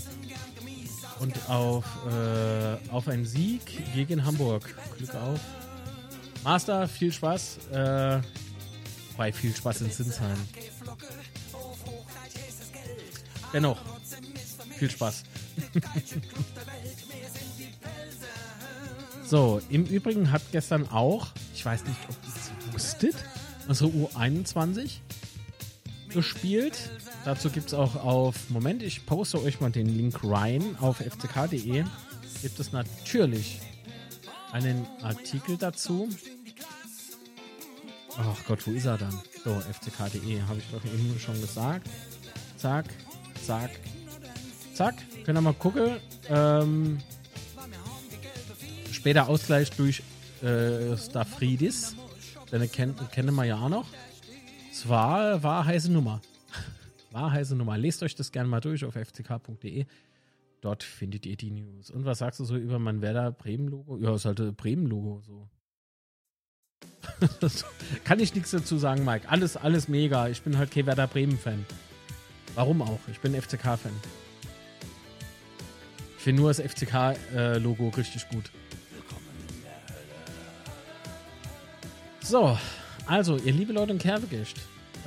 Und 1.20 1.50
auf, 1.50 1.86
äh, 2.12 2.92
auf 2.92 3.08
einen 3.08 3.26
Sieg 3.26 3.94
gegen 3.94 4.26
Hamburg. 4.26 4.76
Glück 4.98 5.16
auf. 5.16 5.40
Master, 6.44 6.88
viel 6.88 7.12
Spaß. 7.12 7.58
Äh, 7.72 8.20
bei 9.18 9.32
viel 9.32 9.56
Spaß 9.56 9.82
in 9.82 9.92
Sinsheim. 9.92 10.38
Dennoch, 13.54 13.80
viel 14.78 14.90
Spaß. 14.90 15.24
so, 19.26 19.62
im 19.70 19.86
Übrigen 19.86 20.32
hat 20.32 20.42
gestern 20.52 20.90
auch, 20.90 21.28
ich 21.54 21.66
weiß 21.66 21.86
nicht, 21.86 21.98
ob 22.10 22.16
ihr 22.24 22.34
es 22.36 22.74
wusstet, 22.74 23.16
also 23.68 23.88
U21 23.88 25.00
gespielt. 26.16 26.90
Dazu 27.26 27.52
gibt 27.52 27.68
es 27.68 27.74
auch 27.76 27.96
auf, 27.96 28.50
Moment, 28.50 28.82
ich 28.82 29.06
poste 29.06 29.40
euch 29.44 29.62
mal 29.62 29.70
den 29.70 29.86
Link 29.86 30.20
rein 30.24 30.76
auf 30.82 30.98
fck.de. 30.98 31.84
Gibt 32.42 32.60
es 32.60 32.72
natürlich 32.72 33.60
einen 34.52 34.88
Artikel 35.04 35.58
dazu. 35.58 36.10
Ach 38.18 38.46
Gott, 38.48 38.66
wo 38.66 38.72
ist 38.72 38.86
er 38.86 38.98
dann? 38.98 39.20
So, 39.44 39.60
fck.de, 39.60 40.42
habe 40.42 40.60
ich 40.60 40.66
doch 40.72 40.84
eben 40.86 41.20
schon 41.20 41.40
gesagt. 41.40 41.88
Zack, 42.58 42.86
zack, 43.46 43.72
zack. 44.74 44.96
Können 45.26 45.38
wir 45.38 45.42
mal 45.42 45.54
gucken. 45.54 45.98
Ähm, 46.30 47.00
später 48.92 49.28
Ausgleich 49.28 49.70
durch 49.72 50.02
äh, 50.42 50.98
Stafridis. 50.98 51.96
Den 52.52 52.72
kennen, 52.72 53.36
wir 53.36 53.46
ja 53.46 53.60
auch 53.60 53.70
noch. 53.70 53.88
Zwar 54.76 55.42
war 55.42 55.66
heiße 55.66 55.90
Nummer. 55.90 56.20
War 57.12 57.32
heiße 57.32 57.56
Nummer. 57.56 57.78
Lest 57.78 58.04
euch 58.04 58.14
das 58.14 58.34
gerne 58.34 58.50
mal 58.50 58.60
durch 58.60 58.84
auf 58.84 58.94
fck.de. 58.94 59.86
Dort 60.60 60.84
findet 60.84 61.26
ihr 61.26 61.38
die 61.38 61.50
News. 61.50 61.92
Und 61.92 62.04
was 62.04 62.18
sagst 62.18 62.42
du 62.42 62.44
so 62.44 62.58
über 62.58 62.78
mein 62.78 63.02
Werder 63.02 63.32
Bremen-Logo? 63.32 63.98
Ja, 64.00 64.14
ist 64.14 64.26
halt 64.26 64.42
ein 64.42 64.54
Bremen-Logo 64.54 65.22
so. 65.26 65.48
Kann 68.04 68.20
ich 68.20 68.36
nichts 68.36 68.52
dazu 68.52 68.78
sagen, 68.78 69.06
Mike. 69.06 69.30
Alles, 69.30 69.56
alles 69.56 69.88
mega. 69.88 70.28
Ich 70.28 70.42
bin 70.42 70.58
halt 70.58 70.72
kein 70.72 70.86
Werder 70.86 71.08
Bremen-Fan. 71.08 71.66
Warum 72.56 72.82
auch? 72.82 73.00
Ich 73.10 73.22
bin 73.22 73.34
FCK-Fan. 73.34 73.94
Ich 76.18 76.24
finde 76.24 76.42
nur 76.42 76.50
das 76.50 76.60
FCK-Logo 76.60 77.90
richtig 77.96 78.28
gut. 78.28 78.52
So, 82.22 82.58
also, 83.08 83.38
ihr 83.38 83.54
liebe 83.54 83.74
Leute 83.74 83.92
in 83.94 84.00
Kervegischt, 84.00 84.58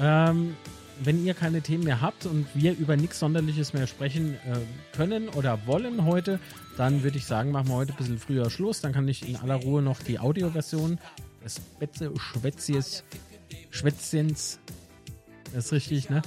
ähm, 0.01 0.57
wenn 1.03 1.25
ihr 1.25 1.35
keine 1.35 1.61
Themen 1.61 1.85
mehr 1.85 2.01
habt 2.01 2.27
und 2.27 2.47
wir 2.55 2.77
über 2.77 2.97
nichts 2.97 3.19
Sonderliches 3.19 3.73
mehr 3.73 3.87
sprechen 3.87 4.35
äh, 4.35 4.59
können 4.97 5.29
oder 5.29 5.67
wollen 5.67 6.05
heute, 6.05 6.41
dann 6.77 7.03
würde 7.03 7.19
ich 7.19 7.25
sagen, 7.25 7.51
machen 7.53 7.69
wir 7.69 7.75
heute 7.75 7.93
ein 7.93 7.97
bisschen 7.97 8.19
früher 8.19 8.51
Schluss. 8.51 8.81
Dann 8.81 8.93
kann 8.93 9.07
ich 9.09 9.29
in 9.29 9.37
aller 9.37 9.57
Ruhe 9.57 9.83
noch 9.83 10.01
die 10.01 10.19
Audioversion 10.19 10.99
des 11.45 11.61
Schwätzchens 13.71 14.59
Das 15.53 15.67
ist 15.67 15.73
richtig, 15.73 16.11
ne? 16.11 16.23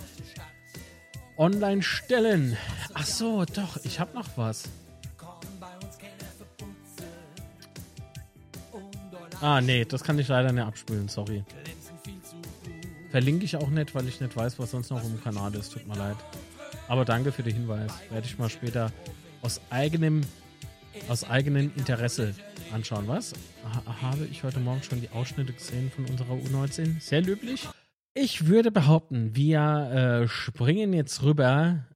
Online 1.38 1.82
stellen. 1.84 2.58
Ach 2.94 3.06
so, 3.06 3.46
doch, 3.46 3.78
ich 3.84 4.00
habe 4.00 4.14
noch 4.14 4.30
was. 4.36 4.64
Ah, 9.42 9.60
nee, 9.60 9.86
das 9.86 10.04
kann 10.04 10.20
ich 10.20 10.28
leider 10.28 10.52
nicht 10.52 10.64
abspielen, 10.64 11.08
sorry. 11.08 11.44
Verlinke 13.10 13.44
ich 13.44 13.56
auch 13.56 13.70
nicht, 13.70 13.96
weil 13.96 14.08
ich 14.08 14.22
nicht 14.22 14.36
weiß, 14.36 14.60
was 14.60 14.70
sonst 14.70 14.92
noch 14.92 15.04
im 15.04 15.20
Kanal 15.22 15.56
ist. 15.56 15.74
Tut 15.74 15.88
mir 15.88 15.96
leid. 15.96 16.16
Aber 16.88 17.06
danke 17.06 17.32
für 17.32 17.42
den 17.42 17.56
Hinweis. 17.56 17.92
Werde 18.12 18.28
ich 18.28 18.38
mal 18.38 18.50
später 18.50 18.92
aus 19.42 19.60
eigenem, 19.72 20.22
aus 21.10 21.24
eigenem 21.24 21.72
Interesse 21.76 22.36
anschauen. 22.72 23.08
Was? 23.08 23.34
Ha 23.64 24.02
habe 24.04 24.26
ich 24.26 24.44
heute 24.44 24.60
Morgen 24.60 24.84
schon 24.84 25.02
die 25.02 25.10
Ausschnitte 25.10 25.54
gesehen 25.54 25.90
von 25.90 26.06
unserer 26.06 26.34
U19? 26.34 27.02
Sehr 27.02 27.24
löblich. 27.24 27.68
Ich 28.14 28.46
würde 28.46 28.72
behaupten, 28.72 29.36
wir 29.36 30.22
äh, 30.24 30.28
springen 30.28 30.94
jetzt 30.94 31.24
rüber 31.24 31.88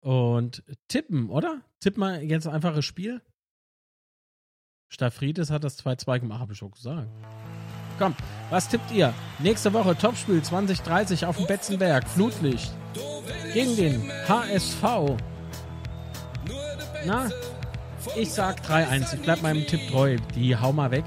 und 0.00 0.62
tippen, 0.86 1.30
oder? 1.30 1.62
Tippen 1.80 2.00
wir 2.00 2.22
jetzt 2.22 2.46
einfach 2.46 2.74
das 2.76 2.84
Spiel? 2.84 3.20
Staffrides 4.92 5.50
hat 5.50 5.64
das 5.64 5.82
2-2 5.82 6.20
gemacht, 6.20 6.40
habe 6.40 6.52
ich 6.52 6.58
schon 6.58 6.70
gesagt. 6.70 7.08
Komm, 7.98 8.14
was 8.50 8.68
tippt 8.68 8.90
ihr? 8.92 9.14
Nächste 9.38 9.72
Woche 9.72 9.96
Topspiel 9.96 10.42
2030 10.42 11.24
auf 11.24 11.38
dem 11.38 11.46
Betzenberg, 11.46 12.06
Flutlicht. 12.06 12.72
Gegen 13.54 13.76
den 13.76 14.10
HSV. 14.28 15.16
Na, 17.06 17.30
ich 18.16 18.30
sag 18.32 18.60
3-1. 18.66 19.14
Ich 19.14 19.22
bleib 19.22 19.40
meinem 19.42 19.66
Tipp 19.66 19.80
treu. 19.90 20.16
Die 20.34 20.56
hau 20.56 20.72
mal 20.72 20.90
weg. 20.90 21.04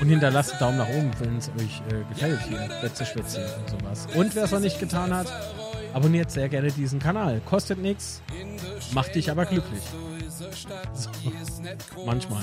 Und 0.00 0.08
hinterlasst 0.10 0.52
einen 0.52 0.60
Daumen 0.60 0.78
nach 0.78 0.88
oben, 0.88 1.10
wenn 1.20 1.38
es 1.38 1.48
euch 1.48 1.80
äh, 1.90 2.04
gefällt 2.12 2.40
hier. 2.42 2.68
Letzte 2.82 3.06
Schwätze 3.06 3.48
und 3.58 3.80
sowas. 3.80 4.06
Und 4.14 4.34
wer 4.34 4.44
es 4.44 4.50
noch 4.50 4.60
nicht 4.60 4.78
getan 4.78 5.14
hat, 5.14 5.26
abonniert 5.94 6.30
sehr 6.30 6.50
gerne 6.50 6.70
diesen 6.70 6.98
Kanal. 6.98 7.40
Kostet 7.46 7.78
nichts, 7.78 8.20
macht 8.92 9.14
dich 9.14 9.30
aber 9.30 9.44
glücklich. 9.44 9.82
So. 10.94 11.10
Manchmal. 12.04 12.42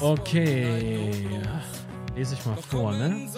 Okay. 0.00 1.30
Lese 2.14 2.34
ich 2.34 2.44
mal 2.44 2.56
vor, 2.56 2.92
ne? 2.92 3.28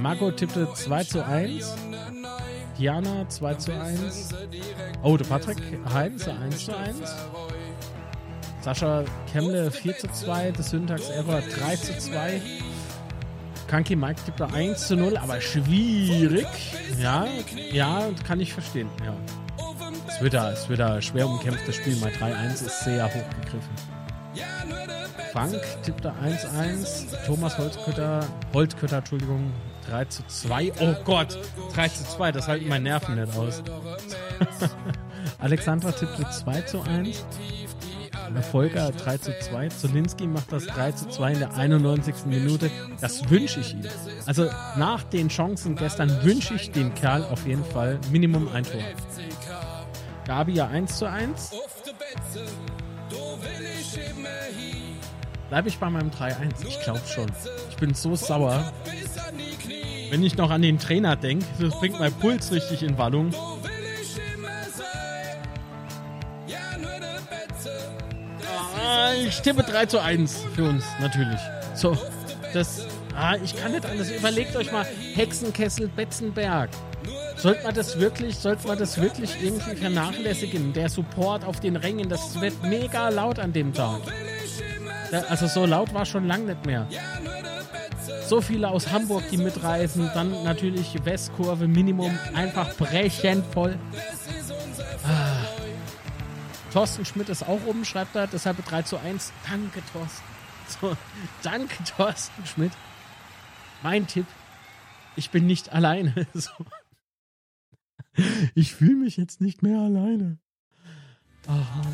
Marco 0.00 0.30
tippte 0.32 0.68
2 0.74 1.04
zu 1.04 1.24
1. 1.24 1.74
Diana 2.78 3.28
2 3.28 3.54
zu 3.54 3.72
1. 3.72 4.30
Oh, 5.02 5.16
der 5.16 5.24
Patrick 5.26 5.58
Heinz 5.92 6.26
1 6.26 6.64
zu 6.64 6.76
1. 6.76 6.98
Sascha 8.60 9.04
Kemmle 9.32 9.70
4 9.70 9.98
zu 9.98 10.08
2. 10.08 10.50
Der 10.52 10.64
Syntax 10.64 11.08
Error 11.10 11.40
3 11.40 11.76
zu 11.76 11.98
2. 11.98 12.40
Kanki 13.72 13.96
Mike 13.96 14.20
tippte 14.26 14.46
1 14.52 14.86
zu 14.86 14.96
0, 14.96 15.16
aber 15.16 15.40
schwierig. 15.40 16.46
Ja, 17.00 17.24
ja, 17.72 18.10
kann 18.22 18.38
ich 18.38 18.52
verstehen, 18.52 18.90
ja. 19.02 19.14
Es 20.06 20.20
wird 20.20 20.34
da, 20.34 20.52
es 20.52 20.68
wird 20.68 20.80
da 20.80 21.00
schwer 21.00 21.26
umkämpftes 21.26 21.76
Spiel. 21.76 21.96
Mal 21.96 22.10
3-1 22.10 22.66
ist 22.66 22.80
sehr 22.84 23.06
hochgegriffen. 23.06 23.70
Frank 25.32 25.62
tippte 25.84 26.12
1-1. 26.12 27.24
Thomas 27.24 27.56
Holzkötter, 27.56 28.20
Holzkötter, 28.52 28.98
Entschuldigung, 28.98 29.50
3 29.88 30.04
zu 30.04 30.22
2. 30.26 30.72
Oh 30.78 30.94
Gott, 31.06 31.38
3 31.74 31.88
zu 31.88 32.04
2, 32.04 32.30
das 32.30 32.48
halten 32.48 32.68
meine 32.68 32.84
Nerven 32.84 33.18
nicht 33.18 33.34
aus. 33.34 33.62
Alexandra 35.38 35.92
tippte 35.92 36.28
2 36.28 36.60
zu 36.60 36.82
1. 36.82 37.24
Volker 38.40 38.90
3 38.92 39.18
zu 39.18 39.38
2. 39.38 39.68
Zolinski 39.68 40.26
macht 40.26 40.52
das 40.52 40.64
3 40.66 40.92
zu 40.92 41.08
2 41.08 41.32
in 41.32 41.38
der 41.40 41.54
91. 41.54 42.14
Minute. 42.26 42.70
Das 43.00 43.28
wünsche 43.28 43.60
ich 43.60 43.74
ihm. 43.74 43.82
Also 44.26 44.48
nach 44.76 45.02
den 45.02 45.28
Chancen 45.28 45.74
gestern 45.74 46.22
wünsche 46.22 46.54
ich 46.54 46.70
dem 46.70 46.94
Kerl 46.94 47.24
auf 47.24 47.46
jeden 47.46 47.64
Fall 47.64 47.98
Minimum 48.10 48.48
ein 48.48 48.64
Tor. 48.64 48.80
Gabi 50.24 50.52
ja 50.52 50.68
1 50.68 50.96
zu 50.96 51.10
1. 51.10 51.50
Bleibe 55.48 55.68
ich 55.68 55.78
bei 55.78 55.90
meinem 55.90 56.10
3-1? 56.10 56.66
Ich 56.66 56.80
glaube 56.80 57.02
schon. 57.06 57.26
Ich 57.68 57.76
bin 57.76 57.92
so 57.92 58.16
sauer. 58.16 58.72
Wenn 60.10 60.22
ich 60.22 60.36
noch 60.36 60.50
an 60.50 60.62
den 60.62 60.78
Trainer 60.78 61.16
denke, 61.16 61.44
das 61.58 61.78
bringt 61.78 61.98
mein 61.98 62.12
Puls 62.12 62.52
richtig 62.52 62.82
in 62.82 62.96
Wallung. 62.96 63.34
Ah, 68.92 69.14
ich 69.14 69.40
tippe 69.40 69.62
3 69.62 69.86
zu 69.86 70.00
1 70.00 70.44
für 70.54 70.64
uns, 70.64 70.84
natürlich. 71.00 71.40
So, 71.74 71.96
das. 72.52 72.86
Ah, 73.16 73.36
ich 73.42 73.56
kann 73.56 73.72
nicht 73.72 73.86
anders. 73.86 74.10
Überlegt 74.10 74.54
euch 74.54 74.70
mal, 74.70 74.84
Hexenkessel, 75.14 75.88
Betzenberg. 75.88 76.68
Sollte 77.36 77.62
man 77.64 77.74
das 77.74 77.98
wirklich, 77.98 78.36
sollte 78.36 78.68
man 78.68 78.78
das 78.78 79.00
wirklich 79.00 79.42
irgendwie 79.42 79.76
vernachlässigen? 79.76 80.72
Der 80.74 80.88
Support 80.88 81.44
auf 81.44 81.60
den 81.60 81.76
Rängen, 81.76 82.08
das 82.08 82.40
wird 82.40 82.62
mega 82.62 83.08
laut 83.08 83.38
an 83.38 83.52
dem 83.52 83.72
Tag. 83.72 84.00
Also 85.28 85.46
so 85.46 85.66
laut 85.66 85.92
war 85.94 86.06
schon 86.06 86.26
lang 86.26 86.46
nicht 86.46 86.64
mehr. 86.66 86.86
So 88.26 88.40
viele 88.40 88.68
aus 88.68 88.90
Hamburg, 88.90 89.24
die 89.30 89.36
mitreisen, 89.38 90.10
dann 90.14 90.44
natürlich 90.44 91.04
Westkurve 91.04 91.66
Minimum, 91.66 92.18
einfach 92.34 92.74
brechend 92.76 93.44
voll. 93.52 93.78
Thorsten 96.72 97.04
Schmidt 97.04 97.28
ist 97.28 97.42
auch 97.42 97.64
oben, 97.66 97.84
schreibt 97.84 98.16
er, 98.16 98.26
deshalb 98.26 98.64
3 98.64 98.82
zu 98.82 98.98
1. 98.98 99.32
Danke, 99.48 99.82
Thorsten. 99.92 100.22
So, 100.80 100.96
danke, 101.42 101.82
Thorsten 101.84 102.46
Schmidt. 102.46 102.72
Mein 103.82 104.06
Tipp, 104.06 104.26
ich 105.16 105.30
bin 105.30 105.46
nicht 105.46 105.72
alleine. 105.72 106.26
So. 106.34 106.50
Ich 108.54 108.74
fühle 108.74 108.96
mich 108.96 109.16
jetzt 109.16 109.40
nicht 109.40 109.62
mehr 109.62 109.80
alleine. 109.80 110.38
Ach, 111.46 111.86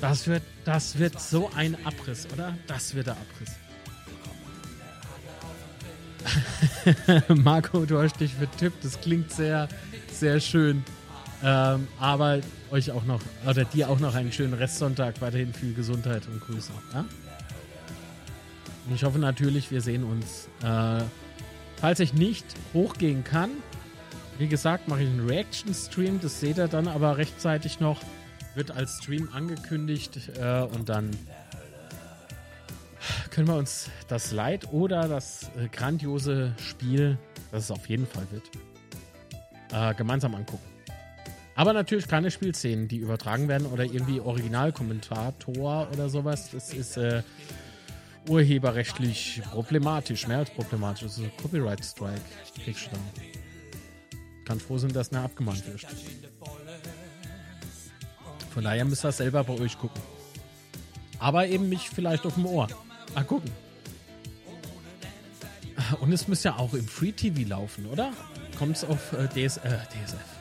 Das 0.00 0.26
wird, 0.28 0.42
das 0.64 0.98
wird 0.98 1.20
so 1.20 1.50
ein 1.56 1.76
Abriss, 1.84 2.26
oder? 2.32 2.56
Das 2.66 2.94
wird 2.94 3.08
der 3.08 3.16
Abriss. 3.16 3.52
Marco, 7.42 7.84
du 7.84 8.00
hast 8.00 8.20
dich 8.20 8.34
vertippt. 8.34 8.84
Das 8.84 9.00
klingt 9.00 9.30
sehr, 9.30 9.68
sehr 10.12 10.40
schön. 10.40 10.84
Ähm, 11.42 11.86
aber 12.00 12.40
euch 12.70 12.90
auch 12.90 13.04
noch, 13.04 13.20
oder 13.46 13.64
dir 13.64 13.88
auch 13.88 14.00
noch 14.00 14.14
einen 14.14 14.32
schönen 14.32 14.54
Restsonntag. 14.54 15.20
Weiterhin 15.20 15.52
viel 15.52 15.74
Gesundheit 15.74 16.26
und 16.26 16.40
Grüße. 16.40 16.72
Ja? 16.92 17.00
Und 18.86 18.94
ich 18.94 19.04
hoffe 19.04 19.18
natürlich, 19.18 19.70
wir 19.70 19.80
sehen 19.80 20.04
uns. 20.04 20.48
Äh, 20.62 21.04
falls 21.76 22.00
ich 22.00 22.14
nicht 22.14 22.44
hochgehen 22.74 23.22
kann, 23.22 23.50
wie 24.38 24.48
gesagt, 24.48 24.88
mache 24.88 25.02
ich 25.02 25.08
einen 25.08 25.28
Reaction-Stream. 25.28 26.20
Das 26.20 26.40
seht 26.40 26.58
ihr 26.58 26.68
dann 26.68 26.88
aber 26.88 27.16
rechtzeitig 27.16 27.80
noch. 27.80 28.00
Wird 28.54 28.70
als 28.72 28.98
Stream 29.02 29.28
angekündigt 29.32 30.30
äh, 30.40 30.62
und 30.62 30.88
dann 30.88 31.10
können 33.30 33.46
wir 33.46 33.56
uns 33.56 33.90
das 34.08 34.32
Leid 34.32 34.72
oder 34.72 35.06
das 35.06 35.50
äh, 35.56 35.68
grandiose 35.68 36.54
Spiel, 36.60 37.18
das 37.52 37.64
es 37.64 37.70
auf 37.70 37.88
jeden 37.88 38.06
Fall 38.06 38.26
wird, 38.32 38.50
äh, 39.72 39.94
gemeinsam 39.94 40.34
angucken. 40.34 40.77
Aber 41.58 41.72
natürlich 41.72 42.06
keine 42.06 42.30
Spielszenen, 42.30 42.86
die 42.86 42.98
übertragen 42.98 43.48
werden 43.48 43.66
oder 43.66 43.82
irgendwie 43.82 44.20
Originalkommentator 44.20 45.88
oder 45.92 46.08
sowas. 46.08 46.50
Das 46.52 46.72
ist 46.72 46.96
äh, 46.96 47.24
urheberrechtlich 48.28 49.42
problematisch, 49.50 50.28
mehr 50.28 50.38
als 50.38 50.50
problematisch. 50.50 51.02
Das 51.02 51.18
ist 51.18 51.24
ein 51.24 51.32
Copyright 51.42 51.84
Strike. 51.84 52.20
Kriegst 52.62 52.86
du 52.86 52.90
dann 52.92 53.00
kann 54.44 54.60
froh 54.60 54.78
sein, 54.78 54.92
dass 54.92 55.08
er 55.08 55.22
abgemahnt 55.22 55.66
wird. 55.66 55.84
Von 58.54 58.62
daher 58.62 58.84
müsst 58.84 59.04
ihr 59.04 59.10
selber 59.10 59.42
bei 59.42 59.54
euch 59.54 59.76
gucken. 59.76 60.00
Aber 61.18 61.48
eben 61.48 61.68
mich 61.68 61.90
vielleicht 61.90 62.24
auf 62.24 62.34
dem 62.34 62.46
Ohr. 62.46 62.68
Mal 63.16 63.24
gucken. 63.24 63.50
Und 66.00 66.12
es 66.12 66.28
müsste 66.28 66.50
ja 66.50 66.56
auch 66.56 66.72
im 66.74 66.86
Free 66.86 67.10
TV 67.10 67.48
laufen, 67.48 67.86
oder? 67.86 68.12
Kommt 68.56 68.76
es 68.76 68.84
auf 68.84 69.12
äh, 69.12 69.26
DS, 69.26 69.56
äh, 69.56 69.78
DSF. 70.06 70.37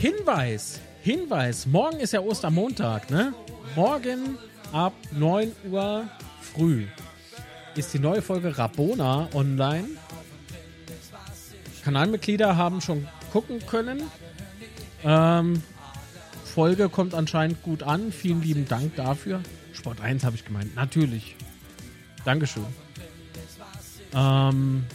Hinweis! 0.00 0.80
Hinweis! 1.02 1.66
Morgen 1.66 2.00
ist 2.00 2.14
ja 2.14 2.20
Ostermontag, 2.20 3.10
ne? 3.10 3.34
Morgen 3.76 4.38
ab 4.72 4.94
9 5.12 5.52
Uhr 5.70 6.08
früh 6.40 6.86
ist 7.76 7.92
die 7.92 7.98
neue 7.98 8.22
Folge 8.22 8.56
Rabona 8.56 9.28
online. 9.34 9.88
Kanalmitglieder 11.84 12.56
haben 12.56 12.80
schon 12.80 13.08
gucken 13.30 13.60
können. 13.66 14.04
Ähm, 15.04 15.62
Folge 16.46 16.88
kommt 16.88 17.12
anscheinend 17.12 17.62
gut 17.62 17.82
an. 17.82 18.10
Vielen 18.10 18.40
lieben 18.40 18.66
Dank 18.66 18.96
dafür. 18.96 19.42
Sport 19.74 20.00
1 20.00 20.24
habe 20.24 20.34
ich 20.34 20.46
gemeint. 20.46 20.74
Natürlich. 20.76 21.36
Dankeschön. 22.24 22.64
Ähm, 24.14 24.86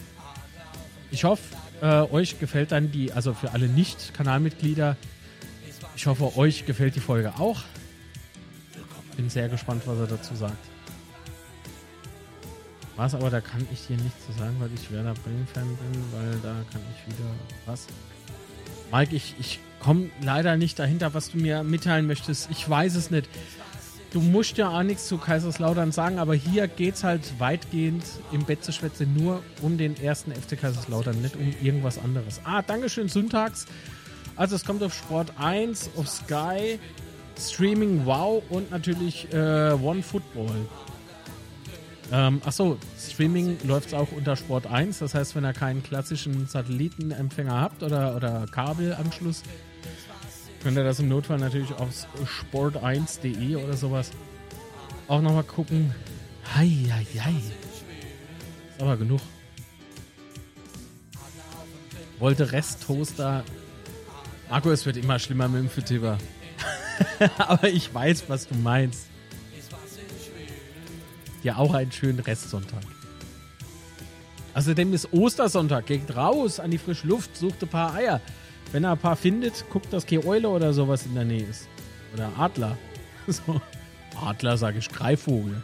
ich 1.12 1.22
hoffe, 1.22 1.55
äh, 1.80 2.02
euch 2.12 2.38
gefällt 2.38 2.72
dann 2.72 2.90
die, 2.90 3.12
also 3.12 3.34
für 3.34 3.52
alle 3.52 3.68
Nicht-Kanalmitglieder, 3.68 4.96
ich 5.96 6.06
hoffe, 6.06 6.36
euch 6.36 6.66
gefällt 6.66 6.94
die 6.94 7.00
Folge 7.00 7.34
auch. 7.38 7.62
Bin 9.16 9.30
sehr 9.30 9.48
gespannt, 9.48 9.82
was 9.86 9.98
er 9.98 10.06
dazu 10.06 10.34
sagt. 10.34 10.58
Was, 12.96 13.14
aber 13.14 13.30
da 13.30 13.40
kann 13.40 13.66
ich 13.72 13.86
dir 13.86 13.96
nichts 13.96 14.26
zu 14.26 14.32
sagen, 14.32 14.56
weil 14.58 14.70
ich 14.74 14.90
Werder 14.90 15.14
Bremen-Fan 15.14 15.64
bin, 15.64 16.04
weil 16.12 16.38
da 16.42 16.54
kann 16.70 16.80
ich 16.94 17.06
wieder. 17.12 17.30
Was? 17.66 17.86
Mike, 18.92 19.14
ich, 19.14 19.34
ich 19.38 19.60
komme 19.80 20.10
leider 20.22 20.56
nicht 20.56 20.78
dahinter, 20.78 21.12
was 21.12 21.30
du 21.30 21.38
mir 21.38 21.62
mitteilen 21.62 22.06
möchtest. 22.06 22.50
Ich 22.50 22.68
weiß 22.68 22.94
es 22.94 23.10
nicht. 23.10 23.28
Du 24.16 24.22
musst 24.22 24.56
ja 24.56 24.70
auch 24.70 24.82
nichts 24.82 25.08
zu 25.08 25.18
Kaiserslautern 25.18 25.92
sagen, 25.92 26.18
aber 26.18 26.34
hier 26.34 26.68
geht 26.68 26.94
es 26.94 27.04
halt 27.04 27.38
weitgehend 27.38 28.02
im 28.32 28.46
Betzeschwätze 28.46 29.04
nur 29.04 29.42
um 29.60 29.76
den 29.76 29.94
ersten 30.02 30.32
FC 30.32 30.58
Kaiserslautern, 30.58 31.20
nicht 31.20 31.36
um 31.36 31.52
irgendwas 31.62 31.98
anderes. 31.98 32.40
Ah, 32.42 32.62
Dankeschön, 32.62 33.10
Syntax. 33.10 33.66
Also 34.34 34.56
es 34.56 34.64
kommt 34.64 34.82
auf 34.82 34.94
Sport 34.94 35.34
1, 35.36 35.90
auf 35.98 36.08
Sky, 36.08 36.78
Streaming 37.38 38.06
Wow 38.06 38.42
und 38.48 38.70
natürlich 38.70 39.30
äh, 39.34 39.72
One 39.72 40.02
Football. 40.02 40.66
Ähm, 42.10 42.40
achso, 42.42 42.78
Streaming 42.98 43.58
läuft 43.64 43.92
auch 43.92 44.12
unter 44.12 44.34
Sport 44.36 44.66
1. 44.66 45.00
Das 45.00 45.14
heißt, 45.14 45.36
wenn 45.36 45.44
ihr 45.44 45.52
keinen 45.52 45.82
klassischen 45.82 46.46
Satellitenempfänger 46.46 47.60
habt 47.60 47.82
oder, 47.82 48.16
oder 48.16 48.46
Kabelanschluss, 48.50 49.42
könnt 50.66 50.78
ihr 50.78 50.82
das 50.82 50.98
im 50.98 51.08
Notfall 51.08 51.38
natürlich 51.38 51.72
auf 51.74 51.90
sport1.de 52.52 53.54
oder 53.54 53.76
sowas 53.76 54.10
auch 55.06 55.22
nochmal 55.22 55.44
gucken. 55.44 55.94
Hei, 56.56 56.68
hei, 56.90 57.06
hei. 57.20 57.34
Ist 58.72 58.82
aber 58.82 58.96
genug. 58.96 59.20
Wollte 62.18 62.50
Resttoaster. 62.50 63.44
Marco, 64.50 64.72
es 64.72 64.84
wird 64.84 64.96
immer 64.96 65.20
schlimmer 65.20 65.46
mit 65.46 65.60
dem 65.60 65.70
Fittiver. 65.70 66.18
aber 67.38 67.68
ich 67.68 67.94
weiß, 67.94 68.24
was 68.26 68.48
du 68.48 68.56
meinst 68.56 69.06
dir 71.44 71.58
auch 71.58 71.74
einen 71.74 71.92
schönen 71.92 72.18
Restsonntag. 72.18 72.82
Außerdem 74.54 74.92
ist 74.94 75.12
Ostersonntag. 75.12 75.86
Geht 75.86 76.16
raus 76.16 76.58
an 76.58 76.72
die 76.72 76.78
frische 76.78 77.06
Luft, 77.06 77.36
sucht 77.36 77.62
ein 77.62 77.68
paar 77.68 77.94
Eier. 77.94 78.20
Wenn 78.72 78.84
er 78.84 78.92
ein 78.92 78.98
paar 78.98 79.16
findet, 79.16 79.64
guckt, 79.70 79.92
dass 79.92 80.06
keine 80.06 80.24
Eule 80.26 80.48
oder 80.48 80.72
sowas 80.72 81.06
in 81.06 81.14
der 81.14 81.24
Nähe 81.24 81.44
ist. 81.44 81.68
Oder 82.14 82.30
Adler. 82.38 82.76
So. 83.28 83.60
Adler 84.24 84.56
sage 84.56 84.78
ich, 84.78 84.88
Greifvogel. 84.88 85.60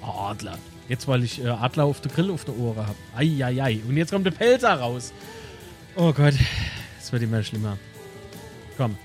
Adler. 0.00 0.56
Jetzt, 0.88 1.06
weil 1.06 1.22
ich 1.22 1.44
äh, 1.44 1.48
Adler 1.48 1.84
auf 1.84 2.00
der 2.00 2.10
Grill 2.10 2.30
auf 2.30 2.46
der 2.46 2.56
Ohren 2.56 2.86
habe. 2.86 2.96
Eieiei. 3.14 3.80
Und 3.86 3.98
jetzt 3.98 4.10
kommt 4.10 4.24
der 4.24 4.30
Pelzer 4.30 4.72
raus. 4.72 5.12
Oh 5.96 6.14
Gott. 6.14 6.32
Es 6.98 7.12
wird 7.12 7.22
immer 7.22 7.42
schlimmer. 7.42 7.76
Komm. 8.78 8.96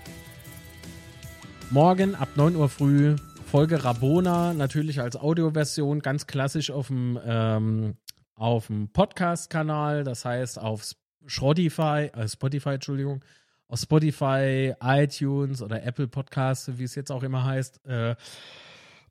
Morgen 1.72 2.16
ab 2.16 2.30
9 2.36 2.56
Uhr 2.56 2.70
früh 2.70 3.16
Folge 3.52 3.84
Rabona 3.84 4.54
natürlich 4.54 5.02
als 5.02 5.18
Audioversion, 5.18 6.00
ganz 6.00 6.26
klassisch 6.26 6.72
auf 6.72 6.88
dem, 6.88 7.20
ähm, 7.26 7.96
auf 8.36 8.68
dem 8.68 8.88
Podcast-Kanal, 8.94 10.06
das 10.06 10.24
heißt 10.24 10.58
auf 10.58 10.86
Spotify, 11.26 12.10
äh, 12.14 12.28
Spotify, 12.28 12.70
Entschuldigung, 12.72 13.24
auf 13.68 13.80
Spotify, 13.80 14.74
iTunes 14.82 15.62
oder 15.62 15.84
Apple 15.84 16.08
Podcasts, 16.08 16.78
wie 16.78 16.84
es 16.84 16.96
jetzt 16.96 17.12
auch 17.12 17.24
immer 17.24 17.46
heißt, 17.46 17.86
äh, 17.86 18.16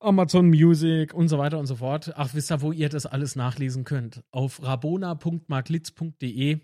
Amazon 0.01 0.49
Music 0.49 1.15
und 1.15 1.29
so 1.29 1.39
weiter 1.39 1.59
und 1.59 1.67
so 1.67 1.77
fort. 1.77 2.13
Ach, 2.17 2.31
wisst 2.33 2.51
ihr, 2.51 2.63
wo 2.63 2.73
ihr 2.73 2.89
das 2.89 3.07
alles 3.07 3.37
nachlesen 3.37 3.85
könnt? 3.85 4.23
Auf 4.31 4.63
rabona.maglitz.de. 4.63 6.61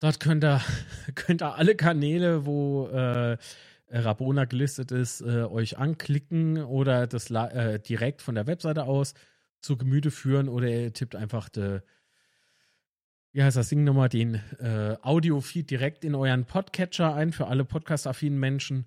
Dort 0.00 0.20
könnt 0.20 0.44
ihr, 0.44 0.60
könnt 1.14 1.42
ihr 1.42 1.54
alle 1.54 1.76
Kanäle, 1.76 2.46
wo 2.46 2.86
äh, 2.88 3.36
Rabona 3.88 4.44
gelistet 4.44 4.92
ist, 4.92 5.20
äh, 5.20 5.44
euch 5.44 5.78
anklicken 5.78 6.62
oder 6.62 7.06
das 7.06 7.30
äh, 7.30 7.78
direkt 7.78 8.22
von 8.22 8.34
der 8.34 8.46
Webseite 8.46 8.84
aus 8.84 9.14
zu 9.60 9.76
Gemüte 9.76 10.10
führen 10.10 10.48
oder 10.48 10.68
ihr 10.68 10.92
tippt 10.92 11.16
einfach 11.16 11.48
de, 11.48 11.80
wie 13.36 13.42
heißt 13.42 13.58
das 13.58 13.68
Ding 13.68 13.84
nochmal, 13.84 14.08
den 14.08 14.36
äh, 14.60 14.96
Audio-Feed 15.02 15.70
direkt 15.70 16.06
in 16.06 16.14
euren 16.14 16.46
Podcatcher 16.46 17.14
ein 17.14 17.34
für 17.34 17.48
alle 17.48 17.66
podcast-affinen 17.66 18.40
Menschen. 18.40 18.86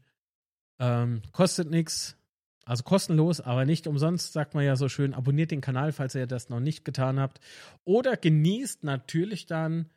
Ähm, 0.79 1.21
kostet 1.33 1.69
nichts, 1.69 2.17
also 2.65 2.81
kostenlos, 2.81 3.41
aber 3.41 3.65
nicht 3.65 3.85
umsonst, 3.85 4.33
sagt 4.33 4.55
man 4.55 4.65
ja 4.65 4.75
so 4.75 4.89
schön. 4.89 5.13
Abonniert 5.13 5.51
den 5.51 5.61
Kanal, 5.61 5.91
falls 5.91 6.15
ihr 6.15 6.25
das 6.25 6.49
noch 6.49 6.61
nicht 6.61 6.83
getan 6.83 7.19
habt. 7.19 7.39
Oder 7.83 8.17
genießt 8.17 8.83
natürlich 8.83 9.45
dann 9.45 9.91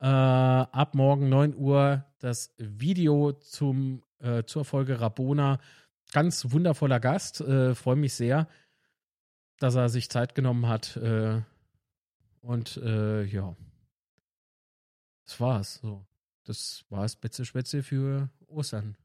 äh, 0.00 0.04
ab 0.04 0.94
morgen 0.94 1.30
9 1.30 1.56
Uhr 1.56 2.04
das 2.18 2.54
Video 2.58 3.32
zum 3.32 4.02
äh, 4.18 4.44
zur 4.44 4.66
Folge 4.66 5.00
Rabona. 5.00 5.60
Ganz 6.12 6.52
wundervoller 6.52 7.00
Gast. 7.00 7.40
Äh, 7.40 7.74
Freue 7.74 7.96
mich 7.96 8.12
sehr, 8.12 8.48
dass 9.60 9.76
er 9.76 9.88
sich 9.88 10.10
Zeit 10.10 10.34
genommen 10.34 10.68
hat. 10.68 10.98
Äh, 10.98 11.40
und 12.42 12.76
äh, 12.84 13.24
ja, 13.24 13.56
das 15.28 15.40
war's. 15.40 15.74
So. 15.82 16.06
Das 16.44 16.84
war's 16.88 17.16
Betze 17.16 17.44
Spätze 17.44 17.82
für 17.82 18.30
Ostern. 18.46 18.96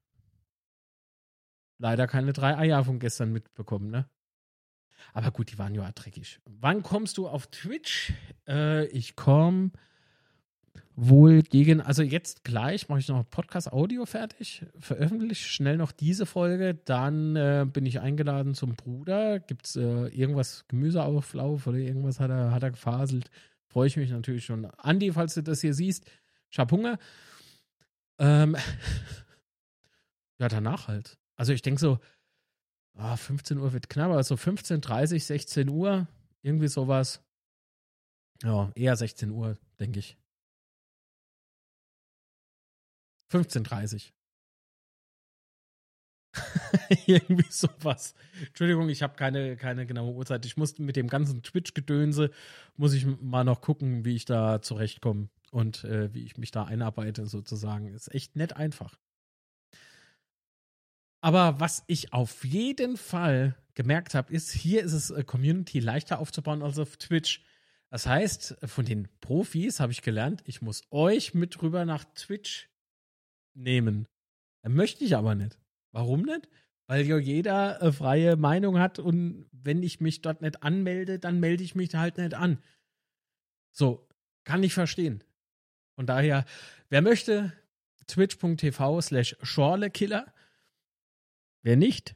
Leider 1.77 2.07
keine 2.07 2.31
drei 2.31 2.57
Eier 2.57 2.85
von 2.85 2.99
gestern 2.99 3.33
mitbekommen, 3.33 3.89
ne? 3.89 4.09
Aber 5.11 5.31
gut, 5.31 5.51
die 5.51 5.57
waren 5.57 5.75
ja 5.75 5.91
dreckig. 5.91 6.39
Wann 6.45 6.81
kommst 6.81 7.17
du 7.17 7.27
auf 7.27 7.47
Twitch? 7.47 8.13
Äh, 8.47 8.85
ich 8.85 9.17
komme 9.17 9.71
wohl 10.95 11.41
gegen, 11.41 11.81
also 11.81 12.03
jetzt 12.03 12.45
gleich 12.45 12.87
mache 12.87 12.99
ich 12.99 13.09
noch 13.09 13.29
Podcast-Audio 13.29 14.05
fertig, 14.05 14.65
veröffentliche 14.79 15.47
schnell 15.47 15.75
noch 15.75 15.91
diese 15.91 16.25
Folge, 16.25 16.75
dann 16.85 17.35
äh, 17.35 17.65
bin 17.67 17.85
ich 17.85 17.99
eingeladen 17.99 18.53
zum 18.53 18.75
Bruder. 18.75 19.39
Gibt 19.39 19.65
es 19.65 19.75
äh, 19.75 20.07
irgendwas, 20.07 20.65
Gemüseauflauf 20.69 21.67
oder 21.67 21.79
irgendwas 21.79 22.21
hat 22.21 22.29
er, 22.29 22.51
hat 22.51 22.63
er 22.63 22.71
gefaselt? 22.71 23.29
Freue 23.73 23.87
ich 23.87 23.97
mich 23.97 24.11
natürlich 24.11 24.45
schon. 24.45 24.65
Andi, 24.65 25.11
falls 25.11 25.33
du 25.33 25.41
das 25.41 25.61
hier 25.61 25.73
siehst, 25.73 26.05
ich 26.51 26.59
habe 26.59 26.75
Hunger. 26.75 26.99
Ähm, 28.19 28.55
ja, 30.39 30.47
danach 30.47 30.87
halt. 30.87 31.17
Also 31.35 31.53
ich 31.53 31.63
denke 31.63 31.81
so, 31.81 31.99
ah, 32.93 33.17
15 33.17 33.57
Uhr 33.57 33.73
wird 33.73 33.89
knapp, 33.89 34.11
also 34.11 34.37
15, 34.37 34.79
30, 34.79 35.25
16 35.25 35.69
Uhr, 35.69 36.07
irgendwie 36.43 36.67
sowas. 36.67 37.23
Ja, 38.43 38.71
eher 38.75 38.95
16 38.95 39.31
Uhr, 39.31 39.57
denke 39.79 39.97
ich. 39.97 40.17
15.30 43.31 44.11
Irgendwie 47.05 47.49
sowas. 47.49 48.15
Entschuldigung, 48.47 48.89
ich 48.89 49.03
habe 49.03 49.15
keine, 49.15 49.55
keine 49.55 49.85
genaue 49.85 50.13
Uhrzeit. 50.13 50.45
Ich 50.45 50.57
muss 50.57 50.79
mit 50.79 50.95
dem 50.95 51.07
ganzen 51.07 51.43
Twitch-Gedönse, 51.43 52.31
muss 52.75 52.93
ich 52.93 53.05
mal 53.05 53.43
noch 53.43 53.61
gucken, 53.61 54.05
wie 54.05 54.15
ich 54.15 54.25
da 54.25 54.61
zurechtkomme 54.61 55.29
und 55.51 55.83
äh, 55.83 56.13
wie 56.13 56.23
ich 56.23 56.37
mich 56.37 56.51
da 56.51 56.63
einarbeite 56.63 57.27
sozusagen. 57.27 57.93
Ist 57.93 58.13
echt 58.13 58.35
nett 58.35 58.55
einfach. 58.55 58.97
Aber 61.21 61.59
was 61.59 61.83
ich 61.87 62.11
auf 62.11 62.43
jeden 62.43 62.97
Fall 62.97 63.55
gemerkt 63.75 64.13
habe, 64.13 64.33
ist, 64.33 64.51
hier 64.51 64.83
ist 64.83 64.93
es 64.93 65.09
äh, 65.11 65.23
Community 65.23 65.79
leichter 65.79 66.19
aufzubauen 66.19 66.61
als 66.63 66.79
auf 66.79 66.97
Twitch. 66.97 67.43
Das 67.89 68.07
heißt, 68.07 68.57
von 68.65 68.85
den 68.85 69.07
Profis 69.21 69.79
habe 69.79 69.91
ich 69.91 70.01
gelernt, 70.01 70.41
ich 70.45 70.63
muss 70.63 70.81
euch 70.89 71.35
mit 71.35 71.61
rüber 71.61 71.85
nach 71.85 72.03
Twitch 72.15 72.69
nehmen. 73.53 74.07
Möchte 74.67 75.03
ich 75.03 75.15
aber 75.15 75.35
nicht. 75.35 75.59
Warum 75.93 76.23
nicht? 76.23 76.49
Weil 76.87 77.05
ja 77.05 77.17
jeder 77.17 77.81
äh, 77.81 77.91
freie 77.93 78.35
Meinung 78.35 78.79
hat 78.79 78.99
und 78.99 79.45
wenn 79.51 79.81
ich 79.81 80.01
mich 80.01 80.21
dort 80.21 80.41
nicht 80.41 80.63
anmelde, 80.63 81.19
dann 81.19 81.39
melde 81.39 81.63
ich 81.63 81.75
mich 81.75 81.95
halt 81.95 82.17
nicht 82.17 82.33
an. 82.33 82.57
So, 83.71 84.07
kann 84.43 84.63
ich 84.63 84.73
verstehen. 84.73 85.23
Von 85.95 86.05
daher, 86.05 86.45
wer 86.89 87.01
möchte, 87.01 87.53
twitch.tv 88.07 89.01
slash 89.01 89.37
Schorlekiller. 89.41 90.33
Wer 91.61 91.77
nicht, 91.77 92.15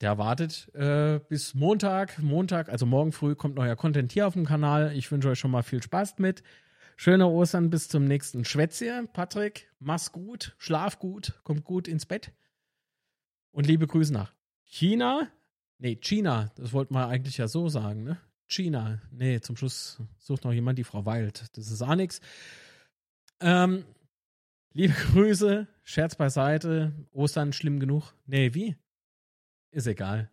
der 0.00 0.18
wartet 0.18 0.72
äh, 0.74 1.18
bis 1.28 1.54
Montag. 1.54 2.18
Montag, 2.20 2.68
also 2.68 2.86
morgen 2.86 3.10
früh, 3.10 3.34
kommt 3.34 3.56
neuer 3.56 3.74
Content 3.74 4.12
hier 4.12 4.28
auf 4.28 4.34
dem 4.34 4.44
Kanal. 4.44 4.92
Ich 4.94 5.10
wünsche 5.10 5.30
euch 5.30 5.38
schon 5.38 5.50
mal 5.50 5.62
viel 5.62 5.82
Spaß 5.82 6.18
mit. 6.18 6.42
Schöne 6.96 7.26
Ostern 7.26 7.70
bis 7.70 7.88
zum 7.88 8.04
nächsten 8.04 8.44
Schwätze. 8.44 9.08
Patrick, 9.12 9.72
mach's 9.80 10.12
gut, 10.12 10.54
schlaf 10.58 11.00
gut, 11.00 11.40
kommt 11.42 11.64
gut 11.64 11.88
ins 11.88 12.06
Bett. 12.06 12.32
Und 13.54 13.68
liebe 13.68 13.86
Grüße 13.86 14.12
nach 14.12 14.34
China. 14.64 15.30
Nee, 15.78 15.94
China, 15.94 16.50
das 16.56 16.72
wollten 16.72 16.92
wir 16.92 17.06
eigentlich 17.06 17.36
ja 17.38 17.46
so 17.46 17.68
sagen, 17.68 18.02
ne? 18.02 18.20
China. 18.48 19.00
Nee, 19.12 19.40
zum 19.40 19.56
Schluss 19.56 20.02
sucht 20.18 20.42
noch 20.42 20.52
jemand 20.52 20.76
die 20.76 20.84
Frau 20.84 21.06
Wild. 21.06 21.56
Das 21.56 21.70
ist 21.70 21.80
auch 21.80 21.94
nix. 21.94 22.20
Ähm, 23.38 23.84
liebe 24.72 24.92
Grüße, 24.92 25.68
Scherz 25.84 26.16
beiseite. 26.16 26.92
Ostern 27.12 27.52
schlimm 27.52 27.78
genug? 27.78 28.12
Nee, 28.26 28.54
wie? 28.54 28.74
Ist 29.70 29.86
egal. 29.86 30.32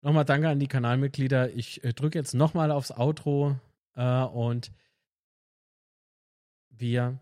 Nochmal 0.00 0.24
danke 0.24 0.48
an 0.48 0.60
die 0.60 0.68
Kanalmitglieder. 0.68 1.52
Ich 1.54 1.82
äh, 1.82 1.92
drücke 1.92 2.20
jetzt 2.20 2.34
nochmal 2.34 2.70
aufs 2.70 2.92
Outro 2.92 3.58
äh, 3.96 4.22
und 4.22 4.70
wir 6.70 7.18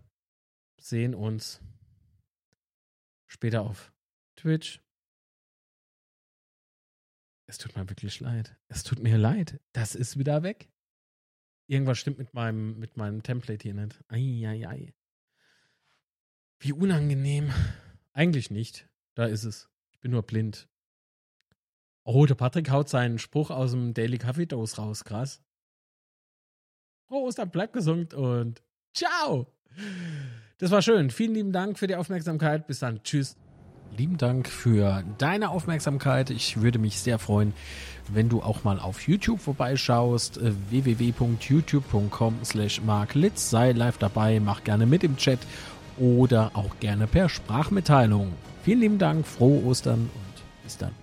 sehen 0.76 1.14
uns 1.14 1.62
später 3.28 3.62
auf 3.62 3.94
Twitch. 4.36 4.82
Es 7.50 7.58
tut 7.58 7.74
mir 7.74 7.88
wirklich 7.88 8.20
leid. 8.20 8.56
Es 8.68 8.84
tut 8.84 9.00
mir 9.00 9.18
leid. 9.18 9.58
Das 9.72 9.96
ist 9.96 10.16
wieder 10.16 10.44
weg. 10.44 10.70
Irgendwas 11.66 11.98
stimmt 11.98 12.18
mit 12.18 12.32
meinem, 12.32 12.78
mit 12.78 12.96
meinem 12.96 13.24
Template 13.24 13.60
hier 13.60 13.74
nicht. 13.74 13.98
Eieiei. 14.06 14.94
Wie 16.60 16.72
unangenehm. 16.72 17.52
Eigentlich 18.12 18.52
nicht. 18.52 18.88
Da 19.16 19.24
ist 19.24 19.42
es. 19.42 19.68
Ich 19.90 19.98
bin 19.98 20.12
nur 20.12 20.22
blind. 20.22 20.68
Oh, 22.04 22.24
der 22.24 22.36
Patrick 22.36 22.70
haut 22.70 22.88
seinen 22.88 23.18
Spruch 23.18 23.50
aus 23.50 23.72
dem 23.72 23.94
Daily 23.94 24.18
Coffee 24.18 24.46
Dose 24.46 24.76
raus. 24.76 25.02
Krass. 25.02 25.42
Oh, 27.08 27.26
Ostern 27.26 27.50
bleibt 27.50 27.72
gesund 27.72 28.14
und 28.14 28.62
ciao. 28.94 29.52
Das 30.58 30.70
war 30.70 30.82
schön. 30.82 31.10
Vielen 31.10 31.34
lieben 31.34 31.52
Dank 31.52 31.80
für 31.80 31.88
die 31.88 31.96
Aufmerksamkeit. 31.96 32.68
Bis 32.68 32.78
dann. 32.78 33.02
Tschüss. 33.02 33.36
Lieben 33.96 34.16
Dank 34.18 34.48
für 34.48 35.02
deine 35.18 35.50
Aufmerksamkeit. 35.50 36.30
Ich 36.30 36.60
würde 36.62 36.78
mich 36.78 37.00
sehr 37.00 37.18
freuen, 37.18 37.52
wenn 38.08 38.28
du 38.28 38.42
auch 38.42 38.64
mal 38.64 38.78
auf 38.78 39.06
YouTube 39.06 39.40
vorbeischaust. 39.40 40.38
Äh, 40.38 40.52
www.youtube.com 40.70 42.38
slash 42.44 42.80
marklitz. 42.82 43.50
Sei 43.50 43.72
live 43.72 43.98
dabei, 43.98 44.40
mach 44.40 44.64
gerne 44.64 44.86
mit 44.86 45.04
im 45.04 45.16
Chat 45.16 45.40
oder 45.98 46.52
auch 46.54 46.78
gerne 46.80 47.06
per 47.06 47.28
Sprachmitteilung. 47.28 48.32
Vielen 48.64 48.80
lieben 48.80 48.98
Dank, 48.98 49.26
frohe 49.26 49.64
Ostern 49.64 50.10
und 50.14 50.64
bis 50.64 50.78
dann. 50.78 50.99